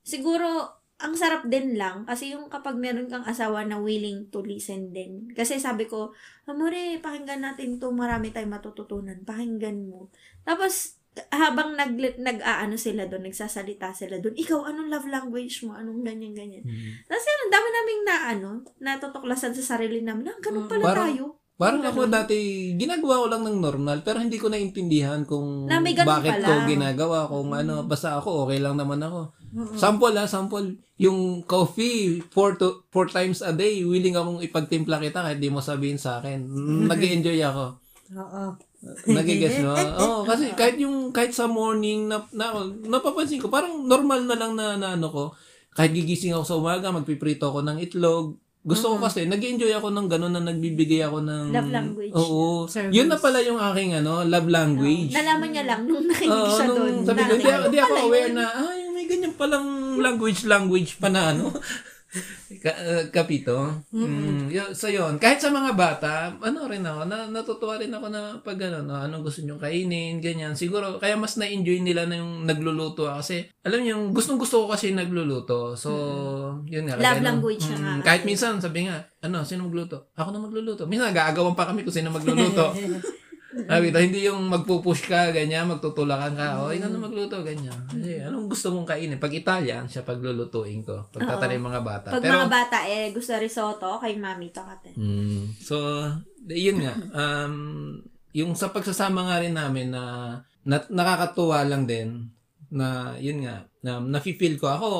siguro, 0.00 0.70
ang 0.94 1.14
sarap 1.18 1.44
din 1.50 1.74
lang. 1.74 2.06
Kasi 2.06 2.32
yung 2.32 2.46
kapag 2.46 2.78
meron 2.78 3.10
kang 3.10 3.26
asawa 3.26 3.66
na 3.66 3.82
willing 3.82 4.30
to 4.30 4.40
listen 4.40 4.94
din. 4.94 5.26
Kasi 5.34 5.58
sabi 5.58 5.90
ko, 5.90 6.14
Amore, 6.46 7.02
pakinggan 7.02 7.42
natin 7.42 7.82
to. 7.82 7.90
Marami 7.90 8.30
tayong 8.30 8.54
matututunan. 8.54 9.18
Pakinggan 9.26 9.90
mo. 9.90 10.08
Tapos, 10.46 11.02
habang 11.30 11.78
nag, 11.78 11.94
nag-aano 12.18 12.74
sila 12.74 13.06
doon, 13.06 13.30
nagsasalita 13.30 13.94
sila 13.94 14.18
doon, 14.18 14.34
ikaw, 14.34 14.66
anong 14.66 14.90
love 14.90 15.06
language 15.06 15.62
mo? 15.62 15.74
Anong 15.74 16.02
ganyan, 16.02 16.34
ganyan. 16.34 16.66
Mm. 16.66 17.06
Tapos 17.06 17.22
yun, 17.22 17.40
ang 17.40 17.52
dami 17.54 17.68
naming 17.70 18.02
na, 18.02 18.16
ano, 18.28 18.48
natutuklasan 18.78 19.54
sa 19.54 19.76
sarili 19.76 20.02
namin. 20.02 20.30
Ah, 20.30 20.38
ganun 20.42 20.66
pala 20.66 20.82
Parang- 20.82 21.08
tayo. 21.10 21.24
Parang 21.54 21.86
Yung 21.86 21.90
ako 21.94 22.00
ganun. 22.02 22.14
dati, 22.18 22.36
ginagawa 22.74 23.14
ko 23.14 23.26
lang 23.30 23.42
ng 23.46 23.58
normal, 23.62 24.02
pero 24.02 24.18
hindi 24.18 24.42
ko 24.42 24.50
naintindihan 24.50 25.22
kung 25.22 25.70
Na 25.70 25.78
may 25.78 25.94
ganun 25.94 26.18
bakit 26.18 26.42
pala. 26.42 26.46
ko 26.50 26.52
ginagawa, 26.66 27.18
kung 27.30 27.54
ano, 27.54 27.86
basta 27.86 28.18
ako, 28.18 28.42
okay 28.42 28.58
lang 28.58 28.74
naman 28.74 28.98
ako. 28.98 29.30
Sample 29.78 30.18
ha, 30.18 30.26
sample. 30.26 30.82
Yung 30.98 31.46
coffee, 31.46 32.18
four, 32.26 32.58
to, 32.58 32.82
four 32.90 33.06
times 33.06 33.38
a 33.38 33.54
day, 33.54 33.86
willing 33.86 34.18
akong 34.18 34.42
ipagtimpla 34.42 34.98
kita 34.98 35.22
kahit 35.22 35.38
di 35.38 35.46
mo 35.46 35.62
sabihin 35.62 35.94
sa 35.94 36.18
akin. 36.18 36.42
nag 36.90 36.98
enjoy 36.98 37.38
ako. 37.38 37.78
Oo. 38.18 38.44
Nagigets 39.06 39.58
mo? 39.60 39.72
Oo, 40.02 40.20
kasi 40.22 40.52
kahit 40.52 40.76
yung, 40.76 41.10
kahit 41.10 41.32
sa 41.32 41.48
morning, 41.48 42.06
na, 42.06 42.24
na, 42.30 42.52
napapansin 42.84 43.40
ko, 43.40 43.48
parang 43.48 43.84
normal 43.84 44.24
na 44.24 44.36
lang 44.36 44.52
na, 44.52 44.76
na 44.76 44.94
ano 44.94 45.08
ko, 45.08 45.24
kahit 45.72 45.90
gigising 45.90 46.32
ako 46.32 46.44
sa 46.44 46.58
umaga, 46.58 46.94
magpiprito 46.94 47.48
ako 47.48 47.64
ng 47.64 47.78
itlog, 47.80 48.36
gusto 48.64 48.96
ko 48.96 48.96
kasi, 48.96 49.28
nag 49.28 49.44
enjoy 49.44 49.68
ako 49.76 49.92
ng 49.92 50.08
gano'n 50.08 50.32
na 50.32 50.40
nagbibigay 50.40 51.04
ako 51.04 51.20
ng... 51.20 51.52
Love 51.52 51.68
language. 51.68 52.12
Oo. 52.16 52.64
Service. 52.64 52.96
Yun 52.96 53.12
na 53.12 53.20
pala 53.20 53.44
yung 53.44 53.60
aking 53.60 54.00
ano, 54.00 54.24
love 54.24 54.48
language. 54.48 55.12
Nalaman 55.12 55.48
niya 55.52 55.64
lang 55.68 55.84
nung 55.84 56.08
nakinig 56.08 56.32
Oo, 56.32 56.48
siya 56.48 56.64
nung 56.64 56.78
doon. 56.80 56.94
sabi 57.04 57.20
ko, 57.20 57.32
hindi, 57.36 57.44
ako- 57.44 57.68
ako 57.68 57.92
Pala 57.92 58.00
yun. 58.00 58.08
aware 58.08 58.32
na, 58.32 58.44
ah, 58.48 58.72
yung 58.72 58.92
may 58.96 59.04
ganyan 59.04 59.34
palang 59.36 59.68
language, 60.00 60.48
language 60.48 60.96
pa 60.96 61.12
na 61.12 61.36
ano. 61.36 61.52
Ka, 62.62 62.70
uh, 62.70 63.04
kapito. 63.10 63.82
Mm, 63.90 64.46
so 64.70 64.86
yun, 64.86 65.18
kahit 65.18 65.42
sa 65.42 65.50
mga 65.50 65.74
bata, 65.74 66.30
ano 66.38 66.70
rin 66.70 66.86
ako, 66.86 67.00
na, 67.10 67.26
natutuwa 67.26 67.74
rin 67.74 67.90
ako 67.90 68.06
na 68.08 68.38
pag 68.38 68.58
ano, 68.70 68.86
no, 68.86 68.94
anong 68.94 69.26
gusto 69.26 69.42
nyo 69.42 69.58
kainin, 69.58 70.22
ganyan. 70.22 70.54
Siguro, 70.54 71.02
kaya 71.02 71.18
mas 71.18 71.34
na-enjoy 71.34 71.82
nila 71.82 72.06
na 72.06 72.22
yung 72.22 72.46
nagluluto 72.46 73.10
ako. 73.10 73.18
Kasi, 73.18 73.36
alam 73.66 73.82
niyo, 73.82 73.98
yung 73.98 74.14
gustong 74.14 74.38
gusto 74.38 74.64
ko 74.64 74.66
kasi 74.70 74.94
nagluluto. 74.94 75.74
So, 75.74 75.90
yun 76.70 76.86
nga. 76.86 77.00
Love 77.00 77.24
language 77.24 77.66
na 77.74 77.76
nga. 77.76 77.92
mm, 77.98 78.02
Kahit 78.06 78.22
minsan, 78.22 78.62
sabi 78.62 78.86
nga, 78.86 79.02
ano, 79.18 79.42
sino 79.42 79.66
magluto? 79.66 80.14
Ako 80.14 80.30
na 80.30 80.38
magluluto. 80.38 80.86
Minsan, 80.86 81.10
nag-aagawan 81.10 81.58
pa 81.58 81.66
kami 81.66 81.82
kung 81.82 81.96
sino 81.96 82.14
magluluto. 82.14 82.70
Sabi 83.54 83.94
ito, 83.94 84.00
hindi 84.02 84.26
yung 84.26 84.50
magpupush 84.50 85.06
ka, 85.06 85.30
ganyan, 85.30 85.70
magtutulakan 85.70 86.34
ka. 86.34 86.48
O, 86.66 86.74
ikaw 86.74 86.90
na 86.90 86.98
magluto, 86.98 87.38
ganyan. 87.46 87.78
Kasi, 87.86 88.18
anong 88.18 88.50
gusto 88.50 88.74
mong 88.74 88.88
kainin? 88.90 89.22
Pag 89.22 89.38
Italian, 89.38 89.86
siya 89.86 90.02
paglulutuin 90.02 90.82
ko. 90.82 91.06
Pag 91.14 91.22
tatry 91.38 91.62
mga 91.62 91.82
bata. 91.86 92.08
Pag 92.18 92.22
Pero, 92.22 92.34
mga 92.42 92.50
bata, 92.50 92.78
eh, 92.90 93.14
gusto 93.14 93.30
risotto, 93.38 94.02
kay 94.02 94.18
mami 94.18 94.50
to 94.50 94.62
kate. 94.66 94.98
Mm. 94.98 95.54
So, 95.62 95.76
yun 96.50 96.82
nga. 96.82 96.94
Um, 97.14 97.54
yung 98.34 98.58
sa 98.58 98.74
pagsasama 98.74 99.30
nga 99.30 99.38
rin 99.38 99.54
namin 99.54 99.94
na, 99.94 100.36
na 100.66 100.82
nakakatuwa 100.90 101.62
lang 101.62 101.86
din 101.86 102.34
na 102.74 103.14
yun 103.22 103.46
nga, 103.46 103.70
na 103.86 104.02
nafe-feel 104.02 104.58
ko 104.58 104.66
ako, 104.66 104.90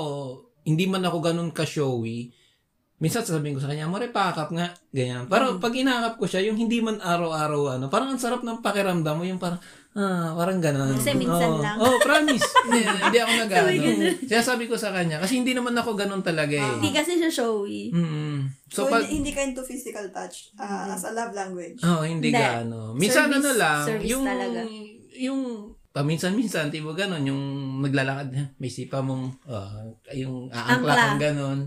hindi 0.63 0.87
man 0.87 1.03
ako 1.03 1.19
ganun 1.19 1.51
ka-showy, 1.51 2.31
minsan 3.05 3.21
sasabihin 3.21 3.53
ko 3.53 3.61
sa 3.61 3.69
kanya, 3.69 3.85
more 3.85 4.09
pakap 4.09 4.49
nga, 4.49 4.73
ganyan. 4.89 5.29
Pero 5.29 5.61
pag 5.61 5.77
inakap 5.77 6.17
ko 6.17 6.25
siya, 6.25 6.41
yung 6.49 6.57
hindi 6.57 6.81
man 6.81 6.97
araw-araw, 6.97 7.77
ano, 7.77 7.93
parang 7.93 8.17
ang 8.17 8.23
sarap 8.23 8.41
ng 8.41 8.65
pakiramdam 8.65 9.21
mo, 9.21 9.29
yung 9.29 9.37
parang, 9.37 9.61
ah, 9.93 10.33
parang 10.33 10.65
ganun. 10.65 10.97
Kasi 10.97 11.13
minsan 11.13 11.53
Oo. 11.53 11.61
lang. 11.61 11.77
Oh, 11.77 12.01
promise. 12.01 12.41
hindi, 12.65 12.81
hindi 12.81 13.19
ako 13.21 13.33
nag 13.37 13.51
Kaya 14.25 14.41
sabi 14.41 14.65
ko 14.65 14.81
sa 14.81 14.89
kanya, 14.89 15.21
kasi 15.21 15.37
hindi 15.37 15.53
naman 15.53 15.77
ako 15.77 15.93
ganun 15.93 16.25
talaga 16.25 16.57
eh. 16.57 16.73
Hindi 16.81 16.97
kasi 16.97 17.21
siya 17.21 17.29
showy. 17.29 17.93
Mm. 17.93 18.49
So, 18.73 18.89
So, 18.89 18.91
pag, 18.91 19.05
hindi, 19.05 19.21
hindi 19.21 19.33
ka 19.37 19.45
into 19.45 19.61
physical 19.61 20.09
touch 20.09 20.57
ah, 20.57 20.89
as 20.89 21.05
a 21.05 21.13
love 21.13 21.37
language. 21.37 21.85
Oh, 21.85 22.01
hindi 22.01 22.33
Hindi. 22.33 22.41
gaano. 22.41 22.97
Minsan 22.97 23.29
Service- 23.29 23.37
ano 23.37 23.51
lang, 23.53 23.81
service 23.85 24.09
yung 24.09 24.25
talaga. 24.25 24.61
yung 25.15 25.41
paminsan-minsan, 25.95 26.75
tipo 26.75 26.91
ganon, 26.91 27.23
yung 27.23 27.43
naglalakad, 27.79 28.35
may 28.59 28.67
sipa 28.67 28.99
mong, 28.99 29.31
ah, 29.47 29.79
yung 30.11 30.51
aangkla 30.51 30.91
Angkla. 30.91 31.07
kang 31.15 31.23
ganon. 31.23 31.59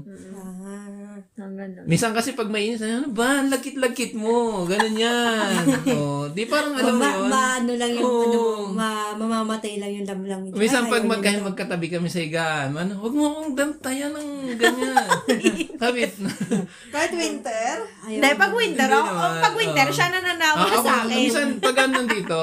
Ah. 1.17 1.41
Ang 1.41 1.55
ganun. 1.57 1.85
Minsan 1.89 2.13
kasi 2.13 2.37
pag 2.37 2.49
mainit, 2.49 2.77
ano 2.81 3.09
ba, 3.09 3.41
ang 3.41 3.49
lagkit-lagkit 3.49 4.13
mo, 4.13 4.65
ganon 4.69 4.93
yan. 4.93 5.65
oh, 5.97 6.29
di 6.29 6.45
parang 6.45 6.77
alam 6.77 6.93
mo 6.93 7.01
ma, 7.01 7.09
yun. 7.09 7.25
ma, 7.25 7.43
ano 7.57 7.71
lang 7.73 7.91
yung, 7.97 8.05
ano, 8.05 8.39
ma, 8.69 8.89
mamamatay 9.17 9.81
lang 9.81 9.91
yung 9.97 10.05
love 10.05 10.25
language. 10.25 10.59
Minsan 10.61 10.85
pag 10.85 11.05
magkahin 11.05 11.41
niya. 11.41 11.49
magkatabi 11.49 11.87
kami 11.89 12.07
sa 12.07 12.21
higaan, 12.21 12.77
ano, 12.77 12.93
huwag 13.01 13.13
mo 13.17 13.23
akong 13.33 13.51
dantayan 13.57 14.13
ng 14.13 14.29
ganyan. 14.57 15.07
Kabit. 15.81 16.13
Kahit 16.93 17.11
winter, 17.13 17.75
Ayaw 18.05 18.13
Hindi, 18.13 18.29
pag 18.37 18.53
winter, 18.53 18.89
naman, 18.89 19.31
pag 19.41 19.55
winter, 19.57 19.87
siya 19.89 20.07
nananawa 20.13 20.57
Ah, 20.57 20.81
sa 20.81 20.93
akin. 21.03 21.17
minsan 21.17 21.47
pag 21.57 21.77
ano 21.81 22.05
dito, 22.05 22.41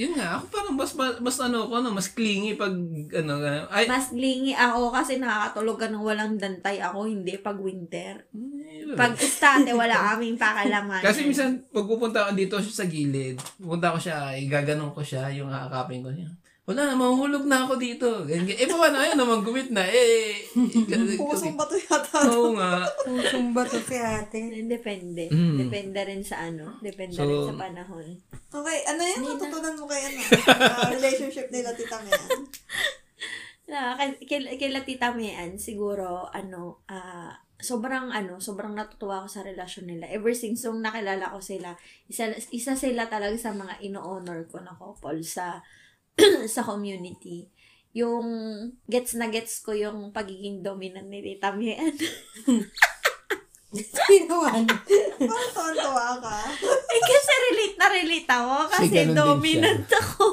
yun 0.00 0.16
nga, 0.16 0.40
ako 0.40 0.44
parang 0.48 0.74
mas, 0.80 0.96
mas, 0.96 1.20
mas 1.20 1.36
ano 1.36 1.68
ko, 1.68 1.76
ano, 1.76 1.92
mas 1.92 2.08
clingy 2.08 2.56
pag, 2.56 2.72
ano, 3.20 3.32
ay, 3.68 3.84
Mas 3.84 4.08
glingi 4.08 4.56
ako 4.56 4.88
kasi 4.96 5.20
nakakatulog 5.20 5.76
ka 5.76 5.92
ng 5.92 6.00
walang 6.00 6.40
dantay. 6.40 6.80
Ako 6.80 7.04
hindi 7.04 7.36
pag 7.36 7.60
winter. 7.60 8.24
eh, 8.32 8.96
Pag 8.96 9.12
estate, 9.20 9.76
wala 9.76 9.92
kaming 10.16 10.40
pakalaman. 10.40 11.04
Kasi 11.04 11.28
minsan, 11.28 11.68
pag 11.68 11.84
pupunta 11.84 12.24
ako 12.24 12.32
dito 12.32 12.56
sa 12.64 12.88
gilid, 12.88 13.36
pupunta 13.60 13.92
ko 13.92 14.00
siya, 14.00 14.32
igaganon 14.40 14.96
ko 14.96 15.04
siya, 15.04 15.28
yung 15.36 15.52
akakapin 15.52 16.00
ko 16.00 16.08
niya. 16.08 16.32
Wala 16.68 16.86
na, 16.86 16.94
mahuhulog 16.94 17.48
na 17.48 17.64
ako 17.64 17.80
dito. 17.80 18.06
Eh, 18.28 18.68
paano? 18.68 19.00
Ayun 19.00 19.18
naman, 19.18 19.40
gumit 19.40 19.72
na. 19.72 19.82
Eh, 19.82 20.44
pusong 21.16 21.56
bato 21.56 21.74
yata. 21.74 22.30
Oo 22.30 22.52
nga. 22.54 22.84
Pusong 23.02 23.50
ba 23.56 23.64
to 23.64 23.80
si 23.80 23.96
ate? 23.96 24.60
Depende. 24.68 25.32
Mm. 25.32 25.66
Depende 25.66 26.00
rin 26.04 26.22
sa 26.22 26.46
ano. 26.46 26.78
Depende 26.84 27.16
So, 27.16 27.26
rin 27.26 27.42
sa 27.48 27.56
panahon. 27.56 28.06
Okay, 28.52 28.78
ano 28.86 29.00
yan? 29.02 29.20
Natutunan 29.24 29.74
mo 29.80 29.84
kay 29.88 30.02
ano? 30.04 30.20
ah, 30.52 30.90
relationship 30.92 31.48
nila 31.48 31.72
tita 31.72 31.98
Mian. 32.04 32.28
Na, 33.66 33.94
kay, 33.98 34.18
kay, 34.28 34.40
kay 34.58 34.70
Tita 34.82 35.14
Mian, 35.16 35.56
siguro, 35.56 36.28
ano, 36.30 36.82
ah, 36.90 37.34
sobrang, 37.62 38.10
ano, 38.10 38.40
sobrang 38.42 38.74
natutuwa 38.74 39.22
ako 39.22 39.28
sa 39.30 39.42
relasyon 39.46 39.86
nila. 39.86 40.08
Ever 40.10 40.34
since 40.34 40.64
nung 40.66 40.82
nakilala 40.82 41.30
ko 41.30 41.38
sila, 41.38 41.76
isa, 42.08 42.32
isa 42.50 42.74
sila 42.74 43.06
talaga 43.06 43.36
sa 43.36 43.52
mga 43.54 43.78
ino-honor 43.84 44.48
ko 44.50 44.58
na 44.64 44.74
couple 44.74 45.22
sa, 45.22 45.62
sa 46.54 46.62
community. 46.62 47.48
Yung 47.96 48.26
gets 48.86 49.18
na 49.18 49.26
gets 49.30 49.58
ko 49.64 49.74
yung 49.74 50.14
pagiging 50.14 50.62
dominant 50.62 51.10
ni 51.10 51.22
Tita 51.22 51.50
Mian. 51.54 51.94
Parang 55.22 55.50
tuwan-tuwa 55.54 56.18
ka. 56.18 56.36
eh, 56.94 57.00
kasi 57.06 57.32
relate 57.50 57.76
na 57.78 57.86
relate 57.86 58.30
ako. 58.30 58.54
Kasi 58.66 58.86
din 58.90 59.10
dominant 59.14 59.86
ako. 60.02 60.24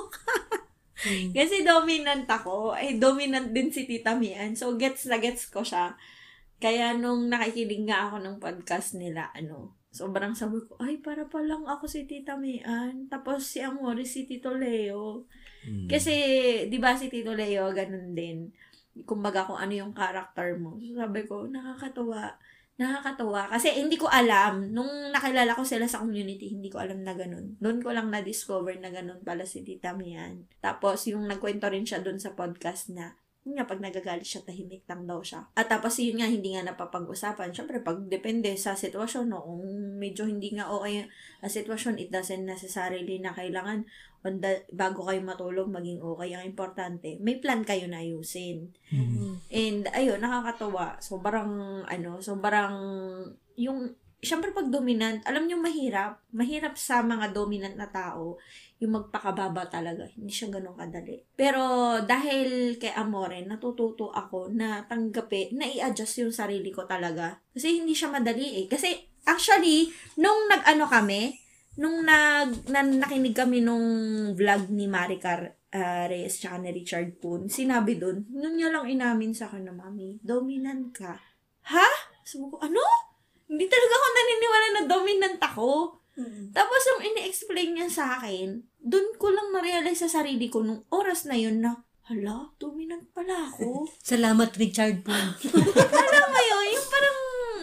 kasi 1.38 1.62
dominant 1.62 2.26
ako. 2.26 2.74
Eh, 2.74 2.98
dominant 2.98 3.54
din 3.54 3.70
si 3.70 3.86
Tita 3.86 4.18
Mian. 4.18 4.58
So, 4.58 4.74
gets 4.74 5.06
na 5.06 5.22
gets 5.22 5.46
ko 5.54 5.62
siya. 5.62 5.94
Kaya 6.58 6.98
nung 6.98 7.30
nakikinig 7.30 7.86
nga 7.86 8.10
ako 8.10 8.26
ng 8.26 8.36
podcast 8.42 8.98
nila, 8.98 9.30
ano, 9.38 9.77
sobrang 9.92 10.38
sabi 10.38 10.62
ko, 10.66 10.78
ay, 10.80 11.00
para 11.02 11.26
pa 11.26 11.42
lang 11.42 11.66
ako 11.66 11.90
si 11.90 12.06
Tita 12.06 12.38
Mian. 12.38 13.08
Tapos 13.10 13.48
si 13.48 13.64
Amore, 13.64 14.06
si 14.06 14.30
Tito 14.30 14.54
Leo. 14.54 15.26
Kasi, 15.92 16.14
di 16.72 16.78
ba 16.80 16.96
si 16.96 17.12
Tito 17.12 17.36
Leo, 17.36 17.72
ganun 17.76 18.16
din. 18.16 18.52
Kumbaga 19.04 19.44
kung 19.46 19.60
ano 19.60 19.74
yung 19.74 19.94
character 19.94 20.56
mo. 20.58 20.80
So, 20.80 20.96
sabi 20.96 21.28
ko, 21.28 21.50
nakakatuwa. 21.50 22.40
Nakakatuwa. 22.78 23.50
Kasi 23.50 23.74
hindi 23.74 23.98
ko 23.98 24.06
alam, 24.06 24.70
nung 24.70 25.10
nakilala 25.10 25.58
ko 25.58 25.66
sila 25.66 25.90
sa 25.90 26.06
community, 26.06 26.54
hindi 26.54 26.70
ko 26.70 26.78
alam 26.78 27.02
na 27.02 27.18
ganun. 27.18 27.58
Doon 27.58 27.82
ko 27.82 27.90
lang 27.90 28.14
na-discover 28.14 28.78
na 28.78 28.94
ganun 28.94 29.20
pala 29.26 29.44
si 29.50 29.66
Tita 29.66 29.98
Mian. 29.98 30.46
Tapos, 30.62 31.10
yung 31.10 31.26
nagkwento 31.26 31.68
rin 31.68 31.84
siya 31.84 32.06
doon 32.06 32.22
sa 32.22 32.38
podcast 32.38 32.94
na, 32.94 33.18
yun 33.48 33.56
nga, 33.56 33.64
pag 33.64 33.80
nagagalit 33.80 34.28
siya, 34.28 34.44
tahimik 34.44 34.84
lang 34.92 35.08
daw 35.08 35.24
siya. 35.24 35.48
At 35.56 35.72
tapos 35.72 35.96
yun 36.04 36.20
nga, 36.20 36.28
hindi 36.28 36.52
nga 36.52 36.68
napapag-usapan. 36.68 37.56
Siyempre, 37.56 37.80
pag 37.80 37.96
depende 38.12 38.52
sa 38.60 38.76
sitwasyon, 38.76 39.32
no, 39.32 39.40
kung 39.40 39.64
medyo 39.96 40.28
hindi 40.28 40.52
nga 40.52 40.68
okay 40.68 41.08
ang 41.40 41.54
sitwasyon, 41.56 41.96
it 42.04 42.12
doesn't 42.12 42.44
necessarily 42.44 43.24
na 43.24 43.32
kailangan 43.32 43.88
on 44.28 44.44
the, 44.44 44.68
bago 44.76 45.08
kayo 45.08 45.24
matulog, 45.24 45.72
maging 45.72 46.04
okay. 46.04 46.36
Ang 46.36 46.52
importante, 46.52 47.16
may 47.24 47.40
plan 47.40 47.64
kayo 47.64 47.88
na 47.88 48.04
ayusin. 48.04 48.76
And, 49.48 49.88
ayun, 49.96 50.20
nakakatawa. 50.20 51.00
Sobrang, 51.00 51.88
ano, 51.88 52.20
sobrang, 52.20 52.76
yung, 53.56 53.96
syempre 54.20 54.52
pag 54.52 54.68
dominant, 54.68 55.24
alam 55.24 55.48
niyo 55.48 55.56
mahirap. 55.56 56.20
Mahirap 56.36 56.76
sa 56.76 57.00
mga 57.00 57.32
dominant 57.32 57.80
na 57.80 57.88
tao, 57.88 58.36
yung 58.78 58.94
magpakababa 58.94 59.66
talaga. 59.66 60.06
Hindi 60.14 60.30
siya 60.30 60.54
ganun 60.54 60.78
kadali. 60.78 61.18
Pero, 61.34 61.62
dahil 62.06 62.78
kay 62.78 62.94
Amore, 62.94 63.42
natututo 63.42 64.14
ako 64.14 64.54
na 64.54 64.86
tanggapi, 64.86 65.58
na 65.58 65.66
i-adjust 65.66 66.22
yung 66.22 66.34
sarili 66.34 66.70
ko 66.70 66.86
talaga. 66.86 67.42
Kasi 67.54 67.82
hindi 67.82 67.98
siya 67.98 68.14
madali 68.14 68.62
eh. 68.62 68.66
Kasi, 68.70 68.94
actually, 69.26 69.90
nung 70.22 70.46
nag-ano 70.46 70.86
kami, 70.86 71.34
nung 71.82 72.06
nag, 72.06 72.70
na, 72.70 72.86
nakinig 72.86 73.34
kami 73.34 73.66
nung 73.66 73.86
vlog 74.38 74.70
ni 74.70 74.86
Maricar 74.86 75.58
uh, 75.74 76.06
Reyes 76.06 76.38
tsaka 76.38 76.62
ni 76.62 76.70
Richard 76.70 77.18
Poon, 77.18 77.50
sinabi 77.50 77.98
dun, 77.98 78.30
nung 78.30 78.58
niya 78.58 78.70
lang 78.70 78.86
inamin 78.86 79.34
sa 79.34 79.50
akin 79.50 79.66
na, 79.66 79.74
Mami, 79.74 80.22
dominant 80.22 80.94
ka. 80.94 81.18
Ha? 81.74 81.90
Sabi 82.22 82.46
ko, 82.46 82.62
ano? 82.62 82.82
Hindi 83.48 83.66
talaga 83.66 83.94
ako 83.96 84.08
naniniwala 84.12 84.68
na 84.68 84.84
dominant 84.86 85.40
ako. 85.40 85.97
Tapos, 86.50 86.82
yung 86.90 87.02
ini-explain 87.14 87.78
niya 87.78 87.88
sa 87.94 88.18
akin, 88.18 88.66
dun 88.82 89.14
ko 89.22 89.30
lang 89.30 89.54
na-realize 89.54 90.02
sa 90.02 90.10
sarili 90.10 90.50
ko 90.50 90.66
nung 90.66 90.82
oras 90.90 91.30
na 91.30 91.38
yun 91.38 91.62
na, 91.62 91.86
hala, 92.10 92.50
dominant 92.58 93.06
pala 93.14 93.54
ako. 93.54 93.86
Salamat, 94.16 94.50
Richard 94.58 95.06
po. 95.06 95.14
alam 96.02 96.28
mo 96.34 96.42
yun, 96.42 96.66
yung 96.74 96.88
parang, 96.90 97.18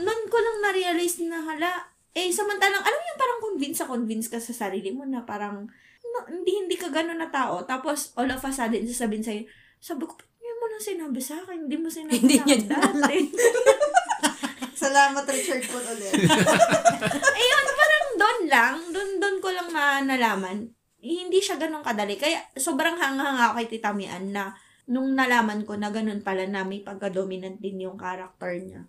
nun 0.07 0.23
ko 0.31 0.37
lang 0.39 0.59
na-realize 0.63 1.19
na, 1.27 1.43
hala, 1.43 1.71
eh, 2.15 2.31
samantalang, 2.31 2.85
alam 2.85 2.99
mo 2.99 3.07
yung 3.11 3.21
parang 3.21 3.39
convince 3.43 3.83
sa 3.83 3.91
convince 3.91 4.31
ka 4.31 4.39
sa 4.39 4.55
sarili 4.55 4.95
mo 4.95 5.03
na 5.03 5.27
parang, 5.27 5.67
na- 6.15 6.29
hindi, 6.31 6.55
hindi 6.55 6.77
ka 6.79 6.95
gano'n 6.95 7.19
na 7.19 7.35
tao. 7.35 7.67
Tapos, 7.67 8.15
all 8.15 8.31
of 8.31 8.45
a 8.45 8.51
sudden, 8.55 8.87
sasabihin 8.87 9.27
sa'yo, 9.27 9.43
sabi 9.83 10.07
ko, 10.07 10.15
hindi 10.15 10.51
mo 10.63 10.65
lang 10.71 10.83
sinabi 10.83 11.19
sa 11.19 11.43
akin, 11.43 11.67
hindi 11.67 11.77
mo 11.81 11.89
sinabi 11.91 12.23
Hindi 12.23 12.39
sa 12.39 12.45
akin 12.47 12.63
dati. 12.71 13.17
Salamat, 14.85 15.25
Richard 15.25 15.65
Paul 15.65 15.87
ulit. 15.97 16.13
Parang 16.29 17.54
doon 18.25 18.49
lang, 18.49 18.81
doon 18.89 19.21
doon 19.21 19.37
ko 19.45 19.53
lang 19.53 19.69
na 19.69 20.01
nalaman. 20.01 20.73
eh, 21.05 21.21
Hindi 21.21 21.45
siya 21.45 21.61
ganun 21.61 21.85
kadali. 21.85 22.17
Kaya 22.17 22.41
sobrang 22.57 22.97
hanga-hanga 22.97 23.53
ako 23.53 23.61
kay 23.61 23.69
Tita 23.69 23.93
Mian 23.93 24.33
na 24.33 24.57
nung 24.85 25.13
nalaman 25.13 25.65
ko 25.65 25.77
na 25.77 25.93
ganun 25.93 26.25
pala 26.25 26.49
na 26.49 26.65
may 26.65 26.81
pagka-dominant 26.81 27.61
din 27.61 27.85
yung 27.85 28.01
character 28.01 28.57
niya. 28.57 28.89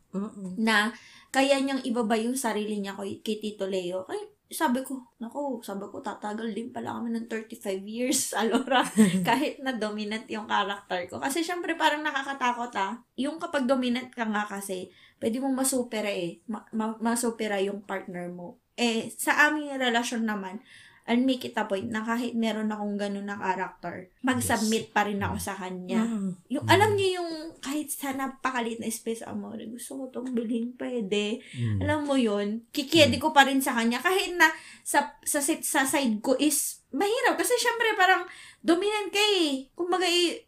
Na 0.56 0.96
kaya 1.32 1.60
niyang 1.60 1.84
ibaba 1.84 2.16
yung 2.16 2.40
sarili 2.40 2.80
niya 2.80 2.96
kay, 2.96 3.20
kay 3.20 3.44
Tito 3.44 3.68
Leo. 3.68 4.08
Ay, 4.08 4.20
sabi 4.48 4.80
ko, 4.84 5.04
naku, 5.20 5.60
sabi 5.60 5.84
ko, 5.88 6.00
tatagal 6.00 6.56
din 6.56 6.72
pala 6.72 6.96
kami 6.96 7.12
ng 7.12 7.28
35 7.28 7.84
years, 7.84 8.32
Alora, 8.40 8.84
kahit 9.28 9.60
na 9.60 9.76
dominant 9.76 10.24
yung 10.32 10.48
character 10.48 11.12
ko. 11.12 11.20
Kasi 11.20 11.44
syempre 11.44 11.76
parang 11.76 12.00
nakakatakot 12.00 12.72
ah. 12.80 12.96
Yung 13.20 13.36
kapag 13.40 13.68
dominant 13.68 14.08
ka 14.12 14.24
nga 14.24 14.48
kasi, 14.48 14.88
pwede 15.20 15.44
mong 15.44 15.56
masupera 15.56 16.08
eh. 16.08 16.40
Ma- 16.48 16.68
ma- 16.72 17.00
masupera 17.04 17.60
yung 17.60 17.84
partner 17.84 18.32
mo. 18.32 18.60
Eh, 18.76 19.12
sa 19.16 19.50
aming 19.50 19.76
relasyon 19.80 20.28
naman, 20.28 20.60
I'll 21.06 21.22
make 21.22 21.46
it 21.46 21.54
a 21.54 21.70
point 21.70 21.86
na 21.94 22.02
kahit 22.02 22.34
meron 22.34 22.74
akong 22.74 22.98
ganun 22.98 23.30
na 23.30 23.38
character, 23.38 24.10
mag-submit 24.26 24.90
pa 24.90 25.06
rin 25.06 25.22
ako 25.22 25.38
sa 25.38 25.54
kanya. 25.54 26.02
Yung, 26.50 26.66
alam 26.66 26.98
niyo 26.98 27.22
yung 27.22 27.32
kahit 27.62 27.94
sa 27.94 28.10
napakalit 28.10 28.82
na 28.82 28.90
space 28.90 29.22
amore, 29.22 29.70
gusto 29.70 30.02
ko 30.02 30.04
tong 30.10 30.34
bilhin, 30.34 30.74
pwede. 30.82 31.46
Mm. 31.54 31.78
Alam 31.86 32.00
mo 32.10 32.18
yun, 32.18 32.66
kikiyedi 32.74 33.22
ko 33.22 33.30
pa 33.30 33.46
rin 33.46 33.62
sa 33.62 33.78
kanya. 33.78 34.02
Kahit 34.02 34.34
na 34.34 34.50
sa, 34.82 35.14
sa, 35.22 35.46
sa 35.46 35.86
side 35.86 36.26
ko 36.26 36.34
is 36.42 36.82
mahirap. 36.90 37.38
Kasi 37.38 37.54
syempre 37.62 37.94
parang 37.94 38.26
dominant 38.66 39.14
ka 39.14 39.22
eh. 39.22 39.70
Kumbaga 39.78 40.10
eh, 40.10 40.42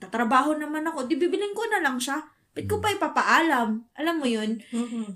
tatrabaho 0.00 0.56
naman 0.56 0.88
ako, 0.88 1.04
di 1.04 1.20
bibilin 1.20 1.52
ko 1.52 1.68
na 1.68 1.84
lang 1.84 2.00
siya. 2.00 2.16
Ba't 2.56 2.64
ko 2.64 2.80
pa 2.80 2.96
ipapaalam? 2.96 3.92
Alam 3.92 4.16
mo 4.16 4.24
yun? 4.24 4.56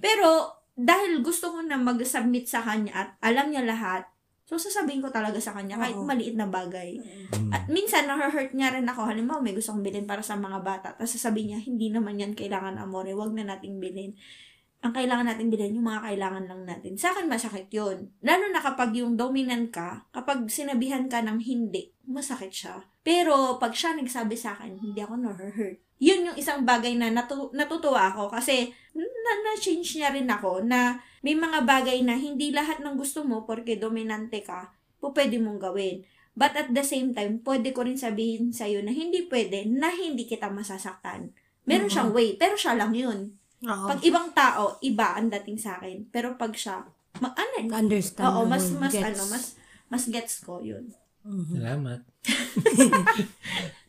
Pero, 0.04 0.52
dahil 0.72 1.20
gusto 1.20 1.52
ko 1.52 1.60
na 1.60 1.76
mag-submit 1.76 2.48
sa 2.48 2.64
kanya 2.64 2.92
at 2.96 3.08
alam 3.20 3.52
niya 3.52 3.60
lahat, 3.60 4.08
so 4.48 4.56
sasabihin 4.56 5.04
ko 5.04 5.12
talaga 5.12 5.36
sa 5.36 5.52
kanya 5.52 5.76
kahit 5.76 5.96
Oo. 5.96 6.08
maliit 6.08 6.32
na 6.32 6.48
bagay. 6.48 6.96
Mm. 6.96 7.52
At 7.52 7.68
minsan, 7.68 8.08
na-hurt 8.08 8.56
niya 8.56 8.72
rin 8.72 8.88
ako. 8.88 9.04
Halimbawa, 9.04 9.44
may 9.44 9.52
gusto 9.52 9.76
kong 9.76 9.84
bilhin 9.84 10.08
para 10.08 10.24
sa 10.24 10.36
mga 10.36 10.64
bata. 10.64 10.88
Tapos 10.96 11.12
sasabihin 11.12 11.56
niya, 11.56 11.60
hindi 11.60 11.92
naman 11.92 12.16
yan 12.16 12.32
kailangan 12.32 12.80
amore. 12.80 13.12
Huwag 13.12 13.36
na 13.36 13.44
nating 13.52 13.76
bilhin. 13.76 14.16
Ang 14.82 14.92
kailangan 14.96 15.28
natin 15.28 15.46
bilhin, 15.52 15.78
yung 15.78 15.86
mga 15.86 16.02
kailangan 16.08 16.44
lang 16.48 16.62
natin. 16.66 16.98
Sa 16.98 17.14
akin, 17.14 17.28
masakit 17.28 17.68
yun. 17.70 18.10
Lalo 18.24 18.50
na 18.50 18.58
kapag 18.64 18.96
yung 18.96 19.14
dominant 19.14 19.68
ka, 19.70 20.08
kapag 20.10 20.48
sinabihan 20.48 21.06
ka 21.06 21.22
ng 21.22 21.38
hindi, 21.38 21.91
masakit 22.04 22.50
siya. 22.50 22.76
Pero, 23.00 23.56
pag 23.56 23.72
siya 23.72 23.92
nagsabi 23.92 24.34
sa 24.34 24.54
akin, 24.54 24.78
hindi 24.78 24.98
ako 24.98 25.14
na-hurt. 25.16 25.78
Yun 25.98 26.26
yung 26.26 26.38
isang 26.38 26.66
bagay 26.66 26.98
na 26.98 27.08
natu- 27.08 27.54
natutuwa 27.54 28.10
ako 28.10 28.26
kasi 28.28 28.74
na- 28.92 29.06
na-change 29.44 29.96
niya 29.96 30.10
rin 30.10 30.26
ako 30.26 30.60
na 30.60 30.98
may 31.22 31.32
mga 31.32 31.62
bagay 31.62 32.02
na 32.02 32.18
hindi 32.18 32.50
lahat 32.50 32.82
ng 32.82 32.98
gusto 32.98 33.22
mo 33.22 33.46
porque 33.46 33.78
dominante 33.78 34.42
ka, 34.42 34.74
po 34.98 35.14
pwede 35.14 35.38
mong 35.38 35.62
gawin. 35.62 36.02
But 36.32 36.56
at 36.56 36.68
the 36.72 36.82
same 36.82 37.12
time, 37.12 37.38
pwede 37.44 37.70
ko 37.70 37.84
rin 37.84 37.94
sabihin 37.94 38.50
sa'yo 38.50 38.82
na 38.82 38.90
hindi 38.90 39.28
pwede 39.28 39.68
na 39.68 39.90
hindi 39.90 40.24
kita 40.24 40.50
masasaktan. 40.50 41.30
Meron 41.62 41.86
Mhm. 41.86 41.94
siyang 41.94 42.10
way, 42.10 42.34
pero 42.34 42.58
siya 42.58 42.74
lang 42.74 42.90
yun. 42.90 43.38
Oo. 43.62 43.86
Pag 43.86 44.02
ibang 44.02 44.34
tao, 44.34 44.80
iba 44.80 45.14
ang 45.14 45.30
dating 45.30 45.54
sa 45.54 45.78
akin. 45.78 46.10
Pero 46.10 46.34
pag 46.34 46.50
siya, 46.50 46.82
ma- 47.20 47.36
ano, 47.36 47.70
Understand. 47.70 48.26
oo, 48.26 48.42
mas, 48.42 48.66
mas, 48.74 48.90
Gets. 48.90 49.06
ano, 49.06 49.22
mas, 49.30 49.44
mas 49.86 50.04
gets 50.08 50.42
ko 50.42 50.58
yun. 50.58 50.90
Mhm. 51.22 51.54
Salamat. 51.54 52.00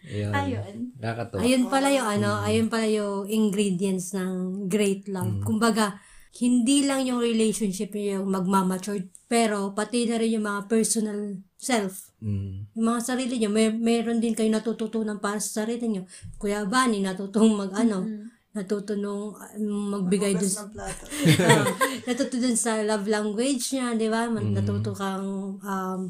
Ayun. 0.04 0.32
Ayun. 0.36 0.74
Nakakatawa. 1.00 1.40
Ayun 1.42 1.64
pala 1.72 1.88
yung 1.90 2.08
ano, 2.10 2.30
Mm. 2.38 2.48
ayun 2.48 2.68
pala 2.68 2.88
yung 2.88 3.24
ingredients 3.26 4.12
ng 4.14 4.66
great 4.68 5.08
love. 5.08 5.40
Mm. 5.40 5.44
Kumbaga, 5.48 5.98
hindi 6.38 6.84
lang 6.84 7.06
yung 7.08 7.22
relationship 7.22 7.94
yung 7.96 8.28
magmamature, 8.28 9.08
pero 9.30 9.72
pati 9.72 10.06
na 10.06 10.20
rin 10.20 10.38
yung 10.38 10.46
mga 10.46 10.68
personal 10.68 11.40
self. 11.56 12.12
Mm. 12.20 12.68
Yung 12.76 12.86
mga 12.86 13.02
sarili 13.02 13.40
nyo, 13.40 13.50
may, 13.50 13.72
meron 13.72 14.20
din 14.20 14.36
kayo 14.36 14.52
natututunan 14.52 15.18
para 15.18 15.40
sa 15.40 15.64
sarili 15.64 15.88
nyo. 15.88 16.04
Kuya 16.36 16.68
Bani, 16.68 17.00
natutong 17.00 17.50
mag 17.56 17.72
ano, 17.74 18.04
Mm. 18.04 18.28
natutulong 18.54 19.34
magbigay 19.66 20.38
dun 20.38 20.46
uh, 20.78 21.66
natuto 22.06 22.38
dun 22.38 22.54
sa 22.54 22.86
love 22.86 23.10
language 23.10 23.74
niya, 23.74 23.98
di 23.98 24.06
ba? 24.12 24.30
Mm. 24.30 24.54
Natuto 24.54 24.94
kang, 24.94 25.58
um, 25.58 26.02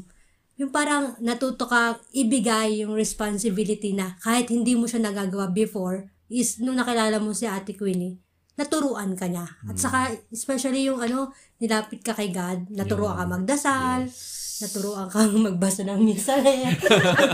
yung 0.54 0.70
parang 0.70 1.18
natuto 1.18 1.66
ka 1.66 1.98
ibigay 2.14 2.86
yung 2.86 2.94
responsibility 2.94 3.90
na 3.90 4.14
kahit 4.22 4.46
hindi 4.48 4.78
mo 4.78 4.86
siya 4.86 5.02
nagagawa 5.02 5.50
before, 5.50 6.06
is 6.30 6.58
nung 6.58 6.78
nakilala 6.78 7.18
mo 7.18 7.34
si 7.34 7.44
Ate 7.44 7.74
Queenie, 7.74 8.18
naturuan 8.54 9.18
ka 9.18 9.26
niya. 9.26 9.50
At 9.66 9.76
saka, 9.76 10.14
especially 10.30 10.86
yung 10.86 11.02
ano, 11.02 11.34
nilapit 11.58 12.00
ka 12.00 12.14
kay 12.14 12.30
God, 12.30 12.70
naturuan 12.70 13.18
ka 13.18 13.24
magdasal, 13.26 14.06
Yes. 14.06 14.62
naturuan 14.62 15.10
kang 15.10 15.34
magbasa 15.50 15.82
ng 15.82 15.98
misalet. 15.98 16.78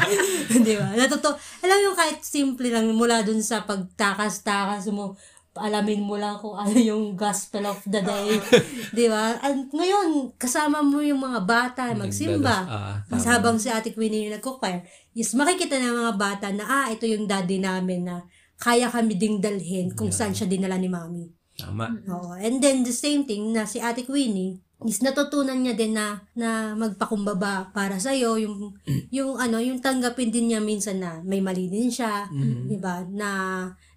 Di 0.64 0.74
ba? 0.80 0.96
Natuto, 0.96 1.36
alam 1.60 1.78
yung 1.84 1.92
kahit 1.92 2.24
simple 2.24 2.72
lang 2.72 2.88
mula 2.96 3.20
dun 3.20 3.44
sa 3.44 3.68
pagtakas-takas 3.68 4.88
mo, 4.88 5.12
alamin 5.54 6.00
mo 6.00 6.14
lang 6.14 6.38
kung 6.38 6.54
ano 6.54 6.72
yung 6.72 7.18
gospel 7.18 7.66
of 7.66 7.82
the 7.84 7.98
day. 7.98 8.38
Di 8.96 9.10
ba? 9.10 9.34
At 9.36 9.50
ngayon, 9.66 10.38
kasama 10.38 10.78
mo 10.78 11.02
yung 11.02 11.18
mga 11.18 11.40
bata, 11.42 11.82
magsimba. 11.92 12.56
Ah, 12.64 12.94
Mas 13.06 13.26
habang 13.26 13.58
si 13.58 13.66
Ate 13.66 13.90
Queenie 13.90 14.30
yung 14.30 14.38
nagko-choir, 14.38 14.86
is 15.12 15.34
makikita 15.34 15.74
ng 15.74 15.96
mga 15.96 16.14
bata 16.14 16.46
na, 16.50 16.64
ah, 16.64 16.86
ito 16.88 17.02
yung 17.02 17.26
daddy 17.26 17.58
namin 17.58 18.06
na 18.06 18.22
kaya 18.56 18.86
kami 18.86 19.16
ding 19.16 19.40
dalhin 19.40 19.90
kung 19.90 20.12
saan 20.12 20.30
siya 20.30 20.46
dinala 20.46 20.76
ni 20.76 20.86
mami. 20.86 21.26
Tama. 21.56 21.88
Oo. 22.06 22.38
And 22.38 22.62
then, 22.62 22.84
the 22.84 22.94
same 22.94 23.26
thing 23.26 23.50
na 23.50 23.66
si 23.66 23.80
Ate 23.80 24.06
Queenie, 24.06 24.60
is 24.80 25.04
natutunan 25.04 25.60
niya 25.60 25.76
din 25.76 25.92
na 25.92 26.24
na 26.32 26.72
magpakumbaba 26.72 27.68
para 27.68 28.00
sa 28.00 28.16
iyo 28.16 28.40
yung 28.40 28.72
yung 29.12 29.36
ano 29.36 29.60
yung 29.60 29.76
tanggapin 29.76 30.32
din 30.32 30.48
niya 30.48 30.60
minsan 30.64 30.96
na 30.96 31.20
may 31.20 31.44
mali 31.44 31.68
din 31.68 31.92
siya 31.92 32.24
Mhm. 32.32 32.64
'di 32.64 32.76
ba 32.80 33.04
na 33.12 33.28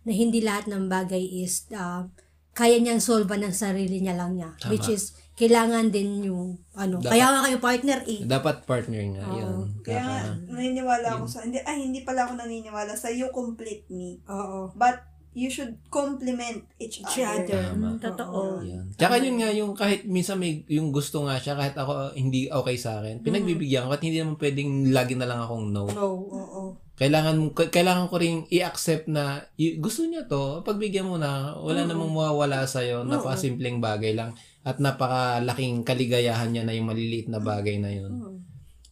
na 0.03 0.11
hindi 0.11 0.39
lahat 0.39 0.67
ng 0.67 0.87
bagay 0.87 1.43
is 1.43 1.67
ah, 1.71 2.07
kaya 2.53 2.77
niyang 2.77 3.01
solve 3.01 3.25
ng 3.27 3.51
sarili 3.51 3.99
niya 3.99 4.13
lang 4.13 4.37
niya 4.37 4.53
Tama. 4.59 4.71
which 4.71 4.87
is 4.87 5.11
kailangan 5.33 5.89
din 5.89 6.29
yung 6.29 6.61
ano 6.77 7.01
Dapat- 7.01 7.09
kaya 7.09 7.25
nga 7.25 7.41
kayo 7.41 7.57
partner 7.57 7.99
eh 8.05 8.21
Dapat 8.21 8.55
partner 8.69 9.01
nga 9.17 9.23
Oo. 9.25 9.37
yun. 9.41 9.67
Kaya 9.81 10.01
nga, 10.05 10.19
naniniwala 10.45 11.07
ako 11.17 11.25
sa, 11.25 11.41
hindi, 11.41 11.57
ay, 11.57 11.89
hindi 11.89 12.05
pala 12.05 12.29
ako 12.29 12.37
naniniwala 12.37 12.93
sa 12.93 13.09
you 13.09 13.33
complete 13.33 13.89
me. 13.89 14.21
oo 14.29 14.69
But, 14.77 15.01
you 15.33 15.49
should 15.49 15.81
complement 15.89 16.61
each, 16.77 17.01
Each 17.01 17.25
other. 17.25 17.41
other. 17.49 17.73
Tama. 17.73 17.87
Mm, 17.89 17.97
totoo. 17.97 18.61
Yan. 18.61 18.85
Tsaka 18.93 19.17
yun 19.17 19.41
nga, 19.41 19.49
yung 19.49 19.73
kahit 19.73 20.05
minsan 20.05 20.37
may, 20.37 20.61
yung 20.69 20.93
gusto 20.93 21.25
nga 21.25 21.41
siya, 21.41 21.57
kahit 21.57 21.73
ako 21.73 22.13
hindi 22.13 22.45
okay 22.53 22.77
sa 22.77 23.01
akin, 23.01 23.25
pinagbibigyan 23.25 23.89
ko 23.89 23.97
at 23.97 24.03
hindi 24.05 24.21
naman 24.21 24.37
pwedeng 24.37 24.93
lagi 24.93 25.17
na 25.17 25.25
lang 25.25 25.41
akong 25.41 25.73
no. 25.73 25.89
no 25.89 26.05
oo 26.29 26.77
kailangan 26.93 27.35
mo- 27.35 27.53
kailangan 27.53 28.05
ko 28.05 28.15
ring 28.17 28.45
i-accept 28.49 29.09
na 29.09 29.41
y- 29.57 29.81
gusto 29.81 30.05
niya 30.05 30.29
to, 30.29 30.61
pagbigyan 30.61 31.09
mo 31.09 31.17
na, 31.17 31.57
wala 31.57 31.83
namang 31.89 32.13
mawawala 32.13 32.69
sa 32.69 32.85
iyo, 32.85 33.01
napakasimpleng 33.03 33.81
bagay 33.81 34.13
lang 34.13 34.31
at 34.61 34.77
napakalaking 34.77 35.81
kaligayahan 35.81 36.53
niya 36.53 36.63
na 36.63 36.71
yung 36.71 36.87
maliliit 36.87 37.27
na 37.27 37.41
bagay 37.41 37.81
na 37.81 37.89
yun. 37.89 38.13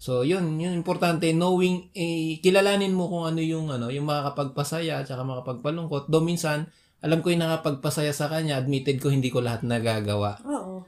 So, 0.02 0.26
yun, 0.26 0.58
yun 0.58 0.74
importante 0.74 1.30
knowing 1.30 1.94
eh, 1.94 2.42
kilalanin 2.42 2.90
mo 2.90 3.06
kung 3.06 3.30
ano 3.30 3.38
yung 3.38 3.70
ano, 3.70 3.94
yung 3.94 4.10
makakapagpasaya 4.10 5.06
at 5.06 5.08
saka 5.08 5.22
makapagpalungkot. 5.22 6.10
Do 6.10 6.26
minsan, 6.26 6.74
alam 7.06 7.22
ko 7.22 7.30
yung 7.30 7.46
nakapagpasaya 7.46 8.10
sa 8.10 8.26
kanya, 8.26 8.58
admitted 8.58 8.98
ko 8.98 9.14
hindi 9.14 9.30
ko 9.30 9.46
lahat 9.46 9.62
nagagawa. 9.62 10.42
Oo. 10.42 10.82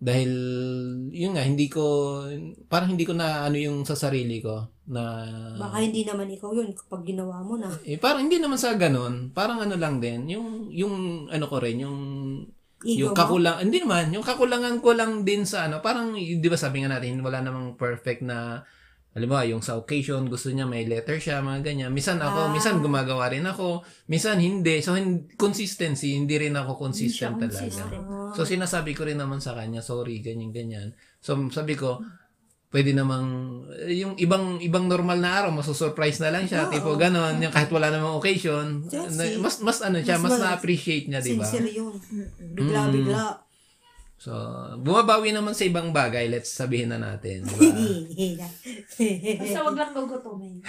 Dahil, 0.00 0.32
yun 1.12 1.36
nga, 1.36 1.44
hindi 1.44 1.68
ko, 1.68 2.16
parang 2.72 2.96
hindi 2.96 3.04
ko 3.04 3.12
na 3.12 3.44
ano 3.44 3.60
yung 3.60 3.84
sa 3.84 3.92
sarili 3.92 4.40
ko 4.40 4.80
na, 4.88 5.28
Baka 5.60 5.84
hindi 5.84 6.08
naman 6.08 6.32
ikaw 6.32 6.56
yun 6.56 6.72
kapag 6.72 7.12
ginawa 7.12 7.44
mo 7.44 7.60
na. 7.60 7.68
eh, 7.84 8.00
parang 8.00 8.24
hindi 8.24 8.40
naman 8.40 8.56
sa 8.56 8.72
ganun. 8.80 9.28
Parang 9.36 9.60
ano 9.60 9.76
lang 9.76 10.00
din, 10.00 10.24
yung, 10.32 10.72
yung 10.72 11.28
ano 11.28 11.44
ko 11.44 11.60
rin, 11.60 11.84
yung, 11.84 11.98
Ego 12.80 12.96
yung 12.96 13.12
mo. 13.12 13.18
kakulang, 13.20 13.60
hindi 13.60 13.84
naman, 13.84 14.08
yung 14.08 14.24
kakulangan 14.24 14.80
ko 14.80 14.96
lang 14.96 15.20
din 15.20 15.44
sa 15.44 15.68
ano, 15.68 15.84
parang, 15.84 16.16
di 16.16 16.48
ba 16.48 16.56
sabi 16.56 16.80
nga 16.80 16.96
natin, 16.96 17.20
wala 17.20 17.44
namang 17.44 17.76
perfect 17.76 18.24
na, 18.24 18.64
alam 19.10 19.26
mo, 19.26 19.36
yung 19.40 19.58
sa 19.58 19.74
occasion, 19.74 20.22
gusto 20.24 20.48
niya 20.48 20.64
may 20.64 20.84
letter 20.84 21.18
siya, 21.18 21.40
mga 21.40 21.60
ganyan. 21.64 21.90
Minsan 21.90 22.18
ako, 22.18 22.46
Ah. 22.46 22.48
minsan 22.48 22.78
gumagawa 22.78 23.26
rin 23.26 23.42
ako, 23.42 23.82
minsan 24.06 24.38
hindi. 24.38 24.78
So, 24.78 24.94
hin- 24.94 25.26
consistency, 25.34 26.14
hindi 26.14 26.38
rin 26.38 26.54
ako 26.54 26.78
consistent 26.80 27.34
Hindi 27.34 27.50
talaga. 27.50 27.58
consistent. 27.60 27.92
So, 28.32 28.40
sinasabi 28.44 28.92
ko 28.92 29.02
rin 29.02 29.16
naman 29.16 29.38
sa 29.38 29.52
kanya, 29.52 29.80
sorry, 29.80 30.18
ganyan, 30.18 30.50
ganyan. 30.50 30.88
So, 31.18 31.34
sabi 31.48 31.74
ko, 31.74 31.98
pwede 32.70 32.94
namang, 32.94 33.26
yung 33.90 34.14
ibang 34.16 34.62
ibang 34.62 34.86
normal 34.86 35.18
na 35.18 35.42
araw, 35.42 35.50
masusurprise 35.50 36.22
na 36.22 36.30
lang 36.30 36.46
siya, 36.46 36.70
tipo 36.70 36.94
ganon, 36.94 37.34
yung 37.36 37.50
kahit 37.50 37.66
wala 37.68 37.90
namang 37.90 38.14
occasion, 38.14 38.86
na- 38.86 39.10
mas, 39.38 39.58
mas 39.58 39.82
ano 39.82 39.98
siya, 39.98 40.16
Mas 40.16 40.30
mas, 40.30 40.32
ma- 40.32 40.42
na-appreciate 40.46 41.10
niya, 41.10 41.18
di 41.18 41.34
ba? 41.34 41.42
Sincere 41.42 41.66
yun. 41.68 41.98
Bigla-bigla. 42.38 43.49
So, 44.20 44.36
bumabawi 44.76 45.32
naman 45.32 45.56
sa 45.56 45.64
ibang 45.64 45.96
bagay, 45.96 46.28
let's 46.28 46.52
sabihin 46.52 46.92
na 46.92 47.00
natin, 47.00 47.40
di 47.40 47.56
ba? 47.56 47.72
Basta 49.40 49.64
wag 49.64 49.80
lang 49.80 49.96
gugutumin. 49.96 50.60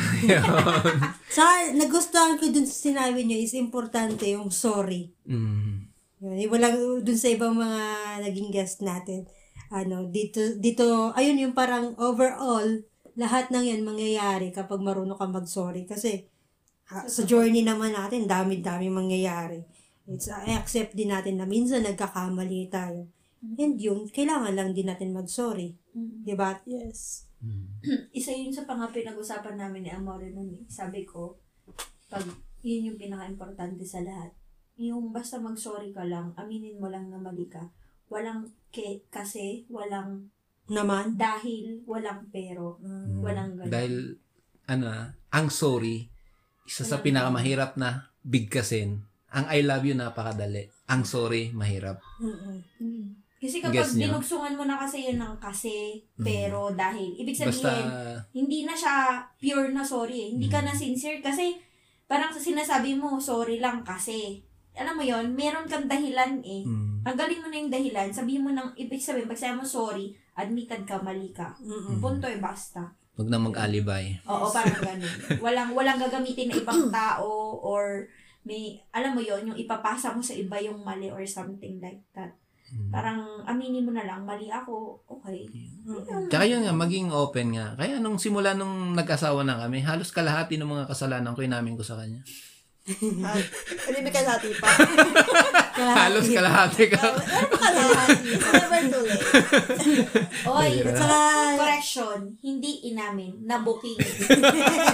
sa 1.35 1.67
nagustuhan 1.75 2.39
ko 2.39 2.47
dun 2.47 2.63
sa 2.63 2.87
sinabi 2.87 3.27
niyo 3.27 3.43
is 3.43 3.51
importante 3.59 4.23
yung 4.31 4.55
sorry. 4.55 5.11
mm. 5.27 5.83
Yun, 6.23 6.47
yung 6.47 6.51
walang 6.55 7.03
dun 7.03 7.19
sa 7.19 7.27
ibang 7.27 7.51
mga 7.59 7.83
naging 8.23 8.55
guest 8.55 8.87
natin. 8.87 9.27
Ano, 9.67 10.07
dito, 10.07 10.39
dito, 10.55 11.11
ayun 11.11 11.43
yung 11.43 11.51
parang 11.51 11.91
overall, 11.99 12.87
lahat 13.19 13.51
ng 13.51 13.67
yan 13.67 13.83
mangyayari 13.83 14.55
kapag 14.55 14.79
marunong 14.79 15.19
ka 15.19 15.27
mag-sorry. 15.27 15.83
Kasi, 15.83 16.23
ha, 16.87 17.03
sa 17.03 17.27
journey 17.27 17.67
naman 17.67 17.91
natin, 17.99 18.31
dami-dami 18.31 18.87
mangyayari. 18.87 19.59
It's, 20.07 20.31
I 20.31 20.55
accept 20.55 20.95
din 20.95 21.11
natin 21.11 21.35
na 21.35 21.43
minsan 21.43 21.83
nagkakamali 21.83 22.71
tayo. 22.71 23.11
And 23.41 23.75
yun, 23.81 24.05
kailangan 24.05 24.53
lang 24.53 24.77
din 24.77 24.85
natin 24.85 25.17
mag-sorry. 25.17 25.73
Diba? 25.97 26.61
Yes. 26.69 27.25
Isa 28.17 28.29
yun 28.37 28.53
sa 28.53 28.69
pang 28.69 28.85
pinag-usapan 28.85 29.57
namin 29.57 29.89
ni 29.89 29.89
Amore 29.89 30.29
nun 30.29 30.53
eh. 30.53 30.63
Sabi 30.69 31.01
ko, 31.01 31.41
pag 32.05 32.21
yun 32.61 32.93
yung 32.93 32.99
pinaka-importante 33.01 33.81
sa 33.81 34.05
lahat. 34.05 34.29
Yung 34.77 35.09
basta 35.09 35.41
mag-sorry 35.41 35.89
ka 35.89 36.05
lang, 36.05 36.37
aminin 36.37 36.77
mo 36.77 36.89
lang 36.93 37.09
na 37.09 37.17
mali 37.17 37.49
ka. 37.49 37.61
Walang 38.13 38.53
ke, 38.69 39.01
kasi, 39.09 39.65
walang 39.73 40.29
Naman. 40.69 41.17
dahil, 41.17 41.81
walang 41.89 42.29
pero, 42.29 42.77
walang 43.19 43.57
ganun. 43.57 43.73
Dahil, 43.73 43.93
ano, 44.69 44.87
ang 45.33 45.47
sorry, 45.49 46.07
isa 46.69 46.85
sa 46.85 47.01
pinakamahirap 47.01 47.75
na 47.75 48.13
bigkasin. 48.21 49.01
Ang 49.31 49.45
I 49.49 49.63
love 49.65 49.87
you 49.87 49.95
napakadali. 49.97 50.69
Ang 50.91 51.07
sorry, 51.07 51.49
mahirap. 51.55 52.03
Mm-mm. 52.21 53.20
Kasi 53.41 53.57
kapag 53.57 53.81
Gets 53.81 53.97
niyo? 53.97 54.13
binugsungan 54.13 54.53
mo 54.53 54.69
na 54.69 54.77
kasi 54.77 55.09
yun 55.09 55.17
ng 55.17 55.41
kasi, 55.41 55.97
pero, 56.15 56.69
dahil, 56.71 57.17
ibig 57.17 57.33
Basta, 57.33 57.49
sabihin, 57.49 57.89
hindi 58.37 58.69
na 58.69 58.77
siya 58.77 59.17
pure 59.41 59.73
na 59.73 59.81
sorry 59.81 60.29
eh. 60.29 60.29
Hindi 60.37 60.45
ka 60.45 60.61
na 60.61 60.69
sincere 60.69 61.25
kasi 61.25 61.57
parang 62.05 62.29
sa 62.29 62.37
sinasabi 62.37 62.93
mo, 62.93 63.17
sorry 63.17 63.57
lang 63.57 63.81
kasi. 63.81 64.45
Alam 64.77 65.01
mo 65.01 65.03
yon 65.03 65.33
meron 65.33 65.65
kang 65.65 65.89
dahilan 65.89 66.37
eh. 66.45 66.61
mm, 66.63 67.01
Tanggalin 67.01 67.41
mo 67.41 67.47
na 67.49 67.57
yung 67.57 67.73
dahilan. 67.73 68.13
Sabihin 68.13 68.45
mo 68.45 68.53
ng, 68.53 68.77
ibig 68.77 69.01
sabihin, 69.01 69.25
pag 69.25 69.41
sabi 69.41 69.57
mo 69.57 69.65
sorry, 69.65 70.13
admitted 70.37 70.85
ka, 70.85 71.01
mali 71.01 71.33
ka. 71.33 71.57
Mm-mm. 71.59 71.97
Punto 71.97 72.29
eh, 72.29 72.37
basta. 72.37 72.93
wag 73.17 73.27
na 73.27 73.41
mag-alibay. 73.41 74.21
Oo, 74.23 74.47
parang 74.49 74.81
ganun. 74.81 75.15
Walang, 75.41 75.69
walang 75.73 75.99
gagamitin 75.99 76.53
na 76.53 76.61
ibang 76.61 76.87
tao 76.93 77.57
or 77.57 78.05
may, 78.41 78.79
alam 78.89 79.13
mo 79.13 79.21
yon 79.21 79.49
yung 79.49 79.57
ipapasa 79.57 80.13
mo 80.13 80.21
sa 80.21 80.33
iba 80.33 80.57
yung 80.57 80.81
mali 80.81 81.09
or 81.09 81.21
something 81.25 81.81
like 81.81 82.01
that. 82.13 82.37
Mm. 82.71 82.91
Parang 82.91 83.19
aminin 83.43 83.83
mo 83.83 83.91
na 83.91 84.07
lang, 84.07 84.23
mali 84.23 84.47
ako, 84.47 85.03
okay. 85.03 85.43
Mm-mm. 85.83 86.31
Tsaka 86.31 86.47
yun 86.47 86.63
nga, 86.63 86.71
maging 86.71 87.11
open 87.11 87.51
nga. 87.59 87.75
Kaya 87.75 87.99
nung 87.99 88.15
simula 88.15 88.55
nung 88.55 88.95
nag-asawa 88.95 89.43
na 89.43 89.59
kami, 89.59 89.83
halos 89.83 90.15
kalahati 90.15 90.55
ng 90.55 90.71
mga 90.71 90.87
kasalanan 90.87 91.35
ko 91.35 91.43
inamin 91.43 91.75
ko 91.75 91.83
sa 91.83 91.99
kanya. 91.99 92.23
Ah, 92.81 93.37
Hindi 93.87 94.09
ka 94.09 94.25
dati 94.25 94.49
pa. 94.57 94.65
halos 96.01 96.25
kalahati 96.25 96.89
ka. 96.89 97.13
Ano 97.13 97.81
ka 97.87 98.03
na? 98.09 98.17
Never 98.57 98.81
too 98.89 99.03
late. 99.05 99.21
Oy. 100.49 100.71
Saka, 100.89 101.19
correction, 101.61 102.19
hindi 102.41 102.89
inamin, 102.89 103.45
nabuking. 103.45 104.01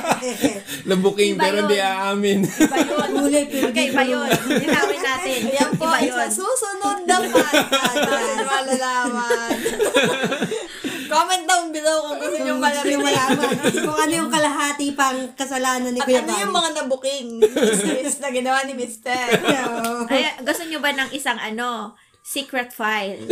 Labuking 0.92 1.40
Iba 1.40 1.44
pero 1.48 1.56
yun. 1.56 1.64
hindi 1.64 1.80
aamin. 1.80 2.40
Iba 2.44 2.78
yun. 2.84 3.10
Huli, 3.18 3.42
pero 3.48 3.66
Okay, 3.72 3.86
iba 3.88 4.04
yun. 4.04 4.30
Linawin 4.36 5.02
natin. 5.02 5.40
Yan 5.48 5.72
po, 5.80 5.88
Iba 5.88 6.00
yun. 6.04 6.16
sa 6.20 6.26
susunod 6.28 6.98
na 7.08 7.18
podcast 7.24 7.96
malalaman. 8.52 9.56
Comment 11.18 11.44
down 11.44 11.66
below 11.72 11.98
kung 12.04 12.18
gusto 12.20 12.38
nyo 12.38 12.54
Kung 12.54 12.62
gusto 12.62 12.86
nyo 12.86 13.00
malaman. 13.00 13.38
malaman 13.42 13.74
kung 13.74 13.98
ano 13.98 14.14
yung 14.14 14.30
kalahati 14.30 14.88
pang 14.94 15.18
kasalanan 15.34 15.90
ni 15.90 15.98
At 15.98 16.06
Kuya 16.06 16.20
ano 16.20 16.30
yung 16.32 16.38
Bobby. 16.48 16.60
mga 16.60 16.70
nabuking 16.78 17.28
miss 17.98 18.18
na 18.18 18.30
ginawa 18.30 18.60
ni 18.64 18.74
Mr. 18.76 19.26
Oo. 19.42 20.06
Ay, 20.14 20.30
gusto 20.40 20.64
nyo 20.64 20.78
ba 20.78 20.94
ng 20.94 21.10
isang 21.12 21.40
ano, 21.40 21.98
secret 22.22 22.70
file? 22.70 23.24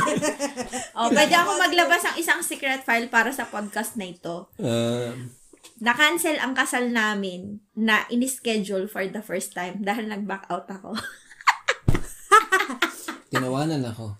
o, 0.96 1.10
pwede 1.10 1.34
ako 1.34 1.50
maglabas 1.58 2.00
ng 2.04 2.16
isang 2.16 2.40
secret 2.40 2.80
file 2.80 3.06
para 3.06 3.28
sa 3.28 3.44
podcast 3.44 3.94
na 3.94 4.06
ito. 4.06 4.48
Um, 4.56 5.34
Na-cancel 5.76 6.38
ang 6.38 6.54
kasal 6.54 6.88
namin 6.88 7.58
na 7.74 8.06
in-schedule 8.08 8.86
for 8.86 9.02
the 9.04 9.18
first 9.18 9.52
time 9.52 9.82
dahil 9.82 10.06
nag-back 10.06 10.46
out 10.46 10.70
ako. 10.70 10.94
Tinawanan 13.34 13.82
ako. 13.82 14.14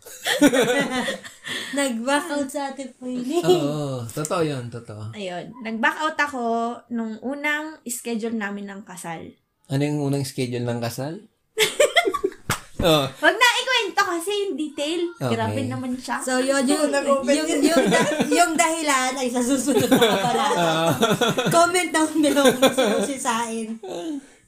Nag-back 1.78 2.27
out 2.35 2.49
sa 2.51 2.74
atin 2.74 2.91
po 2.99 3.07
yun. 3.07 3.23
Oo, 3.47 4.03
totoo 4.11 4.43
yun, 4.43 4.66
totoo. 4.70 5.15
Ayun. 5.15 5.55
Nag-back 5.62 5.99
out 6.03 6.19
ako 6.19 6.43
nung 6.91 7.19
unang 7.23 7.78
schedule 7.86 8.35
namin 8.35 8.66
ng 8.66 8.82
kasal. 8.82 9.31
Ano 9.70 9.82
yung 9.82 10.01
unang 10.03 10.27
schedule 10.27 10.66
ng 10.66 10.81
kasal? 10.82 11.23
oh, 12.85 13.05
Wag 13.07 13.36
na 13.39 13.49
ikwento 13.62 14.03
kasi 14.03 14.31
yung 14.45 14.55
detail. 14.59 15.01
Okay. 15.19 15.32
Grabe 15.39 15.61
naman 15.66 15.93
siya. 15.95 16.19
So, 16.20 16.43
yun, 16.43 16.66
yung, 16.66 16.91
Nag-open 16.91 17.32
yung, 17.32 17.62
yung, 17.62 17.85
da- 17.86 18.12
yung 18.28 18.53
dahilan 18.59 19.12
ay 19.15 19.28
sa 19.31 19.41
susunod 19.41 19.89
na 19.89 19.99
kaparata. 19.99 20.66
Comment 21.55 21.91
down 21.91 22.12
below 22.19 22.47
kung 22.59 22.74
sinusisain. 22.74 23.78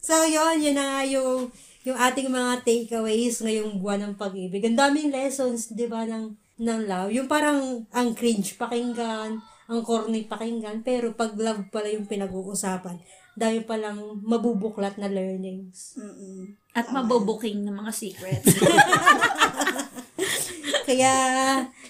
So, 0.02 0.22
yun, 0.26 0.62
yun 0.62 0.74
na 0.78 0.84
nga 0.86 1.02
yung, 1.06 1.50
yung 1.86 1.94
ating 1.94 2.26
mga 2.26 2.66
takeaways 2.66 3.38
ngayong 3.46 3.78
buwan 3.78 4.02
ng 4.02 4.14
pag-ibig. 4.18 4.58
Ang 4.66 4.74
daming 4.74 5.14
lessons, 5.14 5.70
di 5.70 5.86
ba, 5.86 6.02
ng, 6.02 6.34
ng 6.58 6.80
love. 6.82 7.14
Yung 7.14 7.30
parang 7.30 7.86
ang 7.94 8.10
cringe 8.18 8.58
pakinggan, 8.58 9.38
ang 9.70 9.80
corny 9.86 10.26
pakinggan, 10.26 10.82
pero 10.82 11.14
pag 11.14 11.38
love 11.38 11.70
pala 11.70 11.86
yung 11.94 12.10
pinag-uusapan, 12.10 12.98
dami 13.38 13.62
palang 13.62 14.18
mabubuklat 14.18 14.98
na 14.98 15.06
learnings. 15.06 15.94
Mm-mm. 15.94 16.58
At 16.74 16.90
mabubuking 16.90 17.62
ng 17.62 17.78
mga 17.78 17.92
secrets. 17.94 18.50
Kaya, 20.90 21.14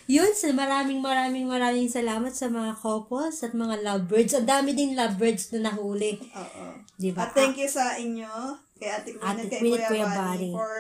yun, 0.09 0.33
sa 0.37 0.53
maraming 0.53 1.01
maraming 1.01 1.49
maraming 1.49 1.89
salamat 1.89 2.37
sa 2.37 2.53
mga 2.53 2.77
couples 2.81 3.41
at 3.45 3.57
mga 3.57 3.81
lovebirds. 3.81 4.37
Ang 4.37 4.49
dami 4.49 4.77
din 4.77 4.93
lovebirds 4.93 5.57
na 5.57 5.73
nahuli. 5.73 6.21
Oo. 6.37 6.85
Di 6.97 7.13
ba? 7.17 7.29
At 7.29 7.37
thank 7.37 7.61
you 7.61 7.69
sa 7.69 7.97
inyo, 7.97 8.66
kay 8.77 8.91
Ate 8.93 9.11
Queen 9.17 9.25
Ate 9.25 9.41
at 9.45 9.51
kay 9.51 9.59
Queen 9.61 9.81
Kuya 9.81 10.07
Kuya 10.09 10.53
for 10.53 10.73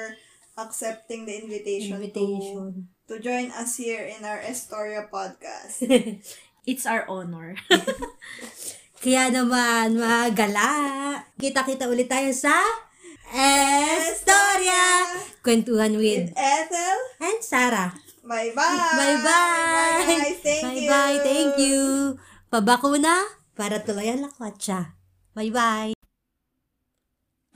accepting 0.56 1.28
the 1.28 1.36
invitation, 1.44 2.00
Invitation. 2.00 2.88
To, 3.08 3.16
to 3.16 3.22
join 3.22 3.52
us 3.52 3.76
here 3.76 4.08
in 4.08 4.24
our 4.24 4.40
Estoria 4.40 5.08
podcast. 5.12 5.84
It's 6.66 6.82
our 6.82 7.06
honor. 7.06 7.54
Kaya 9.04 9.30
naman, 9.30 9.94
mga 10.02 10.34
gala, 10.34 10.70
kita-kita 11.38 11.86
ulit 11.86 12.10
tayo 12.10 12.32
sa 12.34 12.58
Estoria! 13.30 15.06
Kwentuhan 15.46 15.94
with 15.94 16.30
With 16.30 16.34
Ethel, 16.34 16.98
and 17.22 17.38
Sarah. 17.38 17.94
bye-bye! 18.26 18.58
Bye-bye! 18.98 19.22
Bye-bye! 19.22 20.34
Thank 20.42 20.66
you! 20.82 20.90
Bye-bye! 20.90 21.18
Thank 21.22 21.52
you! 21.62 21.80
Pabakuna, 22.50 23.14
para 23.54 23.82
tuloy 23.86 24.10
ang 24.10 24.26
lakwatsa. 24.26 24.98
Bye-bye! 25.38 25.95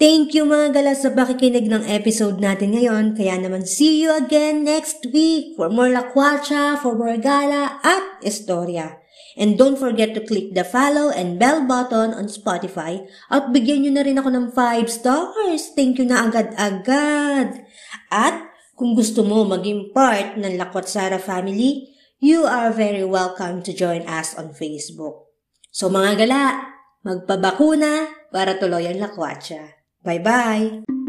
Thank 0.01 0.33
you 0.33 0.49
mga 0.49 0.81
gala 0.81 0.97
sa 0.97 1.13
pakikinig 1.13 1.69
ng 1.69 1.85
episode 1.85 2.41
natin 2.41 2.73
ngayon. 2.73 3.13
Kaya 3.13 3.37
naman 3.37 3.69
see 3.69 4.01
you 4.01 4.09
again 4.09 4.65
next 4.65 5.05
week 5.13 5.53
for 5.61 5.69
more 5.69 5.93
lakwatsa, 5.93 6.81
for 6.81 6.97
more 6.97 7.21
gala 7.21 7.77
at 7.85 8.17
istorya. 8.25 8.97
And 9.37 9.61
don't 9.61 9.77
forget 9.77 10.17
to 10.17 10.25
click 10.25 10.57
the 10.57 10.65
follow 10.65 11.13
and 11.13 11.37
bell 11.37 11.69
button 11.69 12.17
on 12.17 12.33
Spotify 12.33 13.05
at 13.29 13.53
bigyan 13.53 13.85
nyo 13.85 13.93
na 14.01 14.05
rin 14.09 14.17
ako 14.17 14.33
ng 14.33 14.47
5 14.57 14.89
stars. 14.89 15.77
Thank 15.77 16.01
you 16.01 16.09
na 16.09 16.25
agad-agad. 16.25 17.61
At 18.09 18.57
kung 18.81 18.97
gusto 18.97 19.21
mo 19.21 19.45
maging 19.45 19.93
part 19.93 20.41
ng 20.41 20.57
Lakwat 20.57 20.89
Sara 20.89 21.21
family, 21.21 21.93
you 22.25 22.49
are 22.49 22.73
very 22.73 23.05
welcome 23.05 23.61
to 23.61 23.77
join 23.77 24.09
us 24.09 24.33
on 24.33 24.57
Facebook. 24.57 25.29
So 25.69 25.93
mga 25.93 26.25
gala, 26.25 26.73
magpabakuna 27.05 28.09
para 28.33 28.57
tuloy 28.57 28.89
ang 28.89 28.97
lakwatsa. 28.97 29.80
Bye-bye! 30.05 31.00